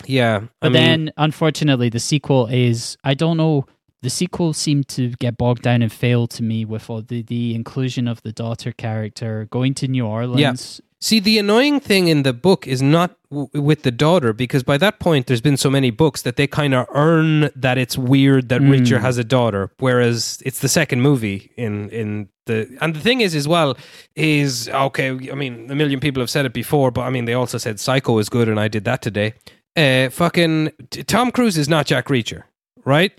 Yeah, 0.05 0.43
But 0.61 0.67
I 0.67 0.69
mean, 0.69 0.73
then, 0.73 1.13
unfortunately, 1.17 1.89
the 1.89 1.99
sequel 1.99 2.47
is 2.47 2.97
I 3.03 3.13
don't 3.13 3.37
know. 3.37 3.65
The 4.01 4.09
sequel 4.09 4.53
seemed 4.53 4.87
to 4.89 5.09
get 5.19 5.37
bogged 5.37 5.63
down 5.63 5.81
and 5.81 5.91
fail 5.91 6.25
to 6.27 6.43
me 6.43 6.65
with 6.65 6.89
all 6.89 7.01
the 7.01 7.21
the 7.21 7.53
inclusion 7.55 8.07
of 8.07 8.21
the 8.23 8.31
daughter 8.31 8.71
character 8.71 9.47
going 9.51 9.73
to 9.75 9.87
New 9.87 10.05
Orleans. 10.05 10.81
See, 11.01 11.21
the 11.21 11.37
annoying 11.39 11.79
thing 11.79 12.09
in 12.09 12.23
the 12.23 12.33
book 12.33 12.67
is 12.67 12.81
not 12.81 13.15
w- 13.31 13.47
with 13.53 13.83
the 13.83 13.91
daughter 13.91 14.33
because 14.33 14.63
by 14.63 14.77
that 14.79 14.99
point 14.99 15.27
there's 15.27 15.39
been 15.39 15.55
so 15.55 15.69
many 15.69 15.91
books 15.91 16.23
that 16.23 16.35
they 16.35 16.45
kind 16.45 16.73
of 16.73 16.87
earn 16.93 17.49
that 17.55 17.77
it's 17.77 17.97
weird 17.97 18.49
that 18.49 18.61
Mm. 18.61 18.69
Reacher 18.71 18.99
has 18.99 19.17
a 19.17 19.23
daughter, 19.23 19.71
whereas 19.79 20.41
it's 20.45 20.59
the 20.59 20.67
second 20.67 21.01
movie 21.01 21.51
in 21.55 21.89
in 21.89 22.27
the 22.47 22.67
and 22.81 22.93
the 22.95 22.99
thing 22.99 23.21
is 23.21 23.33
as 23.33 23.47
well 23.47 23.77
is 24.15 24.67
okay. 24.69 25.09
I 25.31 25.35
mean, 25.35 25.71
a 25.71 25.75
million 25.75 25.99
people 25.99 26.21
have 26.21 26.29
said 26.29 26.45
it 26.45 26.53
before, 26.53 26.91
but 26.91 27.01
I 27.01 27.09
mean 27.09 27.25
they 27.25 27.33
also 27.33 27.57
said 27.57 27.79
Psycho 27.79 28.17
is 28.19 28.27
good, 28.29 28.49
and 28.49 28.59
I 28.59 28.67
did 28.67 28.83
that 28.85 29.01
today. 29.01 29.33
Uh, 29.77 30.09
fucking 30.09 30.71
t- 30.89 31.03
Tom 31.03 31.31
Cruise 31.31 31.57
is 31.57 31.69
not 31.69 31.85
Jack 31.85 32.07
Reacher, 32.07 32.43
right? 32.83 33.11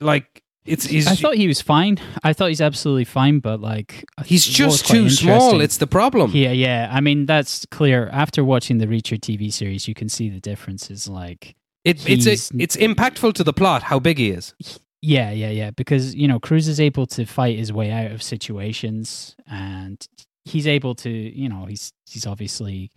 Like 0.00 0.42
it's 0.64 0.84
he's 0.84 1.06
I 1.06 1.14
thought 1.14 1.34
he 1.36 1.48
was 1.48 1.60
fine. 1.60 1.98
I 2.22 2.32
thought 2.32 2.48
he's 2.48 2.60
absolutely 2.60 3.04
fine, 3.04 3.40
but 3.40 3.60
like 3.60 4.04
he's 4.24 4.44
just 4.44 4.86
too 4.86 5.08
small. 5.10 5.60
It's 5.60 5.78
the 5.78 5.86
problem. 5.86 6.32
yeah, 6.34 6.52
yeah. 6.52 6.88
I 6.92 7.00
mean, 7.00 7.26
that's 7.26 7.64
clear. 7.66 8.08
After 8.12 8.44
watching 8.44 8.78
the 8.78 8.86
Reacher 8.86 9.18
TV 9.18 9.52
series, 9.52 9.88
you 9.88 9.94
can 9.94 10.08
see 10.08 10.28
the 10.28 10.40
differences. 10.40 11.08
Like, 11.08 11.56
It, 11.84 12.08
it's 12.08 12.26
a, 12.26 12.32
it's 12.60 12.76
impactful 12.76 13.34
to 13.34 13.44
the 13.44 13.52
plot 13.52 13.84
how 13.84 13.98
big 13.98 14.18
he 14.18 14.30
is. 14.30 14.54
yeah, 15.00 15.30
yeah, 15.30 15.50
yeah. 15.50 15.70
Because 15.70 16.14
you 16.14 16.28
know, 16.28 16.38
Cruz 16.38 16.68
is 16.68 16.80
able 16.80 17.06
to 17.06 17.24
fight 17.24 17.58
his 17.58 17.72
way 17.72 17.90
out 17.90 18.10
of 18.12 18.22
situations, 18.22 19.34
and 19.50 20.06
he's 20.44 20.66
able 20.66 20.94
to, 20.96 21.10
you 21.10 21.48
know, 21.48 21.64
he's 21.64 21.92
he's 22.06 22.26
obviously 22.26 22.90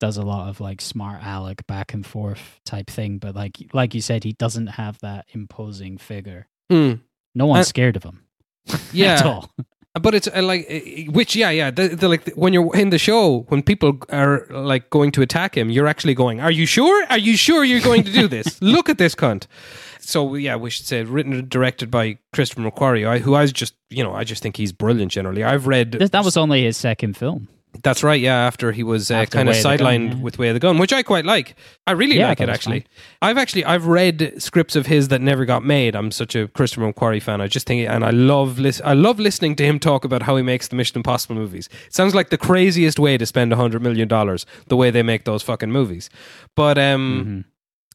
does 0.00 0.16
a 0.16 0.22
lot 0.22 0.48
of 0.48 0.60
like 0.60 0.80
smart 0.80 1.20
aleck 1.22 1.66
back 1.66 1.92
and 1.92 2.06
forth 2.06 2.60
type 2.64 2.88
thing. 2.88 3.18
But 3.18 3.34
like 3.34 3.58
like 3.72 3.94
you 3.94 4.00
said, 4.00 4.24
he 4.24 4.32
doesn't 4.32 4.68
have 4.68 4.98
that 5.00 5.26
imposing 5.34 5.98
figure. 5.98 6.46
Hmm. 6.70 6.92
No 7.34 7.46
one's 7.46 7.66
Uh, 7.66 7.68
scared 7.68 7.96
of 7.96 8.04
him. 8.04 8.22
at 8.68 8.80
Yeah, 8.92 9.22
all. 9.24 9.50
but 10.00 10.14
it's 10.14 10.28
uh, 10.28 10.42
like 10.42 10.66
uh, 10.70 11.12
which 11.12 11.34
yeah 11.34 11.50
yeah 11.50 11.70
the, 11.70 11.88
the, 11.88 12.08
like 12.08 12.28
when 12.36 12.52
you're 12.52 12.74
in 12.76 12.90
the 12.90 12.98
show 12.98 13.44
when 13.48 13.62
people 13.62 13.98
are 14.10 14.46
like 14.50 14.90
going 14.90 15.10
to 15.12 15.22
attack 15.22 15.56
him, 15.56 15.70
you're 15.70 15.86
actually 15.88 16.14
going, 16.14 16.40
"Are 16.40 16.50
you 16.52 16.66
sure? 16.66 17.06
Are 17.10 17.18
you 17.18 17.36
sure 17.36 17.64
you're 17.64 17.80
going 17.80 18.04
to 18.04 18.12
do 18.12 18.28
this? 18.28 18.60
Look 18.74 18.88
at 18.88 18.98
this 18.98 19.14
cunt." 19.14 19.46
So 20.00 20.34
yeah, 20.36 20.56
we 20.56 20.70
should 20.70 20.86
say 20.86 21.02
written 21.02 21.32
and 21.32 21.48
directed 21.48 21.90
by 21.90 22.18
Christopher 22.32 22.62
McQuarrie, 22.62 23.06
I, 23.06 23.18
who 23.18 23.34
I 23.34 23.46
just 23.46 23.74
you 23.90 24.04
know 24.04 24.14
I 24.14 24.24
just 24.24 24.42
think 24.42 24.56
he's 24.56 24.72
brilliant. 24.72 25.12
Generally, 25.12 25.44
I've 25.44 25.66
read 25.66 25.92
that 25.92 26.24
was 26.24 26.36
only 26.36 26.64
his 26.64 26.76
second 26.76 27.16
film. 27.16 27.48
That's 27.82 28.02
right. 28.02 28.20
Yeah, 28.20 28.34
after 28.34 28.72
he 28.72 28.82
was 28.82 29.10
uh, 29.10 29.26
kind 29.26 29.48
of 29.48 29.54
Gun, 29.54 29.78
sidelined 29.78 30.08
yeah. 30.10 30.22
with 30.22 30.38
Way 30.38 30.48
of 30.48 30.54
the 30.54 30.60
Gun, 30.60 30.78
which 30.78 30.92
I 30.92 31.02
quite 31.02 31.24
like. 31.24 31.54
I 31.86 31.92
really 31.92 32.16
Yeah, 32.18 32.28
like 32.28 32.40
it 32.40 32.48
actually. 32.48 32.86
I've 33.22 33.38
actually 33.38 33.64
I've 33.64 33.86
read 33.86 34.34
scripts 34.42 34.74
of 34.74 34.86
his 34.86 35.08
that 35.08 35.20
never 35.20 35.44
got 35.44 35.64
made. 35.64 35.94
I'm 35.94 36.10
such 36.10 36.34
a 36.34 36.48
Christopher 36.48 36.92
McQuarrie 36.92 37.22
fan. 37.22 37.40
I 37.40 37.46
just 37.46 37.66
think, 37.66 37.88
and 37.88 38.04
I 38.04 38.10
love 38.10 38.58
lis- 38.58 38.82
I 38.84 38.94
love 38.94 39.18
listening 39.20 39.54
to 39.56 39.64
him 39.64 39.78
talk 39.78 40.04
about 40.04 40.22
how 40.22 40.36
he 40.36 40.42
makes 40.42 40.68
the 40.68 40.76
Mission 40.76 40.96
Impossible 40.98 41.36
movies. 41.36 41.68
It 41.86 41.94
sounds 41.94 42.14
like 42.14 42.30
the 42.30 42.38
craziest 42.38 42.98
way 42.98 43.16
to 43.18 43.26
spend 43.26 43.52
a 43.52 43.56
hundred 43.56 43.82
million 43.82 44.08
dollars. 44.08 44.44
The 44.66 44.76
way 44.76 44.90
they 44.90 45.02
make 45.02 45.24
those 45.24 45.42
fucking 45.42 45.70
movies, 45.70 46.10
but 46.56 46.78
um. 46.78 47.24
Mm-hmm. 47.24 47.40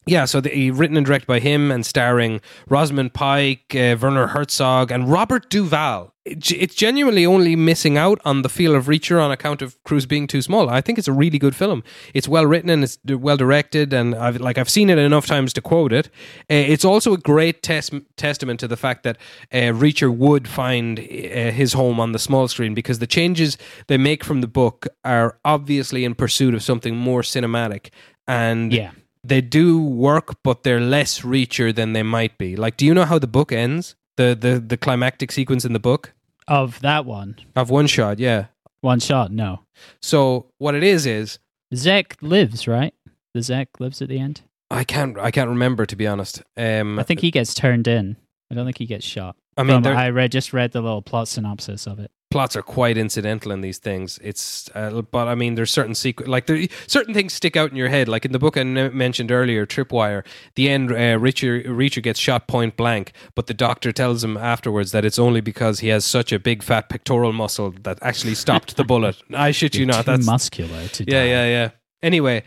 Yeah, 0.06 0.26
so 0.26 0.40
the, 0.40 0.70
written 0.70 0.96
and 0.96 1.06
directed 1.06 1.26
by 1.26 1.40
him 1.40 1.70
and 1.70 1.84
starring 1.86 2.40
Rosamund 2.68 3.14
Pike, 3.14 3.74
uh, 3.74 3.96
Werner 4.00 4.28
Herzog, 4.28 4.90
and 4.90 5.10
Robert 5.10 5.48
Duvall. 5.48 6.12
It, 6.26 6.52
it's 6.52 6.74
genuinely 6.74 7.24
only 7.26 7.54
missing 7.56 7.96
out 7.98 8.20
on 8.24 8.42
the 8.42 8.48
feel 8.48 8.74
of 8.74 8.86
Reacher 8.86 9.22
on 9.22 9.30
account 9.30 9.62
of 9.62 9.82
Cruise 9.84 10.04
being 10.06 10.26
too 10.26 10.42
small. 10.42 10.68
I 10.68 10.80
think 10.80 10.98
it's 10.98 11.08
a 11.08 11.12
really 11.12 11.38
good 11.38 11.54
film. 11.56 11.82
It's 12.12 12.28
well 12.28 12.44
written 12.46 12.70
and 12.70 12.84
it's 12.84 12.98
well 13.06 13.36
directed, 13.36 13.92
and 13.92 14.14
I've 14.14 14.40
like 14.40 14.58
I've 14.58 14.68
seen 14.70 14.90
it 14.90 14.98
enough 14.98 15.26
times 15.26 15.52
to 15.54 15.60
quote 15.62 15.92
it. 15.92 16.06
Uh, 16.50 16.54
it's 16.54 16.84
also 16.84 17.12
a 17.14 17.18
great 17.18 17.62
tes- 17.62 17.90
testament 18.16 18.60
to 18.60 18.68
the 18.68 18.76
fact 18.76 19.04
that 19.04 19.16
uh, 19.52 19.72
Reacher 19.72 20.14
would 20.14 20.48
find 20.48 20.98
uh, 20.98 21.02
his 21.02 21.72
home 21.74 21.98
on 22.00 22.12
the 22.12 22.18
small 22.18 22.48
screen 22.48 22.74
because 22.74 22.98
the 22.98 23.06
changes 23.06 23.56
they 23.86 23.98
make 23.98 24.24
from 24.24 24.40
the 24.40 24.48
book 24.48 24.86
are 25.04 25.38
obviously 25.44 26.04
in 26.04 26.14
pursuit 26.14 26.54
of 26.54 26.62
something 26.62 26.96
more 26.96 27.22
cinematic 27.22 27.88
and 28.26 28.72
Yeah. 28.72 28.92
They 29.24 29.40
do 29.40 29.82
work, 29.82 30.36
but 30.42 30.62
they're 30.62 30.80
less 30.80 31.22
Reacher 31.22 31.74
than 31.74 31.94
they 31.94 32.02
might 32.02 32.36
be. 32.36 32.56
Like, 32.56 32.76
do 32.76 32.84
you 32.84 32.92
know 32.92 33.04
how 33.06 33.18
the 33.18 33.26
book 33.26 33.52
ends? 33.52 33.96
The 34.16 34.36
the 34.38 34.60
the 34.60 34.76
climactic 34.76 35.32
sequence 35.32 35.64
in 35.64 35.72
the 35.72 35.80
book 35.80 36.12
Of 36.46 36.80
that 36.80 37.04
one, 37.04 37.36
of 37.56 37.70
one 37.70 37.86
shot, 37.88 38.18
yeah. 38.20 38.46
one 38.80 39.00
shot, 39.00 39.32
no. 39.32 39.60
So 40.00 40.46
what 40.58 40.74
it 40.76 40.84
is 40.84 41.04
is 41.06 41.38
Zec 41.74 42.16
lives, 42.20 42.68
right? 42.68 42.94
The 43.32 43.40
Zec 43.40 43.66
lives 43.80 44.00
at 44.02 44.08
the 44.08 44.18
end. 44.20 44.42
I 44.70 44.84
can't 44.84 45.18
I 45.18 45.30
can't 45.30 45.48
remember 45.48 45.84
to 45.86 45.96
be 45.96 46.06
honest. 46.06 46.42
Um, 46.56 46.98
I 46.98 47.02
think 47.02 47.20
he 47.20 47.30
gets 47.30 47.54
turned 47.54 47.88
in. 47.88 48.16
I 48.50 48.54
don't 48.54 48.66
think 48.66 48.78
he 48.78 48.86
gets 48.86 49.04
shot. 49.04 49.36
I 49.56 49.62
mean 49.62 49.86
I 49.86 50.10
read 50.10 50.30
just 50.30 50.52
read 50.52 50.72
the 50.72 50.80
little 50.80 51.02
plot 51.02 51.26
synopsis 51.28 51.86
of 51.86 51.98
it. 51.98 52.10
Plots 52.34 52.56
are 52.56 52.62
quite 52.62 52.96
incidental 52.98 53.52
in 53.52 53.60
these 53.60 53.78
things. 53.78 54.18
It's 54.20 54.68
uh, 54.74 55.02
but 55.02 55.28
I 55.28 55.36
mean 55.36 55.54
there's 55.54 55.70
certain 55.70 55.94
secret 55.94 56.26
like 56.28 56.46
there 56.46 56.66
certain 56.88 57.14
things 57.14 57.32
stick 57.32 57.56
out 57.56 57.70
in 57.70 57.76
your 57.76 57.88
head. 57.96 58.08
Like 58.08 58.24
in 58.24 58.32
the 58.32 58.40
book 58.40 58.56
I 58.56 58.62
n- 58.62 58.90
mentioned 59.04 59.30
earlier, 59.30 59.64
Tripwire. 59.66 60.24
The 60.56 60.68
end, 60.68 60.90
uh, 60.90 61.16
Reacher 61.26 61.64
Reacher 61.64 62.02
gets 62.02 62.18
shot 62.18 62.48
point 62.48 62.76
blank, 62.76 63.12
but 63.36 63.46
the 63.46 63.54
doctor 63.54 63.92
tells 63.92 64.24
him 64.24 64.36
afterwards 64.36 64.90
that 64.90 65.04
it's 65.04 65.18
only 65.26 65.40
because 65.40 65.78
he 65.78 65.88
has 65.94 66.04
such 66.04 66.32
a 66.32 66.40
big 66.40 66.64
fat 66.64 66.88
pectoral 66.88 67.32
muscle 67.32 67.72
that 67.82 67.98
actually 68.02 68.34
stopped 68.34 68.76
the 68.76 68.84
bullet. 68.84 69.16
I 69.32 69.52
shit 69.52 69.74
you 69.76 69.86
You're 69.86 69.94
not. 69.94 70.04
too 70.04 70.10
That's 70.10 70.26
muscular 70.26 70.88
to 70.88 71.04
yeah, 71.06 71.20
die. 71.22 71.28
yeah, 71.28 71.46
yeah. 71.46 71.70
Anyway, 72.02 72.42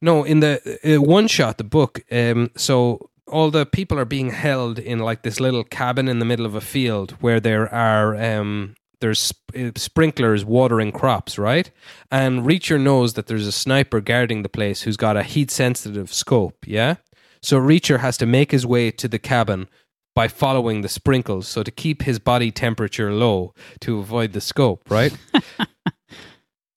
no, 0.00 0.22
in 0.22 0.38
the 0.38 0.52
uh, 0.84 1.02
one 1.02 1.26
shot, 1.26 1.58
the 1.58 1.64
book, 1.64 2.00
um, 2.12 2.50
so 2.56 3.10
all 3.26 3.50
the 3.50 3.66
people 3.66 3.98
are 3.98 4.04
being 4.04 4.30
held 4.30 4.78
in 4.78 5.00
like 5.00 5.22
this 5.22 5.40
little 5.40 5.64
cabin 5.64 6.06
in 6.08 6.20
the 6.20 6.24
middle 6.24 6.46
of 6.46 6.54
a 6.54 6.60
field 6.60 7.12
where 7.20 7.40
there 7.40 7.66
are 7.74 8.14
um, 8.14 8.74
there's 9.02 9.20
sp- 9.20 9.52
uh, 9.54 9.70
sprinklers 9.76 10.44
watering 10.46 10.92
crops, 10.92 11.38
right? 11.38 11.70
And 12.10 12.44
Reacher 12.46 12.80
knows 12.80 13.12
that 13.14 13.26
there's 13.26 13.46
a 13.46 13.52
sniper 13.52 14.00
guarding 14.00 14.42
the 14.42 14.48
place 14.48 14.82
who's 14.82 14.96
got 14.96 15.18
a 15.18 15.22
heat 15.22 15.50
sensitive 15.50 16.10
scope, 16.12 16.64
yeah. 16.66 16.94
So 17.42 17.60
Reacher 17.60 17.98
has 17.98 18.16
to 18.18 18.26
make 18.26 18.52
his 18.52 18.64
way 18.64 18.90
to 18.92 19.08
the 19.08 19.18
cabin 19.18 19.68
by 20.14 20.28
following 20.28 20.80
the 20.80 20.88
sprinkles, 20.88 21.46
so 21.48 21.62
to 21.62 21.70
keep 21.70 22.02
his 22.02 22.18
body 22.18 22.50
temperature 22.50 23.12
low 23.12 23.52
to 23.80 23.98
avoid 23.98 24.32
the 24.32 24.40
scope, 24.40 24.82
right? 24.88 25.14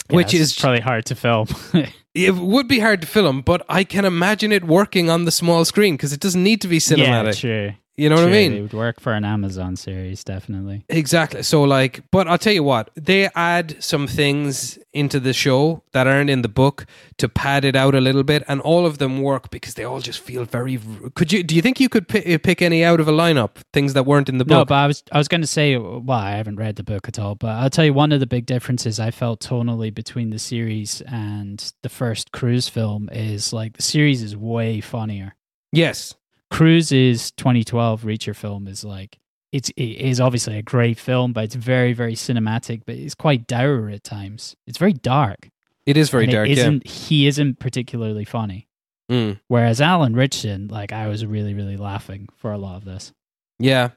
Yeah, 0.10 0.18
Which 0.18 0.34
it's 0.36 0.54
is 0.54 0.56
probably 0.56 0.82
hard 0.82 1.06
to 1.08 1.16
film. 1.16 1.48
it 2.14 2.36
would 2.36 2.68
be 2.68 2.80
hard 2.80 3.02
to 3.02 3.08
film, 3.08 3.42
but 3.42 3.66
I 3.68 3.84
can 3.84 4.06
imagine 4.06 4.52
it 4.52 4.64
working 4.64 5.10
on 5.10 5.26
the 5.26 5.32
small 5.32 5.66
screen 5.66 5.96
because 5.96 6.14
it 6.14 6.20
doesn't 6.20 6.44
need 6.44 6.62
to 6.62 6.68
be 6.68 6.76
yeah, 6.76 6.80
cinematic. 6.80 7.40
true. 7.40 7.72
You 7.98 8.10
know 8.10 8.16
what 8.16 8.28
I 8.28 8.32
mean? 8.32 8.54
It 8.54 8.62
would 8.62 8.74
work 8.74 9.00
for 9.00 9.14
an 9.14 9.24
Amazon 9.24 9.76
series, 9.76 10.24
definitely. 10.24 10.84
Exactly. 10.90 11.44
So, 11.44 11.64
like, 11.64 12.04
but 12.12 12.28
I'll 12.28 12.38
tell 12.38 12.54
you 12.54 12.64
what, 12.64 12.90
they 12.96 13.30
add 13.36 13.82
some 13.84 14.08
things 14.08 14.78
into 14.94 15.20
the 15.20 15.34
show 15.34 15.84
that 15.94 16.08
aren't 16.08 16.30
in 16.30 16.42
the 16.42 16.50
book 16.50 16.86
to 17.18 17.30
pad 17.30 17.64
it 17.66 17.76
out 17.76 17.96
a 17.96 18.02
little 18.02 18.24
bit, 18.24 18.44
and 18.48 18.60
all 18.62 18.86
of 18.86 18.98
them 18.98 19.22
work 19.22 19.50
because 19.50 19.76
they 19.76 19.84
all 19.84 20.00
just 20.02 20.20
feel 20.20 20.44
very. 20.46 20.80
Could 21.16 21.32
you? 21.32 21.44
Do 21.44 21.56
you 21.56 21.62
think 21.62 21.80
you 21.80 21.90
could 21.90 22.08
pi- 22.08 22.34
uh, 22.34 22.38
pick 22.38 22.62
any 22.62 22.84
out 22.84 23.00
of 23.00 23.08
a 23.08 23.14
lineup? 23.14 23.52
Things 23.74 23.94
that 23.94 24.04
weren't 24.04 24.30
in 24.30 24.38
the 24.40 24.46
book? 24.46 24.58
No, 24.58 24.66
but 24.66 24.76
I 24.76 24.88
was 24.88 25.04
I 25.12 25.18
was 25.18 25.28
going 25.28 25.42
to 25.42 25.48
say, 25.48 25.78
well, 25.78 26.18
I 26.18 26.32
haven't 26.32 26.58
read 26.58 26.76
the 26.76 26.84
book 26.84 27.08
at 27.08 27.18
all, 27.20 27.36
but 27.36 27.50
I'll 27.50 27.70
tell 27.70 27.86
you 27.86 27.94
one 27.94 28.12
of 28.12 28.20
the 28.20 28.28
big 28.28 28.46
differences 28.46 29.00
I 29.00 29.12
felt 29.12 29.40
tonally 29.40 29.94
between 29.94 30.32
the 30.32 30.40
series 30.40 31.02
and 31.02 31.72
the 31.82 31.90
first 31.90 32.32
Cruise 32.32 32.68
film 32.68 33.10
is 33.12 33.54
like 33.54 33.78
the 33.78 33.82
series 33.84 34.22
is 34.22 34.36
way 34.36 34.82
funnier. 34.82 35.36
yes. 35.72 36.14
Cruise's 36.56 37.32
2012 37.32 38.04
Reacher 38.04 38.36
film 38.36 38.68
is 38.68 38.84
like 38.84 39.18
it's 39.52 39.70
it 39.72 39.84
is 39.84 40.20
obviously 40.20 40.58
a 40.58 40.62
great 40.62 40.98
film, 40.98 41.34
but 41.34 41.44
it's 41.44 41.56
very 41.56 41.94
very 41.94 42.16
cinematic, 42.16 42.82
but 42.86 42.96
it's 42.96 43.16
quite 43.16 43.48
dour 43.48 43.90
at 43.90 44.04
times. 44.04 44.56
It's 44.68 44.78
very 44.78 44.94
dark. 44.94 45.50
It 45.86 45.98
is 45.98 46.10
very 46.10 46.28
dark. 46.28 46.48
Yeah. 46.48 46.54
isn't- 46.54 46.88
he 46.88 47.28
isn't 47.28 47.60
particularly 47.60 48.26
funny. 48.26 48.68
Mm. 49.12 49.40
Whereas 49.50 49.82
Alan 49.82 50.16
Richardson, 50.16 50.68
like 50.70 50.92
I 50.92 51.08
was 51.08 51.26
really 51.26 51.54
really 51.54 51.78
laughing 51.78 52.28
for 52.38 52.52
a 52.52 52.58
lot 52.58 52.78
of 52.78 52.86
this. 52.86 53.12
Yeah. 53.60 53.90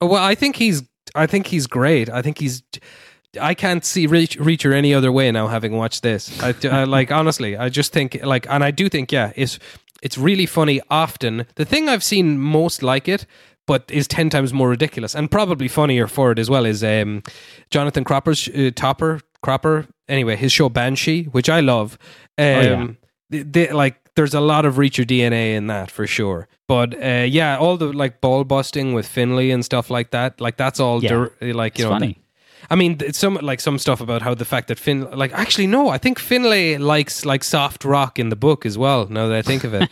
Oh, 0.00 0.06
Well, 0.06 0.22
I 0.24 0.34
think 0.34 0.56
he's. 0.56 0.82
I 1.14 1.26
think 1.26 1.46
he's 1.48 1.66
great. 1.66 2.08
I 2.10 2.22
think 2.22 2.38
he's. 2.38 2.62
I 3.40 3.54
can't 3.54 3.84
see 3.84 4.06
Reach, 4.06 4.38
Reacher 4.38 4.72
any 4.72 4.94
other 4.94 5.10
way 5.12 5.30
now, 5.32 5.48
having 5.48 5.76
watched 5.76 6.02
this. 6.02 6.40
I, 6.42 6.54
I 6.68 6.84
like 6.84 7.10
honestly, 7.20 7.56
I 7.56 7.68
just 7.68 7.92
think 7.92 8.18
like, 8.24 8.46
and 8.48 8.62
I 8.64 8.70
do 8.70 8.88
think, 8.88 9.12
yeah, 9.12 9.32
it's 9.36 9.58
it's 10.04 10.16
really 10.18 10.46
funny. 10.46 10.80
Often, 10.90 11.46
the 11.56 11.64
thing 11.64 11.88
I've 11.88 12.04
seen 12.04 12.38
most 12.38 12.82
like 12.82 13.08
it, 13.08 13.26
but 13.66 13.82
is 13.90 14.06
ten 14.06 14.28
times 14.30 14.52
more 14.52 14.68
ridiculous 14.68 15.14
and 15.16 15.30
probably 15.30 15.68
funnier 15.68 16.06
for 16.06 16.30
it 16.32 16.38
as 16.38 16.48
well, 16.50 16.66
is 16.66 16.82
um, 16.84 17.22
Jonathan 17.70 18.04
Tropper's 18.04 18.48
uh, 18.48 18.70
Topper 18.76 19.20
Cropper. 19.42 19.86
Anyway, 20.08 20.36
his 20.36 20.52
show 20.52 20.68
Banshee, 20.68 21.24
which 21.32 21.48
I 21.48 21.60
love. 21.60 21.98
Um, 22.38 22.44
yeah. 22.46 22.86
they- 23.30 23.42
they- 23.66 23.72
like 23.72 23.96
there's 24.16 24.34
a 24.34 24.40
lot 24.40 24.64
of 24.64 24.76
Reacher 24.76 25.04
DNA 25.04 25.54
in 25.56 25.66
that 25.68 25.90
for 25.90 26.06
sure. 26.06 26.46
But 26.68 26.94
uh, 27.02 27.26
yeah, 27.28 27.56
all 27.58 27.76
the 27.76 27.92
like 27.92 28.20
ball 28.20 28.44
busting 28.44 28.94
with 28.94 29.06
Finlay 29.08 29.50
and 29.50 29.64
stuff 29.64 29.90
like 29.90 30.10
that, 30.12 30.40
like 30.40 30.56
that's 30.56 30.78
all 30.78 31.02
Yeah. 31.02 31.08
dir- 31.40 31.52
like 31.54 31.72
It's 31.72 31.78
you 31.80 31.84
know. 31.86 31.90
funny. 31.90 32.18
I 32.70 32.74
mean, 32.76 32.96
it's 33.00 33.18
some 33.18 33.34
like 33.42 33.60
some 33.60 33.78
stuff 33.78 34.00
about 34.00 34.22
how 34.22 34.34
the 34.34 34.44
fact 34.44 34.68
that 34.68 34.78
Fin 34.78 35.10
like 35.10 35.32
actually 35.32 35.66
no, 35.66 35.88
I 35.88 35.98
think 35.98 36.18
Finlay 36.18 36.78
likes 36.78 37.24
like 37.24 37.44
soft 37.44 37.84
rock 37.84 38.18
in 38.18 38.28
the 38.28 38.36
book 38.36 38.66
as 38.66 38.76
well. 38.78 39.06
Now 39.08 39.28
that 39.28 39.36
I 39.36 39.42
think 39.42 39.64
of 39.64 39.74
it, 39.74 39.88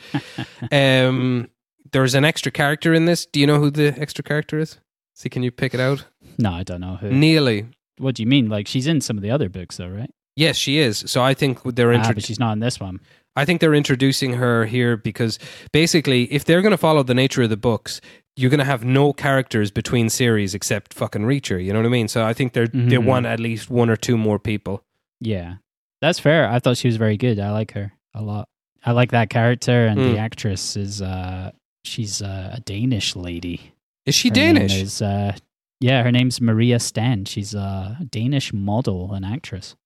um, 0.73 1.49
there's 1.93 2.15
an 2.15 2.25
extra 2.25 2.51
character 2.53 2.95
in 2.95 3.05
this. 3.05 3.27
Do 3.27 3.41
you 3.41 3.47
know 3.47 3.59
who 3.59 3.71
the 3.71 3.95
extra 3.99 4.25
character 4.25 4.59
is? 4.59 4.79
See, 5.15 5.29
can 5.29 5.43
you 5.43 5.51
pick 5.51 5.75
it 5.75 5.81
out? 5.81 6.07
No, 6.39 6.53
I 6.53 6.63
don't 6.63 6.81
know 6.81 6.97
who. 6.97 7.11
Neagley. 7.11 7.73
what 7.99 8.15
do 8.15 8.23
you 8.23 8.29
mean? 8.29 8.49
Like 8.49 8.67
she's 8.67 8.87
in 8.87 9.01
some 9.01 9.17
of 9.17 9.23
the 9.23 9.31
other 9.31 9.49
books, 9.49 9.77
though, 9.77 9.89
right? 9.89 10.11
Yes, 10.35 10.57
she 10.57 10.79
is. 10.79 11.05
So 11.07 11.23
I 11.23 11.35
think 11.35 11.63
they're 11.63 11.93
Ah, 11.93 12.13
but 12.15 12.25
she's 12.25 12.41
not 12.41 12.53
in 12.53 12.61
this 12.61 12.81
one. 12.81 13.01
I 13.37 13.45
think 13.45 13.61
they're 13.61 13.75
introducing 13.75 14.35
her 14.35 14.67
here 14.67 14.97
because 14.97 15.39
basically, 15.73 16.25
if 16.33 16.45
they're 16.45 16.63
going 16.63 16.73
to 16.73 16.79
follow 16.79 17.03
the 17.03 17.15
nature 17.15 17.43
of 17.43 17.51
the 17.51 17.57
books, 17.57 18.01
you're 18.37 18.51
going 18.51 18.59
to 18.59 18.65
have 18.65 18.85
no 18.85 19.13
characters 19.13 19.71
between 19.71 20.09
series 20.09 20.55
except 20.55 20.95
fucking 20.95 21.23
Reacher. 21.23 21.63
You 21.63 21.73
know 21.73 21.81
what 21.81 21.87
I 21.87 21.91
mean? 21.91 22.09
So 22.09 22.25
I 22.25 22.33
think 22.33 22.53
they're 22.55 22.67
they 22.67 22.97
Mhm. 22.97 23.05
want 23.05 23.27
at 23.27 23.41
least 23.41 23.71
one 23.71 23.91
or 23.91 23.97
two 23.97 24.17
more 24.17 24.39
people. 24.39 24.83
Yeah, 25.21 25.57
that's 26.01 26.19
fair. 26.19 26.49
I 26.49 26.59
thought 26.59 26.77
she 26.79 26.89
was 26.89 26.97
very 26.97 27.17
good. 27.17 27.39
I 27.39 27.51
like 27.51 27.73
her 27.73 27.93
a 28.15 28.23
lot. 28.23 28.49
I 28.85 28.93
like 28.93 29.11
that 29.13 29.31
character, 29.31 29.87
and 29.87 29.99
Mm. 30.01 30.13
the 30.13 30.19
actress 30.19 30.77
is 30.77 31.01
uh, 31.03 31.53
she's 31.85 32.21
uh, 32.23 32.55
a 32.57 32.61
Danish 32.61 33.15
lady. 33.15 33.73
Is 34.07 34.15
she 34.15 34.29
Her 34.31 34.35
Danish? 34.35 34.75
is, 34.75 35.01
uh, 35.03 35.37
yeah, 35.81 36.03
her 36.03 36.11
name's 36.11 36.41
Maria 36.41 36.81
Sten. 36.81 37.25
She's 37.25 37.55
a 37.55 37.99
Danish 38.11 38.53
model 38.53 39.13
and 39.13 39.25
actress, 39.25 39.77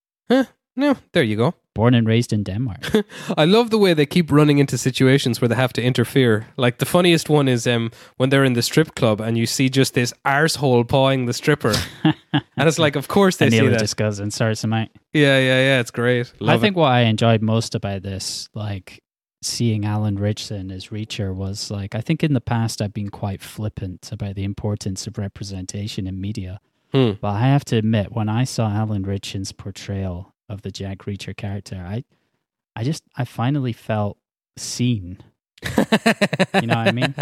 No, 0.76 0.96
there 1.12 1.22
you 1.24 1.36
go. 1.36 1.54
born 1.74 1.94
and 1.94 2.06
raised 2.08 2.32
in 2.32 2.42
Denmark. 2.42 2.80
I 3.36 3.44
love 3.44 3.68
the 3.70 3.78
way 3.78 3.94
they 3.94 4.06
keep 4.06 4.32
running 4.32 4.58
into 4.58 4.78
situations 4.78 5.40
where 5.40 5.48
they 5.48 5.54
have 5.54 5.72
to 5.74 5.82
interfere. 5.82 6.46
Like 6.56 6.78
the 6.78 6.86
funniest 6.86 7.28
one 7.28 7.48
is 7.48 7.66
um, 7.66 7.90
when 8.16 8.30
they're 8.30 8.44
in 8.44 8.54
the 8.54 8.62
strip 8.62 8.94
club 8.94 9.20
and 9.20 9.36
you 9.36 9.46
see 9.46 9.68
just 9.68 9.92
this 9.94 10.14
arsehole 10.24 10.88
pawing 10.88 11.26
the 11.26 11.32
stripper. 11.34 11.74
and 12.02 12.68
it's 12.68 12.78
like, 12.78 12.96
of 12.96 13.08
course 13.08 13.36
they 13.36 13.46
and 13.46 13.54
see 13.54 13.68
that. 13.68 13.78
just 13.80 13.96
goes 13.96 14.18
and 14.20 14.32
starts 14.32 14.62
them 14.62 14.72
out. 14.72 14.88
Yeah, 15.12 15.38
yeah, 15.38 15.60
yeah. 15.60 15.80
It's 15.80 15.90
great. 15.90 16.32
I 16.40 16.44
Love 16.44 16.60
think 16.60 16.76
what 16.76 16.92
I 16.92 17.00
enjoyed 17.02 17.42
most 17.42 17.74
about 17.74 18.02
this, 18.02 18.48
like 18.54 19.02
seeing 19.42 19.84
Alan 19.84 20.16
Ritchson 20.16 20.70
as 20.70 20.88
Reacher, 20.88 21.34
was 21.34 21.70
like 21.70 21.94
I 21.94 22.00
think 22.00 22.24
in 22.24 22.32
the 22.32 22.40
past 22.40 22.80
I've 22.80 22.94
been 22.94 23.10
quite 23.10 23.42
flippant 23.42 24.10
about 24.12 24.34
the 24.34 24.44
importance 24.44 25.06
of 25.06 25.18
representation 25.18 26.06
in 26.06 26.20
media. 26.20 26.58
Hmm. 26.92 27.12
But 27.20 27.32
I 27.32 27.40
have 27.40 27.64
to 27.66 27.76
admit, 27.76 28.12
when 28.12 28.28
I 28.28 28.44
saw 28.44 28.70
Alan 28.70 29.02
Ritchson's 29.02 29.52
portrayal 29.52 30.32
of 30.48 30.62
the 30.62 30.70
Jack 30.70 30.98
Reacher 31.00 31.36
character, 31.36 31.76
I, 31.76 32.04
I 32.74 32.84
just 32.84 33.02
I 33.16 33.24
finally 33.24 33.72
felt 33.72 34.18
seen. 34.56 35.18
You 35.62 36.66
know 36.66 36.76
what 36.76 36.88
I 36.88 36.92
mean? 36.92 37.14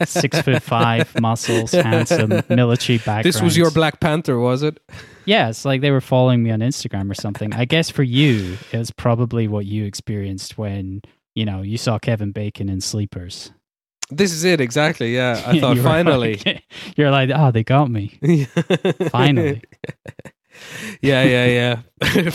Six 0.06 0.40
foot 0.42 0.62
five, 0.62 1.18
muscles, 1.20 1.72
handsome, 1.72 2.42
military 2.48 2.98
background. 2.98 3.24
This 3.24 3.40
was 3.40 3.56
your 3.56 3.70
Black 3.70 3.98
Panther, 4.00 4.38
was 4.38 4.62
it? 4.62 4.78
Yeah, 5.24 5.48
it's 5.48 5.64
like 5.64 5.80
they 5.80 5.90
were 5.90 6.02
following 6.02 6.42
me 6.42 6.50
on 6.50 6.60
Instagram 6.60 7.10
or 7.10 7.14
something. 7.14 7.52
I 7.54 7.64
guess 7.64 7.88
for 7.90 8.02
you, 8.02 8.58
it 8.72 8.78
was 8.78 8.90
probably 8.90 9.48
what 9.48 9.64
you 9.66 9.84
experienced 9.84 10.58
when 10.58 11.00
you 11.34 11.44
know 11.46 11.62
you 11.62 11.78
saw 11.78 11.98
Kevin 11.98 12.30
Bacon 12.32 12.68
in 12.68 12.80
Sleepers. 12.80 13.52
This 14.10 14.32
is 14.32 14.44
it, 14.44 14.60
exactly. 14.60 15.14
Yeah. 15.14 15.42
I 15.46 15.58
thought 15.60 15.76
You 15.76 15.82
finally. 15.82 16.40
like- 16.44 16.62
you're 16.96 17.10
like, 17.10 17.30
oh, 17.34 17.50
they 17.50 17.64
got 17.64 17.90
me 17.90 18.18
finally. 19.10 19.62
Yeah, 21.02 21.22
yeah, 21.24 21.46
yeah. 21.46 22.30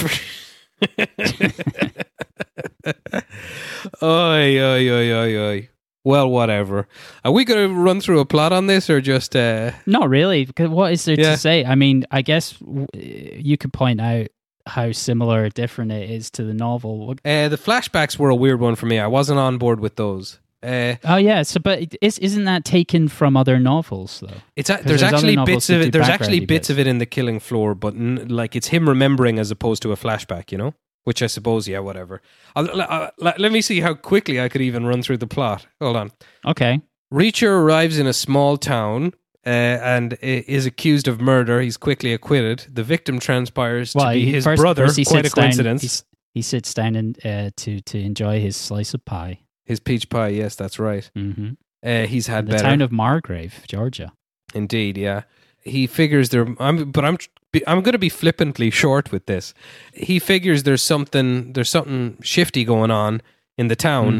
oi, 4.02 4.60
oi, 4.62 4.90
oi, 4.90 5.12
oi, 5.12 5.38
oi. 5.38 5.70
Well, 6.06 6.30
whatever. 6.30 6.88
Are 7.26 7.32
we 7.32 7.44
going 7.46 7.68
to 7.70 7.76
run 7.76 8.00
through 8.02 8.20
a 8.20 8.26
plot 8.26 8.54
on 8.54 8.68
this 8.68 8.90
or 8.90 9.02
just. 9.02 9.36
Uh, 9.36 9.72
Not 9.86 10.10
really, 10.10 10.46
because 10.46 10.70
what 10.70 10.91
is 10.94 11.04
there 11.06 11.20
Yeah. 11.20 11.32
to 11.32 11.38
say? 11.38 11.66
I 11.66 11.76
mean, 11.76 12.06
I 12.10 12.22
guess 12.22 12.54
w- 12.54 12.88
you 12.94 13.58
could 13.58 13.74
point 13.74 14.00
out 14.00 14.28
how 14.66 14.91
similar 14.91 15.44
or 15.44 15.50
different 15.50 15.91
it 15.91 16.10
is 16.10 16.30
to 16.32 16.44
the 16.44 16.54
novel. 16.54 17.12
Uh, 17.26 17.50
the 17.50 17.58
flashbacks 17.58 18.18
were 18.18 18.30
a 18.30 18.36
weird 18.36 18.60
one 18.60 18.76
for 18.76 18.86
me. 18.86 18.98
I 19.00 19.08
wasn't 19.08 19.40
on 19.40 19.58
board 19.58 19.80
with 19.80 19.98
those. 19.98 20.40
Uh, 20.61 20.95
Oh 21.06 21.15
yeah, 21.15 21.41
so 21.44 21.60
but 21.60 21.80
it- 21.81 21.95
isn't 22.02 22.44
that 22.45 22.65
taken 22.65 23.07
from 23.07 23.38
other 23.38 23.57
novels 23.60 24.19
though? 24.19 24.41
it's 24.56 24.69
a, 24.69 24.73
there's 24.84 25.02
there's 25.02 25.03
actually 25.03 25.38
bits 25.38 25.69
of 25.69 25.81
it. 25.81 25.94
There's 25.94 26.10
actually 26.10 26.40
bits 26.41 26.68
bits. 26.68 26.69
of 26.69 26.80
it 26.80 26.88
in 26.88 26.98
the 26.98 27.06
Killing 27.06 27.40
Floor, 27.40 27.73
but 27.76 27.94
n- 27.95 28.27
like 28.27 28.56
it's 28.56 28.68
him 28.68 28.88
remembering 28.90 29.40
as 29.40 29.52
opposed 29.52 29.81
to 29.84 29.91
a 29.91 29.95
flashback. 29.95 30.52
You 30.52 30.57
know, 30.57 30.73
which 31.06 31.22
I 31.23 31.27
suppose, 31.27 31.68
yeah, 31.68 31.80
whatever. 31.80 32.22
I'll, 32.56 32.81
i 32.81 33.11
let 33.18 33.52
me 33.52 33.61
see 33.61 33.80
how 33.81 33.94
quickly 33.94 34.41
I 34.41 34.49
could 34.49 34.61
even 34.61 34.86
run 34.86 35.02
through 35.02 35.18
the 35.18 35.27
plot. 35.27 35.65
Hold 35.80 35.95
on. 35.95 36.11
Okay, 36.45 36.81
Reacher 37.14 37.49
arrives 37.52 37.98
in 37.98 38.06
a 38.06 38.14
small 38.14 38.57
town 38.57 39.14
uh, 39.45 39.49
and 39.49 40.18
is 40.22 40.65
accused 40.65 41.07
of 41.07 41.22
murder. 41.22 41.61
He's 41.61 41.77
quickly 41.77 42.11
acquitted. 42.14 42.65
The 42.69 42.84
victim 42.84 43.19
transpires 43.19 43.95
well, 43.95 44.07
to 44.07 44.14
be 44.14 44.30
his 44.30 44.44
first, 44.44 44.61
brother. 44.61 44.88
first 44.88 45.06
Quite 45.07 45.22
a 45.26 45.30
sits 45.30 45.34
down- 45.36 45.44
coincidence. 45.45 46.03
he 46.34 46.41
sits 46.41 46.73
down 46.73 46.95
and 46.98 47.26
uh, 47.26 47.52
to 47.56 47.80
to 47.80 47.98
enjoy 47.98 48.41
his 48.41 48.57
slice 48.57 48.94
of 48.94 49.06
pie. 49.06 49.40
His 49.70 49.80
peach 49.80 50.10
pie. 50.10 50.30
Yes, 50.41 50.56
that's 50.56 50.78
right. 50.80 51.10
hmm 51.16 51.52
Uh, 51.82 52.06
he's 52.14 52.28
had 52.28 52.46
The 52.46 52.52
better. 52.52 52.64
town 52.70 52.82
of 52.82 52.91
Margrave, 52.91 53.54
Georgia. 53.68 54.12
Indeed, 54.54 54.98
yeah. 54.98 55.22
He 55.64 55.88
figures 55.88 56.30
there. 56.30 56.46
I'm, 56.60 56.91
but 56.91 57.06
I'm. 57.06 57.18
I'm 57.66 57.82
going 57.82 57.94
to 58.00 58.06
be 58.08 58.10
flippantly 58.10 58.70
short 58.72 59.12
with 59.12 59.26
this. 59.26 59.54
He 59.94 60.20
figures 60.20 60.64
there's 60.64 60.82
something. 60.84 61.54
There's 61.54 61.70
something 61.70 62.18
shifty 62.22 62.64
going 62.66 62.91
on 62.91 63.22
in 63.58 63.68
the 63.70 63.76
town. 63.76 64.12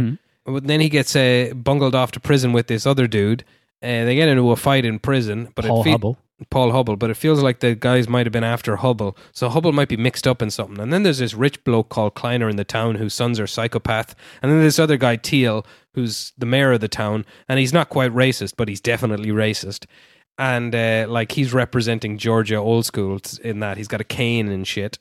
Mhm. 0.46 0.54
But 0.54 0.68
then 0.68 0.80
he 0.82 0.90
gets 0.90 1.16
uh, 1.16 1.52
bungled 1.56 1.96
off 1.96 2.12
to 2.12 2.20
prison 2.20 2.54
with 2.54 2.68
this 2.68 2.86
other 2.86 3.08
dude. 3.08 3.44
Uh, 3.84 4.04
they 4.06 4.16
get 4.16 4.30
into 4.30 4.52
a 4.52 4.56
fight 4.56 4.84
in 4.86 5.00
prison. 5.00 5.48
But 5.56 5.66
Paul 5.66 5.82
it 5.82 5.84
fe- 5.84 5.92
Hubble. 5.92 6.18
Paul 6.50 6.72
Hubble, 6.72 6.96
but 6.96 7.10
it 7.10 7.18
feels 7.18 7.42
like 7.42 7.60
the 7.60 7.76
guys 7.76 8.08
might 8.08 8.26
have 8.26 8.34
been 8.34 8.44
after 8.44 8.78
Hubble. 8.78 9.18
So 9.32 9.50
Hubble 9.50 9.72
might 9.72 9.90
be 9.90 9.98
mixed 9.98 10.28
up 10.28 10.42
in 10.42 10.50
something. 10.50 10.80
And 10.80 10.94
then 10.94 11.04
there's 11.04 11.18
this 11.18 11.34
rich 11.34 11.64
bloke 11.64 11.90
called 11.90 12.16
Kleiner 12.16 12.50
in 12.50 12.56
the 12.56 12.64
town 12.64 12.96
whose 12.96 13.14
sons 13.14 13.40
are 13.40 13.48
psychopath. 13.48 14.16
And 14.42 14.52
then 14.52 14.62
this 14.62 14.80
other 14.80 14.98
guy, 14.98 15.18
Teal, 15.18 15.66
who's 15.94 16.34
the 16.38 16.46
mayor 16.46 16.72
of 16.72 16.82
the 16.82 16.88
town. 16.88 17.26
And 17.48 17.60
he's 17.60 17.74
not 17.74 17.90
quite 17.90 18.12
racist, 18.12 18.54
but 18.58 18.68
he's 18.68 18.82
definitely 18.82 19.30
racist. 19.30 19.86
And 20.38 20.74
uh, 20.74 21.06
like 21.10 21.34
he's 21.34 21.52
representing 21.52 22.18
Georgia 22.18 22.56
old 22.56 22.86
school 22.86 23.20
in 23.44 23.60
that 23.60 23.76
he's 23.76 23.90
got 23.90 24.00
a 24.00 24.06
cane 24.06 24.48
and 24.48 24.66
shit. 24.66 24.98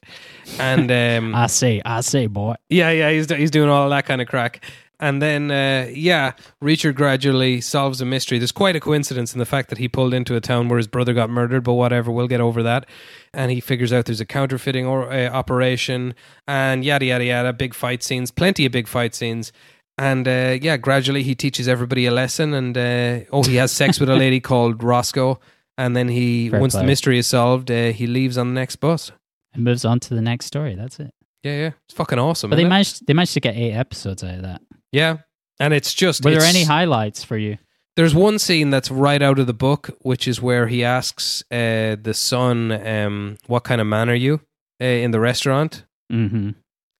And 0.58 0.90
um, 1.24 1.34
I 1.34 1.46
say, 1.46 1.80
I 1.84 2.00
say, 2.00 2.26
boy. 2.26 2.56
yeah, 2.68 2.90
yeah, 2.90 3.10
he's 3.10 3.30
he's 3.30 3.52
doing 3.52 3.68
all 3.68 3.88
that 3.90 4.04
kind 4.04 4.20
of 4.20 4.26
crack. 4.26 4.64
And 5.00 5.22
then, 5.22 5.50
uh, 5.50 5.88
yeah, 5.94 6.32
Reacher 6.62 6.92
gradually 6.92 7.60
solves 7.60 8.00
a 8.00 8.04
mystery. 8.04 8.38
There's 8.38 8.50
quite 8.50 8.74
a 8.74 8.80
coincidence 8.80 9.32
in 9.32 9.38
the 9.38 9.46
fact 9.46 9.68
that 9.68 9.78
he 9.78 9.86
pulled 9.88 10.12
into 10.12 10.34
a 10.34 10.40
town 10.40 10.68
where 10.68 10.76
his 10.76 10.88
brother 10.88 11.14
got 11.14 11.30
murdered, 11.30 11.62
but 11.62 11.74
whatever, 11.74 12.10
we'll 12.10 12.26
get 12.26 12.40
over 12.40 12.64
that. 12.64 12.84
And 13.32 13.52
he 13.52 13.60
figures 13.60 13.92
out 13.92 14.06
there's 14.06 14.20
a 14.20 14.26
counterfeiting 14.26 14.86
or, 14.86 15.12
uh, 15.12 15.28
operation, 15.28 16.14
and 16.48 16.84
yada 16.84 17.04
yada 17.04 17.24
yada. 17.24 17.52
Big 17.52 17.74
fight 17.74 18.02
scenes, 18.02 18.32
plenty 18.32 18.66
of 18.66 18.72
big 18.72 18.88
fight 18.88 19.14
scenes. 19.14 19.52
And 19.98 20.26
uh, 20.26 20.58
yeah, 20.60 20.76
gradually 20.76 21.22
he 21.22 21.34
teaches 21.36 21.68
everybody 21.68 22.06
a 22.06 22.10
lesson. 22.10 22.52
And 22.54 22.76
uh, 22.76 23.20
oh, 23.32 23.42
he 23.44 23.56
has 23.56 23.70
sex 23.70 24.00
with 24.00 24.08
a 24.08 24.16
lady 24.16 24.40
called 24.50 24.82
Roscoe. 24.82 25.38
And 25.76 25.94
then 25.96 26.08
he, 26.08 26.48
Fair 26.50 26.58
once 26.60 26.74
play. 26.74 26.82
the 26.82 26.86
mystery 26.88 27.18
is 27.18 27.26
solved, 27.28 27.70
uh, 27.70 27.92
he 27.92 28.08
leaves 28.08 28.36
on 28.36 28.48
the 28.48 28.54
next 28.54 28.76
bus. 28.76 29.12
and 29.54 29.62
moves 29.62 29.84
on 29.84 30.00
to 30.00 30.14
the 30.14 30.20
next 30.20 30.46
story. 30.46 30.74
That's 30.74 30.98
it. 30.98 31.14
Yeah, 31.44 31.52
yeah, 31.56 31.70
it's 31.86 31.94
fucking 31.94 32.18
awesome. 32.18 32.50
But 32.50 32.56
they 32.56 32.64
it? 32.64 32.68
managed. 32.68 33.06
They 33.06 33.14
managed 33.14 33.34
to 33.34 33.40
get 33.40 33.54
eight 33.54 33.72
episodes 33.74 34.24
out 34.24 34.34
of 34.34 34.42
that. 34.42 34.60
Yeah. 34.92 35.18
And 35.60 35.74
it's 35.74 35.94
just. 35.94 36.24
Were 36.24 36.30
there 36.30 36.42
any 36.42 36.64
highlights 36.64 37.24
for 37.24 37.36
you? 37.36 37.58
There's 37.96 38.14
one 38.14 38.38
scene 38.38 38.70
that's 38.70 38.92
right 38.92 39.20
out 39.20 39.40
of 39.40 39.48
the 39.48 39.52
book, 39.52 39.90
which 40.02 40.28
is 40.28 40.40
where 40.40 40.68
he 40.68 40.84
asks 40.84 41.42
uh, 41.50 41.96
the 42.00 42.14
son, 42.14 42.70
um, 42.86 43.38
"What 43.48 43.64
kind 43.64 43.80
of 43.80 43.88
man 43.88 44.08
are 44.08 44.14
you?" 44.14 44.40
Uh, 44.80 44.84
in 44.84 45.10
the 45.10 45.18
restaurant. 45.18 45.84
Mm-hmm. 46.12 46.50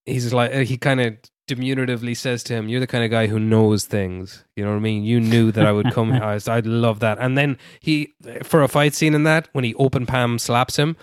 He's 0.05 0.33
like, 0.33 0.53
uh, 0.53 0.59
he 0.59 0.75
kind 0.77 0.99
of 0.99 1.17
diminutively 1.47 2.15
says 2.15 2.43
to 2.43 2.53
him, 2.53 2.67
"You're 2.67 2.81
the 2.81 2.87
kind 2.87 3.05
of 3.05 3.11
guy 3.11 3.27
who 3.27 3.39
knows 3.39 3.85
things." 3.85 4.43
You 4.57 4.65
know 4.65 4.71
what 4.71 4.77
I 4.77 4.81
mean? 4.81 5.05
You 5.05 5.21
knew 5.21 5.53
that 5.53 5.65
I 5.65 5.71
would 5.71 5.93
come. 5.93 6.11
I 6.21 6.37
I'd 6.45 6.65
love 6.65 6.99
that. 6.99 7.17
And 7.19 7.37
then 7.37 7.57
he, 7.79 8.13
for 8.43 8.61
a 8.61 8.67
fight 8.67 8.93
scene 8.93 9.13
in 9.13 9.23
that, 9.23 9.47
when 9.53 9.63
he 9.63 9.73
open 9.75 10.05
palm 10.05 10.37
slaps 10.37 10.75
him, 10.75 10.97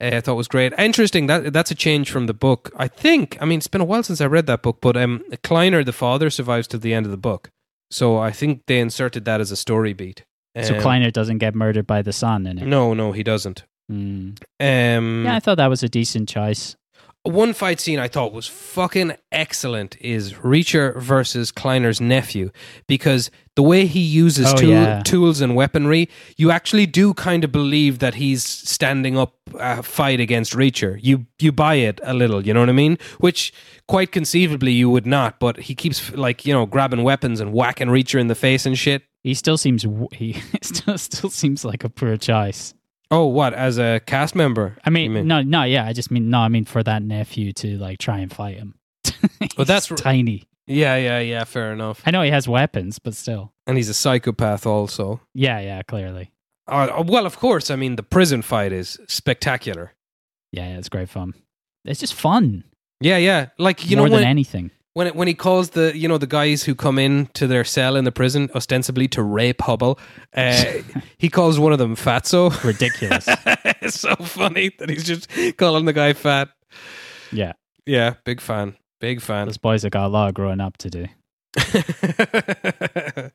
I 0.00 0.20
thought 0.20 0.36
was 0.36 0.48
great. 0.48 0.72
Interesting. 0.78 1.26
That 1.26 1.52
that's 1.52 1.70
a 1.70 1.74
change 1.74 2.10
from 2.10 2.26
the 2.26 2.34
book. 2.34 2.70
I 2.76 2.88
think. 2.88 3.38
I 3.40 3.44
mean, 3.46 3.58
it's 3.58 3.66
been 3.68 3.80
a 3.80 3.84
while 3.84 4.02
since 4.02 4.20
I 4.20 4.26
read 4.26 4.46
that 4.46 4.62
book, 4.62 4.78
but 4.80 4.96
um, 4.96 5.22
Kleiner, 5.42 5.82
the 5.84 5.92
father, 5.92 6.28
survives 6.30 6.66
to 6.68 6.78
the 6.78 6.92
end 6.92 7.06
of 7.06 7.10
the 7.12 7.16
book. 7.18 7.50
So 7.90 8.18
I 8.18 8.30
think 8.32 8.62
they 8.66 8.78
inserted 8.80 9.24
that 9.24 9.40
as 9.40 9.50
a 9.50 9.56
story 9.56 9.92
beat. 9.94 10.24
So 10.62 10.74
Um, 10.74 10.80
Kleiner 10.80 11.10
doesn't 11.10 11.38
get 11.38 11.54
murdered 11.54 11.86
by 11.86 12.02
the 12.02 12.12
son 12.12 12.46
in 12.46 12.58
it. 12.58 12.66
No, 12.66 12.94
no, 12.94 13.12
he 13.12 13.22
doesn't. 13.22 13.64
Mm. 13.90 14.36
Um, 14.60 15.24
Yeah, 15.24 15.36
I 15.36 15.40
thought 15.40 15.56
that 15.58 15.68
was 15.68 15.82
a 15.82 15.88
decent 15.88 16.28
choice. 16.28 16.76
One 17.26 17.52
fight 17.52 17.80
scene 17.80 17.98
I 17.98 18.08
thought 18.08 18.32
was 18.32 18.46
fucking 18.46 19.16
excellent 19.32 19.96
is 20.00 20.32
Reacher 20.34 21.00
versus 21.00 21.52
Kleiner's 21.52 22.00
nephew 22.00 22.50
because 22.86 23.30
the 23.54 23.62
way 23.62 23.86
he 23.86 24.00
uses 24.00 24.46
Oh, 24.52 24.56
tool, 24.56 24.68
yeah. 24.70 25.02
tools 25.02 25.40
and 25.40 25.54
weaponry, 25.56 26.08
you 26.36 26.50
actually 26.50 26.86
do 26.86 27.14
kind 27.14 27.42
of 27.44 27.52
believe 27.52 27.98
that 28.00 28.14
he's 28.16 28.44
standing 28.44 29.16
up 29.18 29.34
a 29.58 29.82
fight 29.82 30.20
against 30.20 30.52
Reacher. 30.52 30.98
You 31.02 31.26
you 31.40 31.52
buy 31.52 31.74
it 31.76 32.00
a 32.02 32.12
little, 32.14 32.46
you 32.46 32.52
know 32.54 32.60
what 32.60 32.68
I 32.68 32.72
mean? 32.72 32.98
Which 33.18 33.52
quite 33.88 34.12
conceivably 34.12 34.72
you 34.72 34.90
would 34.90 35.06
not, 35.06 35.40
but 35.40 35.58
he 35.58 35.74
keeps 35.74 36.12
like 36.12 36.44
you 36.44 36.52
know 36.52 36.66
grabbing 36.66 37.02
weapons 37.02 37.40
and 37.40 37.52
whacking 37.52 37.88
Reacher 37.88 38.20
in 38.20 38.26
the 38.28 38.34
face 38.34 38.66
and 38.66 38.76
shit. 38.78 39.02
He 39.22 39.34
still 39.34 39.56
seems 39.58 39.84
he 40.12 40.34
still, 40.62 40.98
still 40.98 41.30
seems 41.30 41.64
like 41.64 41.82
a 41.82 41.88
poor 41.88 42.16
choice. 42.16 42.74
Oh, 43.10 43.26
what 43.26 43.54
as 43.54 43.78
a 43.78 44.00
cast 44.06 44.34
member? 44.34 44.76
I 44.84 44.88
you 44.90 45.10
mean, 45.10 45.26
no, 45.28 45.42
no, 45.42 45.62
yeah. 45.62 45.86
I 45.86 45.92
just 45.92 46.10
mean 46.10 46.28
no. 46.30 46.38
I 46.40 46.48
mean 46.48 46.64
for 46.64 46.82
that 46.82 47.02
nephew 47.02 47.52
to 47.54 47.78
like 47.78 47.98
try 47.98 48.18
and 48.18 48.32
fight 48.32 48.56
him. 48.56 48.74
Well, 49.56 49.64
that's 49.64 49.88
tiny. 49.88 50.44
yeah, 50.66 50.96
yeah, 50.96 51.18
yeah. 51.20 51.44
Fair 51.44 51.72
enough. 51.72 52.02
I 52.04 52.10
know 52.10 52.22
he 52.22 52.30
has 52.30 52.46
weapons, 52.48 52.98
but 52.98 53.14
still. 53.14 53.52
And 53.66 53.76
he's 53.76 53.88
a 53.88 53.94
psychopath 53.94 54.66
also. 54.66 55.20
Yeah, 55.34 55.60
yeah. 55.60 55.82
Clearly. 55.82 56.32
Uh, 56.68 57.02
well, 57.06 57.24
of 57.26 57.38
course. 57.38 57.70
I 57.70 57.76
mean, 57.76 57.96
the 57.96 58.02
prison 58.02 58.42
fight 58.42 58.72
is 58.72 58.98
spectacular. 59.08 59.92
Yeah, 60.52 60.68
yeah. 60.68 60.78
It's 60.78 60.88
great 60.88 61.08
fun. 61.08 61.34
It's 61.84 62.00
just 62.00 62.14
fun. 62.14 62.64
Yeah, 63.00 63.16
yeah. 63.18 63.48
Like 63.58 63.88
you 63.88 63.96
more 63.96 64.06
know 64.08 64.16
than 64.16 64.22
when 64.22 64.28
anything. 64.28 64.70
When 64.96 65.06
it, 65.06 65.14
when 65.14 65.28
he 65.28 65.34
calls 65.34 65.70
the 65.70 65.94
you 65.94 66.08
know 66.08 66.16
the 66.16 66.26
guys 66.26 66.62
who 66.62 66.74
come 66.74 66.98
in 66.98 67.26
to 67.34 67.46
their 67.46 67.64
cell 67.64 67.96
in 67.96 68.04
the 68.04 68.10
prison 68.12 68.48
ostensibly 68.54 69.06
to 69.08 69.22
rape 69.22 69.60
Hubble, 69.60 69.98
uh, 70.34 70.64
he 71.18 71.28
calls 71.28 71.58
one 71.60 71.74
of 71.74 71.78
them 71.78 71.94
Fatso. 71.96 72.48
Ridiculous. 72.64 73.26
it's 73.82 74.00
so 74.00 74.16
funny 74.16 74.70
that 74.78 74.88
he's 74.88 75.04
just 75.04 75.28
calling 75.58 75.84
the 75.84 75.92
guy 75.92 76.14
fat. 76.14 76.48
yeah, 77.30 77.52
Yeah, 77.84 78.14
big 78.24 78.40
fan. 78.40 78.74
Big 78.98 79.20
fan. 79.20 79.44
those 79.48 79.58
boys 79.58 79.82
have 79.82 79.92
got 79.92 80.06
a 80.06 80.08
lot 80.08 80.28
of 80.28 80.34
growing 80.34 80.62
up 80.62 80.78
to 80.78 80.88
do. 80.88 81.04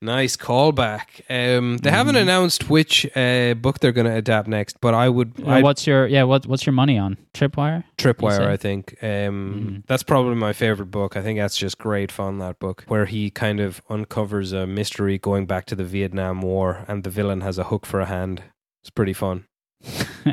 nice 0.00 0.36
callback. 0.36 1.20
Um, 1.30 1.78
they 1.78 1.90
haven't 1.90 2.14
Mhm. 2.16 2.22
announced 2.22 2.70
which 2.70 3.06
uh, 3.16 3.54
book 3.54 3.80
they're 3.80 3.92
going 3.92 4.06
to 4.06 4.14
adapt 4.16 4.48
next, 4.48 4.80
but 4.80 4.94
I 4.94 5.08
would. 5.08 5.32
Uh, 5.44 5.60
what's 5.60 5.86
your 5.86 6.06
yeah? 6.06 6.24
What 6.24 6.46
what's 6.46 6.66
your 6.66 6.72
money 6.72 6.98
on 6.98 7.16
Tripwire? 7.32 7.84
Tripwire. 7.98 8.46
I 8.46 8.56
think. 8.56 8.96
Um, 9.02 9.82
Mhm. 9.82 9.86
That's 9.86 10.02
probably 10.02 10.34
my 10.34 10.52
favorite 10.52 10.90
book. 10.90 11.16
I 11.16 11.22
think 11.22 11.38
that's 11.38 11.56
just 11.56 11.78
great 11.78 12.10
fun, 12.12 12.38
that 12.38 12.58
book, 12.58 12.84
where 12.88 13.06
he 13.06 13.30
kind 13.30 13.60
of 13.60 13.80
uncovers 13.88 14.52
a 14.52 14.66
mystery 14.66 15.18
going 15.18 15.46
back 15.46 15.66
to 15.66 15.74
the 15.74 15.84
Vietnam 15.84 16.40
War 16.42 16.84
and 16.88 17.04
the 17.04 17.10
villain 17.10 17.40
has 17.42 17.58
a 17.58 17.64
hook 17.64 17.86
for 17.86 18.00
a 18.00 18.06
hand. 18.06 18.42
It's 18.82 18.90
pretty 18.90 19.12
fun. 19.14 19.44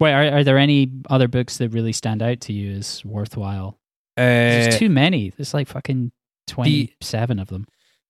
Wait, 0.00 0.12
are 0.12 0.38
are 0.38 0.44
there 0.44 0.58
any 0.58 0.90
other 1.08 1.28
books 1.28 1.58
that 1.58 1.70
really 1.70 1.92
stand 1.92 2.22
out 2.22 2.40
to 2.42 2.52
you 2.52 2.72
as 2.76 3.04
worthwhile? 3.04 3.78
Uh, 4.16 4.22
There's 4.22 4.78
too 4.78 4.90
many. 4.90 5.30
There's 5.30 5.54
like 5.54 5.68
fucking 5.68 6.12
twenty 6.50 6.94
seven 7.00 7.38
of 7.38 7.48
them. 7.48 7.66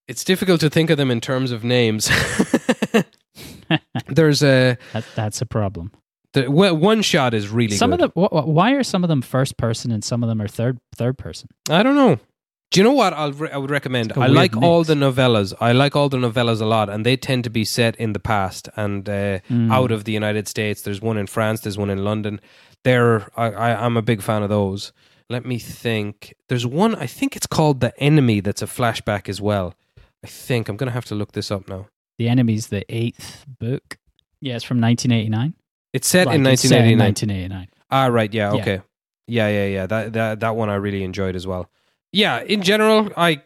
it's 0.09 0.25
difficult 0.25 0.61
to 0.61 0.71
think 0.71 0.91
of 0.91 0.97
them 0.97 1.11
in 1.11 1.21
terms 1.21 1.53
of 1.53 1.62
names. 1.65 2.11
There's 4.09 4.43
a. 4.43 4.77
That, 4.93 5.05
that's 5.15 5.41
a 5.41 5.47
problem. 5.47 5.93
The, 6.33 6.51
well, 6.51 6.77
one 6.77 7.03
shot 7.03 7.35
is 7.35 7.49
really 7.49 7.77
some 7.77 7.91
good. 7.91 8.01
of 8.03 8.15
them. 8.15 8.25
Wh- 8.25 8.29
wh- 8.45 8.47
why 8.49 8.73
are 8.73 8.83
some 8.83 9.05
of 9.05 9.09
them 9.09 9.23
first 9.23 9.57
person 9.57 9.91
and 9.91 10.05
some 10.05 10.23
of 10.23 10.29
them 10.29 10.41
are 10.41 10.49
third 10.49 10.79
third 10.95 11.19
person? 11.19 11.49
I 11.69 11.83
don't 11.83 11.95
know. 11.97 12.19
Do 12.71 12.79
you 12.81 12.85
know 12.85 12.93
what 12.93 13.12
I'll 13.15 13.33
re- 13.33 13.51
I 13.51 13.57
would 13.57 13.71
recommend? 13.71 14.17
Like 14.17 14.31
I 14.31 14.33
like 14.33 14.57
all 14.57 14.85
the 14.85 14.95
novellas. 14.95 15.53
I 15.61 15.73
like 15.73 15.97
all 15.97 16.09
the 16.09 16.19
novellas 16.19 16.61
a 16.61 16.67
lot, 16.67 16.89
and 16.89 17.05
they 17.05 17.17
tend 17.17 17.43
to 17.45 17.51
be 17.51 17.65
set 17.65 17.97
in 17.97 18.12
the 18.12 18.21
past 18.21 18.69
and 18.77 19.09
uh, 19.09 19.41
Mm. 19.51 19.73
out 19.73 19.91
of 19.91 20.05
the 20.05 20.12
United 20.12 20.47
States. 20.49 20.83
There's 20.83 21.01
one 21.01 21.17
in 21.19 21.27
France. 21.27 21.61
There's 21.62 21.79
one 21.79 21.91
in 21.91 22.05
London. 22.05 22.41
They're 22.85 23.27
I, 23.37 23.51
I, 23.51 23.85
I'm 23.85 23.97
a 23.97 24.03
big 24.03 24.23
fan 24.23 24.43
of 24.45 24.49
those. 24.51 24.93
Let 25.31 25.47
me 25.47 25.59
think. 25.61 26.35
There's 26.48 26.66
one. 26.66 26.97
I 26.97 27.07
think 27.07 27.36
it's 27.36 27.47
called 27.47 27.81
The 27.81 27.98
Enemy. 28.02 28.40
That's 28.40 28.62
a 28.62 28.66
flashback 28.66 29.28
as 29.28 29.40
well. 29.40 29.74
I 30.24 30.27
think 30.27 30.69
I'm 30.69 30.77
gonna 30.77 30.90
have 30.90 31.05
to 31.07 31.15
look 31.15 31.32
this 31.32 31.51
up 31.52 31.69
now. 31.69 31.86
The 32.19 32.28
Enemy's 32.28 32.66
the 32.66 32.85
eighth 32.94 33.47
book. 33.47 33.97
Yeah, 34.40 34.57
it's 34.57 34.65
from 34.65 34.81
1989. 34.81 35.55
It's 35.93 36.09
set 36.09 36.27
Like, 36.27 36.35
in 36.35 36.47
it's 36.47 36.62
set 36.62 36.82
1989. 36.82 37.07
1989. 37.07 37.69
Ah, 37.90 38.07
right. 38.07 38.35
Yeah. 38.35 38.55
Yeah. 38.55 38.61
Okay. 38.61 38.82
Yeah. 39.28 39.48
Yeah. 39.48 39.66
Yeah. 39.66 39.86
That 39.86 40.12
that 40.15 40.40
that 40.40 40.57
one 40.57 40.69
I 40.69 40.74
really 40.74 41.05
enjoyed 41.05 41.36
as 41.36 41.47
well. 41.47 41.70
Yeah. 42.12 42.43
In 42.43 42.62
general, 42.62 43.11
I 43.16 43.43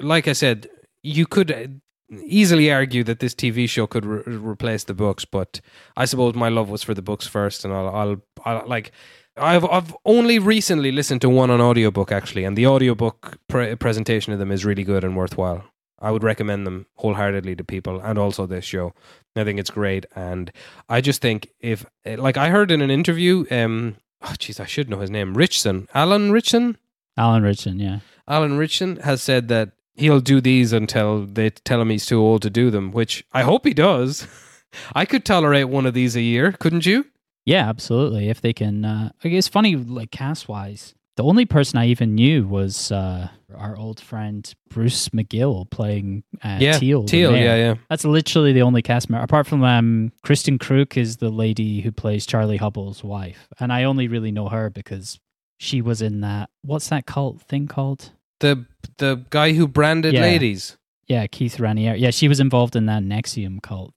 like 0.00 0.28
I 0.28 0.34
said, 0.34 0.68
you 1.02 1.26
could 1.26 1.80
easily 2.24 2.70
argue 2.70 3.02
that 3.04 3.18
this 3.18 3.34
TV 3.34 3.68
show 3.68 3.88
could 3.88 4.06
re- 4.06 4.22
replace 4.36 4.84
the 4.84 4.94
books, 4.94 5.24
but 5.24 5.60
I 5.96 6.04
suppose 6.04 6.34
my 6.34 6.48
love 6.48 6.70
was 6.70 6.84
for 6.84 6.94
the 6.94 7.02
books 7.02 7.26
first, 7.26 7.64
and 7.64 7.74
I'll, 7.74 7.88
I'll, 7.88 8.16
I'll 8.44 8.68
like. 8.68 8.92
I've 9.36 9.64
I've 9.64 9.94
only 10.04 10.38
recently 10.38 10.92
listened 10.92 11.20
to 11.22 11.28
one 11.28 11.50
on 11.50 11.60
audiobook 11.60 12.12
actually, 12.12 12.44
and 12.44 12.56
the 12.56 12.66
audiobook 12.66 13.38
pre- 13.48 13.74
presentation 13.76 14.32
of 14.32 14.38
them 14.38 14.52
is 14.52 14.64
really 14.64 14.84
good 14.84 15.04
and 15.04 15.16
worthwhile. 15.16 15.64
I 16.00 16.10
would 16.10 16.22
recommend 16.22 16.66
them 16.66 16.86
wholeheartedly 16.96 17.56
to 17.56 17.64
people, 17.64 18.00
and 18.00 18.18
also 18.18 18.46
this 18.46 18.64
show. 18.64 18.92
I 19.36 19.42
think 19.44 19.58
it's 19.58 19.70
great, 19.70 20.06
and 20.14 20.52
I 20.88 21.00
just 21.00 21.20
think 21.20 21.48
if 21.58 21.84
like 22.04 22.36
I 22.36 22.50
heard 22.50 22.70
in 22.70 22.82
an 22.82 22.90
interview, 22.90 23.46
um, 23.50 23.96
oh 24.22 24.34
jeez, 24.38 24.60
I 24.60 24.66
should 24.66 24.88
know 24.88 25.00
his 25.00 25.10
name, 25.10 25.36
Ritchson, 25.36 25.88
Alan 25.94 26.30
Ritchson, 26.30 26.76
Alan 27.16 27.42
Richardson, 27.42 27.80
yeah. 27.80 28.00
Alan 28.28 28.56
Ritchson 28.56 28.96
has 28.96 29.22
said 29.22 29.48
that 29.48 29.72
he'll 29.94 30.20
do 30.20 30.40
these 30.40 30.72
until 30.72 31.26
they 31.26 31.50
tell 31.50 31.80
him 31.80 31.90
he's 31.90 32.06
too 32.06 32.20
old 32.20 32.42
to 32.42 32.50
do 32.50 32.70
them, 32.70 32.92
which 32.92 33.24
I 33.32 33.42
hope 33.42 33.66
he 33.66 33.74
does. 33.74 34.26
I 34.94 35.04
could 35.04 35.24
tolerate 35.24 35.68
one 35.68 35.86
of 35.86 35.94
these 35.94 36.16
a 36.16 36.20
year, 36.20 36.52
couldn't 36.52 36.86
you? 36.86 37.06
Yeah, 37.46 37.68
absolutely. 37.68 38.28
If 38.28 38.40
they 38.40 38.52
can, 38.52 38.84
uh, 38.84 39.10
I 39.22 39.28
guess 39.28 39.48
funny, 39.48 39.76
like 39.76 40.10
cast 40.10 40.48
wise, 40.48 40.94
the 41.16 41.24
only 41.24 41.44
person 41.44 41.78
I 41.78 41.86
even 41.86 42.14
knew 42.14 42.46
was 42.46 42.90
uh, 42.90 43.28
our 43.54 43.76
old 43.76 44.00
friend 44.00 44.52
Bruce 44.68 45.10
McGill 45.10 45.70
playing 45.70 46.24
uh, 46.42 46.58
yeah, 46.60 46.78
Teal. 46.78 47.04
Teal, 47.04 47.36
yeah, 47.36 47.56
yeah. 47.56 47.74
That's 47.88 48.04
literally 48.04 48.52
the 48.52 48.62
only 48.62 48.82
cast 48.82 49.08
member, 49.08 49.22
apart 49.24 49.46
from 49.46 49.62
um, 49.62 50.12
Kristin 50.24 50.58
Kreuk 50.58 50.96
is 50.96 51.18
the 51.18 51.30
lady 51.30 51.82
who 51.82 51.92
plays 51.92 52.26
Charlie 52.26 52.56
Hubble's 52.56 53.04
wife, 53.04 53.48
and 53.60 53.72
I 53.72 53.84
only 53.84 54.08
really 54.08 54.32
know 54.32 54.48
her 54.48 54.70
because 54.70 55.20
she 55.58 55.80
was 55.80 56.02
in 56.02 56.20
that. 56.22 56.50
What's 56.62 56.88
that 56.88 57.06
cult 57.06 57.42
thing 57.42 57.68
called? 57.68 58.10
The 58.40 58.64
the 58.98 59.24
guy 59.30 59.52
who 59.52 59.68
branded 59.68 60.14
Yeah. 60.14 60.22
ladies. 60.22 60.76
Yeah, 61.06 61.26
Keith 61.26 61.58
Raniere. 61.58 61.98
Yeah, 61.98 62.10
she 62.10 62.28
was 62.28 62.40
involved 62.40 62.74
in 62.74 62.86
that 62.86 63.02
NXIVM 63.02 63.62
cult 63.62 63.92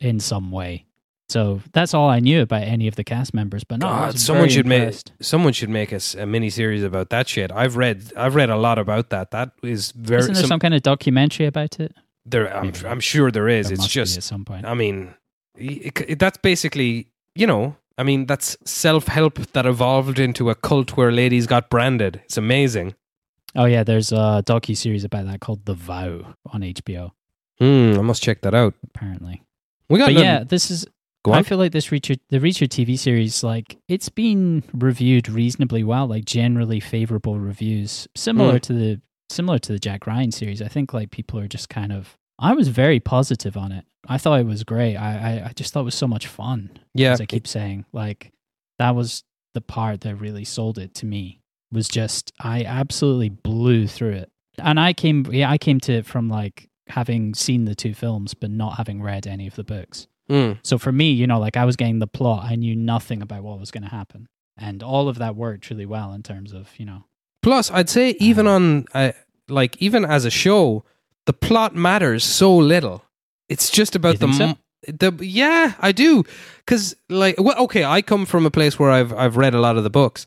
in 0.00 0.20
some 0.20 0.50
way. 0.52 0.86
So 1.30 1.60
that's 1.72 1.94
all 1.94 2.08
I 2.10 2.20
knew 2.20 2.42
about 2.42 2.62
any 2.64 2.86
of 2.86 2.96
the 2.96 3.04
cast 3.04 3.32
members. 3.34 3.64
But 3.64 3.80
no, 3.80 3.86
God, 3.88 4.18
someone 4.18 4.42
very 4.42 4.50
should 4.50 4.66
make 4.66 4.94
someone 5.20 5.52
should 5.54 5.70
make 5.70 5.92
us 5.92 6.14
a 6.14 6.26
mini 6.26 6.50
series 6.50 6.82
about 6.84 7.08
that 7.10 7.28
shit. 7.28 7.50
I've 7.50 7.76
read 7.76 8.12
I've 8.16 8.34
read 8.34 8.50
a 8.50 8.56
lot 8.56 8.78
about 8.78 9.10
that. 9.10 9.30
That 9.30 9.52
is 9.62 9.92
very. 9.92 10.20
Isn't 10.20 10.34
there 10.34 10.42
some- 10.42 10.48
some, 10.48 10.60
kind 10.60 10.74
of 10.74 10.82
documentary 10.82 11.46
about 11.46 11.80
it? 11.80 11.94
there, 12.26 12.54
I'm, 12.56 12.72
I'm 12.86 13.00
sure 13.00 13.30
there 13.30 13.48
is. 13.48 13.66
There 13.66 13.74
it's 13.74 13.82
must 13.82 13.90
be 13.90 14.00
just 14.00 14.16
at 14.16 14.22
some 14.22 14.44
point. 14.44 14.64
I 14.66 14.74
mean, 14.74 15.14
it, 15.56 16.00
it- 16.08 16.18
that's 16.18 16.38
basically, 16.38 17.08
you 17.34 17.46
know, 17.46 17.76
I 17.98 18.02
mean, 18.02 18.26
that's 18.26 18.56
self 18.64 19.06
help 19.08 19.36
that 19.52 19.64
evolved 19.66 20.18
into 20.18 20.50
a 20.50 20.54
cult 20.54 20.96
where 20.96 21.10
ladies 21.12 21.46
got 21.46 21.70
branded. 21.70 22.20
It's 22.24 22.36
amazing. 22.36 22.94
Oh 23.56 23.64
yeah, 23.66 23.82
there's 23.84 24.10
a 24.12 24.42
docu 24.44 24.76
series 24.76 25.04
about 25.04 25.26
that 25.26 25.40
called 25.40 25.64
The 25.64 25.74
Vow 25.74 26.34
on 26.52 26.60
HBO. 26.62 27.12
Hmm, 27.58 27.94
I 27.98 28.02
must 28.02 28.22
check 28.22 28.40
that 28.42 28.54
out. 28.54 28.74
Apparently, 28.84 29.42
We 29.88 29.98
got 29.98 30.06
but 30.06 30.14
nothing- 30.14 30.26
yeah, 30.26 30.44
this 30.44 30.70
is. 30.70 30.86
Go 31.24 31.32
I 31.32 31.42
feel 31.42 31.58
like 31.58 31.72
this 31.72 31.86
Reacher, 31.88 32.18
the 32.28 32.38
Reacher 32.38 32.68
TV 32.68 32.98
series, 32.98 33.42
like 33.42 33.78
it's 33.88 34.08
been 34.10 34.62
reviewed 34.74 35.28
reasonably 35.28 35.82
well, 35.82 36.06
like 36.06 36.24
generally 36.26 36.80
favorable 36.80 37.38
reviews, 37.38 38.06
similar 38.14 38.58
Mm. 38.58 38.62
to 38.62 38.72
the 38.74 39.00
similar 39.30 39.58
to 39.58 39.72
the 39.72 39.78
Jack 39.78 40.06
Ryan 40.06 40.30
series. 40.32 40.60
I 40.60 40.68
think 40.68 40.92
like 40.92 41.10
people 41.10 41.38
are 41.40 41.48
just 41.48 41.68
kind 41.68 41.92
of. 41.92 42.16
I 42.38 42.52
was 42.52 42.68
very 42.68 43.00
positive 43.00 43.56
on 43.56 43.72
it. 43.72 43.84
I 44.06 44.18
thought 44.18 44.40
it 44.40 44.46
was 44.46 44.64
great. 44.64 44.96
I 44.96 45.40
I, 45.40 45.48
I 45.48 45.52
just 45.54 45.72
thought 45.72 45.80
it 45.80 45.84
was 45.84 45.94
so 45.94 46.06
much 46.08 46.26
fun. 46.26 46.78
yeah, 46.94 47.12
as 47.12 47.20
I 47.22 47.26
keep 47.26 47.46
saying. 47.46 47.86
Like 47.92 48.32
that 48.78 48.94
was 48.94 49.24
the 49.54 49.60
part 49.62 50.02
that 50.02 50.16
really 50.16 50.44
sold 50.44 50.78
it 50.78 50.94
to 50.96 51.06
me. 51.06 51.40
Was 51.72 51.88
just 51.88 52.32
I 52.38 52.64
absolutely 52.64 53.30
blew 53.30 53.86
through 53.88 54.12
it, 54.12 54.30
and 54.58 54.78
I 54.78 54.92
came 54.92 55.24
yeah 55.32 55.50
I 55.50 55.56
came 55.56 55.80
to 55.80 55.92
it 55.94 56.06
from 56.06 56.28
like 56.28 56.68
having 56.88 57.32
seen 57.34 57.64
the 57.64 57.74
two 57.74 57.94
films 57.94 58.34
but 58.34 58.50
not 58.50 58.76
having 58.76 59.00
read 59.02 59.26
any 59.26 59.46
of 59.46 59.54
the 59.54 59.64
books. 59.64 60.06
Mm. 60.30 60.58
So 60.62 60.78
for 60.78 60.92
me, 60.92 61.10
you 61.10 61.26
know, 61.26 61.38
like 61.38 61.56
I 61.56 61.64
was 61.64 61.76
getting 61.76 61.98
the 61.98 62.06
plot, 62.06 62.44
I 62.44 62.54
knew 62.54 62.74
nothing 62.74 63.22
about 63.22 63.42
what 63.42 63.60
was 63.60 63.70
going 63.70 63.82
to 63.82 63.90
happen, 63.90 64.26
and 64.56 64.82
all 64.82 65.08
of 65.08 65.18
that 65.18 65.36
worked 65.36 65.70
really 65.70 65.86
well 65.86 66.12
in 66.12 66.22
terms 66.22 66.52
of 66.52 66.68
you 66.78 66.86
know. 66.86 67.04
Plus, 67.42 67.70
I'd 67.70 67.90
say 67.90 68.16
even 68.18 68.46
on 68.46 68.86
uh, 68.94 69.12
like 69.48 69.76
even 69.80 70.04
as 70.04 70.24
a 70.24 70.30
show, 70.30 70.84
the 71.26 71.32
plot 71.32 71.74
matters 71.74 72.24
so 72.24 72.56
little. 72.56 73.04
It's 73.48 73.70
just 73.70 73.94
about 73.94 74.18
the 74.18 74.32
so? 74.32 74.54
the 74.86 75.12
yeah, 75.20 75.74
I 75.78 75.92
do 75.92 76.24
because 76.58 76.96
like 77.08 77.36
well, 77.38 77.58
okay, 77.64 77.84
I 77.84 78.02
come 78.02 78.26
from 78.26 78.46
a 78.46 78.50
place 78.50 78.78
where 78.78 78.90
I've 78.90 79.12
I've 79.12 79.36
read 79.36 79.54
a 79.54 79.60
lot 79.60 79.76
of 79.76 79.84
the 79.84 79.90
books, 79.90 80.26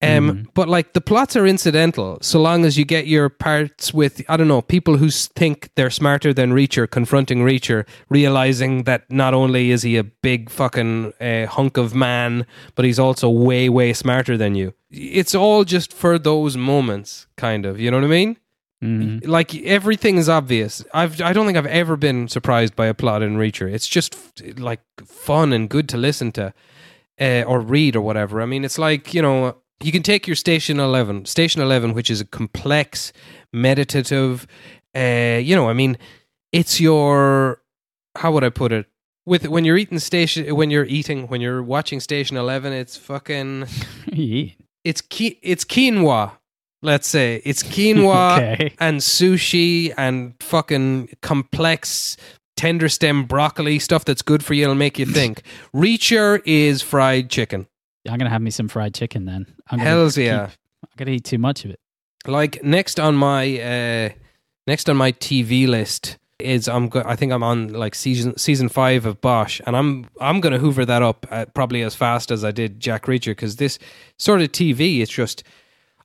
Um, 0.00 0.30
Mhm. 0.30 0.46
but 0.54 0.68
like 0.68 0.92
the 0.92 1.00
plots 1.00 1.34
are 1.34 1.44
incidental, 1.44 2.18
so 2.22 2.40
long 2.40 2.64
as 2.64 2.78
you 2.78 2.84
get 2.84 3.08
your 3.08 3.28
parts 3.28 3.92
with 3.92 4.22
I 4.28 4.36
don't 4.36 4.46
know 4.46 4.62
people 4.62 4.98
who 4.98 5.10
think 5.10 5.70
they're 5.74 5.90
smarter 5.90 6.32
than 6.32 6.52
Reacher 6.52 6.88
confronting 6.88 7.40
Reacher, 7.40 7.84
realizing 8.08 8.84
that 8.84 9.02
not 9.10 9.34
only 9.34 9.72
is 9.72 9.82
he 9.82 9.96
a 9.96 10.04
big 10.04 10.50
fucking 10.50 11.14
uh, 11.20 11.46
hunk 11.46 11.76
of 11.76 11.96
man, 11.96 12.46
but 12.76 12.84
he's 12.84 13.00
also 13.00 13.28
way 13.28 13.68
way 13.68 13.92
smarter 13.92 14.36
than 14.36 14.54
you. 14.54 14.72
It's 14.90 15.34
all 15.34 15.64
just 15.64 15.92
for 15.92 16.16
those 16.16 16.56
moments, 16.56 17.26
kind 17.36 17.66
of. 17.66 17.80
You 17.80 17.90
know 17.90 17.96
what 17.98 18.04
I 18.04 18.08
mean? 18.08 18.36
Mhm. 18.80 19.26
like 19.26 19.56
everything 19.64 20.18
is 20.18 20.28
obvious. 20.28 20.84
I've 20.94 21.20
I 21.20 21.32
don't 21.32 21.46
think 21.46 21.58
I've 21.58 21.66
ever 21.66 21.96
been 21.96 22.28
surprised 22.28 22.76
by 22.76 22.86
a 22.86 22.94
plot 22.94 23.22
in 23.22 23.36
Reacher. 23.36 23.68
It's 23.68 23.88
just 23.88 24.14
f- 24.14 24.56
like 24.56 24.82
fun 25.04 25.52
and 25.52 25.68
good 25.68 25.88
to 25.88 25.96
listen 25.96 26.30
to, 26.38 26.52
uh, 27.20 27.42
or 27.44 27.58
read 27.58 27.96
or 27.96 28.00
whatever. 28.00 28.40
I 28.40 28.46
mean, 28.46 28.64
it's 28.64 28.78
like 28.78 29.12
you 29.12 29.22
know 29.22 29.56
you 29.80 29.92
can 29.92 30.02
take 30.02 30.26
your 30.26 30.36
Station 30.36 30.80
Eleven, 30.80 31.24
Station 31.24 31.60
Eleven, 31.62 31.92
which 31.94 32.10
is 32.10 32.20
a 32.20 32.24
complex, 32.24 33.12
meditative. 33.52 34.46
Uh, 34.96 35.38
you 35.42 35.54
know, 35.54 35.68
I 35.68 35.72
mean, 35.72 35.96
it's 36.52 36.80
your 36.80 37.62
how 38.16 38.32
would 38.32 38.44
I 38.44 38.48
put 38.50 38.72
it? 38.72 38.86
With 39.26 39.46
when 39.46 39.64
you're 39.64 39.76
eating 39.76 39.98
station, 39.98 40.54
when 40.56 40.70
you're 40.70 40.86
eating, 40.86 41.28
when 41.28 41.40
you're 41.40 41.62
watching 41.62 42.00
Station 42.00 42.36
Eleven, 42.36 42.72
it's 42.72 42.96
fucking 42.96 43.66
Yeah. 44.12 44.50
it's 44.84 45.00
ki- 45.02 45.38
it's 45.42 45.64
quinoa. 45.64 46.32
Let's 46.80 47.06
say 47.08 47.42
it's 47.44 47.62
quinoa 47.62 48.36
Okay. 48.52 48.74
and 48.78 49.00
sushi 49.00 49.92
and 49.98 50.34
fucking 50.40 51.10
complex 51.22 52.16
tender 52.56 52.88
stem 52.88 53.24
broccoli 53.24 53.78
stuff 53.78 54.04
that's 54.04 54.22
good 54.22 54.44
for 54.44 54.54
you. 54.54 54.62
It'll 54.64 54.74
make 54.74 54.98
you 54.98 55.06
think. 55.06 55.42
Reacher 55.74 56.40
is 56.46 56.80
fried 56.82 57.28
chicken. 57.30 57.66
I'm 58.08 58.18
gonna 58.18 58.30
have 58.30 58.42
me 58.42 58.50
some 58.50 58.68
fried 58.68 58.94
chicken 58.94 59.24
then. 59.24 59.46
I'm 59.70 59.78
gonna 59.78 59.88
Hells 59.90 60.14
keep- 60.16 60.26
yeah. 60.26 60.50
I'm 60.84 60.88
gonna 60.96 61.12
eat 61.12 61.24
too 61.24 61.38
much 61.38 61.64
of 61.64 61.70
it. 61.70 61.80
Like 62.26 62.62
next 62.62 62.98
on 63.00 63.14
my 63.16 63.58
uh 63.60 64.08
next 64.66 64.88
on 64.88 64.96
my 64.96 65.12
TV 65.12 65.66
list 65.66 66.18
is 66.38 66.68
I'm 66.68 66.88
go- 66.88 67.02
I 67.04 67.16
think 67.16 67.32
I'm 67.32 67.42
on 67.42 67.68
like 67.72 67.94
season 67.94 68.36
season 68.38 68.68
five 68.68 69.06
of 69.06 69.20
Bosch, 69.20 69.60
and 69.66 69.76
I'm 69.76 70.06
I'm 70.20 70.40
gonna 70.40 70.58
hoover 70.58 70.84
that 70.84 71.02
up 71.02 71.26
uh, 71.30 71.46
probably 71.54 71.82
as 71.82 71.94
fast 71.94 72.30
as 72.30 72.44
I 72.44 72.50
did 72.52 72.80
Jack 72.80 73.06
Reacher 73.06 73.32
because 73.32 73.56
this 73.56 73.78
sort 74.18 74.40
of 74.42 74.52
TV 74.52 75.00
it's 75.00 75.10
just 75.10 75.42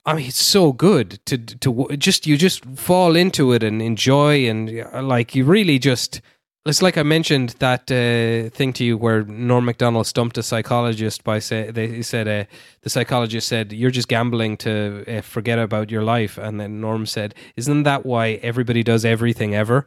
I 0.05 0.15
mean 0.15 0.27
it's 0.27 0.41
so 0.41 0.71
good 0.73 1.19
to 1.27 1.37
to 1.37 1.87
just 1.97 2.25
you 2.25 2.35
just 2.37 2.65
fall 2.65 3.15
into 3.15 3.51
it 3.53 3.61
and 3.63 3.81
enjoy 3.81 4.49
and 4.49 4.85
uh, 4.93 5.01
like 5.03 5.35
you 5.35 5.45
really 5.45 5.77
just 5.79 6.19
it's 6.65 6.81
like 6.81 6.97
I 6.97 7.03
mentioned 7.03 7.55
that 7.59 7.91
uh, 7.91 8.49
thing 8.55 8.71
to 8.73 8.85
you 8.85 8.97
where 8.97 9.23
Norm 9.23 9.65
Macdonald 9.65 10.07
stumped 10.07 10.37
a 10.37 10.43
psychologist 10.43 11.23
by 11.23 11.39
say 11.39 11.71
they 11.71 11.87
he 11.87 12.03
said 12.03 12.27
uh, 12.27 12.45
the 12.81 12.89
psychologist 12.89 13.47
said 13.47 13.73
you're 13.73 13.91
just 13.91 14.07
gambling 14.07 14.55
to 14.57 15.03
uh, 15.07 15.21
forget 15.21 15.59
about 15.59 15.91
your 15.91 16.03
life. 16.03 16.37
And 16.37 16.59
then 16.59 16.79
Norm 16.79 17.05
said 17.05 17.35
isn't 17.57 17.83
that 17.83 18.05
why 18.05 18.39
everybody 18.41 18.81
does 18.81 19.03
everything 19.03 19.53
ever? 19.53 19.85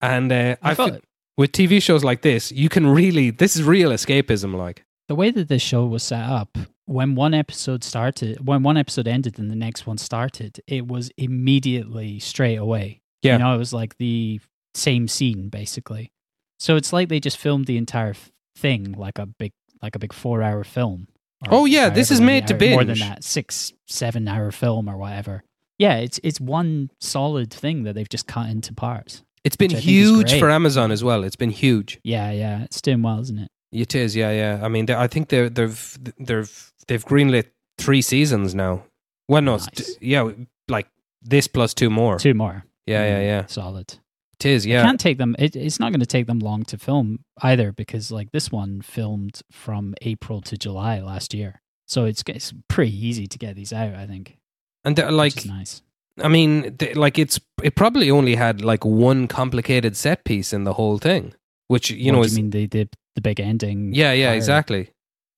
And 0.00 0.30
uh, 0.30 0.56
I, 0.62 0.70
I 0.70 0.74
feel 0.74 1.00
with 1.36 1.52
TV 1.52 1.82
shows 1.82 2.04
like 2.04 2.22
this 2.22 2.52
you 2.52 2.68
can 2.68 2.86
really 2.86 3.30
this 3.30 3.56
is 3.56 3.64
real 3.64 3.90
escapism 3.90 4.54
like. 4.54 4.84
The 5.08 5.16
way 5.16 5.32
that 5.32 5.48
this 5.48 5.62
show 5.62 5.86
was 5.86 6.04
set 6.04 6.22
up 6.22 6.56
when 6.86 7.16
one 7.16 7.34
episode 7.34 7.82
started 7.82 8.46
when 8.46 8.62
one 8.62 8.76
episode 8.76 9.08
ended 9.08 9.40
and 9.40 9.50
the 9.50 9.56
next 9.56 9.88
one 9.88 9.98
started 9.98 10.60
it 10.68 10.86
was 10.86 11.10
immediately 11.16 12.20
straight 12.20 12.56
away. 12.56 13.00
Yeah. 13.22 13.34
you 13.34 13.38
know 13.40 13.54
it 13.54 13.58
was 13.58 13.72
like 13.72 13.98
the 13.98 14.40
same 14.74 15.06
scene 15.08 15.48
basically 15.48 16.10
so 16.58 16.76
it's 16.76 16.92
like 16.92 17.08
they 17.08 17.20
just 17.20 17.36
filmed 17.36 17.66
the 17.66 17.76
entire 17.76 18.14
thing 18.56 18.92
like 18.92 19.18
a 19.18 19.26
big 19.26 19.52
like 19.82 19.94
a 19.96 19.98
big 19.98 20.12
four 20.12 20.42
hour 20.42 20.64
film 20.64 21.08
Oh, 21.50 21.64
yeah, 21.64 21.88
this 21.88 22.12
is 22.12 22.20
made 22.20 22.46
to 22.46 22.54
hour- 22.54 22.70
more 22.70 22.84
than 22.84 23.00
that 23.00 23.24
six 23.24 23.72
seven 23.88 24.28
hour 24.28 24.52
film 24.52 24.88
or 24.88 24.96
whatever 24.96 25.42
yeah 25.78 25.96
it's 25.96 26.20
it's 26.22 26.40
one 26.40 26.90
solid 27.00 27.52
thing 27.52 27.82
that 27.82 27.94
they've 27.94 28.08
just 28.08 28.28
cut 28.28 28.48
into 28.48 28.72
parts 28.72 29.24
it's 29.42 29.56
been 29.56 29.72
Which 29.72 29.78
I 29.78 29.80
think 29.80 29.88
is 29.90 30.08
huge 30.10 30.38
for 30.38 30.50
Amazon 30.50 30.92
as 30.92 31.02
well 31.02 31.24
it's 31.24 31.34
been 31.34 31.50
huge 31.50 31.98
yeah 32.04 32.30
yeah 32.30 32.62
it's 32.62 32.80
doing 32.80 33.02
well 33.02 33.18
isn't 33.20 33.38
it 33.40 33.50
It 33.72 33.94
is, 33.94 34.14
yeah, 34.14 34.30
yeah. 34.30 34.60
I 34.62 34.68
mean, 34.68 34.84
I 34.90 35.08
think 35.08 35.28
they 35.30 35.48
they've 35.48 35.98
they've 36.20 36.72
they've 36.86 37.04
greenlit 37.04 37.46
three 37.78 38.02
seasons 38.02 38.54
now. 38.54 38.82
Well, 39.28 39.40
no, 39.42 39.56
Nice. 39.56 39.96
yeah, 40.00 40.30
like 40.68 40.88
this 41.22 41.48
plus 41.48 41.72
two 41.74 41.88
more. 41.90 42.18
two 42.18 42.34
more 42.34 42.64
Yeah, 42.86 43.04
yeah, 43.06 43.18
Mm, 43.20 43.26
yeah. 43.32 43.46
solid 43.46 43.98
It 44.44 44.50
is, 44.50 44.66
It 44.66 44.70
yeah. 44.70 44.82
can't 44.82 44.98
take 45.00 45.18
them. 45.18 45.36
It, 45.38 45.54
it's 45.56 45.78
not 45.80 45.92
going 45.92 46.00
to 46.00 46.06
take 46.06 46.26
them 46.26 46.38
long 46.40 46.64
to 46.64 46.78
film 46.78 47.20
either, 47.42 47.72
because 47.72 48.10
like 48.10 48.32
this 48.32 48.50
one 48.50 48.80
filmed 48.82 49.40
from 49.50 49.94
April 50.02 50.40
to 50.42 50.56
July 50.56 51.00
last 51.00 51.34
year, 51.34 51.60
so 51.86 52.04
it's 52.04 52.22
it's 52.26 52.52
pretty 52.68 52.94
easy 53.06 53.26
to 53.26 53.38
get 53.38 53.54
these 53.56 53.72
out. 53.72 53.94
I 53.94 54.06
think, 54.06 54.38
And 54.84 54.96
they're, 54.96 55.10
like, 55.12 55.36
is 55.36 55.46
nice. 55.46 55.82
I 56.22 56.28
mean, 56.28 56.76
like 56.94 57.18
it's 57.18 57.40
it 57.62 57.74
probably 57.74 58.10
only 58.10 58.34
had 58.34 58.62
like 58.62 58.84
one 58.84 59.28
complicated 59.28 59.96
set 59.96 60.24
piece 60.24 60.52
in 60.52 60.64
the 60.64 60.74
whole 60.74 60.98
thing, 60.98 61.34
which 61.68 61.90
you 61.90 62.12
What 62.12 62.16
know 62.18 62.22
do 62.22 62.26
is 62.26 62.36
you 62.36 62.42
mean 62.44 62.50
the 62.50 62.66
the, 62.66 62.88
the 63.14 63.20
big 63.22 63.40
ending? 63.40 63.94
yeah, 63.94 64.12
yeah, 64.12 64.32
exactly. 64.32 64.90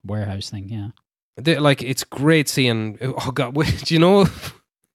Warehouse 0.05 0.51
thing, 0.51 0.68
yeah. 0.68 0.89
They- 1.36 1.59
like 1.59 1.82
it's 1.82 2.05
great 2.05 2.48
seeing. 2.48 2.98
Oh 3.02 3.31
god, 3.31 3.55
do 3.85 3.94
you 3.94 4.01
know? 4.01 4.26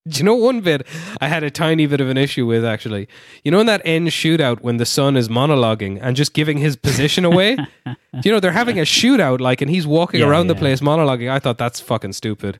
Do 0.07 0.17
you 0.17 0.23
know 0.23 0.35
one 0.35 0.61
bit 0.61 0.87
I 1.21 1.27
had 1.27 1.43
a 1.43 1.51
tiny 1.51 1.85
bit 1.85 1.99
of 2.01 2.09
an 2.09 2.17
issue 2.17 2.45
with 2.45 2.63
actually? 2.65 3.07
You 3.43 3.51
know 3.51 3.59
in 3.59 3.65
that 3.67 3.81
end 3.85 4.07
shootout 4.07 4.61
when 4.61 4.77
the 4.77 4.85
son 4.85 5.17
is 5.17 5.27
monologuing 5.29 5.99
and 6.01 6.15
just 6.15 6.33
giving 6.33 6.57
his 6.57 6.75
position 6.75 7.25
away? 7.25 7.55
Do 7.85 7.95
you 8.23 8.31
know 8.31 8.39
they're 8.39 8.51
having 8.53 8.79
a 8.79 8.83
shootout 8.83 9.39
like 9.39 9.61
and 9.61 9.69
he's 9.69 9.85
walking 9.85 10.21
Yeah, 10.21 10.27
around 10.27 10.47
the 10.47 10.55
place 10.55 10.79
monologuing? 10.79 11.29
I 11.29 11.39
thought 11.39 11.57
that's 11.57 11.79
fucking 11.79 12.13
stupid. 12.13 12.59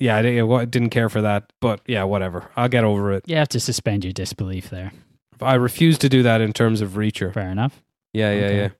Yeah, 0.00 0.16
I 0.16 0.22
didn't, 0.22 0.50
I 0.50 0.64
didn't 0.64 0.90
care 0.90 1.08
for 1.08 1.20
that, 1.20 1.52
but 1.60 1.80
yeah, 1.86 2.04
whatever. 2.04 2.50
I'll 2.56 2.68
get 2.68 2.84
over 2.84 3.12
it. 3.12 3.24
You 3.28 3.36
have 3.36 3.48
to 3.50 3.60
suspend 3.60 4.04
your 4.04 4.12
disbelief 4.12 4.70
there. 4.70 4.92
I 5.40 5.54
refuse 5.54 5.98
to 5.98 6.08
do 6.08 6.22
that 6.24 6.40
in 6.40 6.52
terms 6.52 6.80
of 6.80 6.92
Reacher. 6.92 7.32
Fair 7.32 7.50
enough. 7.50 7.82
Yeah, 8.12 8.32
yeah, 8.32 8.44
Okay. 8.46 8.74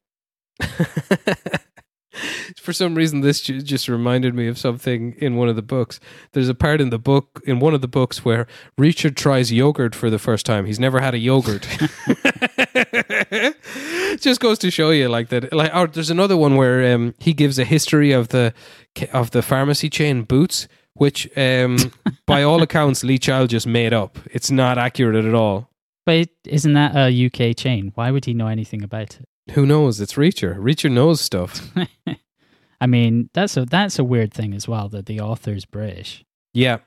yeah. 0.60 1.34
For 2.56 2.72
some 2.72 2.94
reason, 2.94 3.20
this 3.20 3.40
ju- 3.40 3.60
just 3.60 3.88
reminded 3.88 4.34
me 4.34 4.48
of 4.48 4.58
something 4.58 5.14
in 5.18 5.36
one 5.36 5.48
of 5.48 5.56
the 5.56 5.62
books. 5.62 6.00
There's 6.32 6.48
a 6.48 6.54
part 6.54 6.80
in 6.80 6.90
the 6.90 6.98
book, 6.98 7.42
in 7.46 7.60
one 7.60 7.74
of 7.74 7.80
the 7.80 7.88
books, 7.88 8.24
where 8.24 8.46
Richard 8.76 9.16
tries 9.16 9.52
yogurt 9.52 9.94
for 9.94 10.10
the 10.10 10.18
first 10.18 10.46
time. 10.46 10.66
He's 10.66 10.80
never 10.80 11.00
had 11.00 11.14
a 11.14 11.18
yogurt. 11.18 11.62
just 14.20 14.40
goes 14.40 14.58
to 14.60 14.70
show 14.70 14.90
you, 14.90 15.08
like 15.08 15.28
that. 15.28 15.52
Like, 15.52 15.74
or 15.74 15.86
there's 15.86 16.10
another 16.10 16.36
one 16.36 16.56
where 16.56 16.94
um, 16.94 17.14
he 17.18 17.32
gives 17.32 17.58
a 17.58 17.64
history 17.64 18.12
of 18.12 18.28
the 18.28 18.52
of 19.12 19.30
the 19.30 19.42
pharmacy 19.42 19.88
chain 19.88 20.22
Boots, 20.22 20.66
which, 20.94 21.28
um, 21.36 21.78
by 22.26 22.42
all 22.42 22.62
accounts, 22.62 23.04
Lee 23.04 23.18
Child 23.18 23.50
just 23.50 23.66
made 23.66 23.92
up. 23.92 24.18
It's 24.32 24.50
not 24.50 24.78
accurate 24.78 25.24
at 25.24 25.34
all. 25.34 25.70
But 26.04 26.30
isn't 26.46 26.72
that 26.72 26.96
a 26.96 27.26
UK 27.26 27.54
chain? 27.54 27.92
Why 27.94 28.10
would 28.10 28.24
he 28.24 28.32
know 28.32 28.46
anything 28.46 28.82
about 28.82 29.20
it? 29.20 29.27
Who 29.52 29.66
knows? 29.66 30.00
It's 30.00 30.14
Reacher. 30.14 30.56
Reacher 30.58 30.90
knows 30.90 31.20
stuff. 31.20 31.70
I 32.80 32.86
mean, 32.86 33.30
that's 33.34 33.56
a 33.56 33.64
that's 33.64 33.98
a 33.98 34.04
weird 34.04 34.32
thing 34.32 34.54
as 34.54 34.68
well 34.68 34.88
that 34.90 35.06
the 35.06 35.20
author's 35.20 35.64
British. 35.64 36.24
Yeah. 36.54 36.78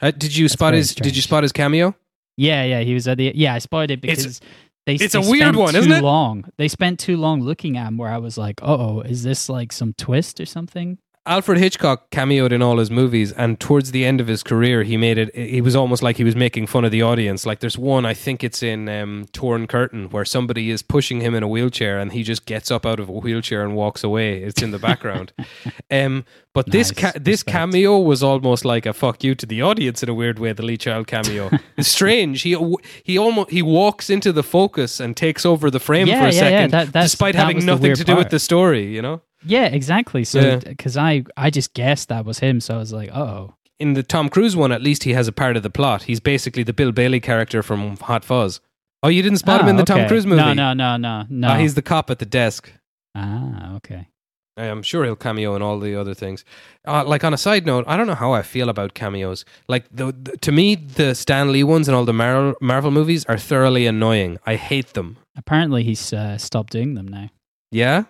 Uh, 0.00 0.10
did 0.10 0.36
you 0.36 0.44
That's 0.46 0.52
spot 0.54 0.74
his? 0.74 0.94
Did 0.94 1.14
you 1.16 1.22
spot 1.22 1.42
his 1.44 1.52
cameo? 1.52 1.94
Yeah, 2.36 2.64
yeah, 2.64 2.80
he 2.80 2.94
was 2.94 3.06
at 3.08 3.18
the 3.18 3.32
yeah. 3.34 3.54
I 3.54 3.58
spotted 3.58 3.90
it 3.90 4.04
It's- 4.04 4.18
because 4.18 4.40
they. 4.86 4.94
it's 4.94 5.12
they 5.12 5.18
a 5.18 5.22
weird 5.22 5.40
spent 5.42 5.56
one, 5.56 5.76
isn't 5.76 5.92
it? 5.92 6.02
Long. 6.02 6.44
They 6.56 6.68
spent 6.68 6.98
too 6.98 7.16
long 7.16 7.40
looking 7.42 7.76
at 7.76 7.88
him. 7.88 7.98
Where 7.98 8.10
I 8.10 8.18
was 8.18 8.38
like, 8.38 8.60
oh, 8.62 9.00
is 9.00 9.22
this 9.22 9.48
like 9.48 9.72
some 9.72 9.92
twist 9.94 10.40
or 10.40 10.46
something? 10.46 10.98
Alfred 11.28 11.58
Hitchcock 11.58 12.10
cameoed 12.10 12.52
in 12.52 12.62
all 12.62 12.78
his 12.78 12.90
movies, 12.90 13.32
and 13.32 13.60
towards 13.60 13.90
the 13.90 14.04
end 14.04 14.20
of 14.20 14.26
his 14.28 14.42
career, 14.42 14.82
he 14.82 14.96
made 14.96 15.18
it. 15.18 15.34
He 15.36 15.60
was 15.60 15.76
almost 15.76 16.02
like 16.02 16.16
he 16.16 16.24
was 16.24 16.34
making 16.34 16.66
fun 16.66 16.84
of 16.84 16.90
the 16.90 17.02
audience. 17.02 17.44
Like 17.44 17.60
there's 17.60 17.76
one, 17.76 18.06
I 18.06 18.14
think 18.14 18.42
it's 18.42 18.62
in 18.62 18.88
um, 18.88 19.26
Torn 19.32 19.66
Curtain, 19.66 20.08
where 20.10 20.24
somebody 20.24 20.70
is 20.70 20.82
pushing 20.82 21.20
him 21.20 21.34
in 21.34 21.42
a 21.42 21.48
wheelchair, 21.48 21.98
and 21.98 22.12
he 22.12 22.22
just 22.22 22.46
gets 22.46 22.70
up 22.70 22.86
out 22.86 22.98
of 22.98 23.08
a 23.08 23.12
wheelchair 23.12 23.62
and 23.62 23.76
walks 23.76 24.02
away. 24.02 24.42
It's 24.42 24.62
in 24.62 24.70
the 24.70 24.78
background. 24.78 25.32
um, 25.90 26.24
but 26.54 26.70
this 26.72 26.90
ca- 26.90 27.12
this 27.14 27.42
cameo 27.42 27.98
was 27.98 28.22
almost 28.22 28.64
like 28.64 28.86
a 28.86 28.92
fuck 28.92 29.22
you 29.22 29.34
to 29.34 29.46
the 29.46 29.62
audience 29.62 30.02
in 30.02 30.08
a 30.08 30.14
weird 30.14 30.38
way. 30.38 30.52
The 30.54 30.64
Lee 30.64 30.78
Child 30.78 31.06
cameo. 31.06 31.50
it's 31.76 31.88
strange. 31.88 32.42
He 32.42 32.56
he 33.04 33.18
almost 33.18 33.50
he 33.50 33.62
walks 33.62 34.08
into 34.10 34.32
the 34.32 34.42
focus 34.42 34.98
and 34.98 35.16
takes 35.16 35.44
over 35.44 35.70
the 35.70 35.78
frame 35.78 36.06
Yeah, 36.08 36.22
for 36.22 36.28
a 36.28 36.32
yeah, 36.32 36.40
yeah. 36.48 36.66
second, 36.68 36.70
That- 36.92 37.02
despite 37.02 37.34
that 37.34 37.40
having 37.46 37.64
nothing 37.66 37.94
to 37.94 38.02
do 38.04 38.16
with 38.16 38.30
the 38.30 38.38
story. 38.38 38.86
You 38.94 39.02
know. 39.02 39.20
Yeah, 39.44 39.66
exactly. 39.66 40.24
So 40.24 40.40
Yeah. 40.40 40.56
because 40.56 40.96
I 40.96 41.24
I 41.36 41.50
just 41.50 41.74
guessed 41.74 42.08
that 42.08 42.24
was 42.24 42.38
him, 42.40 42.60
so 42.60 42.74
I 42.74 42.78
was 42.78 42.92
like, 42.92 43.10
oh, 43.14 43.54
in 43.78 43.94
the 43.94 44.02
Tom 44.02 44.28
Cruise 44.28 44.56
one, 44.56 44.72
at 44.72 44.82
least 44.82 45.04
he 45.04 45.12
has 45.12 45.28
a 45.28 45.32
part 45.32 45.56
of 45.56 45.62
the 45.62 45.70
plot. 45.70 46.02
He's 46.04 46.20
basically 46.20 46.62
the 46.64 46.72
Bill 46.72 46.90
Bailey 46.92 47.20
character 47.20 47.62
from 47.62 47.96
Hot 47.98 48.24
Fuzz. 48.24 48.60
Oh, 49.02 49.08
you 49.08 49.22
didn't 49.22 49.38
spot 49.38 49.60
him 49.60 49.68
in 49.68 49.76
the 49.76 49.84
Tom 49.84 50.08
Cruise 50.08 50.26
movie? 50.26 50.42
No, 50.42 50.52
no, 50.52 50.72
no, 50.72 50.96
no, 50.96 51.24
no. 51.28 51.48
Ah, 51.48 51.56
he's 51.56 51.74
the 51.76 51.82
cop 51.82 52.10
at 52.10 52.18
the 52.18 52.26
desk. 52.26 52.72
ah, 53.14 53.76
okay. 53.76 54.08
I'm 54.56 54.82
sure 54.82 55.04
he'll 55.04 55.14
cameo 55.14 55.54
in 55.54 55.62
all 55.62 55.78
the 55.78 55.94
other 55.94 56.14
things. 56.14 56.44
Uh, 56.84 57.04
like 57.04 57.22
on 57.22 57.32
a 57.32 57.36
side 57.38 57.64
note, 57.64 57.84
I 57.86 57.96
don't 57.96 58.08
know 58.08 58.16
how 58.16 58.32
I 58.32 58.42
feel 58.42 58.68
about 58.68 58.92
cameos. 58.92 59.44
Like 59.68 59.84
the, 59.92 60.06
the 60.12 60.36
to 60.38 60.50
me, 60.50 60.74
the 60.74 61.14
Stan 61.14 61.52
Lee 61.52 61.62
ones 61.62 61.86
and 61.86 61.94
all 61.96 62.04
the 62.04 62.12
Marvel, 62.12 62.54
Marvel 62.60 62.90
movies 62.90 63.24
are 63.26 63.38
thoroughly 63.38 63.86
annoying. 63.86 64.38
I 64.46 64.56
hate 64.56 64.94
them. 64.94 65.16
Apparently, 65.36 65.84
he's 65.84 66.12
uh, 66.12 66.38
stopped 66.38 66.72
doing 66.72 66.94
them 66.94 67.06
now. 67.06 67.28
Yeah, 67.70 68.06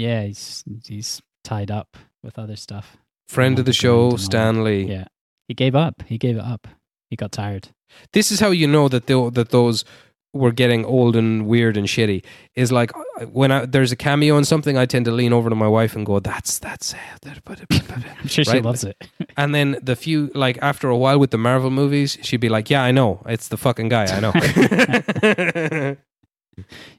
Yeah, 0.00 0.22
he's 0.28 0.64
he's 0.86 1.20
tied 1.44 1.70
up 1.70 1.96
with 2.22 2.38
other 2.38 2.56
stuff. 2.56 2.96
friend 3.28 3.58
of 3.58 3.64
the 3.64 3.72
show, 3.72 4.04
and 4.04 4.12
all 4.12 4.18
Stan 4.18 4.64
Lee. 4.64 4.84
Yeah, 4.84 5.06
He 5.48 5.54
gave 5.54 5.74
up. 5.74 6.02
He 6.06 6.16
gave 6.18 6.36
it 6.36 6.44
up. 6.54 6.66
He 7.10 7.16
got 7.16 7.32
tired. 7.32 7.68
This 8.12 8.30
is 8.32 8.40
how 8.40 8.50
you 8.52 8.66
know 8.66 8.88
that 8.88 9.06
that 9.06 9.48
those 9.50 9.84
were 10.32 10.52
getting 10.52 10.84
old 10.84 11.16
and 11.16 11.46
weird 11.46 11.76
and 11.76 11.88
shitty. 11.88 12.22
Is 12.54 12.70
like 12.70 12.90
uh, 12.96 13.26
when 13.26 13.50
I, 13.50 13.66
there's 13.66 13.92
a 13.92 13.96
cameo 13.96 14.38
in 14.38 14.44
something, 14.44 14.78
I 14.78 14.86
tend 14.86 15.04
to 15.06 15.12
lean 15.12 15.32
over 15.32 15.48
to 15.50 15.56
my 15.56 15.66
wife 15.68 15.96
and 15.96 16.06
go, 16.06 16.20
"That's 16.20 16.58
that's." 16.60 16.94
I'm 17.26 18.28
sure 18.28 18.44
she 18.44 18.50
Right. 18.52 18.64
loves 18.64 18.84
it. 18.84 18.96
And 19.36 19.54
then 19.54 19.78
the 19.82 19.96
few 19.96 20.30
like 20.34 20.58
after 20.62 20.88
a 20.88 20.96
while 20.96 21.18
with 21.18 21.30
the 21.30 21.38
Marvel 21.38 21.70
movies, 21.70 22.18
she'd 22.22 22.40
be 22.40 22.48
like, 22.56 22.70
"Yeah, 22.70 22.84
I 22.88 22.92
know, 22.92 23.22
it's 23.26 23.48
the 23.48 23.56
fucking 23.56 23.88
guy, 23.90 24.06
I 24.16 24.20
know." 24.20 25.96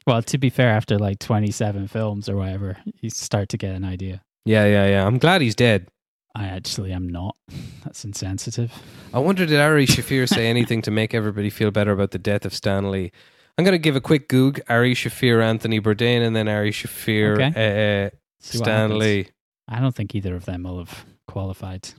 Well, 0.06 0.22
to 0.22 0.38
be 0.38 0.50
fair, 0.50 0.70
after 0.70 0.98
like 0.98 1.18
27 1.18 1.88
films 1.88 2.28
or 2.28 2.36
whatever, 2.36 2.76
you 3.00 3.10
start 3.10 3.48
to 3.50 3.56
get 3.56 3.74
an 3.74 3.84
idea. 3.84 4.22
yeah, 4.44 4.64
yeah, 4.66 4.86
yeah. 4.88 5.06
I'm 5.06 5.18
glad 5.18 5.40
he's 5.40 5.54
dead. 5.54 5.88
I 6.34 6.46
actually 6.46 6.92
am 6.92 7.08
not. 7.08 7.36
That's 7.84 8.04
insensitive. 8.04 8.72
I 9.12 9.18
wonder 9.18 9.44
did 9.46 9.60
Ari 9.60 9.86
Shaffir 9.86 10.28
say 10.28 10.46
anything 10.48 10.80
to 10.82 10.90
make 10.90 11.14
everybody 11.14 11.50
feel 11.50 11.70
better 11.70 11.92
about 11.92 12.10
the 12.12 12.18
death 12.18 12.44
of 12.44 12.54
Stan 12.54 12.90
Lee? 12.90 13.12
I'm 13.58 13.64
going 13.64 13.74
to 13.74 13.78
give 13.78 13.96
a 13.96 14.00
quick 14.00 14.28
goog. 14.28 14.60
Ari 14.70 14.94
Shaffir, 14.94 15.42
Anthony 15.44 15.78
Bourdain, 15.80 16.26
and 16.26 16.34
then 16.34 16.48
Ari 16.48 16.72
Shaffir, 16.72 17.38
uh, 17.38 18.10
See 18.40 18.58
what 18.58 18.64
Stan. 18.64 18.98
Lee. 18.98 19.28
I 19.68 19.78
don't 19.78 19.94
think 19.94 20.14
either 20.14 20.34
of 20.34 20.46
them 20.46 20.62
will 20.62 20.78
have 20.78 21.04
qualified. 21.28 21.90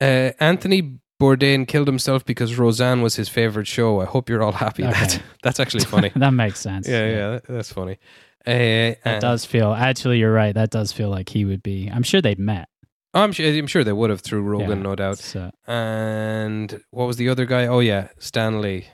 Uh, 0.00 0.32
Anthony 0.38 0.98
Bourdain 1.20 1.66
killed 1.66 1.88
himself 1.88 2.24
because 2.24 2.56
Roseanne 2.56 3.02
was 3.02 3.16
his 3.16 3.28
favorite 3.28 3.66
show. 3.66 4.00
I 4.00 4.04
hope 4.04 4.28
you're 4.28 4.42
all 4.42 4.52
happy. 4.52 4.84
Okay. 4.84 4.92
That's, 4.92 5.18
that's 5.42 5.60
actually 5.60 5.84
funny. 5.94 6.12
that 6.16 6.30
makes 6.32 6.60
sense. 6.60 6.88
yeah, 6.88 7.08
yeah, 7.10 7.28
that- 7.30 7.46
that's 7.48 7.72
funny. 7.72 7.98
Uh, 8.46 8.94
That 9.04 9.20
does 9.20 9.44
feel, 9.44 9.72
actually, 9.72 10.18
you're 10.20 10.32
right. 10.32 10.54
That 10.54 10.70
does 10.70 10.92
feel 10.92 11.10
like 11.10 11.28
he 11.28 11.44
would 11.44 11.62
be. 11.62 11.88
I'm 11.92 12.02
sure 12.02 12.22
they'd 12.22 12.38
met. 12.38 12.68
I'm 13.12 13.32
sure, 13.32 13.46
I'm 13.46 13.66
sure 13.66 13.84
they 13.84 13.92
would 13.92 14.10
have 14.10 14.20
through 14.20 14.42
Rogan, 14.42 14.68
Yeah, 14.68 14.74
no 14.76 14.94
doubt. 14.94 15.18
So, 15.18 15.50
And 15.66 16.82
what 16.90 17.06
was 17.06 17.16
the 17.16 17.28
other 17.28 17.44
guy? 17.46 17.66
Oh 17.66 17.80
yeah, 17.80 18.08
Stan 18.18 18.60
Lee. 18.60 18.86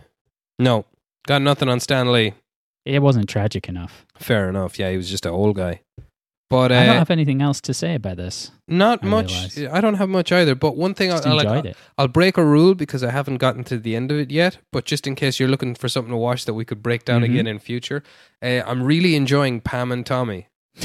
No, 0.58 0.86
got 1.26 1.42
nothing 1.42 1.68
on 1.68 1.78
Stan 1.80 2.10
Lee. 2.10 2.32
It 2.84 3.00
wasn't 3.02 3.28
tragic 3.28 3.68
enough. 3.68 4.06
Fair 4.18 4.48
enough. 4.48 4.78
Yeah, 4.78 4.90
he 4.90 4.96
was 4.96 5.10
just 5.10 5.26
an 5.26 5.32
old 5.32 5.56
guy. 5.56 5.82
But 6.50 6.70
I 6.72 6.84
don't 6.86 6.96
uh, 6.96 6.98
have 6.98 7.10
anything 7.10 7.40
else 7.42 7.60
to 7.62 7.74
say 7.74 7.94
about 7.94 8.16
this. 8.18 8.52
not 8.68 9.02
I 9.02 9.06
much. 9.08 9.32
realised. 9.32 9.64
I 9.76 9.80
don't 9.80 9.94
have 9.94 10.08
much 10.08 10.30
either. 10.30 10.54
But 10.54 10.76
one 10.76 10.94
thing 10.94 11.10
I, 11.10 11.14
Just 11.16 11.26
I 11.26 11.32
like, 11.32 11.46
enjoyed 11.46 11.66
it. 11.66 11.76
I'll 11.98 12.06
break 12.06 12.36
a 12.36 12.44
rule 12.44 12.74
because 12.74 13.02
I 13.02 13.10
haven't 13.10 13.38
gotten 13.38 13.64
to 13.64 13.78
the 13.78 13.96
end 13.96 14.10
of 14.12 14.18
it 14.18 14.30
yet. 14.30 14.58
But 14.70 14.84
just 14.84 15.06
in 15.06 15.14
case 15.14 15.40
you're 15.40 15.48
looking 15.48 15.74
for 15.74 15.88
something 15.88 16.10
to 16.12 16.16
watch 16.18 16.44
that 16.44 16.54
we 16.54 16.64
could 16.64 16.82
break 16.82 17.04
down 17.04 17.22
Mhm. 17.22 17.24
again 17.24 17.46
in 17.46 17.58
future, 17.58 18.02
uh, 18.42 18.62
I'm 18.66 18.82
really 18.82 19.16
enjoying 19.16 19.62
Pam 19.62 19.90
and 19.90 20.04
Tommy. 20.04 20.48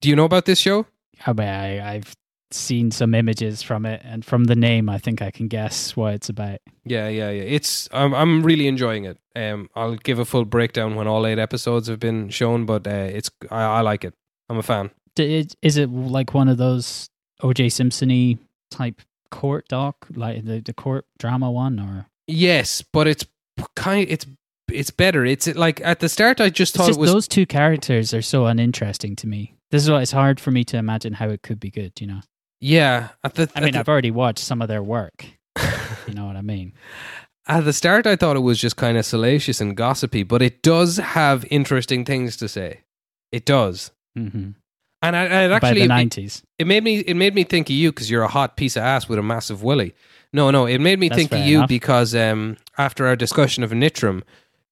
Do 0.00 0.08
you 0.08 0.16
know 0.16 0.24
about 0.24 0.44
this 0.46 0.58
show? 0.58 0.86
I 1.26 1.32
mean, 1.32 1.48
I, 1.48 1.94
I've 1.94 2.14
seen 2.54 2.90
some 2.90 3.14
images 3.14 3.62
from 3.62 3.86
it, 3.86 4.00
and 4.04 4.24
from 4.24 4.44
the 4.44 4.56
name, 4.56 4.88
I 4.88 4.98
think 4.98 5.20
I 5.22 5.30
can 5.30 5.48
guess 5.48 5.96
what 5.96 6.14
it's 6.14 6.28
about. 6.28 6.58
Yeah, 6.84 7.08
yeah, 7.08 7.30
yeah. 7.30 7.42
It's 7.42 7.88
I'm 7.92 8.14
I'm 8.14 8.42
really 8.42 8.66
enjoying 8.68 9.04
it. 9.04 9.18
Um, 9.36 9.68
I'll 9.74 9.96
give 9.96 10.18
a 10.18 10.24
full 10.24 10.44
breakdown 10.44 10.94
when 10.94 11.06
all 11.06 11.26
eight 11.26 11.38
episodes 11.38 11.88
have 11.88 11.98
been 12.00 12.28
shown, 12.30 12.66
but 12.66 12.86
uh, 12.86 12.90
it's 12.90 13.30
I, 13.50 13.62
I 13.64 13.80
like 13.80 14.04
it. 14.04 14.14
I'm 14.48 14.58
a 14.58 14.62
fan. 14.62 14.90
It- 15.16 15.54
Is 15.62 15.76
it 15.76 15.90
like 15.90 16.34
one 16.34 16.48
of 16.48 16.58
those 16.58 17.08
O.J. 17.42 17.68
Simpson-y 17.70 18.38
type 18.70 19.02
court 19.30 19.66
doc, 19.68 20.06
like 20.14 20.44
the, 20.44 20.60
the 20.60 20.72
court 20.74 21.06
drama 21.18 21.50
one, 21.50 21.78
or 21.80 22.06
Yes, 22.26 22.82
but 22.82 23.06
it's 23.08 23.26
kind. 23.74 24.06
It's 24.08 24.26
it's 24.70 24.90
better. 24.90 25.24
It's 25.26 25.46
like 25.54 25.80
at 25.84 26.00
the 26.00 26.08
start, 26.08 26.40
I 26.40 26.48
just 26.50 26.74
thought 26.74 26.86
just 26.86 26.98
it 26.98 27.00
was. 27.00 27.12
those 27.12 27.28
two 27.28 27.44
characters 27.46 28.14
are 28.14 28.22
so 28.22 28.46
uninteresting 28.46 29.16
to 29.16 29.26
me. 29.26 29.54
This 29.70 29.82
is 29.82 29.90
why 29.90 30.02
it's 30.02 30.12
hard 30.12 30.38
for 30.40 30.50
me 30.50 30.64
to 30.64 30.76
imagine 30.78 31.14
how 31.14 31.28
it 31.30 31.42
could 31.42 31.58
be 31.60 31.70
good. 31.70 31.92
You 32.00 32.06
know, 32.06 32.20
yeah, 32.62 33.08
at 33.24 33.34
the 33.34 33.50
I 33.54 33.60
mean, 33.60 33.74
at 33.74 33.80
I've 33.80 33.88
already 33.88 34.10
watched 34.10 34.38
some 34.44 34.62
of 34.62 34.68
their 34.68 34.82
work. 34.82 35.26
You 36.08 36.14
know 36.14 36.24
what 36.26 36.36
I 36.36 36.42
mean? 36.42 36.72
at 37.46 37.64
the 37.64 37.72
start, 37.72 38.06
I 38.06 38.16
thought 38.16 38.36
it 38.36 38.40
was 38.40 38.58
just 38.58 38.76
kind 38.76 38.96
of 38.96 39.04
salacious 39.04 39.60
and 39.60 39.76
gossipy, 39.76 40.22
but 40.22 40.40
it 40.42 40.62
does 40.62 40.96
have 40.98 41.44
interesting 41.50 42.04
things 42.04 42.36
to 42.38 42.48
say. 42.48 42.80
It 43.32 43.44
does, 43.44 43.90
hmm 44.16 44.50
and 45.04 45.16
I, 45.16 45.24
I 45.46 45.48
By 45.48 45.54
actually 45.56 45.80
the 45.80 45.84
it- 45.86 45.88
nineties, 45.88 46.42
it 46.60 46.66
made 46.68 46.84
me 46.84 47.00
it 47.00 47.14
made 47.14 47.34
me 47.34 47.42
think 47.44 47.68
of 47.68 47.74
you 47.74 47.90
because 47.90 48.08
you're 48.10 48.22
a 48.22 48.28
hot 48.28 48.56
piece 48.56 48.76
of 48.76 48.84
ass 48.84 49.08
with 49.08 49.18
a 49.18 49.22
massive 49.22 49.62
willy. 49.62 49.94
No, 50.32 50.50
no, 50.50 50.64
it 50.66 50.78
made 50.80 50.98
me 51.00 51.08
That's 51.08 51.18
think 51.18 51.32
of 51.32 51.40
you 51.46 51.58
enough. 51.58 51.68
because 51.68 52.14
um, 52.14 52.56
after 52.78 53.06
our 53.06 53.16
discussion 53.16 53.62
of 53.64 53.70
Nitram, 53.72 54.22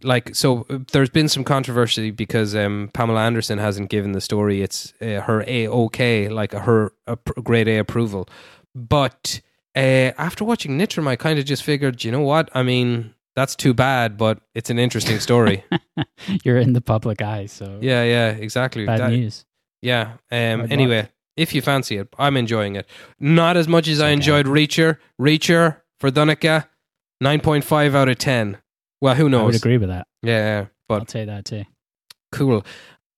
like 0.03 0.35
so, 0.35 0.67
uh, 0.71 0.79
there's 0.93 1.11
been 1.11 1.29
some 1.29 1.45
controversy 1.45 2.11
because 2.11 2.55
um, 2.55 2.91
Pamela 2.95 3.21
Anderson 3.23 3.59
hasn't 3.59 3.91
given 3.91 4.13
the 4.13 4.21
story 4.21 4.63
its 4.63 4.93
uh, 5.01 5.21
her 5.21 5.45
a 5.47 5.69
okay, 5.69 6.29
like 6.29 6.53
her 6.53 6.93
a 7.07 7.17
grade 7.43 7.69
A 7.69 7.79
approval. 7.79 8.29
But 8.75 9.41
uh, 9.77 10.13
after 10.19 10.45
watching 10.45 10.79
Nitram, 10.79 11.07
I 11.09 11.17
kind 11.17 11.39
of 11.39 11.45
just 11.45 11.63
figured, 11.63 12.05
you 12.05 12.11
know 12.13 12.21
what? 12.23 12.49
I 12.55 12.63
mean, 12.63 13.15
that's 13.37 13.55
too 13.57 13.75
bad, 13.75 14.17
but 14.17 14.41
it's 14.55 14.71
an 14.71 14.79
interesting 14.79 15.19
story. 15.21 15.65
you're 16.45 16.59
in 16.59 16.73
the 16.73 16.81
public 16.81 17.23
eye, 17.23 17.47
so 17.47 17.79
yeah, 17.81 18.03
yeah, 18.05 18.31
exactly. 18.31 18.87
bad 18.87 19.01
That- 19.01 19.11
news. 19.11 19.45
yeah. 19.83 20.15
Um, 20.31 20.67
anyway, 20.71 21.03
luck. 21.03 21.11
if 21.37 21.55
you 21.55 21.63
fancy 21.63 21.97
it, 21.99 22.09
I'm 22.19 22.37
enjoying 22.37 22.77
it. 22.77 22.87
Not 23.19 23.57
as 23.57 23.69
much 23.69 23.89
as 23.89 24.01
I 24.01 24.11
enjoyed 24.11 24.47
Reacher. 24.47 24.99
Reacher 25.21 25.77
for 25.99 26.11
Donica, 26.11 26.69
9.5 27.23 27.95
out 27.95 28.09
of 28.09 28.19
10. 28.19 28.59
Well, 29.01 29.15
who 29.15 29.29
knows? 29.29 29.43
I 29.43 29.47
would 29.47 29.55
agree 29.57 29.79
with 29.79 29.89
that. 29.89 30.07
Yeah, 30.23 30.37
yeah, 30.39 30.67
I'll 30.89 31.01
but 31.01 31.11
say 31.11 31.25
that 31.25 31.45
too. 31.45 31.65
cool. 32.33 32.65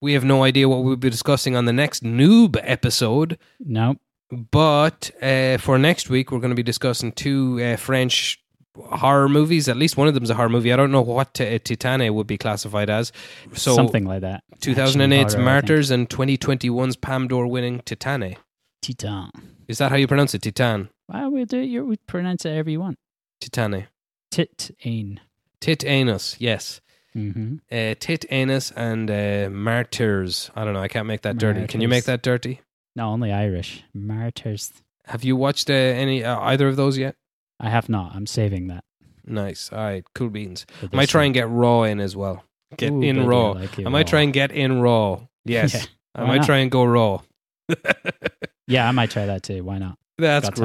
We 0.00 0.14
have 0.14 0.24
no 0.24 0.42
idea 0.42 0.68
what 0.68 0.82
we'll 0.82 0.96
be 0.96 1.10
discussing 1.10 1.54
on 1.54 1.64
the 1.64 1.72
next 1.72 2.02
noob 2.02 2.56
episode, 2.62 3.38
No, 3.60 3.96
but 4.30 5.10
uh, 5.22 5.58
for 5.58 5.78
next 5.78 6.08
week, 6.10 6.32
we're 6.32 6.40
going 6.40 6.50
to 6.50 6.56
be 6.56 6.62
discussing 6.64 7.12
two 7.12 7.60
uh, 7.62 7.76
French 7.76 8.38
horror 8.76 9.28
movies. 9.28 9.68
At 9.68 9.76
least 9.76 9.96
one 9.96 10.08
of 10.08 10.14
them 10.14 10.24
is 10.24 10.30
a 10.30 10.34
horror 10.34 10.48
movie. 10.48 10.72
I 10.72 10.76
don't 10.76 10.90
know 10.90 11.02
what 11.02 11.40
uh, 11.40 11.44
Titane 11.58 12.12
would 12.12 12.26
be 12.26 12.38
classified 12.38 12.90
as. 12.90 13.12
So 13.54 13.74
something 13.74 14.04
like 14.04 14.22
that. 14.22 14.42
2008's 14.60 15.34
horror, 15.34 15.44
Martyrs 15.44 15.90
and 15.90 16.08
2021's 16.08 16.96
Palme 16.96 17.28
d'Or 17.28 17.46
winning 17.46 17.80
Titane. 17.80 18.36
Titan. 18.80 19.30
Is 19.68 19.78
that 19.78 19.90
how 19.90 19.96
you 19.96 20.08
pronounce 20.08 20.34
it? 20.34 20.42
Titan. 20.42 20.88
Well, 21.08 21.30
we'll 21.30 21.44
do 21.44 21.60
it. 21.60 21.66
You 21.66 21.84
we 21.84 21.96
pronounce 21.96 22.44
it 22.44 22.52
however 22.52 22.70
you 22.70 22.80
want. 22.80 22.98
Titane. 23.40 23.86
Tit 24.30 24.70
ain. 24.84 25.20
Tit 25.62 25.84
anus, 25.86 26.36
yes. 26.40 26.80
Mm-hmm. 27.16 27.56
Uh, 27.70 27.94
tit 28.00 28.24
anus 28.30 28.72
and 28.72 29.08
uh, 29.08 29.48
martyrs. 29.48 30.50
I 30.56 30.64
don't 30.64 30.74
know. 30.74 30.80
I 30.80 30.88
can't 30.88 31.06
make 31.06 31.22
that 31.22 31.38
dirty. 31.38 31.68
Can 31.68 31.80
you 31.80 31.86
make 31.88 32.04
that 32.04 32.20
dirty? 32.20 32.60
No, 32.96 33.10
only 33.10 33.32
Irish. 33.32 33.84
Martyrs. 33.94 34.72
Have 35.06 35.22
you 35.22 35.36
watched 35.36 35.70
uh, 35.70 35.74
any 35.74 36.24
uh, 36.24 36.40
either 36.40 36.66
of 36.66 36.74
those 36.74 36.98
yet? 36.98 37.14
I 37.60 37.70
have 37.70 37.88
not. 37.88 38.16
I'm 38.16 38.26
saving 38.26 38.66
that. 38.66 38.82
Nice. 39.24 39.70
All 39.72 39.78
right. 39.78 40.04
Cool 40.16 40.30
beans. 40.30 40.66
I 40.82 40.96
might 40.96 41.08
try 41.08 41.22
and 41.24 41.32
get 41.32 41.48
raw 41.48 41.84
in 41.84 42.00
as 42.00 42.16
well. 42.16 42.42
Get 42.76 42.90
Ooh, 42.90 43.00
in 43.00 43.16
baby, 43.16 43.28
raw. 43.28 43.52
I, 43.52 43.60
like 43.60 43.78
I 43.78 43.82
might 43.88 44.06
raw. 44.06 44.10
try 44.10 44.20
and 44.22 44.32
get 44.32 44.50
in 44.50 44.80
raw. 44.80 45.20
Yes. 45.44 45.74
Yeah, 45.74 45.82
I 46.14 46.24
might 46.24 46.36
not? 46.38 46.46
try 46.46 46.58
and 46.58 46.70
go 46.70 46.84
raw. 46.84 47.20
Yeah, 48.68 48.88
I 48.88 48.92
might 48.92 49.10
try 49.10 49.26
that 49.26 49.42
too. 49.42 49.64
Why 49.64 49.78
not? 49.78 49.98
That's 50.18 50.48
Got 50.48 50.56
time. 50.56 50.64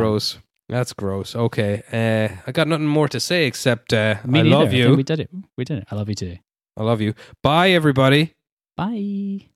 Gross. 0.70 0.78
That's 0.78 0.94
gross. 0.94 1.36
Okay. 1.36 1.84
Uh, 1.92 2.36
I 2.48 2.52
got 2.52 2.68
nothing 2.68 2.88
more 2.88 3.08
to 3.10 3.20
say 3.20 3.46
except 3.48 3.94
uh, 3.94 4.16
Me 4.26 4.40
I 4.40 4.44
neither. 4.44 4.50
love 4.58 4.70
think 4.70 4.80
you. 4.84 4.96
we 4.96 5.04
did 5.04 5.20
it. 5.20 5.30
We 5.58 5.64
did 5.66 5.80
it. 5.80 5.88
I 5.92 5.96
love 5.96 6.10
you 6.10 6.16
too. 6.16 6.38
I 6.76 6.84
love 6.84 7.02
you. 7.02 7.14
Bye, 7.42 7.72
everybody. 7.72 8.34
Bye. 8.76 9.48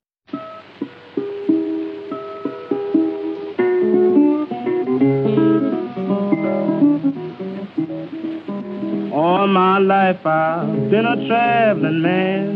All 9.13 9.45
my 9.47 9.77
life 9.77 10.25
I've 10.25 10.89
been 10.89 11.05
a 11.05 11.27
traveling 11.27 12.01
man. 12.01 12.49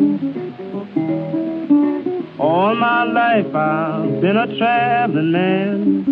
All 2.40 2.76
my 2.76 3.04
life 3.04 3.54
I've 3.56 4.20
been 4.22 4.38
a 4.38 4.58
traveling 4.58 5.32
man. 5.32 6.06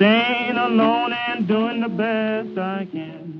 Staying 0.00 0.56
alone 0.56 1.12
and 1.12 1.46
doing 1.46 1.82
the 1.82 1.88
best 1.90 2.56
I 2.56 2.88
can. 2.90 3.39